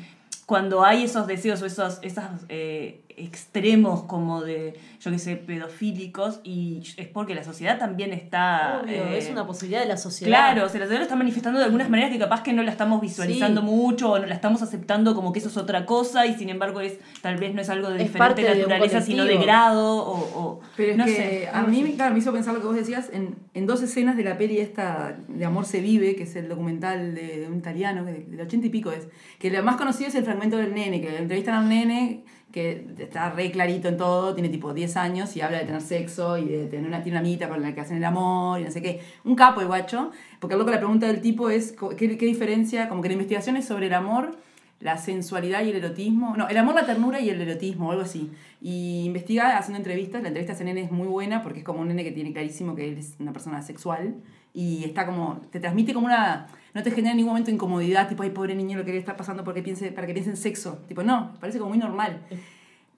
cuando 0.45 0.83
hay 0.83 1.03
esos 1.03 1.27
deseos 1.27 1.61
o 1.61 1.65
esos, 1.65 1.99
esos 2.01 2.23
eh, 2.49 3.01
extremos 3.17 4.03
como 4.03 4.41
de, 4.41 4.79
yo 4.99 5.11
qué 5.11 5.19
sé, 5.19 5.35
pedofílicos, 5.35 6.39
y 6.43 6.81
es 6.97 7.07
porque 7.07 7.35
la 7.35 7.43
sociedad 7.43 7.77
también 7.79 8.13
está... 8.13 8.81
Obvio, 8.83 8.93
eh, 9.03 9.17
es 9.17 9.29
una 9.29 9.45
posibilidad 9.47 9.81
de 9.81 9.87
la 9.87 9.97
sociedad. 9.97 10.29
Claro, 10.29 10.65
o 10.65 10.69
sea, 10.69 10.79
la 10.79 10.85
sociedad 10.85 10.99
lo 10.99 11.03
está 11.03 11.15
manifestando 11.15 11.59
de 11.59 11.65
algunas 11.65 11.89
maneras 11.89 12.11
que 12.11 12.19
capaz 12.19 12.43
que 12.43 12.53
no 12.53 12.63
la 12.63 12.71
estamos 12.71 13.01
visualizando 13.01 13.61
Sí. 13.61 13.67
mucho 13.67 14.11
o 14.11 14.19
no 14.19 14.25
la 14.25 14.35
estamos 14.35 14.61
aceptando 14.61 15.15
como 15.15 15.31
que 15.33 15.39
eso 15.39 15.49
es 15.49 15.57
otra 15.57 15.85
cosa 15.85 16.25
y 16.25 16.35
sin 16.35 16.49
embargo 16.49 16.81
es 16.81 16.97
tal 17.21 17.37
vez 17.37 17.53
no 17.53 17.61
es 17.61 17.69
algo 17.69 17.89
de 17.89 18.03
Es 18.03 18.11
parte 18.11 18.41
diferente 18.41 18.67
de 18.67 18.67
naturaleza 18.69 19.01
sino 19.05 19.25
de 19.25 19.37
grado 19.37 19.97
o, 19.97 20.39
o- 20.39 20.59
Pero 20.77 20.91
es 20.91 20.97
no 20.97 21.05
que 21.05 21.15
sé, 21.15 21.49
a 21.51 21.63
mí, 21.63 21.93
claro, 21.95 22.13
me 22.13 22.19
hizo 22.19 22.31
pensar 22.33 22.53
lo 22.53 22.59
que 22.61 22.67
vos 22.67 22.75
decías 22.75 23.09
en, 23.13 23.35
en 23.53 23.65
dos 23.65 23.81
escenas 23.81 24.17
de 24.17 24.23
la 24.23 24.37
peli 24.37 24.59
esta 24.59 25.17
de 25.27 25.45
Amor 25.45 25.65
se 25.65 25.81
vive, 25.81 26.15
que 26.15 26.23
es 26.23 26.35
el 26.35 26.49
documental 26.49 27.15
de, 27.15 27.39
de 27.41 27.47
un 27.47 27.57
italiano, 27.57 28.05
que 28.05 28.11
del 28.13 28.41
ochenta 28.41 28.67
y 28.67 28.69
pico 28.69 28.91
es, 28.91 29.07
que 29.39 29.49
lo 29.49 29.61
más 29.63 29.75
conocido 29.75 30.09
es 30.09 30.15
el 30.15 30.23
fragmento 30.23 30.57
del 30.57 30.73
nene, 30.73 31.01
que 31.01 31.09
le 31.09 31.17
entrevistan 31.19 31.55
a 31.55 31.59
un 31.61 31.69
nene 31.69 32.23
que 32.53 32.85
está 32.99 33.31
re 33.31 33.51
clarito 33.51 33.87
en 33.89 33.97
todo, 33.97 34.35
tiene 34.35 34.47
tipo 34.47 34.73
10 34.73 34.95
años 34.95 35.35
y 35.35 35.41
habla 35.41 35.57
de 35.57 35.65
tener 35.65 35.81
sexo 35.81 36.37
y 36.37 36.45
de 36.45 36.67
tener 36.67 36.87
una, 36.87 37.01
tiene 37.03 37.39
con 37.49 37.61
la 37.61 37.73
que 37.73 37.81
hacen 37.81 37.97
el 37.97 38.03
amor 38.05 38.61
y 38.61 38.63
no 38.63 38.71
sé 38.71 38.81
qué. 38.81 39.01
Un 39.25 39.35
capo 39.35 39.59
el 39.59 39.67
guacho, 39.67 40.11
porque 40.39 40.55
luego 40.55 40.69
la 40.69 40.77
pregunta 40.77 41.07
del 41.07 41.19
tipo 41.19 41.49
es 41.49 41.73
¿qué, 41.97 42.17
qué 42.17 42.25
diferencia, 42.25 42.87
como 42.87 43.01
que 43.01 43.09
la 43.09 43.13
investigación 43.13 43.57
es 43.57 43.65
sobre 43.65 43.87
el 43.87 43.93
amor 43.93 44.37
la 44.83 44.97
sensualidad 44.97 45.63
y 45.63 45.69
el 45.69 45.77
erotismo. 45.77 46.35
No, 46.35 46.49
el 46.49 46.57
amor, 46.57 46.75
la 46.75 46.85
ternura 46.85 47.21
y 47.21 47.29
el 47.29 47.39
erotismo, 47.39 47.91
algo 47.91 48.03
así. 48.03 48.29
Y 48.61 49.05
investiga 49.05 49.57
haciendo 49.57 49.77
entrevistas. 49.77 50.21
La 50.21 50.27
entrevista 50.27 50.53
a 50.53 50.65
nene 50.65 50.81
es 50.81 50.91
muy 50.91 51.07
buena 51.07 51.41
porque 51.41 51.59
es 51.59 51.65
como 51.65 51.79
un 51.79 51.87
nene 51.87 52.03
que 52.03 52.11
tiene 52.11 52.33
clarísimo 52.33 52.75
que 52.75 52.89
él 52.89 52.97
es 52.97 53.15
una 53.17 53.31
persona 53.31 53.61
sexual. 53.61 54.15
Y 54.53 54.83
está 54.83 55.05
como. 55.05 55.41
Te 55.51 55.59
transmite 55.59 55.93
como 55.93 56.05
una. 56.05 56.47
No 56.73 56.83
te 56.83 56.91
genera 56.91 57.11
en 57.11 57.17
ningún 57.17 57.33
momento 57.33 57.51
incomodidad, 57.51 58.07
tipo, 58.07 58.23
ay, 58.23 58.31
pobre 58.31 58.55
niño, 58.55 58.77
lo 58.77 58.85
que 58.85 58.91
le 58.93 58.97
está 58.97 59.15
pasando 59.15 59.43
porque 59.43 59.61
piense, 59.61 59.91
para 59.91 60.07
que 60.07 60.13
piense 60.13 60.31
en 60.31 60.37
sexo. 60.37 60.83
Tipo, 60.87 61.03
no, 61.03 61.33
parece 61.39 61.59
como 61.59 61.69
muy 61.69 61.77
normal. 61.77 62.25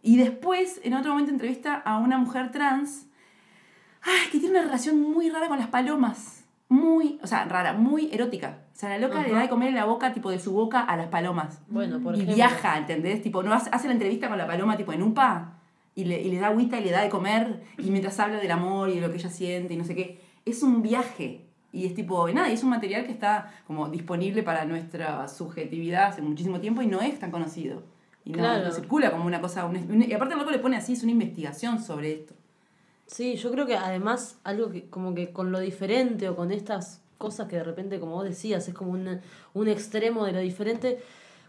Y 0.01 0.17
después, 0.17 0.79
en 0.83 0.93
otro 0.93 1.11
momento, 1.11 1.31
entrevista 1.31 1.75
a 1.75 1.97
una 1.97 2.17
mujer 2.17 2.51
trans 2.51 3.07
ay, 4.05 4.29
que 4.31 4.39
tiene 4.39 4.57
una 4.57 4.65
relación 4.65 5.01
muy 5.01 5.29
rara 5.29 5.47
con 5.47 5.57
las 5.57 5.67
palomas. 5.67 6.43
Muy, 6.67 7.19
o 7.21 7.27
sea, 7.27 7.45
rara, 7.45 7.73
muy 7.73 8.09
erótica. 8.11 8.59
O 8.73 8.77
sea, 8.77 8.89
la 8.89 8.97
loca 8.97 9.21
le 9.21 9.31
da 9.31 9.41
de 9.41 9.49
comer 9.49 9.69
en 9.69 9.75
la 9.75 9.85
boca, 9.85 10.13
tipo 10.13 10.31
de 10.31 10.39
su 10.39 10.51
boca, 10.51 10.81
a 10.81 10.97
las 10.97 11.07
palomas. 11.07 11.61
Bueno, 11.67 11.99
por 11.99 12.13
y 12.13 12.21
ejemplo. 12.21 12.35
viaja, 12.35 12.77
¿entendés? 12.77 13.21
Tipo, 13.21 13.43
no 13.43 13.53
hace, 13.53 13.69
hace 13.71 13.87
la 13.87 13.93
entrevista 13.93 14.27
con 14.27 14.37
la 14.37 14.47
paloma, 14.47 14.75
tipo 14.75 14.91
en 14.91 15.03
UPA, 15.03 15.59
y 15.93 16.05
le, 16.05 16.21
y 16.21 16.31
le 16.31 16.39
da 16.39 16.47
agüita 16.47 16.79
y 16.79 16.85
le 16.85 16.91
da 16.91 17.01
de 17.01 17.09
comer, 17.09 17.63
y 17.77 17.89
mientras 17.91 18.19
habla 18.19 18.37
del 18.37 18.51
amor 18.51 18.89
y 18.89 18.95
de 18.95 19.01
lo 19.01 19.09
que 19.09 19.17
ella 19.17 19.29
siente 19.29 19.73
y 19.75 19.77
no 19.77 19.85
sé 19.85 19.95
qué. 19.95 20.21
Es 20.43 20.63
un 20.63 20.81
viaje. 20.81 21.44
Y 21.75 21.85
es 21.85 21.93
tipo, 21.93 22.27
nada, 22.29 22.49
y 22.49 22.53
es 22.53 22.63
un 22.63 22.69
material 22.69 23.05
que 23.05 23.11
está 23.11 23.53
como 23.67 23.89
disponible 23.89 24.43
para 24.43 24.63
nuestra 24.65 25.27
subjetividad 25.27 26.05
hace 26.07 26.21
muchísimo 26.21 26.59
tiempo 26.61 26.81
y 26.81 26.87
no 26.87 27.01
es 27.01 27.19
tan 27.19 27.31
conocido. 27.31 27.83
Y 28.23 28.31
no, 28.31 28.37
Claro. 28.39 28.65
no 28.65 28.71
circula 28.71 29.11
como 29.11 29.25
una 29.25 29.41
cosa. 29.41 29.69
y 30.07 30.13
aparte, 30.13 30.33
el 30.33 30.39
loco 30.39 30.51
le 30.51 30.59
pone 30.59 30.77
así, 30.77 30.93
es 30.93 31.03
una 31.03 31.11
investigación 31.11 31.83
sobre 31.83 32.13
esto. 32.13 32.33
Sí, 33.07 33.35
yo 33.35 33.51
creo 33.51 33.65
que 33.67 33.75
además 33.75 34.39
algo 34.43 34.71
que 34.71 34.89
como 34.89 35.13
que 35.13 35.31
con 35.31 35.51
lo 35.51 35.59
diferente 35.59 36.27
o 36.29 36.35
con 36.35 36.51
estas 36.51 37.01
cosas 37.17 37.47
que 37.47 37.57
de 37.57 37.63
repente, 37.63 37.99
como 37.99 38.13
vos 38.13 38.23
decías, 38.23 38.67
es 38.67 38.73
como 38.73 38.91
un, 38.91 39.19
un 39.53 39.67
extremo 39.67 40.25
de 40.25 40.31
lo 40.31 40.39
diferente, 40.39 40.99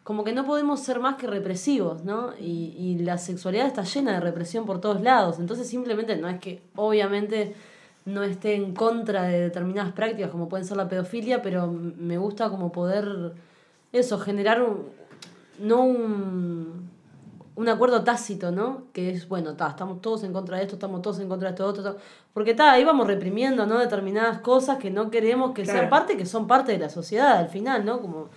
como 0.03 0.23
que 0.23 0.33
no 0.33 0.45
podemos 0.45 0.81
ser 0.81 1.01
más 1.01 1.17
que 1.17 1.27
represivos, 1.27 2.05
¿no? 2.05 2.33
Y, 2.39 2.75
y 2.77 2.99
la 2.99 3.17
sexualidad 3.19 3.67
está 3.67 3.83
llena 3.85 4.13
de 4.13 4.21
represión 4.21 4.67
por 4.67 4.81
todos 4.81 5.01
lados, 5.01 5.39
entonces 5.39 5.67
simplemente 5.69 6.15
no 6.17 6.29
es 6.29 6.39
que 6.41 6.63
obviamente 6.77 7.55
no 8.07 8.23
esté 8.23 8.55
en 8.55 8.73
contra 8.73 9.25
de 9.25 9.41
determinadas 9.41 9.93
prácticas 9.93 10.31
como 10.31 10.49
pueden 10.49 10.65
ser 10.65 10.77
la 10.77 10.89
pedofilia, 10.89 11.43
pero 11.43 11.67
me 11.67 12.17
gusta 12.17 12.49
como 12.49 12.73
poder 12.73 13.35
eso, 13.93 14.19
generar 14.19 14.63
un, 14.63 14.85
no 15.59 15.83
un, 15.83 16.89
un 17.57 17.69
acuerdo 17.69 18.05
tácito, 18.05 18.53
¿no? 18.53 18.85
Que 18.93 19.11
es, 19.11 19.29
bueno, 19.29 19.55
ta, 19.55 19.69
estamos 19.69 20.01
todos 20.01 20.23
en 20.23 20.33
contra 20.33 20.57
de 20.59 20.63
esto, 20.63 20.77
estamos 20.77 21.03
todos 21.03 21.19
en 21.19 21.29
contra 21.29 21.49
de 21.49 21.55
esto 21.55 21.67
otro, 21.67 21.83
ta. 21.83 21.97
porque 22.33 22.55
ta, 22.55 22.71
ahí 22.73 22.85
vamos 22.85 23.07
reprimiendo, 23.07 23.67
¿no? 23.67 23.79
Determinadas 23.79 24.39
cosas 24.39 24.79
que 24.79 24.91
no 24.91 25.11
queremos 25.11 25.53
que 25.53 25.65
sean 25.65 25.77
Claro. 25.79 25.91
parte, 25.91 26.17
que 26.17 26.27
son 26.27 26.47
parte 26.47 26.73
de 26.73 26.79
la 26.79 26.89
sociedad 26.91 27.39
al 27.39 27.49
final, 27.49 27.85
¿no? 27.85 28.01
Como 28.01 28.29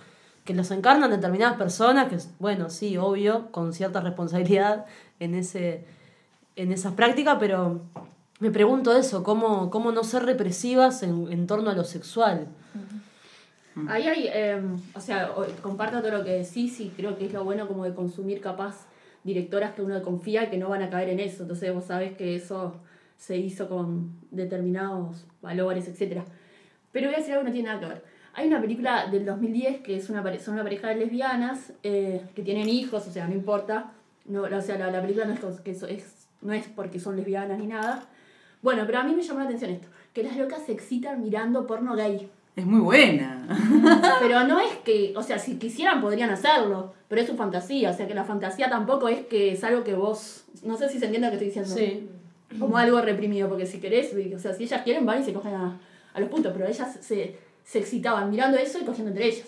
que 0.44 0.54
los 0.54 0.70
encarnan 0.72 1.10
determinadas 1.10 1.56
personas, 1.56 2.08
que, 2.08 2.16
bueno, 2.40 2.70
sí, 2.70 2.96
obvio, 2.96 3.52
con 3.52 3.72
cierta 3.72 4.00
responsabilidad 4.00 4.86
en, 5.20 5.34
ese, 5.34 5.84
en 6.56 6.72
esas 6.72 6.94
prácticas, 6.94 7.36
pero 7.38 7.82
me 8.40 8.50
pregunto 8.50 8.96
eso, 8.96 9.22
¿cómo, 9.22 9.70
cómo 9.70 9.92
no 9.92 10.02
ser 10.04 10.24
represivas 10.24 11.02
en, 11.02 11.30
en 11.30 11.46
torno 11.46 11.70
a 11.70 11.74
lo 11.74 11.84
sexual? 11.84 12.48
Ahí 13.88 14.06
hay, 14.08 14.28
eh, 14.32 14.60
o 14.94 15.00
sea, 15.00 15.30
comparto 15.62 16.00
todo 16.00 16.10
lo 16.18 16.24
que 16.24 16.32
decís 16.32 16.80
y 16.80 16.88
creo 16.90 17.16
que 17.16 17.26
es 17.26 17.32
lo 17.32 17.44
bueno 17.44 17.68
como 17.68 17.84
de 17.84 17.94
consumir 17.94 18.40
capaz 18.40 18.86
directoras 19.22 19.74
que 19.74 19.82
uno 19.82 20.02
confía 20.02 20.44
y 20.44 20.50
que 20.50 20.58
no 20.58 20.68
van 20.68 20.82
a 20.82 20.90
caer 20.90 21.08
en 21.10 21.20
eso. 21.20 21.42
Entonces 21.42 21.72
vos 21.72 21.84
sabés 21.84 22.16
que 22.16 22.34
eso 22.34 22.74
se 23.16 23.36
hizo 23.36 23.68
con 23.68 24.10
determinados 24.30 25.24
valores, 25.40 25.86
etc. 25.88 26.22
Pero 26.92 27.06
voy 27.06 27.14
a 27.14 27.18
decir 27.18 27.34
algo 27.34 27.44
que 27.44 27.50
no 27.50 27.54
tiene 27.54 27.68
nada 27.68 27.80
que 27.80 27.86
ver. 27.86 28.04
Hay 28.34 28.48
una 28.48 28.60
película 28.60 29.06
del 29.06 29.24
2010 29.24 29.80
que 29.82 29.96
es 29.96 30.10
una, 30.10 30.22
pare- 30.22 30.40
son 30.40 30.54
una 30.54 30.62
pareja 30.64 30.88
de 30.88 30.96
lesbianas 30.96 31.72
eh, 31.82 32.22
que 32.34 32.42
tienen 32.42 32.68
hijos, 32.68 33.06
o 33.06 33.10
sea, 33.12 33.26
no 33.28 33.34
importa. 33.34 33.92
No, 34.24 34.42
o 34.42 34.60
sea, 34.60 34.78
la, 34.78 34.90
la 34.90 35.00
película 35.00 35.26
no 35.26 35.34
es, 35.34 35.60
que 35.60 35.70
eso 35.72 35.86
es, 35.86 36.26
no 36.42 36.52
es 36.52 36.66
porque 36.68 36.98
son 37.00 37.16
lesbianas 37.16 37.58
ni 37.58 37.66
nada. 37.66 38.06
Bueno, 38.62 38.82
pero 38.86 38.98
a 38.98 39.04
mí 39.04 39.14
me 39.14 39.22
llamó 39.22 39.40
la 39.40 39.46
atención 39.46 39.70
esto, 39.70 39.88
que 40.12 40.22
las 40.22 40.36
locas 40.36 40.62
se 40.64 40.72
excitan 40.72 41.22
mirando 41.22 41.66
porno 41.66 41.94
gay. 41.94 42.28
Es 42.56 42.66
muy 42.66 42.80
buena. 42.80 43.46
Pero 44.20 44.44
no 44.44 44.58
es 44.58 44.76
que, 44.84 45.14
o 45.16 45.22
sea, 45.22 45.38
si 45.38 45.56
quisieran 45.56 46.00
podrían 46.00 46.30
hacerlo, 46.30 46.92
pero 47.08 47.20
es 47.22 47.26
su 47.28 47.36
fantasía, 47.36 47.90
o 47.90 47.94
sea 47.94 48.06
que 48.06 48.14
la 48.14 48.24
fantasía 48.24 48.68
tampoco 48.68 49.08
es 49.08 49.24
que 49.26 49.52
es 49.52 49.64
algo 49.64 49.82
que 49.84 49.94
vos, 49.94 50.44
no 50.64 50.76
sé 50.76 50.88
si 50.88 50.98
se 50.98 51.06
entiende 51.06 51.28
lo 51.28 51.30
que 51.30 51.44
estoy 51.46 51.62
diciendo. 51.62 51.74
Sí. 51.74 52.10
Como 52.58 52.76
algo 52.76 53.00
reprimido, 53.00 53.48
porque 53.48 53.66
si 53.66 53.78
querés, 53.78 54.12
o 54.34 54.38
sea, 54.38 54.52
si 54.52 54.64
ellas 54.64 54.82
quieren 54.82 55.06
van 55.06 55.20
y 55.20 55.24
se 55.24 55.32
cogen 55.32 55.54
a, 55.54 55.78
a 56.12 56.20
los 56.20 56.28
puntos, 56.28 56.52
pero 56.52 56.66
ellas 56.66 56.98
se, 57.00 57.38
se 57.64 57.78
excitaban 57.78 58.28
mirando 58.30 58.58
eso 58.58 58.78
y 58.80 58.84
cogiendo 58.84 59.10
entre 59.10 59.26
ellas. 59.26 59.46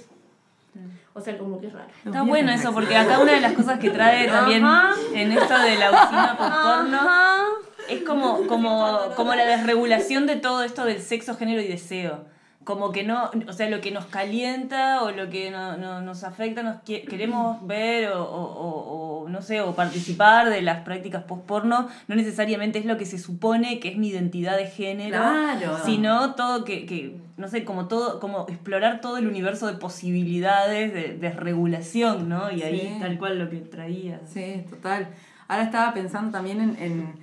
O 1.14 1.20
sea, 1.20 1.36
como 1.36 1.60
que 1.60 1.66
es 1.66 1.72
raro. 1.72 1.90
Está 2.04 2.22
bueno 2.22 2.50
eso, 2.52 2.72
porque 2.72 2.96
acá 2.96 3.18
una 3.18 3.32
de 3.32 3.40
las 3.40 3.52
cosas 3.52 3.78
que 3.78 3.90
trae 3.90 4.26
también 4.28 4.64
en 5.12 5.32
esto 5.32 5.58
de 5.58 5.76
la 5.76 5.90
usina 5.90 6.36
porno 6.38 7.71
es 7.88 8.02
como, 8.02 8.46
como, 8.48 8.98
como 9.16 9.34
la 9.34 9.44
desregulación 9.46 10.26
de 10.26 10.36
todo 10.36 10.62
esto 10.64 10.84
del 10.84 11.00
sexo, 11.00 11.36
género 11.36 11.60
y 11.60 11.68
deseo. 11.68 12.30
Como 12.64 12.92
que 12.92 13.02
no, 13.02 13.28
o 13.48 13.52
sea, 13.52 13.68
lo 13.68 13.80
que 13.80 13.90
nos 13.90 14.04
calienta 14.06 15.02
o 15.02 15.10
lo 15.10 15.28
que 15.30 15.50
no, 15.50 15.76
no- 15.78 16.00
nos 16.00 16.22
afecta, 16.22 16.62
nos 16.62 16.76
qui- 16.84 17.04
queremos 17.08 17.58
ver 17.66 18.12
o, 18.12 18.22
o- 18.22 19.22
o- 19.24 19.28
no 19.28 19.42
sé, 19.42 19.60
o 19.60 19.74
participar 19.74 20.48
de 20.48 20.62
las 20.62 20.84
prácticas 20.84 21.24
post-porno, 21.24 21.88
no 22.06 22.14
necesariamente 22.14 22.78
es 22.78 22.84
lo 22.84 22.98
que 22.98 23.04
se 23.06 23.18
supone 23.18 23.80
que 23.80 23.88
es 23.88 23.96
mi 23.96 24.08
identidad 24.10 24.56
de 24.56 24.66
género, 24.66 25.18
Claro. 25.18 25.78
sino 25.84 26.34
todo 26.36 26.64
que, 26.64 26.86
que, 26.86 27.16
no 27.36 27.48
sé, 27.48 27.64
como 27.64 27.88
todo, 27.88 28.20
como 28.20 28.46
explorar 28.48 29.00
todo 29.00 29.16
el 29.16 29.26
universo 29.26 29.66
de 29.66 29.72
posibilidades 29.74 30.92
de, 30.92 31.16
de 31.18 31.30
regulación, 31.30 32.28
¿no? 32.28 32.50
Y 32.52 32.62
ahí 32.62 32.80
Sí. 32.94 33.00
tal 33.00 33.18
cual 33.18 33.38
lo 33.40 33.50
que 33.50 33.56
traía. 33.58 34.20
Sí, 34.26 34.64
total. 34.70 35.08
Ahora 35.48 35.64
estaba 35.64 35.92
pensando 35.94 36.30
también 36.30 36.60
en, 36.60 36.76
en, 36.80 37.14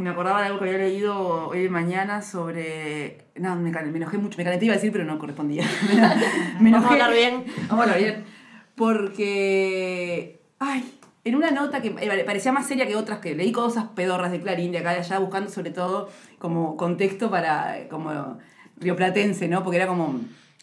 me 0.00 0.10
acordaba 0.10 0.40
de 0.40 0.46
algo 0.46 0.58
que 0.58 0.66
había 0.66 0.78
leído 0.78 1.48
hoy 1.48 1.62
de 1.62 1.70
mañana 1.70 2.22
sobre... 2.22 3.26
No, 3.36 3.54
me, 3.56 3.70
enojé 3.70 4.18
mucho, 4.18 4.38
me 4.38 4.44
calenté 4.44 4.66
iba 4.66 4.74
a 4.74 4.76
decir, 4.76 4.92
pero 4.92 5.04
no 5.04 5.18
correspondía. 5.18 5.64
me 6.60 6.70
Vamos 6.70 6.90
a 6.90 6.94
enojé. 6.94 7.02
hablar 7.02 7.12
bien. 7.12 7.44
Vamos 7.68 7.70
a 7.70 7.82
hablar 7.82 7.98
bien. 7.98 8.24
Porque... 8.74 10.40
Ay, 10.58 10.98
en 11.24 11.34
una 11.34 11.50
nota 11.50 11.82
que 11.82 11.88
eh, 11.88 12.24
parecía 12.24 12.52
más 12.52 12.66
seria 12.66 12.86
que 12.86 12.96
otras, 12.96 13.18
que 13.18 13.34
leí 13.34 13.52
cosas 13.52 13.86
pedorras 13.94 14.32
de 14.32 14.40
Clarín, 14.40 14.72
de 14.72 14.78
acá 14.78 14.92
y 14.92 14.94
de 14.96 15.00
allá, 15.00 15.18
buscando 15.18 15.50
sobre 15.50 15.70
todo 15.70 16.08
como 16.38 16.76
contexto 16.76 17.30
para... 17.30 17.88
como 17.88 18.38
rioplatense, 18.78 19.48
¿no? 19.48 19.62
Porque 19.62 19.76
era 19.76 19.86
como 19.86 20.20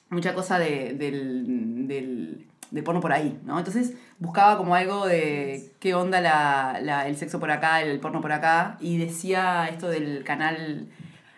mucha 0.09 0.33
cosa 0.33 0.59
de, 0.59 0.93
del, 0.93 1.87
del, 1.87 2.47
de 2.71 2.83
porno 2.83 3.01
por 3.01 3.11
ahí, 3.13 3.39
¿no? 3.45 3.57
Entonces 3.57 3.93
buscaba 4.19 4.57
como 4.57 4.75
algo 4.75 5.07
de 5.07 5.71
qué 5.79 5.93
onda 5.95 6.21
la, 6.21 6.79
la- 6.81 7.07
el 7.07 7.15
sexo 7.17 7.39
por 7.39 7.51
acá, 7.51 7.81
el 7.81 7.99
porno 7.99 8.21
por 8.21 8.31
acá, 8.31 8.77
y 8.79 8.97
decía 8.97 9.67
esto 9.69 9.87
del 9.89 10.23
canal 10.23 10.87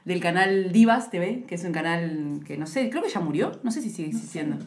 del 0.03 0.19
canal 0.19 0.71
Divas 0.71 1.11
TV, 1.11 1.43
que 1.47 1.53
es 1.53 1.63
un 1.63 1.71
canal 1.73 2.39
que 2.47 2.57
no 2.57 2.65
sé, 2.65 2.89
creo 2.89 3.03
que 3.03 3.09
ya 3.09 3.19
murió, 3.19 3.59
no 3.61 3.69
sé 3.69 3.81
si 3.83 3.91
sigue 3.91 4.09
existiendo. 4.09 4.57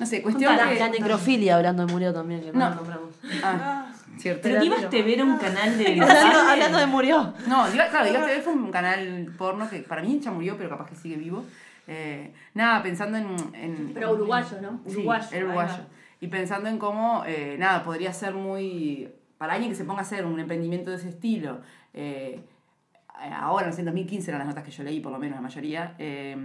No 0.00 0.04
sé, 0.04 0.20
cuestión 0.20 0.56
la, 0.56 0.68
que- 0.68 0.78
la 0.80 0.88
necrofilia 0.88 1.54
hablando 1.56 1.86
de 1.86 1.92
murió 1.92 2.12
también, 2.12 2.40
que 2.40 2.52
no, 2.52 2.58
No. 2.58 2.68
lo 2.70 2.74
nombramos. 2.76 3.14
Ah, 3.44 3.92
cierto. 4.18 4.40
Pero 4.42 4.60
Divas 4.60 4.90
TV 4.90 5.14
era 5.14 5.24
un 5.24 5.36
canal 5.38 5.78
de... 5.78 6.00
Hablando, 6.00 6.38
hablando 6.40 6.78
de 6.78 6.86
murió. 6.86 7.32
No, 7.46 7.68
Diva- 7.70 7.86
claro, 7.88 8.06
Divas 8.06 8.26
TV 8.26 8.40
fue 8.42 8.52
un 8.52 8.72
canal 8.72 9.32
porno 9.38 9.70
que 9.70 9.78
para 9.78 10.02
mí 10.02 10.18
ya 10.20 10.32
murió, 10.32 10.56
pero 10.58 10.70
capaz 10.70 10.90
que 10.90 10.96
sigue 10.96 11.16
vivo. 11.16 11.44
Eh, 11.86 12.32
nada, 12.54 12.82
pensando 12.82 13.18
en, 13.18 13.36
en- 13.54 13.90
Pero 13.94 14.12
uruguayo, 14.12 14.60
¿no? 14.60 14.80
Uruguayo. 14.84 15.26
uruguayo. 15.46 15.82
Y 16.20 16.28
pensando 16.28 16.68
en 16.68 16.78
cómo, 16.78 17.24
eh, 17.26 17.56
nada, 17.58 17.82
podría 17.84 18.12
ser 18.12 18.34
muy 18.34 19.08
para 19.36 19.54
alguien 19.54 19.70
que 19.72 19.76
se 19.76 19.84
ponga 19.84 19.98
a 20.00 20.02
hacer 20.02 20.24
un 20.24 20.38
emprendimiento 20.40 20.90
de 20.90 20.96
ese 20.96 21.10
estilo, 21.10 21.60
eh, 21.92 22.40
ahora, 23.32 23.66
no 23.66 23.72
sé, 23.72 23.80
en 23.80 23.86
2015 23.86 24.30
eran 24.30 24.38
las 24.38 24.48
notas 24.48 24.64
que 24.64 24.70
yo 24.70 24.82
leí, 24.84 25.00
por 25.00 25.12
lo 25.12 25.18
menos 25.18 25.36
la 25.36 25.42
mayoría, 25.42 25.94
eh, 25.98 26.36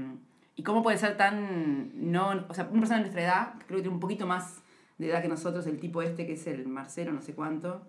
y 0.55 0.63
cómo 0.63 0.83
puede 0.83 0.97
ser 0.97 1.15
tan, 1.15 2.11
no, 2.11 2.45
o 2.49 2.53
sea, 2.53 2.65
una 2.65 2.79
persona 2.81 2.97
de 2.97 3.01
nuestra 3.03 3.21
edad, 3.23 3.53
creo 3.67 3.77
que 3.77 3.83
tiene 3.83 3.93
un 3.93 3.99
poquito 4.01 4.27
más 4.27 4.61
de 4.97 5.09
edad 5.09 5.21
que 5.21 5.29
nosotros, 5.29 5.65
el 5.67 5.79
tipo 5.79 6.01
este 6.01 6.25
que 6.25 6.33
es 6.33 6.45
el 6.47 6.67
Marcelo, 6.67 7.13
no 7.13 7.21
sé 7.21 7.33
cuánto, 7.33 7.87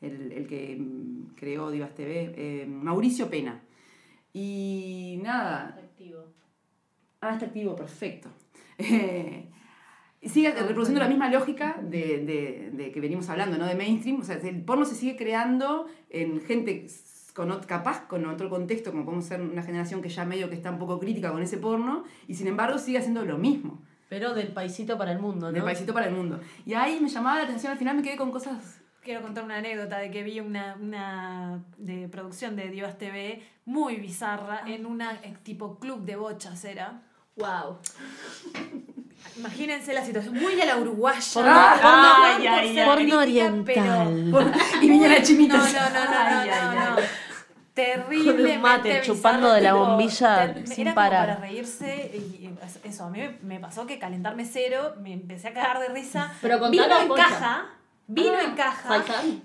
el, 0.00 0.30
el 0.30 0.46
que 0.46 0.76
mm, 0.78 1.34
creó 1.34 1.70
Divas 1.72 1.94
TV, 1.94 2.32
eh, 2.36 2.66
Mauricio 2.66 3.28
Pena. 3.28 3.60
Y 4.32 5.18
nada. 5.22 5.76
Ah, 7.22 7.30
está 7.34 7.46
activo, 7.46 7.74
perfecto. 7.76 8.28
Eh, 8.78 9.48
y 10.20 10.28
sigue 10.28 10.50
reproduciendo 10.52 11.00
la 11.00 11.08
misma 11.08 11.30
lógica 11.30 11.76
de, 11.82 12.24
de- 12.24 12.70
de 12.72 12.92
que 12.92 13.00
venimos 13.00 13.28
hablando, 13.28 13.56
¿no? 13.58 13.66
De 13.66 13.74
mainstream. 13.76 14.20
O 14.20 14.24
sea, 14.24 14.36
el 14.36 14.62
porno 14.64 14.84
se 14.84 14.94
sigue 14.94 15.16
creando 15.16 15.86
en 16.10 16.40
gente 16.40 16.86
con, 17.34 17.48
capaz 17.60 18.06
con 18.08 18.26
otro 18.26 18.50
contexto, 18.50 18.90
como 18.90 19.04
podemos 19.04 19.24
ser 19.24 19.40
una 19.40 19.62
generación 19.62 20.02
que 20.02 20.08
ya 20.08 20.24
medio 20.24 20.48
que 20.48 20.56
está 20.56 20.70
un 20.70 20.78
poco 20.78 20.98
crítica 20.98 21.30
con 21.32 21.42
ese 21.42 21.58
porno, 21.58 22.04
y 22.28 22.34
sin 22.34 22.46
embargo 22.48 22.78
sigue 22.78 22.98
haciendo 22.98 23.24
lo 23.24 23.38
mismo. 23.38 23.80
Pero 24.08 24.34
del 24.34 24.48
paisito 24.48 24.98
para 24.98 25.12
el 25.12 25.18
mundo, 25.20 25.46
¿no? 25.46 25.52
Del 25.52 25.62
paisito 25.62 25.94
para 25.94 26.06
el 26.06 26.14
mundo. 26.14 26.40
Y 26.66 26.74
ahí 26.74 26.98
me 27.00 27.08
llamaba 27.08 27.38
la 27.38 27.44
atención, 27.44 27.72
al 27.72 27.78
final 27.78 27.96
me 27.96 28.02
quedé 28.02 28.16
con 28.16 28.30
cosas 28.32 28.80
Quiero 29.02 29.22
contar 29.22 29.42
una 29.42 29.56
anécdota 29.56 29.98
de 29.98 30.12
que 30.12 30.22
vi 30.22 30.38
una, 30.38 30.76
una 30.80 31.64
de 31.76 32.08
producción 32.08 32.54
de 32.54 32.68
Divas 32.70 32.98
TV 32.98 33.42
muy 33.64 33.96
bizarra 33.96 34.62
en 34.66 34.86
una 34.86 35.14
eh, 35.24 35.34
tipo 35.42 35.80
club 35.80 36.04
de 36.04 36.14
bochas 36.14 36.64
era. 36.64 37.02
Wow. 37.36 37.78
Imagínense 39.38 39.94
la 39.94 40.04
situación, 40.04 40.34
muy 40.34 40.60
a 40.60 40.66
la 40.66 40.76
uruguaya. 40.76 41.20
Ah, 41.36 42.36
ay, 42.36 42.42
por 42.46 42.48
ay, 42.52 42.60
crítica, 42.68 42.84
Porno 42.84 43.18
oriental. 43.18 43.64
pero- 43.64 44.52
Y 44.82 44.88
viña 44.90 45.08
la 45.08 45.22
chinita. 45.22 45.56
No, 45.56 45.64
no, 45.64 45.70
no, 45.70 46.04
no, 46.04 46.10
Ay, 46.18 46.48
no, 46.48 46.54
ay, 46.54 46.76
no, 46.76 46.96
un 48.56 48.60
mate, 48.62 48.88
bizarro, 48.88 49.04
chupando 49.04 49.52
de 49.52 49.60
la 49.62 49.72
bombilla 49.72 50.52
ter- 50.54 50.66
sin 50.68 50.80
era 50.86 50.94
como 50.94 50.94
parar. 50.94 51.26
para 51.36 51.40
reírse 51.40 52.10
y 52.14 52.18
y 52.44 52.54
eso, 52.84 53.04
a 53.04 53.10
mí 53.10 53.18
me, 53.18 53.38
me 53.42 53.60
pasó 53.60 53.86
que 53.86 53.98
calentarme 53.98 54.44
cero, 54.44 54.94
me 55.00 55.14
empecé 55.14 55.48
a 55.48 55.54
cagar 55.54 55.80
de 55.80 55.88
risa. 55.88 56.30
Pero 56.42 56.68
vino 56.68 56.86
la 56.86 57.00
en 57.02 57.08
concha. 57.08 57.24
caja, 57.28 57.66
vino 58.08 58.34
Ah, 58.36 58.42
en 58.44 58.54
caja. 58.54 58.88
Faisal. 58.88 59.42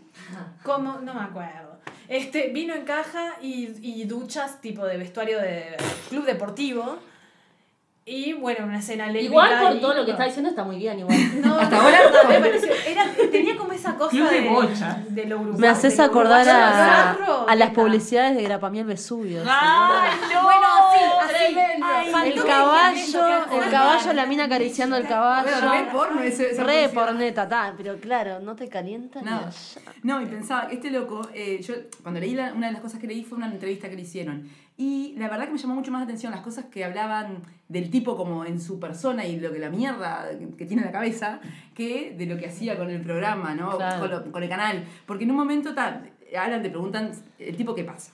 Como, 0.64 0.98
no 1.00 1.14
me 1.14 1.22
acuerdo. 1.22 1.80
Este, 2.10 2.50
vino 2.50 2.74
en 2.74 2.84
caja 2.84 3.36
y, 3.42 3.70
y 3.82 4.04
duchas 4.04 4.60
tipo 4.60 4.86
de 4.86 4.98
vestuario 4.98 5.40
de 5.40 5.78
club 6.10 6.26
deportivo. 6.26 7.00
Y 8.10 8.32
bueno, 8.32 8.64
una 8.66 8.80
escena 8.80 9.08
lésbica. 9.08 9.26
Igual 9.26 9.60
por 9.60 9.80
todo 9.82 9.94
lo 9.96 10.06
que 10.06 10.12
está 10.12 10.24
diciendo 10.24 10.50
está 10.50 10.64
muy 10.64 10.78
bien 10.78 11.00
igual. 11.00 11.18
No, 11.44 11.56
Hasta 11.60 11.76
no, 11.76 11.82
ahora 11.82 11.98
no, 12.10 12.24
no. 12.24 12.30
me 12.30 12.40
pareció- 12.40 12.72
era, 12.88 13.06
tenía 13.30 13.58
como 13.58 13.74
esa 13.74 13.96
cosa 13.96 14.12
Club 14.12 14.30
de 14.30 14.42
de, 14.42 14.50
bocha. 14.50 15.04
de 15.10 15.26
lo 15.26 15.36
uruguayo. 15.42 15.60
Me 15.60 15.68
haces 15.68 16.00
acordar 16.00 16.48
a, 16.48 17.12
a 17.50 17.56
las 17.56 17.72
publicidades 17.72 18.38
de 18.38 18.44
Grapamiel 18.44 18.86
Vesubio. 18.86 19.44
Ay, 19.46 20.12
no, 20.34 20.42
bueno, 20.44 20.68
así, 20.88 21.04
así. 21.36 21.58
Ay, 21.84 22.32
el 22.32 22.44
caballo, 22.46 23.28
el 23.66 23.72
caballo, 23.72 24.14
la 24.14 24.26
mina 24.26 24.46
acariciando 24.46 24.96
el 24.96 25.06
caballo. 25.06 25.50
Bueno, 25.52 25.72
re 25.74 25.92
porno 25.92 26.22
ese- 26.22 26.52
esa 26.52 26.64
Re 26.64 26.88
porneta, 26.90 27.48
ta, 27.50 27.74
pero 27.76 27.98
claro, 28.00 28.40
no 28.40 28.56
te 28.56 28.70
calienta 28.70 29.20
ni 29.20 29.26
Nada. 29.26 29.48
allá. 29.48 29.92
No, 30.04 30.22
y 30.22 30.26
pensaba, 30.28 30.70
este 30.72 30.92
loco, 30.92 31.28
eh, 31.34 31.60
yo 31.62 31.74
cuando 32.02 32.22
leí 32.22 32.34
la- 32.36 32.54
una 32.54 32.68
de 32.68 32.74
las 32.74 32.82
cosas 32.82 33.02
que 33.02 33.08
leí 33.08 33.24
fue 33.26 33.38
una 33.38 33.48
entrevista 33.48 33.90
que 33.90 33.96
le 33.98 34.04
hicieron. 34.04 34.50
Y 34.80 35.16
la 35.18 35.28
verdad 35.28 35.46
que 35.46 35.54
me 35.54 35.58
llamó 35.58 35.74
mucho 35.74 35.92
más 35.92 36.02
la 36.02 36.06
atención 36.06 36.32
las 36.32 36.42
cosas 36.42 36.66
que 36.66 36.86
hablaban 36.86 37.40
del 37.68 37.90
tipo 37.90 38.16
como 38.16 38.46
en 38.46 38.62
su 38.62 38.80
persona 38.80 39.26
y 39.26 39.40
lo 39.40 39.52
que 39.52 39.58
la 39.58 39.70
mierda 39.72 40.30
que, 40.56 40.66
tiene 40.66 40.84
en 40.84 40.86
la 40.88 40.92
cabeza, 40.92 41.40
que 41.74 42.14
de 42.16 42.28
lo 42.28 42.38
que 42.38 42.46
hacía 42.48 42.78
con 42.78 42.90
el 42.92 43.02
programa, 43.02 43.56
¿no? 43.56 43.76
Claro. 43.76 44.00
Con, 44.02 44.12
lo- 44.12 44.32
con 44.32 44.44
el 44.44 44.50
canal. 44.50 44.86
Porque 45.08 45.24
en 45.24 45.32
un 45.32 45.38
momento 45.38 45.74
ta, 45.74 46.02
hablan, 46.40 46.62
te 46.62 46.70
preguntan 46.70 47.12
el 47.40 47.58
tipo 47.58 47.74
qué 47.74 47.84
pasa. 47.84 48.12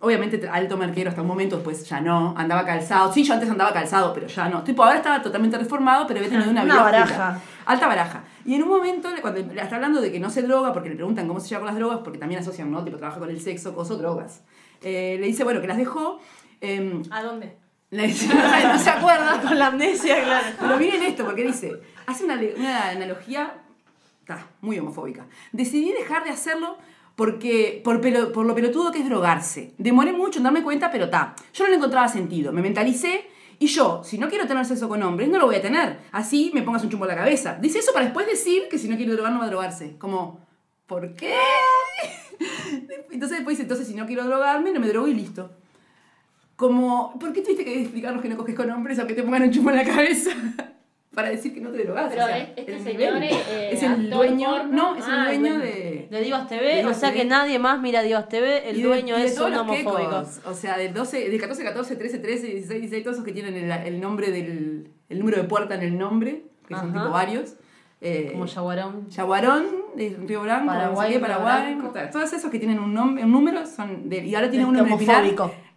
Obviamente 0.00 0.46
alto 0.46 0.76
marquero 0.76 1.08
hasta 1.08 1.22
un 1.22 1.28
momento, 1.28 1.56
después 1.56 1.88
ya 1.88 2.00
no, 2.02 2.34
andaba 2.36 2.66
calzado. 2.66 3.10
Sí, 3.12 3.22
yo 3.24 3.32
antes 3.32 3.48
andaba 3.48 3.72
calzado, 3.72 4.12
pero 4.12 4.26
ya 4.26 4.48
no. 4.48 4.62
Tipo, 4.62 4.82
ahora 4.84 4.96
estaba 4.98 5.22
totalmente 5.22 5.56
reformado, 5.56 6.06
pero 6.06 6.18
había 6.20 6.30
tenido 6.30 6.50
una, 6.50 6.64
Una 6.64 6.82
baraja. 6.82 7.04
oscura. 7.04 7.40
Alta 7.64 7.86
baraja. 7.86 8.24
Y 8.44 8.54
en 8.54 8.62
un 8.64 8.68
momento, 8.68 9.08
cuando 9.22 9.40
está 9.40 9.76
hablando 9.76 10.00
de 10.02 10.12
que 10.12 10.20
no 10.20 10.28
se 10.28 10.42
droga, 10.42 10.72
porque 10.74 10.90
le 10.90 10.96
preguntan 10.96 11.26
cómo 11.26 11.40
se 11.40 11.48
lleva 11.48 11.60
con 11.60 11.66
las 11.68 11.76
drogas, 11.76 12.00
porque 12.04 12.18
también 12.18 12.40
asocian, 12.42 12.70
¿no? 12.70 12.84
Tipo, 12.84 12.98
trabaja 12.98 13.18
con 13.20 13.30
el 13.30 13.40
sexo, 13.40 13.74
coso, 13.74 13.96
drogas. 13.96 14.42
Eh, 14.88 15.16
le 15.18 15.26
dice, 15.26 15.42
bueno, 15.42 15.60
que 15.60 15.66
las 15.66 15.78
dejó. 15.78 16.20
eh, 16.60 17.02
¿A 17.10 17.22
dónde? 17.24 17.56
le 17.90 18.06
dice, 18.06 18.28
no 18.72 18.78
se 18.78 18.90
acuerda. 18.90 19.40
Con 19.46 19.58
la 19.58 19.66
amnesia, 19.66 20.22
claro. 20.22 20.46
Pero 20.60 20.76
miren 20.78 21.02
esto, 21.02 21.24
porque 21.24 21.42
dice, 21.42 21.72
hace 22.06 22.24
una, 22.24 22.34
analogía 22.90 23.54
ta, 24.24 24.46
muy 24.60 24.78
homofóbica. 24.78 25.26
Decidí 25.50 25.90
dejar 25.92 26.22
de 26.22 26.30
hacerlo 26.30 26.78
porque, 27.16 27.80
por, 27.82 28.00
pelo- 28.00 28.30
por 28.32 28.46
lo 28.46 28.54
pelotudo 28.54 28.92
que 28.92 29.00
es 29.00 29.08
drogarse. 29.08 29.72
Demoré 29.78 30.12
mucho 30.12 30.38
en 30.38 30.44
darme 30.44 30.62
cuenta, 30.62 30.90
pero 30.92 31.10
ta, 31.10 31.34
yo 31.52 31.64
no 31.64 31.70
le 31.70 31.76
encontraba 31.76 32.06
sentido. 32.06 32.52
Me 32.52 32.62
mentalicé 32.62 33.24
y 33.58 33.66
yo, 33.66 34.02
si 34.04 34.18
no 34.18 34.28
quiero 34.28 34.46
tener 34.46 34.64
sexo 34.66 34.88
con 34.88 35.02
hombres, 35.02 35.28
no 35.28 35.38
lo 35.38 35.46
voy 35.46 35.56
a 35.56 35.62
tener. 35.62 35.98
Así 36.12 36.50
me 36.54 36.62
pongas 36.62 36.84
un 36.84 36.90
chumbo 36.90 37.06
en 37.06 37.10
la 37.10 37.16
cabeza. 37.16 37.56
Dice 37.60 37.78
eso 37.80 37.92
para 37.92 38.04
después 38.04 38.26
decir 38.28 38.68
que 38.70 38.78
si 38.78 38.88
no 38.88 38.96
quiero 38.96 39.14
drogar, 39.14 39.32
no 39.32 39.38
va 39.40 39.46
a 39.46 39.48
drogarse. 39.48 39.96
Como, 39.98 40.46
¿por 40.86 41.14
qué? 41.14 41.34
Entonces 43.10 43.38
después 43.38 43.54
dice, 43.56 43.62
entonces 43.62 43.86
si 43.86 43.94
no 43.94 44.06
quiero 44.06 44.24
drogarme, 44.24 44.72
no 44.72 44.80
me 44.80 44.88
drogo 44.88 45.08
y 45.08 45.14
listo. 45.14 45.50
Como, 46.56 47.18
¿por 47.18 47.32
qué 47.32 47.42
tuviste 47.42 47.64
que 47.64 47.82
explicarnos 47.82 48.22
que 48.22 48.28
no 48.30 48.36
coges 48.36 48.54
con 48.54 48.70
hombres 48.70 48.98
aunque 48.98 49.14
te 49.14 49.22
pongan 49.22 49.42
un 49.42 49.50
chumbo 49.50 49.70
en 49.70 49.76
la 49.76 49.84
cabeza? 49.84 50.30
Para 51.14 51.30
decir 51.30 51.54
que 51.54 51.60
no 51.62 51.70
te 51.70 51.82
drogas. 51.84 52.08
Pero 52.10 52.24
o 52.24 52.26
sea, 52.26 52.38
este 52.38 52.74
el 52.74 52.82
señor 52.82 53.22
eh, 53.22 53.70
es 53.72 53.82
el 53.82 54.10
dueño, 54.10 54.50
porno. 54.50 54.72
no, 54.72 54.96
es 54.96 55.06
el 55.06 55.12
Ah, 55.14 55.24
dueño 55.26 55.58
de... 55.58 56.08
De 56.10 56.20
Divas 56.20 56.46
TV, 56.48 56.76
De 56.76 56.84
o 56.86 56.92
sea 56.94 57.08
TV. 57.10 57.22
que 57.22 57.26
nadie 57.26 57.58
más 57.58 57.80
mira 57.80 58.02
Divas 58.02 58.28
TV, 58.28 58.68
el 58.68 58.76
de- 58.76 58.82
dueño 58.82 59.16
de 59.16 59.24
es 59.26 59.34
todos 59.34 59.50
un 59.50 59.56
homofóbico. 59.56 60.24
O 60.44 60.54
sea, 60.54 60.76
del 60.76 60.92
12, 60.92 61.30
del 61.30 61.40
14, 61.40 61.64
14, 61.64 61.96
13, 61.96 62.18
13, 62.18 62.46
16, 62.48 62.80
16, 62.80 63.02
todos 63.02 63.16
esos 63.16 63.24
que 63.24 63.32
tienen 63.32 63.54
el, 63.56 63.70
el 63.70 64.00
nombre 64.00 64.30
del. 64.30 64.90
el 65.08 65.18
número 65.18 65.38
de 65.40 65.44
puerta 65.48 65.74
en 65.74 65.82
el 65.82 65.96
nombre, 65.98 66.42
que 66.68 66.74
son 66.74 66.90
Ajá. 66.90 67.00
tipo 67.00 67.10
varios. 67.12 67.54
Eh, 67.98 68.28
Como 68.32 68.44
Yaguarón. 68.44 69.08
Yaguarón, 69.08 69.64
de 69.96 70.14
Río 70.26 70.42
Branco, 70.42 70.66
Paraguay, 70.66 70.94
no 70.94 71.02
sé 71.06 71.12
qué, 71.14 71.18
Paraguay. 71.20 71.74
Branco. 71.76 71.98
Todos 72.12 72.30
esos 72.34 72.50
que 72.50 72.58
tienen 72.58 72.78
un, 72.78 72.94
nom- 72.94 73.22
un 73.24 73.32
número 73.32 73.64
son 73.66 74.08
de. 74.10 74.24
Y 74.26 74.34
ahora 74.34 74.50
tiene 74.50 74.66
uno 74.66 74.80
en 74.84 74.92
el 74.92 74.98
Pinar. 74.98 75.24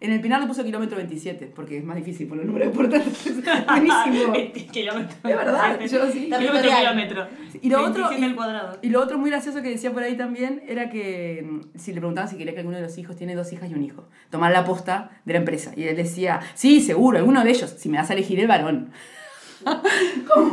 En 0.00 0.12
el 0.12 0.20
Pinar 0.20 0.40
le 0.40 0.46
puso 0.46 0.62
kilómetro 0.62 0.96
27, 0.98 1.50
porque 1.54 1.78
es 1.78 1.84
más 1.84 1.96
difícil 1.96 2.26
poner 2.28 2.42
el 2.42 2.48
número 2.48 2.66
de 2.66 2.72
puerta. 2.72 2.98
Buenísimo. 3.68 4.32
kilómetro. 4.72 5.16
Es 5.30 5.36
verdad, 5.36 5.80
yo 5.80 6.10
sí. 6.10 6.24
Kilómetro, 6.26 6.70
kilómetro. 6.78 7.26
Y 7.62 7.68
lo, 7.70 7.78
otro, 7.80 8.08
27 8.08 8.24
al 8.24 8.30
y, 8.30 8.34
cuadrado. 8.34 8.78
y 8.82 8.88
lo 8.90 9.00
otro 9.00 9.18
muy 9.18 9.30
gracioso 9.30 9.62
que 9.62 9.70
decía 9.70 9.90
por 9.92 10.02
ahí 10.02 10.16
también 10.16 10.62
era 10.68 10.90
que 10.90 11.46
mm, 11.48 11.78
si 11.78 11.92
le 11.92 12.00
preguntaban 12.00 12.28
si 12.30 12.36
quería 12.36 12.52
que 12.52 12.60
alguno 12.60 12.76
de 12.76 12.82
los 12.82 12.96
hijos 12.98 13.16
tiene 13.16 13.34
dos 13.34 13.52
hijas 13.52 13.70
y 13.70 13.74
un 13.74 13.82
hijo, 13.82 14.08
tomar 14.30 14.52
la 14.52 14.64
posta 14.64 15.10
de 15.24 15.32
la 15.34 15.38
empresa. 15.38 15.72
Y 15.76 15.84
él 15.84 15.96
decía, 15.96 16.40
sí, 16.54 16.80
seguro, 16.80 17.18
alguno 17.18 17.42
de 17.44 17.50
ellos, 17.50 17.70
si 17.78 17.88
me 17.88 17.96
vas 17.98 18.10
a 18.10 18.12
elegir 18.12 18.38
el 18.40 18.46
varón. 18.46 18.90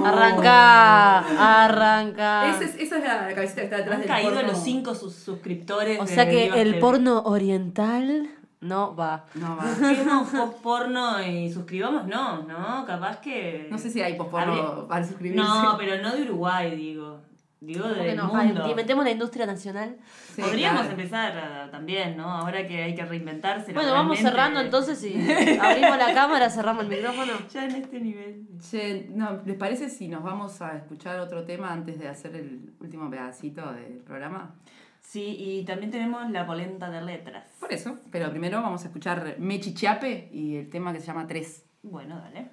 Arranca, 0.06 1.20
arranca. 1.66 2.50
Esa 2.50 2.64
es, 2.66 2.76
esa 2.76 2.98
es 2.98 3.04
la 3.04 3.34
cabecita 3.34 3.62
que 3.62 3.66
está 3.66 3.78
detrás 3.78 3.96
Han 3.96 4.02
del 4.02 4.08
caído 4.10 4.34
porno. 4.34 4.48
los 4.52 4.64
cinco 4.64 4.96
sus 4.96 5.14
suscriptores. 5.16 6.00
O 6.00 6.06
de 6.06 6.14
sea 6.14 6.30
que 6.30 6.48
el 6.62 6.80
porno 6.80 7.22
oriental 7.24 8.30
no 8.62 8.96
va. 8.96 9.26
No 9.36 9.56
va. 9.58 9.66
Vemos 9.80 10.30
post 10.30 10.54
porno 10.62 11.22
y 11.24 11.52
suscribamos, 11.52 12.08
no, 12.08 12.44
no, 12.44 12.86
capaz 12.86 13.18
que. 13.22 13.68
No 13.70 13.78
sé 13.78 13.90
si 13.90 14.02
hay 14.02 14.16
posporno 14.16 14.54
Habría- 14.54 14.88
para 14.88 15.06
suscribirse. 15.08 15.46
No, 15.48 15.76
pero 15.78 16.02
no 16.02 16.16
de 16.16 16.24
Uruguay, 16.24 16.76
digo. 16.76 17.20
Digo 17.60 17.82
¿Cómo 17.84 17.96
que 17.96 18.02
del 18.04 18.18
no? 18.18 18.32
mundo. 18.32 18.70
Inventemos 18.70 19.04
la 19.04 19.12
industria 19.12 19.46
nacional. 19.48 19.98
Sí, 20.36 20.42
Podríamos 20.42 20.82
claro. 20.82 20.96
empezar 20.96 21.72
también, 21.72 22.16
¿no? 22.16 22.30
Ahora 22.30 22.68
que 22.68 22.84
hay 22.84 22.94
que 22.94 23.04
reinventarse. 23.04 23.74
Bueno, 23.74 23.94
vamos 23.94 24.20
cerrando 24.20 24.60
entonces 24.60 25.04
y 25.04 25.14
abrimos 25.60 25.98
la 25.98 26.14
cámara, 26.14 26.50
cerramos 26.52 26.84
el 26.84 26.90
micrófono. 26.90 27.34
Ya 27.52 27.66
en 27.66 27.76
este 27.76 28.00
nivel. 28.00 28.46
Che, 28.60 29.08
no, 29.10 29.42
¿Les 29.44 29.56
parece 29.58 29.90
si 29.90 30.08
nos 30.08 30.24
vamos 30.24 30.62
a 30.62 30.78
escuchar 30.78 31.20
otro 31.20 31.46
tema 31.46 31.74
antes 31.74 31.98
de 31.98 32.08
hacer 32.08 32.36
el 32.36 32.74
último 32.80 33.10
pedacito 33.10 33.74
del 33.74 34.04
programa? 34.06 34.54
Sí, 35.02 35.36
y 35.40 35.66
también 35.66 35.90
tenemos 35.90 36.30
la 36.30 36.46
polenta 36.46 36.92
de 36.92 37.02
letras. 37.02 37.46
Por 37.60 37.74
eso, 37.74 37.98
pero 38.12 38.30
primero 38.30 38.62
vamos 38.62 38.84
a 38.84 38.88
escuchar 38.88 39.36
Mechi 39.40 39.74
Chiape 39.74 40.30
y 40.32 40.58
el 40.58 40.70
tema 40.70 40.94
que 40.94 41.00
se 41.00 41.08
llama 41.08 41.26
Tres. 41.26 41.64
Bueno, 41.82 42.20
dale. 42.20 42.50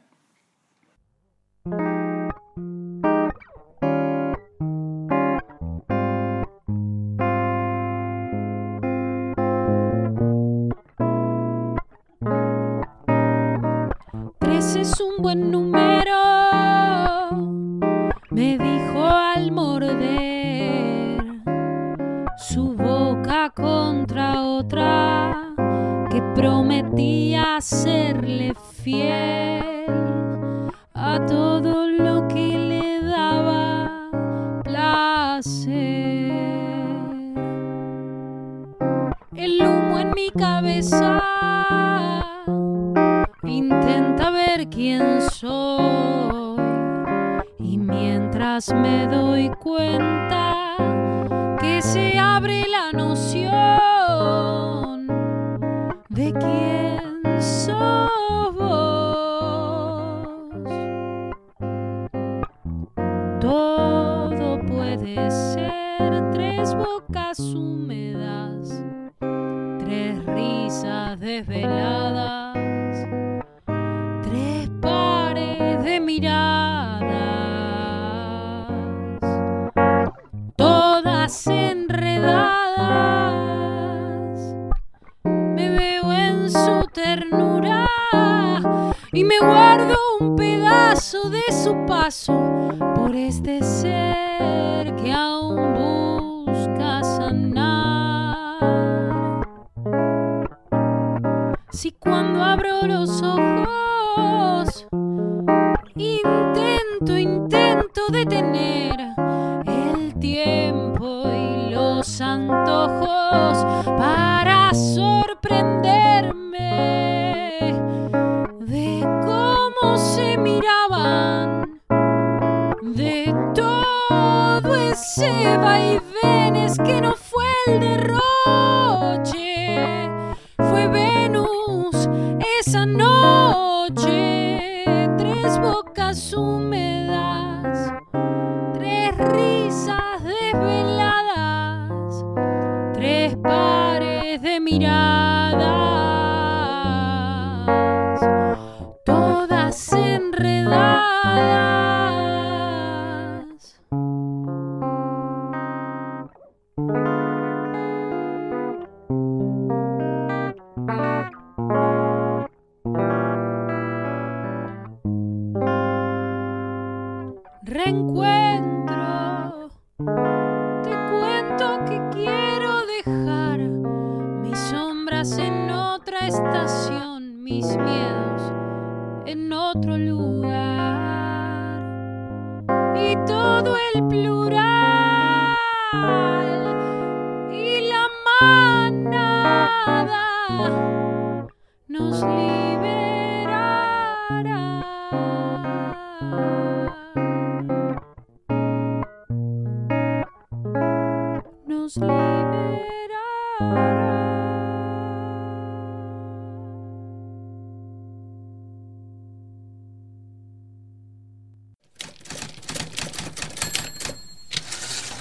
Nos 201.85 201.97
liberará. 201.98 203.20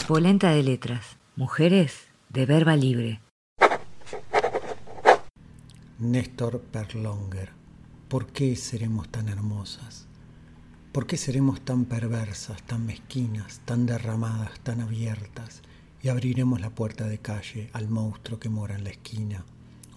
Polenta 0.07 0.52
de 0.52 0.64
letras. 0.64 1.18
Mujeres 1.35 2.07
de 2.30 2.45
verba 2.45 2.77
libre. 2.77 3.19
Néstor 5.99 6.61
Perlonger, 6.61 7.49
¿por 8.07 8.27
qué 8.27 8.56
seremos 8.56 9.10
tan 9.10 9.27
hermosas? 9.27 10.07
¿Por 10.94 11.07
qué 11.07 11.18
seremos 11.18 11.60
tan 11.60 11.84
perversas, 11.84 12.64
tan 12.64 12.85
mezquinas, 12.85 13.60
tan 13.65 13.85
derramadas, 13.85 14.61
tan 14.61 14.80
abiertas? 14.80 15.61
Y 16.04 16.10
abriremos 16.10 16.60
la 16.60 16.70
puerta 16.70 17.08
de 17.08 17.20
calle 17.20 17.70
al 17.72 17.88
monstruo 17.88 18.38
que 18.38 18.50
mora 18.50 18.76
en 18.76 18.84
la 18.84 18.90
esquina, 18.90 19.46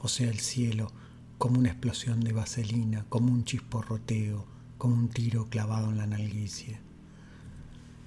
o 0.01 0.09
sea, 0.09 0.31
el 0.31 0.39
cielo, 0.39 0.93
como 1.37 1.59
una 1.59 1.71
explosión 1.71 2.21
de 2.21 2.33
vaselina, 2.33 3.05
como 3.09 3.33
un 3.33 3.45
chisporroteo, 3.45 4.47
como 4.79 4.95
un 4.95 5.09
tiro 5.09 5.49
clavado 5.51 5.91
en 5.91 5.99
la 5.99 6.07
nalguicie. 6.07 6.79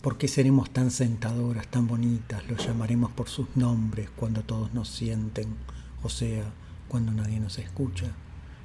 ¿Por 0.01 0.17
qué 0.17 0.29
seremos 0.29 0.71
tan 0.71 0.91
sentadoras, 0.91 1.67
tan 1.67 1.87
bonitas? 1.87 2.47
Los 2.47 2.65
llamaremos 2.65 3.11
por 3.11 3.27
sus 3.27 3.53
nombres 3.57 4.09
cuando 4.15 4.43
todos 4.43 4.73
nos 4.73 4.87
sienten, 4.87 5.57
o 6.01 6.07
sea, 6.07 6.53
cuando 6.87 7.11
nadie 7.11 7.41
nos 7.41 7.59
escucha. 7.59 8.07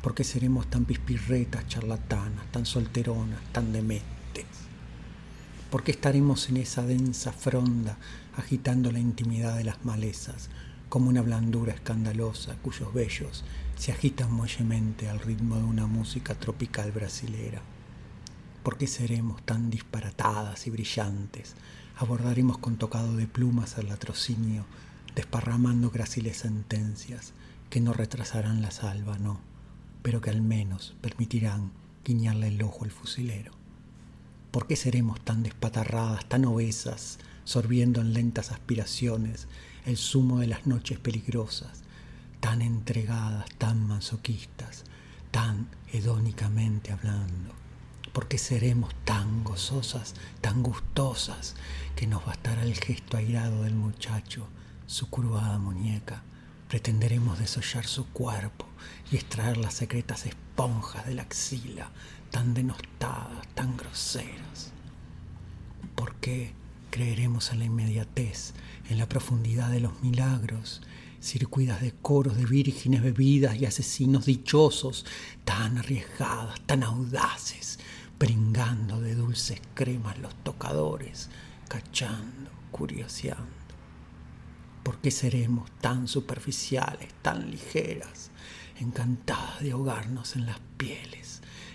¿Por 0.01 0.15
qué 0.15 0.23
seremos 0.23 0.71
tan 0.71 0.85
pispirretas, 0.85 1.67
charlatanas, 1.67 2.53
tan 2.53 2.67
solteronas, 2.67 3.41
tan 3.51 3.73
dementes? 3.73 4.47
¿Por 5.73 5.83
qué 5.83 5.91
estaremos 5.91 6.49
en 6.51 6.59
esa 6.59 6.87
densa 6.87 7.33
fronda 7.33 7.99
agitando 8.37 8.91
la 8.93 8.99
intimidad 8.99 9.57
de 9.57 9.65
las 9.65 9.85
malezas, 9.85 10.49
como 10.89 11.09
una 11.09 11.23
blandura 11.23 11.73
escandalosa 11.73 12.57
cuyos 12.63 12.93
vellos 12.95 13.45
se 13.77 13.93
agitan 13.93 14.33
muellemente 14.33 15.09
al 15.09 15.21
ritmo 15.21 15.57
de 15.57 15.65
una 15.65 15.87
música 15.87 16.35
tropical 16.35 16.93
brasilera? 16.93 17.63
¿Por 18.63 18.79
qué 18.79 18.87
seremos 18.87 19.43
tan 19.43 19.71
disparatadas 19.71 20.67
y 20.67 20.71
brillantes? 20.71 21.55
Abordaremos 21.97 22.59
con 22.59 22.77
tocado 22.77 23.17
de 23.17 23.27
plumas 23.27 23.77
al 23.77 23.89
latrocinio, 23.89 24.65
desparramando 25.15 25.91
gráciles 25.91 26.39
sentencias 26.39 27.33
que 27.71 27.81
no 27.81 27.93
retrasarán 27.93 28.63
la 28.63 28.71
salva, 28.71 29.19
no, 29.19 29.41
pero 30.03 30.21
que 30.21 30.31
al 30.31 30.43
menos 30.43 30.95
permitirán 31.01 31.73
guiñarle 32.05 32.49
el 32.49 32.63
ojo 32.63 32.85
al 32.85 32.91
fusilero. 32.91 33.53
¿Por 34.51 34.67
qué 34.67 34.77
seremos 34.77 35.21
tan 35.21 35.43
despatarradas, 35.43 36.29
tan 36.29 36.45
obesas, 36.45 37.19
sorbiendo 37.45 38.01
en 38.01 38.13
lentas 38.13 38.51
aspiraciones 38.51 39.49
el 39.87 39.97
zumo 39.97 40.41
de 40.41 40.47
las 40.47 40.67
noches 40.67 40.99
peligrosas, 40.99 41.83
tan 42.41 42.63
entregadas, 42.63 43.47
tan 43.59 43.87
masoquistas, 43.87 44.85
tan 45.31 45.69
hedónicamente 45.93 46.93
hablando? 46.93 47.53
¿Por 48.13 48.29
qué 48.29 48.39
seremos 48.39 48.95
tan 49.05 49.43
gozosas, 49.43 50.15
tan 50.41 50.63
gustosas, 50.63 51.57
que 51.97 52.07
nos 52.07 52.25
bastará 52.25 52.63
el 52.63 52.75
gesto 52.75 53.17
airado 53.17 53.65
del 53.65 53.75
muchacho, 53.75 54.47
su 54.87 55.11
curvada 55.11 55.59
muñeca? 55.59 56.23
Pretenderemos 56.69 57.39
desollar 57.39 57.87
su 57.87 58.07
cuerpo 58.07 58.67
y 59.11 59.17
extraer 59.17 59.57
las 59.57 59.75
secretas 59.75 60.27
esponjas 60.27 61.07
de 61.07 61.15
la 61.15 61.23
axila, 61.23 61.91
tan 62.31 62.55
denostadas, 62.55 63.47
tan 63.55 63.77
groseras. 63.77 64.71
¿Por 65.95 66.15
qué 66.17 66.53
creeremos 66.95 67.51
en 67.51 67.59
la 67.59 67.65
inmediatez, 67.65 68.55
en 68.89 68.99
la 68.99 69.09
profundidad 69.09 69.69
de 69.69 69.81
los 69.81 70.01
milagros, 70.05 70.81
circuidas 71.21 71.81
de 71.81 71.91
coros 71.91 72.37
de 72.37 72.47
vírgenes 72.47 73.03
bebidas 73.03 73.57
y 73.57 73.67
asesinos 73.67 74.27
dichosos, 74.27 75.05
tan 75.45 75.77
arriesgadas, 75.79 76.61
tan 76.67 76.85
audaces, 76.85 77.81
pringando 78.17 79.01
de 79.01 79.17
dulces 79.17 79.61
cremas 79.75 80.21
los 80.21 80.37
tocadores, 80.45 81.31
cachando, 81.67 82.53
curioseando. 82.71 83.43
¿Por 84.85 84.99
qué 84.99 85.11
seremos 85.11 85.69
tan 85.81 86.07
superficiales, 86.07 87.09
tan 87.23 87.51
ligeras, 87.51 88.31
encantadas 88.79 89.63
de 89.63 89.73
ahogarnos 89.73 90.37
en 90.37 90.47
las 90.47 90.61
pieles 90.77 91.34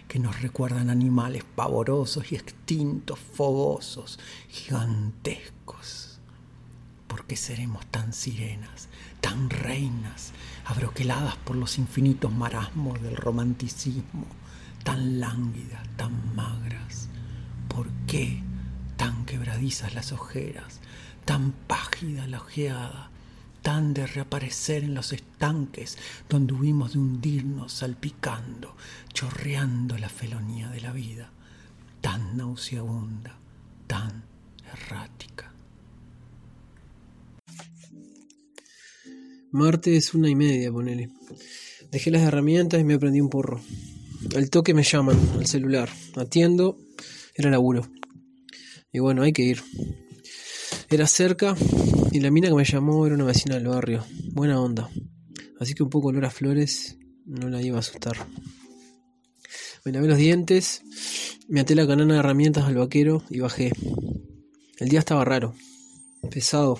que 0.09 0.19
nos 0.19 0.41
recuerdan 0.41 0.89
animales 0.89 1.43
pavorosos 1.55 2.31
y 2.31 2.35
extintos, 2.35 3.19
fogosos, 3.19 4.19
gigantescos? 4.49 6.19
¿Por 7.07 7.25
qué 7.25 7.37
seremos 7.37 7.85
tan 7.85 8.11
sirenas, 8.11 8.89
tan 9.21 9.51
reinas, 9.51 10.33
abroqueladas 10.65 11.37
por 11.37 11.55
los 11.55 11.77
infinitos 11.77 12.33
marasmos 12.33 12.99
del 13.03 13.15
romanticismo, 13.15 14.25
tan 14.83 15.19
lánguidas, 15.19 15.87
tan 15.95 16.35
magras? 16.35 17.07
¿Por 17.67 17.87
qué 18.07 18.41
tan 18.97 19.25
quebradizas 19.25 19.93
las 19.93 20.11
ojeras, 20.11 20.79
tan 21.23 21.51
págida 21.51 22.25
la 22.25 22.39
ojeada, 22.39 23.08
de 23.69 24.07
reaparecer 24.07 24.83
en 24.83 24.95
los 24.95 25.13
estanques 25.13 25.95
donde 26.27 26.53
hubimos 26.53 26.93
de 26.93 26.99
hundirnos 26.99 27.71
salpicando, 27.71 28.75
chorreando 29.13 29.95
la 29.99 30.09
felonía 30.09 30.69
de 30.69 30.81
la 30.81 30.91
vida, 30.91 31.31
tan 32.01 32.35
nauseabunda, 32.35 33.37
tan 33.85 34.23
errática? 34.73 35.53
Martes 39.51 40.15
una 40.15 40.29
y 40.29 40.35
media, 40.35 40.71
ponele. 40.71 41.11
Dejé 41.91 42.09
las 42.09 42.23
herramientas 42.23 42.81
y 42.81 42.83
me 42.83 42.95
aprendí 42.95 43.21
un 43.21 43.29
porro. 43.29 43.61
Al 44.35 44.49
toque 44.49 44.73
me 44.73 44.83
llaman, 44.83 45.17
al 45.37 45.45
celular. 45.45 45.89
Atiendo, 46.15 46.79
era 47.35 47.51
laburo. 47.51 47.87
Y 48.91 48.97
bueno, 48.97 49.21
hay 49.21 49.31
que 49.31 49.43
ir. 49.43 49.61
Era 50.89 51.05
cerca 51.05 51.55
y 52.11 52.19
la 52.19 52.31
mina 52.31 52.49
que 52.49 52.55
me 52.55 52.65
llamó 52.65 53.05
era 53.05 53.15
una 53.15 53.25
vecina 53.25 53.55
del 53.55 53.67
barrio. 53.67 54.03
Buena 54.31 54.59
onda. 54.59 54.89
Así 55.59 55.73
que 55.73 55.83
un 55.83 55.89
poco 55.89 56.07
olor 56.07 56.25
a 56.25 56.31
flores 56.31 56.97
no 57.25 57.49
la 57.49 57.61
iba 57.61 57.77
a 57.77 57.79
asustar. 57.79 58.17
Me 59.85 59.91
lavé 59.91 60.07
los 60.07 60.17
dientes, 60.17 60.83
me 61.47 61.59
até 61.59 61.75
la 61.75 61.87
canana 61.87 62.13
de 62.13 62.19
herramientas 62.19 62.65
al 62.65 62.75
vaquero 62.75 63.23
y 63.29 63.39
bajé. 63.39 63.71
El 64.77 64.89
día 64.89 64.99
estaba 64.99 65.25
raro, 65.25 65.53
pesado, 66.31 66.79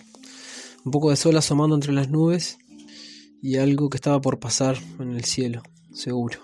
un 0.85 0.91
poco 0.91 1.10
de 1.10 1.15
sol 1.15 1.38
asomando 1.38 1.76
entre 1.76 1.93
las 1.93 2.10
nubes 2.10 2.57
y 3.41 3.57
algo 3.57 3.89
que 3.89 3.97
estaba 3.97 4.22
por 4.22 4.39
pasar 4.39 4.77
en 4.99 5.11
el 5.11 5.26
cielo, 5.26 5.64
seguro. 5.93 6.39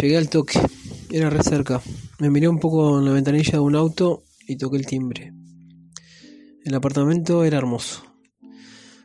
Llegué 0.00 0.16
al 0.16 0.28
toque, 0.28 0.60
era 1.10 1.30
re 1.30 1.42
cerca. 1.42 1.82
Me 2.18 2.30
miré 2.30 2.48
un 2.48 2.60
poco 2.60 2.98
en 2.98 3.06
la 3.06 3.12
ventanilla 3.12 3.52
de 3.52 3.60
un 3.60 3.74
auto 3.74 4.24
y 4.46 4.56
toqué 4.56 4.76
el 4.76 4.86
timbre. 4.86 5.32
El 6.64 6.74
apartamento 6.74 7.44
era 7.44 7.56
hermoso. 7.58 8.04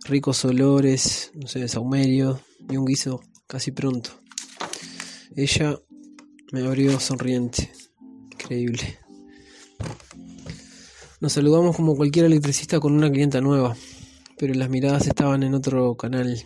Ricos 0.03 0.43
olores, 0.43 1.31
no 1.35 1.47
sé, 1.47 1.67
saumerio 1.67 2.41
y 2.69 2.75
un 2.75 2.85
guiso 2.85 3.21
casi 3.47 3.71
pronto. 3.71 4.09
Ella 5.35 5.79
me 6.51 6.65
abrió 6.65 6.99
sonriente. 6.99 7.71
Increíble. 8.31 8.99
Nos 11.21 11.33
saludamos 11.33 11.75
como 11.75 11.95
cualquier 11.95 12.25
electricista 12.25 12.79
con 12.79 12.93
una 12.93 13.09
clienta 13.09 13.39
nueva, 13.39 13.75
pero 14.37 14.53
las 14.53 14.69
miradas 14.69 15.07
estaban 15.07 15.43
en 15.43 15.53
otro 15.53 15.95
canal, 15.95 16.37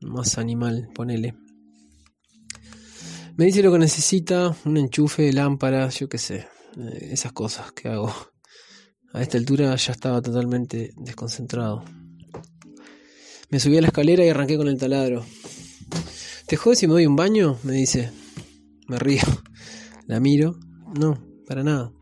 más 0.00 0.38
animal, 0.38 0.88
ponele. 0.94 1.34
Me 3.36 3.46
dice 3.46 3.62
lo 3.62 3.72
que 3.72 3.78
necesita, 3.78 4.56
un 4.64 4.76
enchufe, 4.76 5.32
lámparas, 5.32 5.98
yo 5.98 6.08
qué 6.08 6.18
sé, 6.18 6.46
eh, 6.76 7.08
esas 7.10 7.32
cosas 7.32 7.72
que 7.72 7.88
hago. 7.88 8.31
A 9.12 9.20
esta 9.20 9.36
altura 9.36 9.76
ya 9.76 9.92
estaba 9.92 10.22
totalmente 10.22 10.92
desconcentrado. 10.96 11.84
Me 13.50 13.60
subí 13.60 13.76
a 13.76 13.82
la 13.82 13.88
escalera 13.88 14.24
y 14.24 14.30
arranqué 14.30 14.56
con 14.56 14.68
el 14.68 14.78
taladro. 14.78 15.24
¿Te 16.46 16.56
jodes 16.56 16.78
si 16.78 16.86
me 16.86 16.94
doy 16.94 17.06
un 17.06 17.16
baño? 17.16 17.58
Me 17.62 17.72
dice. 17.72 18.10
Me 18.88 18.98
río. 18.98 19.22
La 20.06 20.20
miro. 20.20 20.58
No, 20.98 21.22
para 21.46 21.62
nada. 21.62 21.92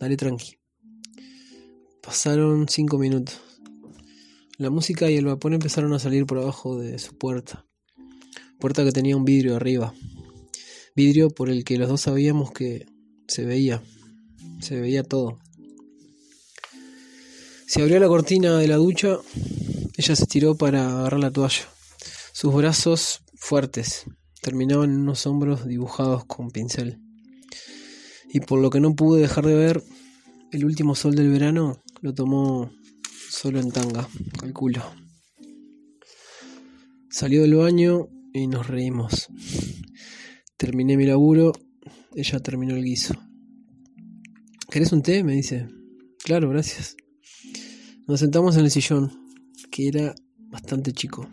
Dale 0.00 0.16
tranqui. 0.16 0.58
Pasaron 2.02 2.66
cinco 2.68 2.98
minutos. 2.98 3.40
La 4.58 4.70
música 4.70 5.08
y 5.08 5.16
el 5.16 5.26
vapor 5.26 5.54
empezaron 5.54 5.92
a 5.92 5.98
salir 6.00 6.26
por 6.26 6.38
abajo 6.38 6.78
de 6.78 6.98
su 6.98 7.16
puerta. 7.16 7.66
Puerta 8.58 8.84
que 8.84 8.92
tenía 8.92 9.16
un 9.16 9.24
vidrio 9.24 9.54
arriba. 9.54 9.94
Vidrio 10.96 11.30
por 11.30 11.48
el 11.48 11.64
que 11.64 11.78
los 11.78 11.88
dos 11.88 12.00
sabíamos 12.00 12.50
que 12.50 12.86
se 13.28 13.44
veía. 13.44 13.82
Se 14.60 14.80
veía 14.80 15.04
todo. 15.04 15.38
Se 17.70 17.80
abrió 17.80 18.00
la 18.00 18.08
cortina 18.08 18.58
de 18.58 18.66
la 18.66 18.78
ducha. 18.78 19.18
Ella 19.96 20.16
se 20.16 20.24
estiró 20.24 20.56
para 20.56 20.90
agarrar 20.90 21.20
la 21.20 21.30
toalla. 21.30 21.68
Sus 22.32 22.52
brazos 22.52 23.20
fuertes 23.36 24.06
terminaban 24.42 24.90
en 24.90 25.02
unos 25.02 25.24
hombros 25.24 25.68
dibujados 25.68 26.24
con 26.24 26.50
pincel. 26.50 26.98
Y 28.28 28.40
por 28.40 28.60
lo 28.60 28.70
que 28.70 28.80
no 28.80 28.96
pude 28.96 29.20
dejar 29.20 29.46
de 29.46 29.54
ver, 29.54 29.84
el 30.50 30.64
último 30.64 30.96
sol 30.96 31.14
del 31.14 31.30
verano 31.30 31.80
lo 32.00 32.12
tomó 32.12 32.72
solo 33.28 33.60
en 33.60 33.70
tanga, 33.70 34.08
calculo. 34.40 34.82
Salió 37.08 37.42
del 37.42 37.54
baño 37.54 38.08
y 38.34 38.48
nos 38.48 38.66
reímos. 38.66 39.28
Terminé 40.56 40.96
mi 40.96 41.06
laburo, 41.06 41.52
ella 42.16 42.40
terminó 42.40 42.74
el 42.74 42.82
guiso. 42.82 43.14
¿Querés 44.68 44.90
un 44.90 45.02
té? 45.02 45.22
me 45.22 45.34
dice. 45.34 45.68
Claro, 46.24 46.48
gracias. 46.48 46.96
Nos 48.10 48.18
sentamos 48.18 48.56
en 48.56 48.64
el 48.64 48.72
sillón, 48.72 49.12
que 49.70 49.86
era 49.86 50.16
bastante 50.48 50.92
chico. 50.92 51.28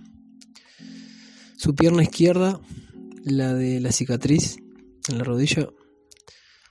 Su 1.58 1.74
pierna 1.74 2.04
izquierda, 2.04 2.62
la 3.24 3.56
de 3.56 3.80
la 3.80 3.92
cicatriz 3.92 4.58
en 5.10 5.18
la 5.18 5.24
rodilla, 5.24 5.70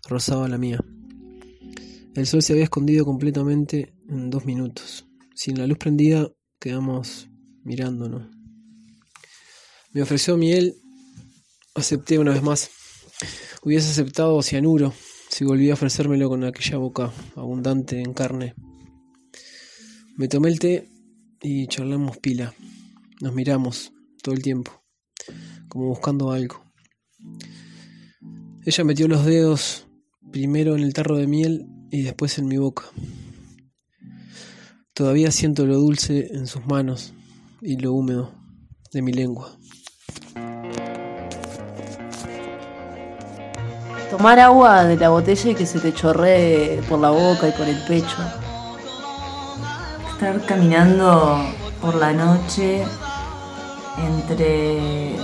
rozaba 0.09 0.47
la 0.47 0.59
mía. 0.59 0.79
El 2.15 2.25
sol 2.29 2.41
se 2.43 2.53
había 2.53 2.63
escondido 2.63 3.05
completamente 3.05 3.97
en 4.09 4.31
dos 4.31 4.45
minutos. 4.45 5.09
Sin 5.35 5.59
la 5.59 5.67
luz 5.67 5.79
prendida, 5.79 6.31
quedamos 6.61 7.29
mirándonos. 7.65 8.29
Me 9.91 10.03
ofreció 10.03 10.37
miel, 10.37 10.77
acepté 11.75 12.21
una 12.21 12.31
vez 12.31 12.45
más. 12.45 12.71
Hubiese 13.61 13.91
aceptado 13.91 14.41
cianuro 14.41 14.95
si 15.31 15.45
volvía 15.45 15.73
a 15.73 15.75
ofrecérmelo 15.75 16.29
con 16.29 16.45
aquella 16.45 16.79
boca 16.79 17.13
abundante 17.35 18.01
en 18.01 18.15
carne. 18.15 18.55
Me 20.19 20.29
tomé 20.29 20.49
el 20.49 20.59
té 20.59 20.89
y 21.43 21.67
charlamos 21.67 22.17
pila. 22.17 22.55
Nos 23.21 23.35
miramos 23.35 23.93
todo 24.23 24.35
el 24.35 24.43
tiempo, 24.43 24.83
como 25.69 25.89
buscando 25.89 26.31
algo. 26.31 26.65
Ella 28.65 28.85
metió 28.85 29.09
los 29.09 29.27
dedos 29.27 29.87
primero 30.33 30.75
en 30.75 30.85
el 30.85 30.95
tarro 30.95 31.19
de 31.19 31.27
miel 31.27 31.67
y 31.91 32.01
después 32.01 32.39
en 32.39 32.49
mi 32.49 32.57
boca. 32.57 32.85
Todavía 34.95 35.31
siento 35.31 35.67
lo 35.67 35.77
dulce 35.77 36.29
en 36.33 36.47
sus 36.47 36.65
manos 36.65 37.13
y 37.61 37.77
lo 37.77 37.93
húmedo 37.93 38.33
de 38.95 39.03
mi 39.03 39.13
lengua. 39.13 39.59
Tomar 44.11 44.39
agua 44.39 44.85
de 44.85 44.97
la 44.97 45.11
botella 45.11 45.51
y 45.51 45.55
que 45.55 45.67
se 45.67 45.79
te 45.79 45.93
chorree 45.93 46.81
por 46.89 47.01
la 47.01 47.11
boca 47.11 47.51
y 47.51 47.53
por 47.53 47.69
el 47.69 47.77
pecho. 47.87 48.46
Estar 50.17 50.41
caminando 50.47 51.45
por 51.83 51.95
la 51.95 52.11
noche 52.15 52.87
entre 53.99 55.15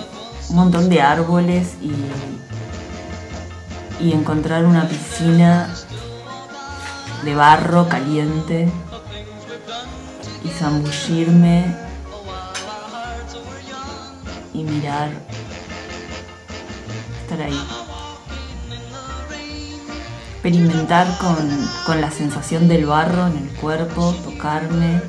un 0.51 0.57
montón 0.57 0.91
de 0.91 1.01
árboles 1.01 1.79
y, 1.81 1.95
y 4.05 4.13
encontrar 4.13 4.67
una 4.67 4.87
piscina 4.87 5.75
de 7.25 7.35
barro 7.35 7.89
caliente 7.89 8.71
y 10.45 10.49
zambullirme 10.49 11.75
y 14.53 14.63
mirar, 14.63 15.09
estar 17.23 17.41
ahí. 17.41 17.82
Experimentar 20.45 21.07
con, 21.19 21.37
con 21.87 22.01
la 22.01 22.11
sensación 22.11 22.67
del 22.67 22.85
barro 22.85 23.29
en 23.29 23.37
el 23.37 23.49
cuerpo, 23.61 24.13
tocarme, 24.25 25.01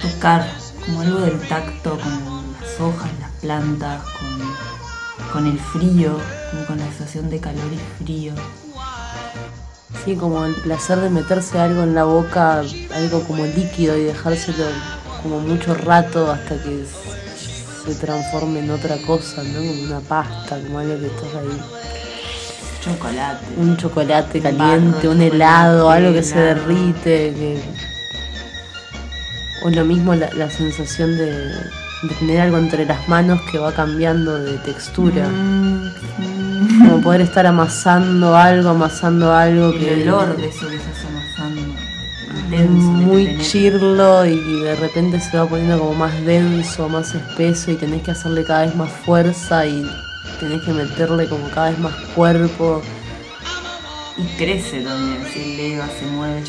tocar 0.00 0.46
como 0.86 1.00
algo 1.00 1.18
del 1.22 1.40
tacto 1.48 1.98
con 1.98 2.54
las 2.60 2.80
hojas, 2.80 3.10
las 3.18 3.32
plantas, 3.40 4.00
con, 4.00 5.32
con 5.32 5.46
el 5.48 5.58
frío, 5.58 6.20
como 6.52 6.66
con 6.66 6.78
la 6.78 6.84
sensación 6.84 7.30
de 7.30 7.40
calor 7.40 7.64
y 7.72 8.04
frío. 8.04 8.32
Sí, 10.04 10.14
como 10.14 10.44
el 10.44 10.54
placer 10.54 11.00
de 11.00 11.10
meterse 11.10 11.58
algo 11.58 11.82
en 11.82 11.96
la 11.96 12.04
boca, 12.04 12.60
algo 12.60 13.24
como 13.26 13.44
líquido 13.44 13.96
y 13.96 14.04
dejárselo 14.04 14.66
como 15.20 15.40
mucho 15.40 15.74
rato 15.74 16.30
hasta 16.30 16.62
que 16.62 16.86
se 17.86 17.94
transforme 17.96 18.60
en 18.60 18.70
otra 18.70 18.98
cosa, 18.98 19.42
¿no? 19.42 19.58
Como 19.58 19.82
una 19.82 19.98
pasta, 19.98 20.60
como 20.62 20.78
algo 20.78 21.00
que 21.00 21.06
estás 21.06 21.34
ahí. 21.34 21.83
Chocolate. 22.84 23.46
Un 23.56 23.76
chocolate 23.76 24.40
caliente, 24.40 25.08
un 25.08 25.22
helado, 25.22 25.90
algo 25.90 26.12
que 26.12 26.22
se 26.22 26.38
derrite, 26.38 27.32
que 27.32 27.62
O 29.64 29.70
lo 29.70 29.84
mismo 29.86 30.14
la, 30.14 30.28
la 30.34 30.50
sensación 30.50 31.16
de, 31.16 31.30
de 31.30 32.14
tener 32.18 32.40
algo 32.42 32.58
entre 32.58 32.84
las 32.84 33.08
manos 33.08 33.40
que 33.50 33.58
va 33.58 33.72
cambiando 33.72 34.38
de 34.38 34.58
textura. 34.58 35.26
Como 36.78 37.00
poder 37.00 37.22
estar 37.22 37.46
amasando 37.46 38.36
algo, 38.36 38.70
amasando 38.70 39.32
algo 39.32 39.70
El 39.70 39.78
que. 39.78 40.02
olor 40.02 40.36
de 40.36 40.48
eso 40.48 40.68
que 40.68 40.76
estás 40.76 41.04
amasando. 41.08 41.62
denso, 42.50 42.98
que 42.98 43.06
muy 43.06 43.38
chirlo 43.38 44.26
y 44.26 44.60
de 44.60 44.76
repente 44.76 45.20
se 45.20 45.38
va 45.38 45.46
poniendo 45.46 45.78
como 45.78 45.94
más 45.94 46.24
denso, 46.26 46.88
más 46.88 47.14
espeso 47.14 47.70
y 47.70 47.76
tenés 47.76 48.02
que 48.02 48.10
hacerle 48.10 48.44
cada 48.44 48.66
vez 48.66 48.74
más 48.76 48.90
fuerza 48.90 49.66
y 49.66 49.86
tenés 50.38 50.62
que 50.62 50.72
meterle 50.72 51.28
como 51.28 51.48
cada 51.50 51.70
vez 51.70 51.78
más 51.78 51.94
cuerpo. 52.14 52.82
Y 54.16 54.22
crece 54.36 54.80
también, 54.82 55.24
se 55.32 55.54
eleva, 55.54 55.88
se 55.88 56.06
mueve. 56.06 56.44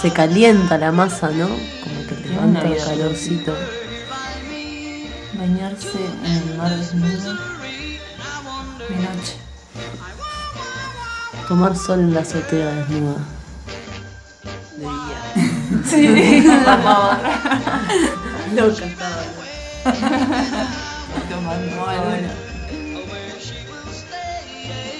Se 0.00 0.10
calienta 0.10 0.78
la 0.78 0.90
masa, 0.90 1.28
¿no? 1.30 1.48
Como 1.48 2.06
que 2.08 2.16
levanta 2.28 2.62
el 2.62 2.76
calorcito. 2.76 3.54
Bañarse 5.38 5.98
en 6.24 6.32
el 6.32 6.56
mar 6.56 6.74
desnudo 6.76 7.34
de 8.88 8.96
noche. 8.96 9.36
Tomar 11.48 11.76
sol 11.76 12.00
en 12.00 12.14
la 12.14 12.20
azotea 12.20 12.74
desnuda. 12.74 13.18
De 14.76 14.80
día. 14.80 14.90
Sí. 15.84 16.06
Loca 18.54 18.84
estaba. 18.86 19.22
Tomando 21.28 21.86
algo. 21.86 22.43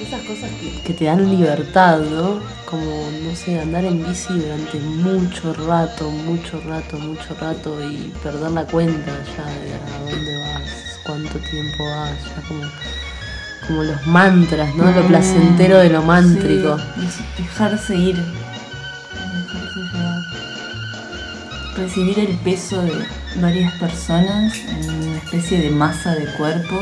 Esas 0.06 0.20
cosas 0.22 0.50
que, 0.60 0.82
que 0.82 0.92
te 0.92 1.04
dan 1.06 1.28
libertad, 1.30 1.98
¿no? 2.00 2.40
Como, 2.68 3.08
no 3.26 3.34
sé, 3.36 3.58
andar 3.60 3.84
en 3.84 4.04
bici 4.06 4.34
durante 4.34 4.78
mucho 4.78 5.52
rato, 5.54 6.10
mucho 6.10 6.60
rato, 6.60 6.98
mucho 6.98 7.34
rato 7.40 7.82
y 7.82 8.12
perder 8.22 8.50
la 8.50 8.64
cuenta 8.64 9.12
ya 9.36 9.46
de 9.46 9.74
a 9.74 10.10
dónde 10.10 10.36
vas, 10.38 10.98
cuánto 11.04 11.38
tiempo 11.38 11.84
vas, 11.88 12.12
ya 12.24 12.48
como, 12.48 12.64
como 13.66 13.82
los 13.84 14.06
mantras, 14.06 14.74
¿no? 14.74 14.90
Lo 14.90 15.04
Mm, 15.04 15.08
placentero 15.08 15.78
de 15.78 15.88
lo 15.90 16.02
mántrico. 16.02 16.76
Sí, 16.78 17.24
dejarse 17.38 17.96
ir. 17.96 18.16
Dejarse 18.16 19.80
llevar. 19.92 20.22
Recibir 21.76 22.18
el 22.18 22.36
peso 22.38 22.82
de 22.82 22.92
varias 23.40 23.72
personas 23.74 24.54
en 24.68 24.90
una 24.90 25.16
especie 25.18 25.60
de 25.60 25.70
masa 25.70 26.14
de 26.14 26.26
cuerpo. 26.36 26.80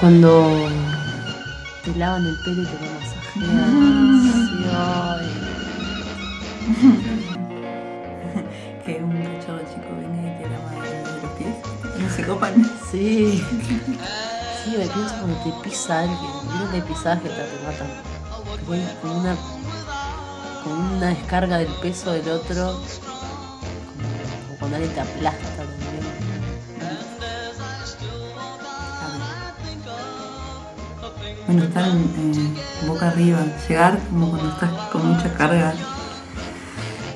Cuando 0.00 0.68
te 1.92 1.98
lavan 1.98 2.26
el 2.26 2.36
pelo 2.36 2.62
y 2.62 2.66
te 2.66 2.72
lo 2.72 2.80
masajean. 2.92 3.70
Sí, 6.80 6.92
que 8.84 9.02
un 9.02 9.12
cachorro 9.12 9.60
chico 9.60 9.90
venga 9.98 10.20
y 10.22 10.42
te 10.42 10.48
lava 10.48 10.70
de 10.70 11.22
los 11.22 11.32
pies. 11.32 11.56
No 11.98 12.08
se 12.10 12.22
copan. 12.26 12.54
Sí. 12.90 13.42
Sí, 14.64 14.70
me 14.76 14.86
pienso 14.86 15.14
cuando 15.20 15.36
te 15.42 15.50
pisa 15.68 16.00
alguien. 16.00 16.18
Vieron 16.52 16.70
que 16.72 16.82
pisás 16.82 17.20
que 17.22 17.28
te 17.28 17.40
hay 17.40 17.48
como 19.02 19.20
una, 19.20 19.36
como 20.62 20.96
una 20.96 21.06
descarga 21.08 21.58
del 21.58 21.72
peso 21.80 22.12
del 22.12 22.28
otro. 22.28 22.72
Como, 22.72 22.88
como 24.46 24.58
cuando 24.58 24.76
alguien 24.76 24.94
te 24.94 25.00
aplasta 25.00 25.49
Bueno, 31.52 31.64
estar 31.64 31.84
en, 31.84 31.98
eh, 31.98 32.86
boca 32.86 33.08
arriba, 33.08 33.44
llegar 33.68 33.98
como 34.08 34.30
cuando 34.30 34.50
estás 34.50 34.70
con 34.92 35.04
mucha 35.04 35.34
carga 35.34 35.74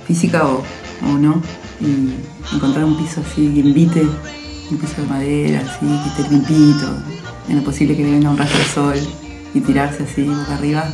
física 0.09 0.45
o, 0.45 0.65
o 1.05 1.07
no, 1.07 1.41
y 1.81 2.17
encontrar 2.53 2.85
un 2.85 2.97
piso 2.97 3.21
así 3.21 3.55
que 3.55 3.61
invite, 3.61 4.03
un 4.73 4.79
piso 4.79 5.03
de 5.03 5.07
madera, 5.07 5.61
así, 5.61 5.87
que 5.87 6.09
esté 6.09 6.35
limpito, 6.35 6.97
en 7.49 7.59
lo 7.59 7.63
posible 7.63 7.97
que 7.97 8.03
le 8.03 8.11
venga 8.11 8.31
un 8.31 8.37
rayo 8.37 8.59
de 8.59 8.65
sol 8.65 8.97
y 9.55 9.61
tirarse 9.61 10.03
así 10.03 10.25
boca 10.25 10.57
arriba. 10.57 10.85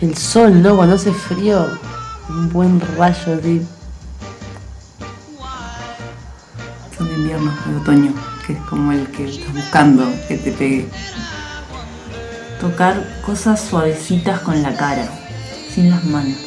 El 0.00 0.16
sol, 0.16 0.62
¿no? 0.62 0.76
Cuando 0.76 0.94
hace 0.94 1.12
frío, 1.12 1.66
un 2.30 2.50
buen 2.50 2.80
rayo 2.96 3.34
así. 3.38 3.60
Son 6.96 7.06
de 7.06 7.14
invierno, 7.16 7.52
de 7.66 7.76
otoño, 7.76 8.14
que 8.46 8.52
es 8.52 8.60
como 8.60 8.92
el 8.92 9.10
que 9.10 9.28
estás 9.28 9.52
buscando 9.52 10.04
que 10.28 10.36
te 10.38 10.52
pegue. 10.52 10.88
Tocar 12.60 13.20
cosas 13.24 13.60
suavecitas 13.60 14.40
con 14.40 14.62
la 14.62 14.76
cara, 14.76 15.08
sin 15.74 15.90
las 15.90 16.04
manos. 16.04 16.38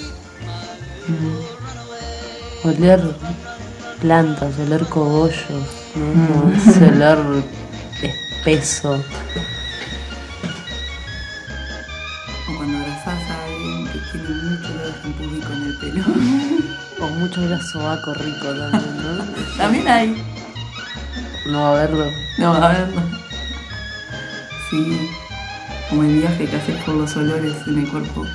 Oler 2.63 3.01
plantas, 3.99 4.57
oler 4.59 4.85
cogollos, 4.85 5.65
¿no? 5.95 6.45
Mm. 6.45 6.93
olor 6.95 7.43
espeso. 8.01 9.03
O 12.47 12.57
cuando 12.57 12.77
abrazás 12.77 13.29
a 13.29 13.43
alguien 13.43 13.87
que 13.87 13.99
tiene 14.09 14.29
mucho 14.43 14.69
shampoo 15.03 15.29
rico 15.29 15.53
en 15.53 15.63
el 15.63 15.77
pelo. 15.77 16.03
O 17.01 17.07
mucho 17.19 17.41
olor 17.41 17.53
a 17.53 17.63
sobaco 17.63 18.13
rico 18.13 18.47
también, 18.47 18.97
¿no? 19.03 19.23
También 19.57 19.87
hay. 19.87 20.38
No 21.45 21.67
a 21.67 21.73
verlo. 21.73 22.05
No, 22.37 22.53
a 22.53 22.69
ver, 22.69 22.87
no. 22.89 23.01
Sí, 24.69 25.09
como 25.89 26.03
el 26.03 26.19
viaje 26.19 26.45
que 26.45 26.55
haces 26.55 26.83
por 26.83 26.95
los 26.95 27.15
olores 27.15 27.55
en 27.67 27.79
el 27.79 27.89
cuerpo. 27.89 28.25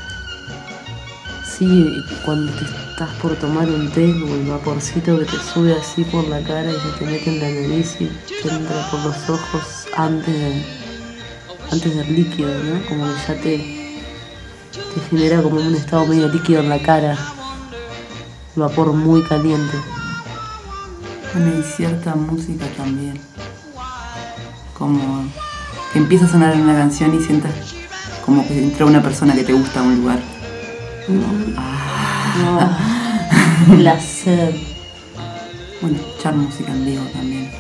Sí, 1.47 2.03
cuando 2.25 2.53
te 2.53 2.65
estás 2.65 3.11
por 3.23 3.37
tomar 3.37 3.69
un 3.69 3.89
té, 3.91 4.13
como 4.19 4.35
el 4.35 4.47
vaporcito 4.47 5.19
que 5.19 5.25
te 5.25 5.37
sube 5.39 5.73
así 5.73 6.03
por 6.05 6.27
la 6.27 6.41
cara 6.41 6.71
y 6.71 6.75
se 6.75 6.99
te 6.99 7.05
mete 7.05 7.31
en 7.31 7.41
la 7.41 7.69
nariz 7.69 7.97
y 8.01 8.07
te 8.43 8.49
entra 8.49 8.91
por 8.91 9.01
los 9.05 9.31
ojos 9.31 9.87
antes 9.97 10.35
de, 10.35 10.65
antes 11.71 11.97
del 11.97 12.17
líquido, 12.17 12.51
¿no? 12.65 12.85
Como 12.89 13.05
que 13.07 13.13
ya 13.29 13.41
te, 13.41 13.57
te 14.73 15.01
genera 15.11 15.43
como 15.43 15.61
un 15.61 15.75
estado 15.77 16.07
medio 16.07 16.29
líquido 16.29 16.61
en 16.61 16.69
la 16.69 16.83
cara. 16.83 17.17
Vapor 18.57 18.93
muy 18.93 19.23
caliente. 19.23 19.77
Bueno, 21.35 21.59
y 21.59 21.63
cierta 21.65 22.15
música 22.15 22.65
también. 22.77 23.19
Como 24.79 25.25
que 25.93 25.99
empieza 25.99 26.27
a 26.27 26.29
sonar 26.29 26.55
una 26.55 26.75
canción 26.75 27.13
y 27.13 27.25
sientas 27.25 27.53
como 28.25 28.47
que 28.47 28.63
entra 28.63 28.87
una 28.87 29.03
persona 29.03 29.35
que 29.35 29.43
te 29.43 29.53
gusta 29.53 29.81
a 29.81 29.83
un 29.83 29.97
lugar. 29.97 30.21
No. 31.09 32.77
Placer. 33.77 34.55
Bueno, 35.81 35.97
escuchar 35.97 36.37
música 36.37 36.73
en 36.73 36.85
vivo 36.85 37.05
también. 37.13 37.51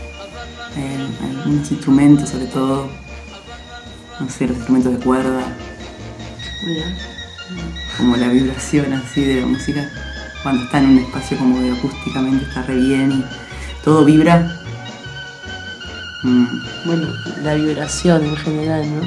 Eh, 0.77 1.09
algunos 1.23 1.71
instrumentos, 1.71 2.29
sobre 2.29 2.47
todo. 2.47 2.89
No 4.21 4.29
sé, 4.29 4.47
los 4.47 4.57
instrumentos 4.57 4.93
de 4.93 5.05
cuerda. 5.05 5.43
Como 7.99 8.17
la 8.17 8.29
vibración 8.29 8.93
así 8.93 9.23
de 9.23 9.41
la 9.41 9.47
música. 9.47 9.91
Cuando 10.45 10.63
está 10.63 10.79
en 10.79 10.91
un 10.91 10.99
espacio 10.99 11.37
como 11.39 11.61
que 11.61 11.73
acústicamente 11.73 12.45
está 12.45 12.63
re 12.63 12.77
bien 12.77 13.13
y 13.13 13.44
todo 13.85 14.05
vibra. 14.05 14.61
Mm, 16.23 16.47
Bueno, 16.87 17.09
la 17.43 17.55
vibración 17.55 18.25
en 18.25 18.37
general, 18.37 18.85
¿no? 18.95 19.03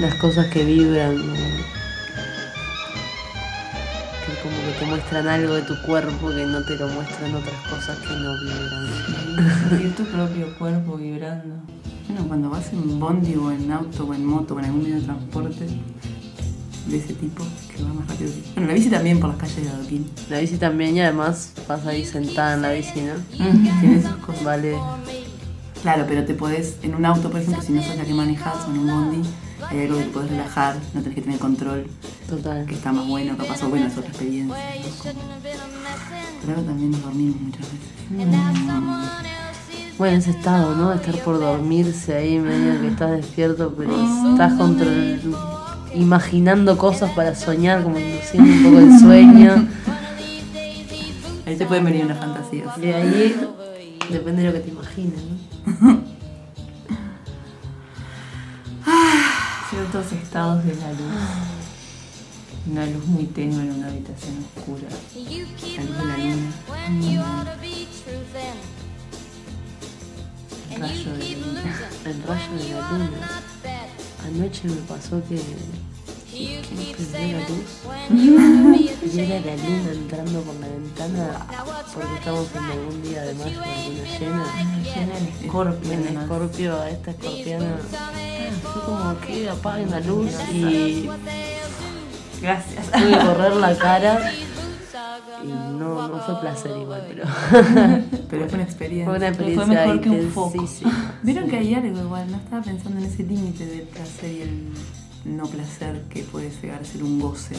Las 0.00 0.14
cosas 0.16 0.46
que 0.46 0.64
vibran, 0.64 1.16
¿no? 1.16 1.34
que 4.24 4.32
como 4.42 4.56
que 4.56 4.72
te 4.78 4.86
muestran 4.86 5.26
algo 5.28 5.54
de 5.54 5.62
tu 5.62 5.74
cuerpo 5.82 6.30
que 6.30 6.46
no 6.46 6.62
te 6.64 6.76
lo 6.76 6.88
muestran 6.88 7.34
otras 7.34 7.60
cosas 7.68 7.98
que 7.98 8.14
no 8.14 8.40
vibran. 8.40 9.68
Sentir 9.70 9.94
tu 9.96 10.04
propio 10.04 10.58
cuerpo 10.58 10.96
vibrando. 10.96 11.56
Bueno, 12.08 12.28
cuando 12.28 12.50
vas 12.50 12.72
en 12.72 12.98
bondi 13.00 13.34
o 13.36 13.50
en 13.50 13.70
auto 13.72 14.04
o 14.06 14.14
en 14.14 14.24
moto 14.24 14.54
o 14.54 14.58
en 14.60 14.64
algún 14.66 14.82
medio 14.82 14.96
de 14.96 15.02
transporte 15.02 15.66
de 16.86 16.96
ese 16.96 17.14
tipo, 17.14 17.44
que 17.76 17.82
va 17.82 17.92
más 17.92 18.08
rápido. 18.08 18.30
Bueno, 18.54 18.68
la 18.68 18.74
bici 18.74 18.88
también 18.90 19.20
por 19.20 19.30
las 19.30 19.38
calles 19.38 19.64
de 19.64 19.70
adoquín. 19.70 20.10
La 20.30 20.38
bici 20.38 20.56
también 20.56 20.96
y 20.96 21.00
además 21.00 21.52
vas 21.68 21.86
ahí 21.86 22.04
sentada 22.04 22.54
en 22.54 22.62
la 22.62 22.72
bici, 22.72 23.00
¿no? 23.00 23.14
Tiene 23.80 24.02
sus 24.02 24.16
cosas. 24.16 24.44
Vale. 24.44 24.76
Claro, 25.82 26.04
pero 26.06 26.24
te 26.24 26.34
podés, 26.34 26.76
en 26.82 26.94
un 26.94 27.04
auto, 27.04 27.28
por 27.30 27.40
ejemplo, 27.40 27.60
si 27.62 27.72
no 27.72 27.82
sos 27.82 27.96
la 27.96 28.04
que 28.04 28.14
manejás 28.14 28.66
o 28.68 28.70
en 28.70 28.78
un 28.78 28.86
bondi, 28.86 29.28
hay 29.68 29.80
algo 29.80 29.98
que 29.98 30.04
te 30.04 30.10
podés 30.10 30.30
relajar, 30.30 30.76
no 30.94 31.00
tenés 31.00 31.16
que 31.16 31.22
tener 31.22 31.38
control. 31.40 31.86
Total. 32.28 32.64
Que 32.66 32.74
está 32.74 32.92
más 32.92 33.06
bueno, 33.08 33.36
capaz, 33.36 33.62
o 33.64 33.68
bueno, 33.68 33.86
es 33.86 33.96
otra 33.96 34.08
experiencia. 34.10 34.56
Pero 36.46 36.60
también 36.62 36.92
dormimos 36.92 37.40
muchas 37.40 37.60
veces. 37.62 37.88
Bueno, 39.98 40.16
ese 40.18 40.30
estado, 40.30 40.74
¿no? 40.74 40.90
De 40.90 40.96
estar 40.96 41.16
por 41.22 41.38
dormirse 41.38 42.14
ahí 42.14 42.38
medio 42.38 42.80
que 42.80 42.88
estás 42.88 43.10
despierto, 43.12 43.74
pero 43.76 43.92
estás 44.32 44.54
contra 44.54 44.86
el- 44.86 45.20
imaginando 45.94 46.78
cosas 46.78 47.10
para 47.12 47.34
soñar, 47.34 47.82
como 47.82 47.98
induciendo 47.98 48.50
un 48.50 48.62
poco 48.62 48.78
el 48.78 48.98
sueño. 48.98 49.68
Ahí 51.46 51.56
te 51.56 51.66
pueden 51.66 51.84
venir 51.84 52.04
unas 52.04 52.18
fantasías. 52.18 52.78
Y 52.78 52.86
ahí 52.86 53.36
depende 54.10 54.42
de 54.42 54.48
lo 54.48 54.54
que 54.54 54.60
te 54.60 54.70
imagines, 54.70 55.20
¿no? 55.80 56.02
Ciertos 59.70 60.12
estados 60.12 60.64
de 60.64 60.74
la 60.76 60.90
luz. 60.92 61.00
Una 62.70 62.86
luz 62.86 63.04
muy 63.06 63.24
tenue 63.24 63.62
en 63.62 63.72
una 63.72 63.88
habitación 63.88 64.44
oscura. 64.56 64.88
La 65.14 65.20
luz 65.20 65.98
de 65.98 66.06
la 66.06 66.16
luna. 66.18 66.52
El 70.70 70.80
rayo 70.80 71.12
de 71.12 71.18
la 71.18 71.46
luna. 71.46 71.62
El 72.04 72.22
rayo 72.22 72.52
de 72.58 72.70
la 72.70 72.80
luna. 72.90 73.42
Anoche 74.26 74.68
me 74.68 74.76
pasó 74.88 75.20
que, 75.28 75.36
que 76.30 76.62
prendí 76.96 77.32
la 77.32 77.48
luz 77.48 77.68
y 79.14 79.20
era 79.20 79.40
la 79.40 79.56
luna 79.56 79.92
entrando 79.92 80.40
por 80.42 80.54
la 80.56 80.68
ventana 80.68 81.46
porque 81.92 82.14
estamos 82.14 82.46
en 82.54 82.64
algún 82.64 83.02
día 83.02 83.22
de 83.22 83.34
mayo, 83.34 83.60
alguna 83.60 84.18
llena. 84.18 84.44
llena 84.82 85.18
en 85.18 85.44
Escorpio, 85.44 85.92
En. 85.92 86.18
Escorpio, 86.18 86.80
a 86.80 86.90
esta 86.90 87.10
escorpiana. 87.10 87.76
Fue 88.62 88.82
como 88.82 89.20
que 89.20 89.50
apaguen 89.50 89.90
la 89.90 90.00
luz 90.00 90.30
y 90.52 91.08
Gracias. 92.40 92.88
que 92.88 93.10
correr 93.26 93.54
la 93.56 93.76
cara. 93.76 94.32
Y 95.44 95.48
no, 95.48 96.08
no 96.08 96.20
fue 96.20 96.40
placer 96.40 96.72
igual, 96.80 97.04
pero. 97.08 97.24
Pero 98.30 98.48
fue 98.48 98.54
una 98.54 98.62
experiencia. 98.62 99.06
Fue 99.06 99.16
una 99.16 99.34
Fue 99.34 99.44
experiencia 99.44 99.66
mejor 99.66 100.00
que 100.00 100.10
un 100.10 100.30
foco. 100.30 100.68
Vieron 101.22 101.50
que 101.50 101.56
hay 101.56 101.74
algo 101.74 102.00
igual, 102.00 102.30
no 102.30 102.36
estaba 102.38 102.62
pensando 102.62 102.98
en 102.98 103.06
ese 103.06 103.24
límite 103.24 103.66
del 103.66 103.82
placer 103.82 104.32
y 104.32 104.42
el 104.42 104.72
no 105.24 105.46
placer 105.46 106.02
que 106.08 106.22
puede 106.22 106.50
llegar 106.50 106.80
a 106.80 106.84
ser 106.84 107.02
un 107.02 107.20
goce. 107.20 107.56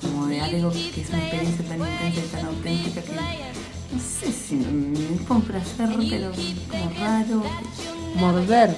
Como 0.00 0.26
de 0.26 0.40
algo 0.40 0.70
que 0.70 1.00
es 1.00 1.08
una 1.08 1.18
experiencia 1.18 1.64
tan 1.66 1.78
intensa 1.78 2.20
y 2.20 2.28
tan 2.28 2.46
auténtica 2.46 3.02
que 3.02 3.12
no 3.92 4.00
sé 4.00 4.32
si 4.32 4.54
mm, 4.56 5.14
es 5.14 5.20
con 5.26 5.42
placer, 5.42 5.88
pero 6.10 6.32
como 6.70 6.90
raro. 6.98 7.42
Morder. 8.16 8.76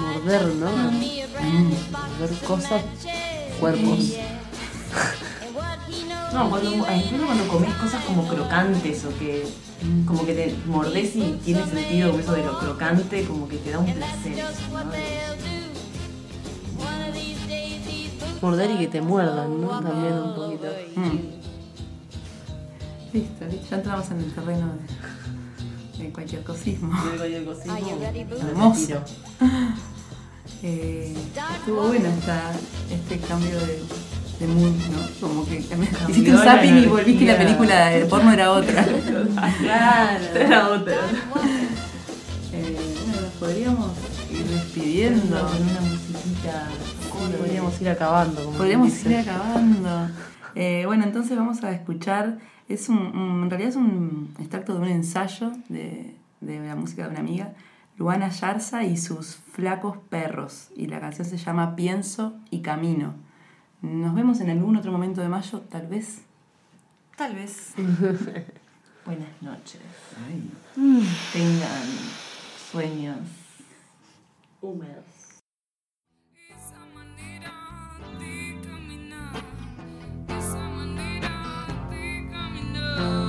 Morder, 0.00 0.46
¿no? 0.54 0.70
Morder 0.70 2.38
cosas, 2.46 2.82
cuerpos. 3.60 4.14
No, 6.34 6.50
cuando, 6.50 6.68
incluso 6.72 7.26
cuando 7.26 7.46
comes 7.46 7.72
cosas 7.74 8.04
como 8.04 8.26
crocantes 8.26 9.04
o 9.04 9.16
que 9.18 9.46
como 10.04 10.26
que 10.26 10.34
te 10.34 10.56
mordés 10.66 11.14
y 11.14 11.38
tiene 11.44 11.64
sentido 11.64 12.10
como 12.10 12.22
eso 12.22 12.32
de 12.32 12.44
lo 12.44 12.58
crocante, 12.58 13.24
como 13.24 13.46
que 13.46 13.58
te 13.58 13.70
da 13.70 13.78
un 13.78 13.94
placer. 13.94 14.36
¿no? 14.36 14.84
Morder 18.42 18.70
y 18.72 18.78
que 18.78 18.88
te 18.88 19.00
muerdan, 19.00 19.60
¿no? 19.60 19.80
También 19.80 20.12
un 20.12 20.34
poquito. 20.34 20.66
Mm. 20.96 21.18
Listo, 23.12 23.44
listo, 23.44 23.66
ya 23.70 23.76
entramos 23.76 24.10
en 24.10 24.18
el 24.18 24.34
terreno 24.34 24.72
de, 25.96 26.04
de 26.04 26.12
cualquier 26.12 26.42
cosismo. 26.42 27.00
De 27.12 27.16
cualquier 27.16 27.44
cosismo. 27.44 27.78
Hermoso. 28.48 29.04
Eh, 30.66 31.14
estuvo 31.58 31.88
bueno 31.88 32.08
esta, 32.08 32.50
este 32.90 33.18
cambio 33.18 33.60
de, 33.60 33.82
de 34.40 34.46
mood, 34.46 34.72
¿no? 34.90 35.26
Como 35.28 35.46
que 35.46 35.60
cambiaste- 35.68 36.10
hiciste 36.10 36.30
un 36.32 36.38
zapping 36.38 36.78
y 36.78 36.86
volviste 36.86 37.24
y 37.24 37.26
la 37.26 37.36
película 37.38 37.86
de 37.90 38.04
porno 38.06 38.32
era 38.32 38.52
otra. 38.52 38.84
Claro. 39.60 40.24
Era 40.34 40.68
otra. 40.68 40.96
Eh, 42.52 42.76
bueno, 43.04 43.20
nos 43.20 43.30
podríamos 43.32 43.90
ir 44.30 44.44
despidiendo. 44.46 45.36
Con 45.36 45.62
una 45.62 45.80
musiquita. 45.80 46.68
Podríamos 47.38 47.80
ir 47.80 47.88
acabando. 47.88 48.44
como 48.44 48.56
Podríamos 48.58 49.06
ir 49.06 49.16
acabando. 49.16 50.08
Eh, 50.54 50.82
bueno, 50.86 51.04
entonces 51.04 51.36
vamos 51.36 51.62
a 51.64 51.72
escuchar. 51.72 52.38
Es 52.68 52.88
un, 52.88 52.98
un- 52.98 53.42
en 53.44 53.50
realidad 53.50 53.70
es 53.70 53.76
un 53.76 54.34
extracto 54.38 54.74
de 54.74 54.80
un 54.80 54.88
ensayo 54.88 55.52
de, 55.68 56.14
de 56.40 56.60
la 56.66 56.76
música 56.76 57.04
de 57.04 57.10
una 57.10 57.20
amiga, 57.20 57.52
Luana 57.98 58.30
Yarza 58.30 58.84
y 58.84 58.96
sus 58.96 59.36
flacos 59.52 59.96
perros. 60.08 60.68
Y 60.76 60.86
la 60.86 61.00
canción 61.00 61.26
se 61.28 61.36
llama 61.36 61.76
Pienso 61.76 62.34
y 62.50 62.60
Camino. 62.60 63.14
Nos 63.84 64.14
vemos 64.14 64.40
en 64.40 64.48
algún 64.48 64.76
otro 64.76 64.90
momento 64.90 65.20
de 65.20 65.28
mayo, 65.28 65.60
tal 65.60 65.86
vez. 65.86 66.22
Tal 67.18 67.34
vez. 67.34 67.74
Buenas 69.04 69.42
noches. 69.42 69.82
Mm. 70.74 71.02
Tengan 71.34 71.86
sueños 72.72 73.18
húmedos. 74.62 75.04
Y 82.90 83.23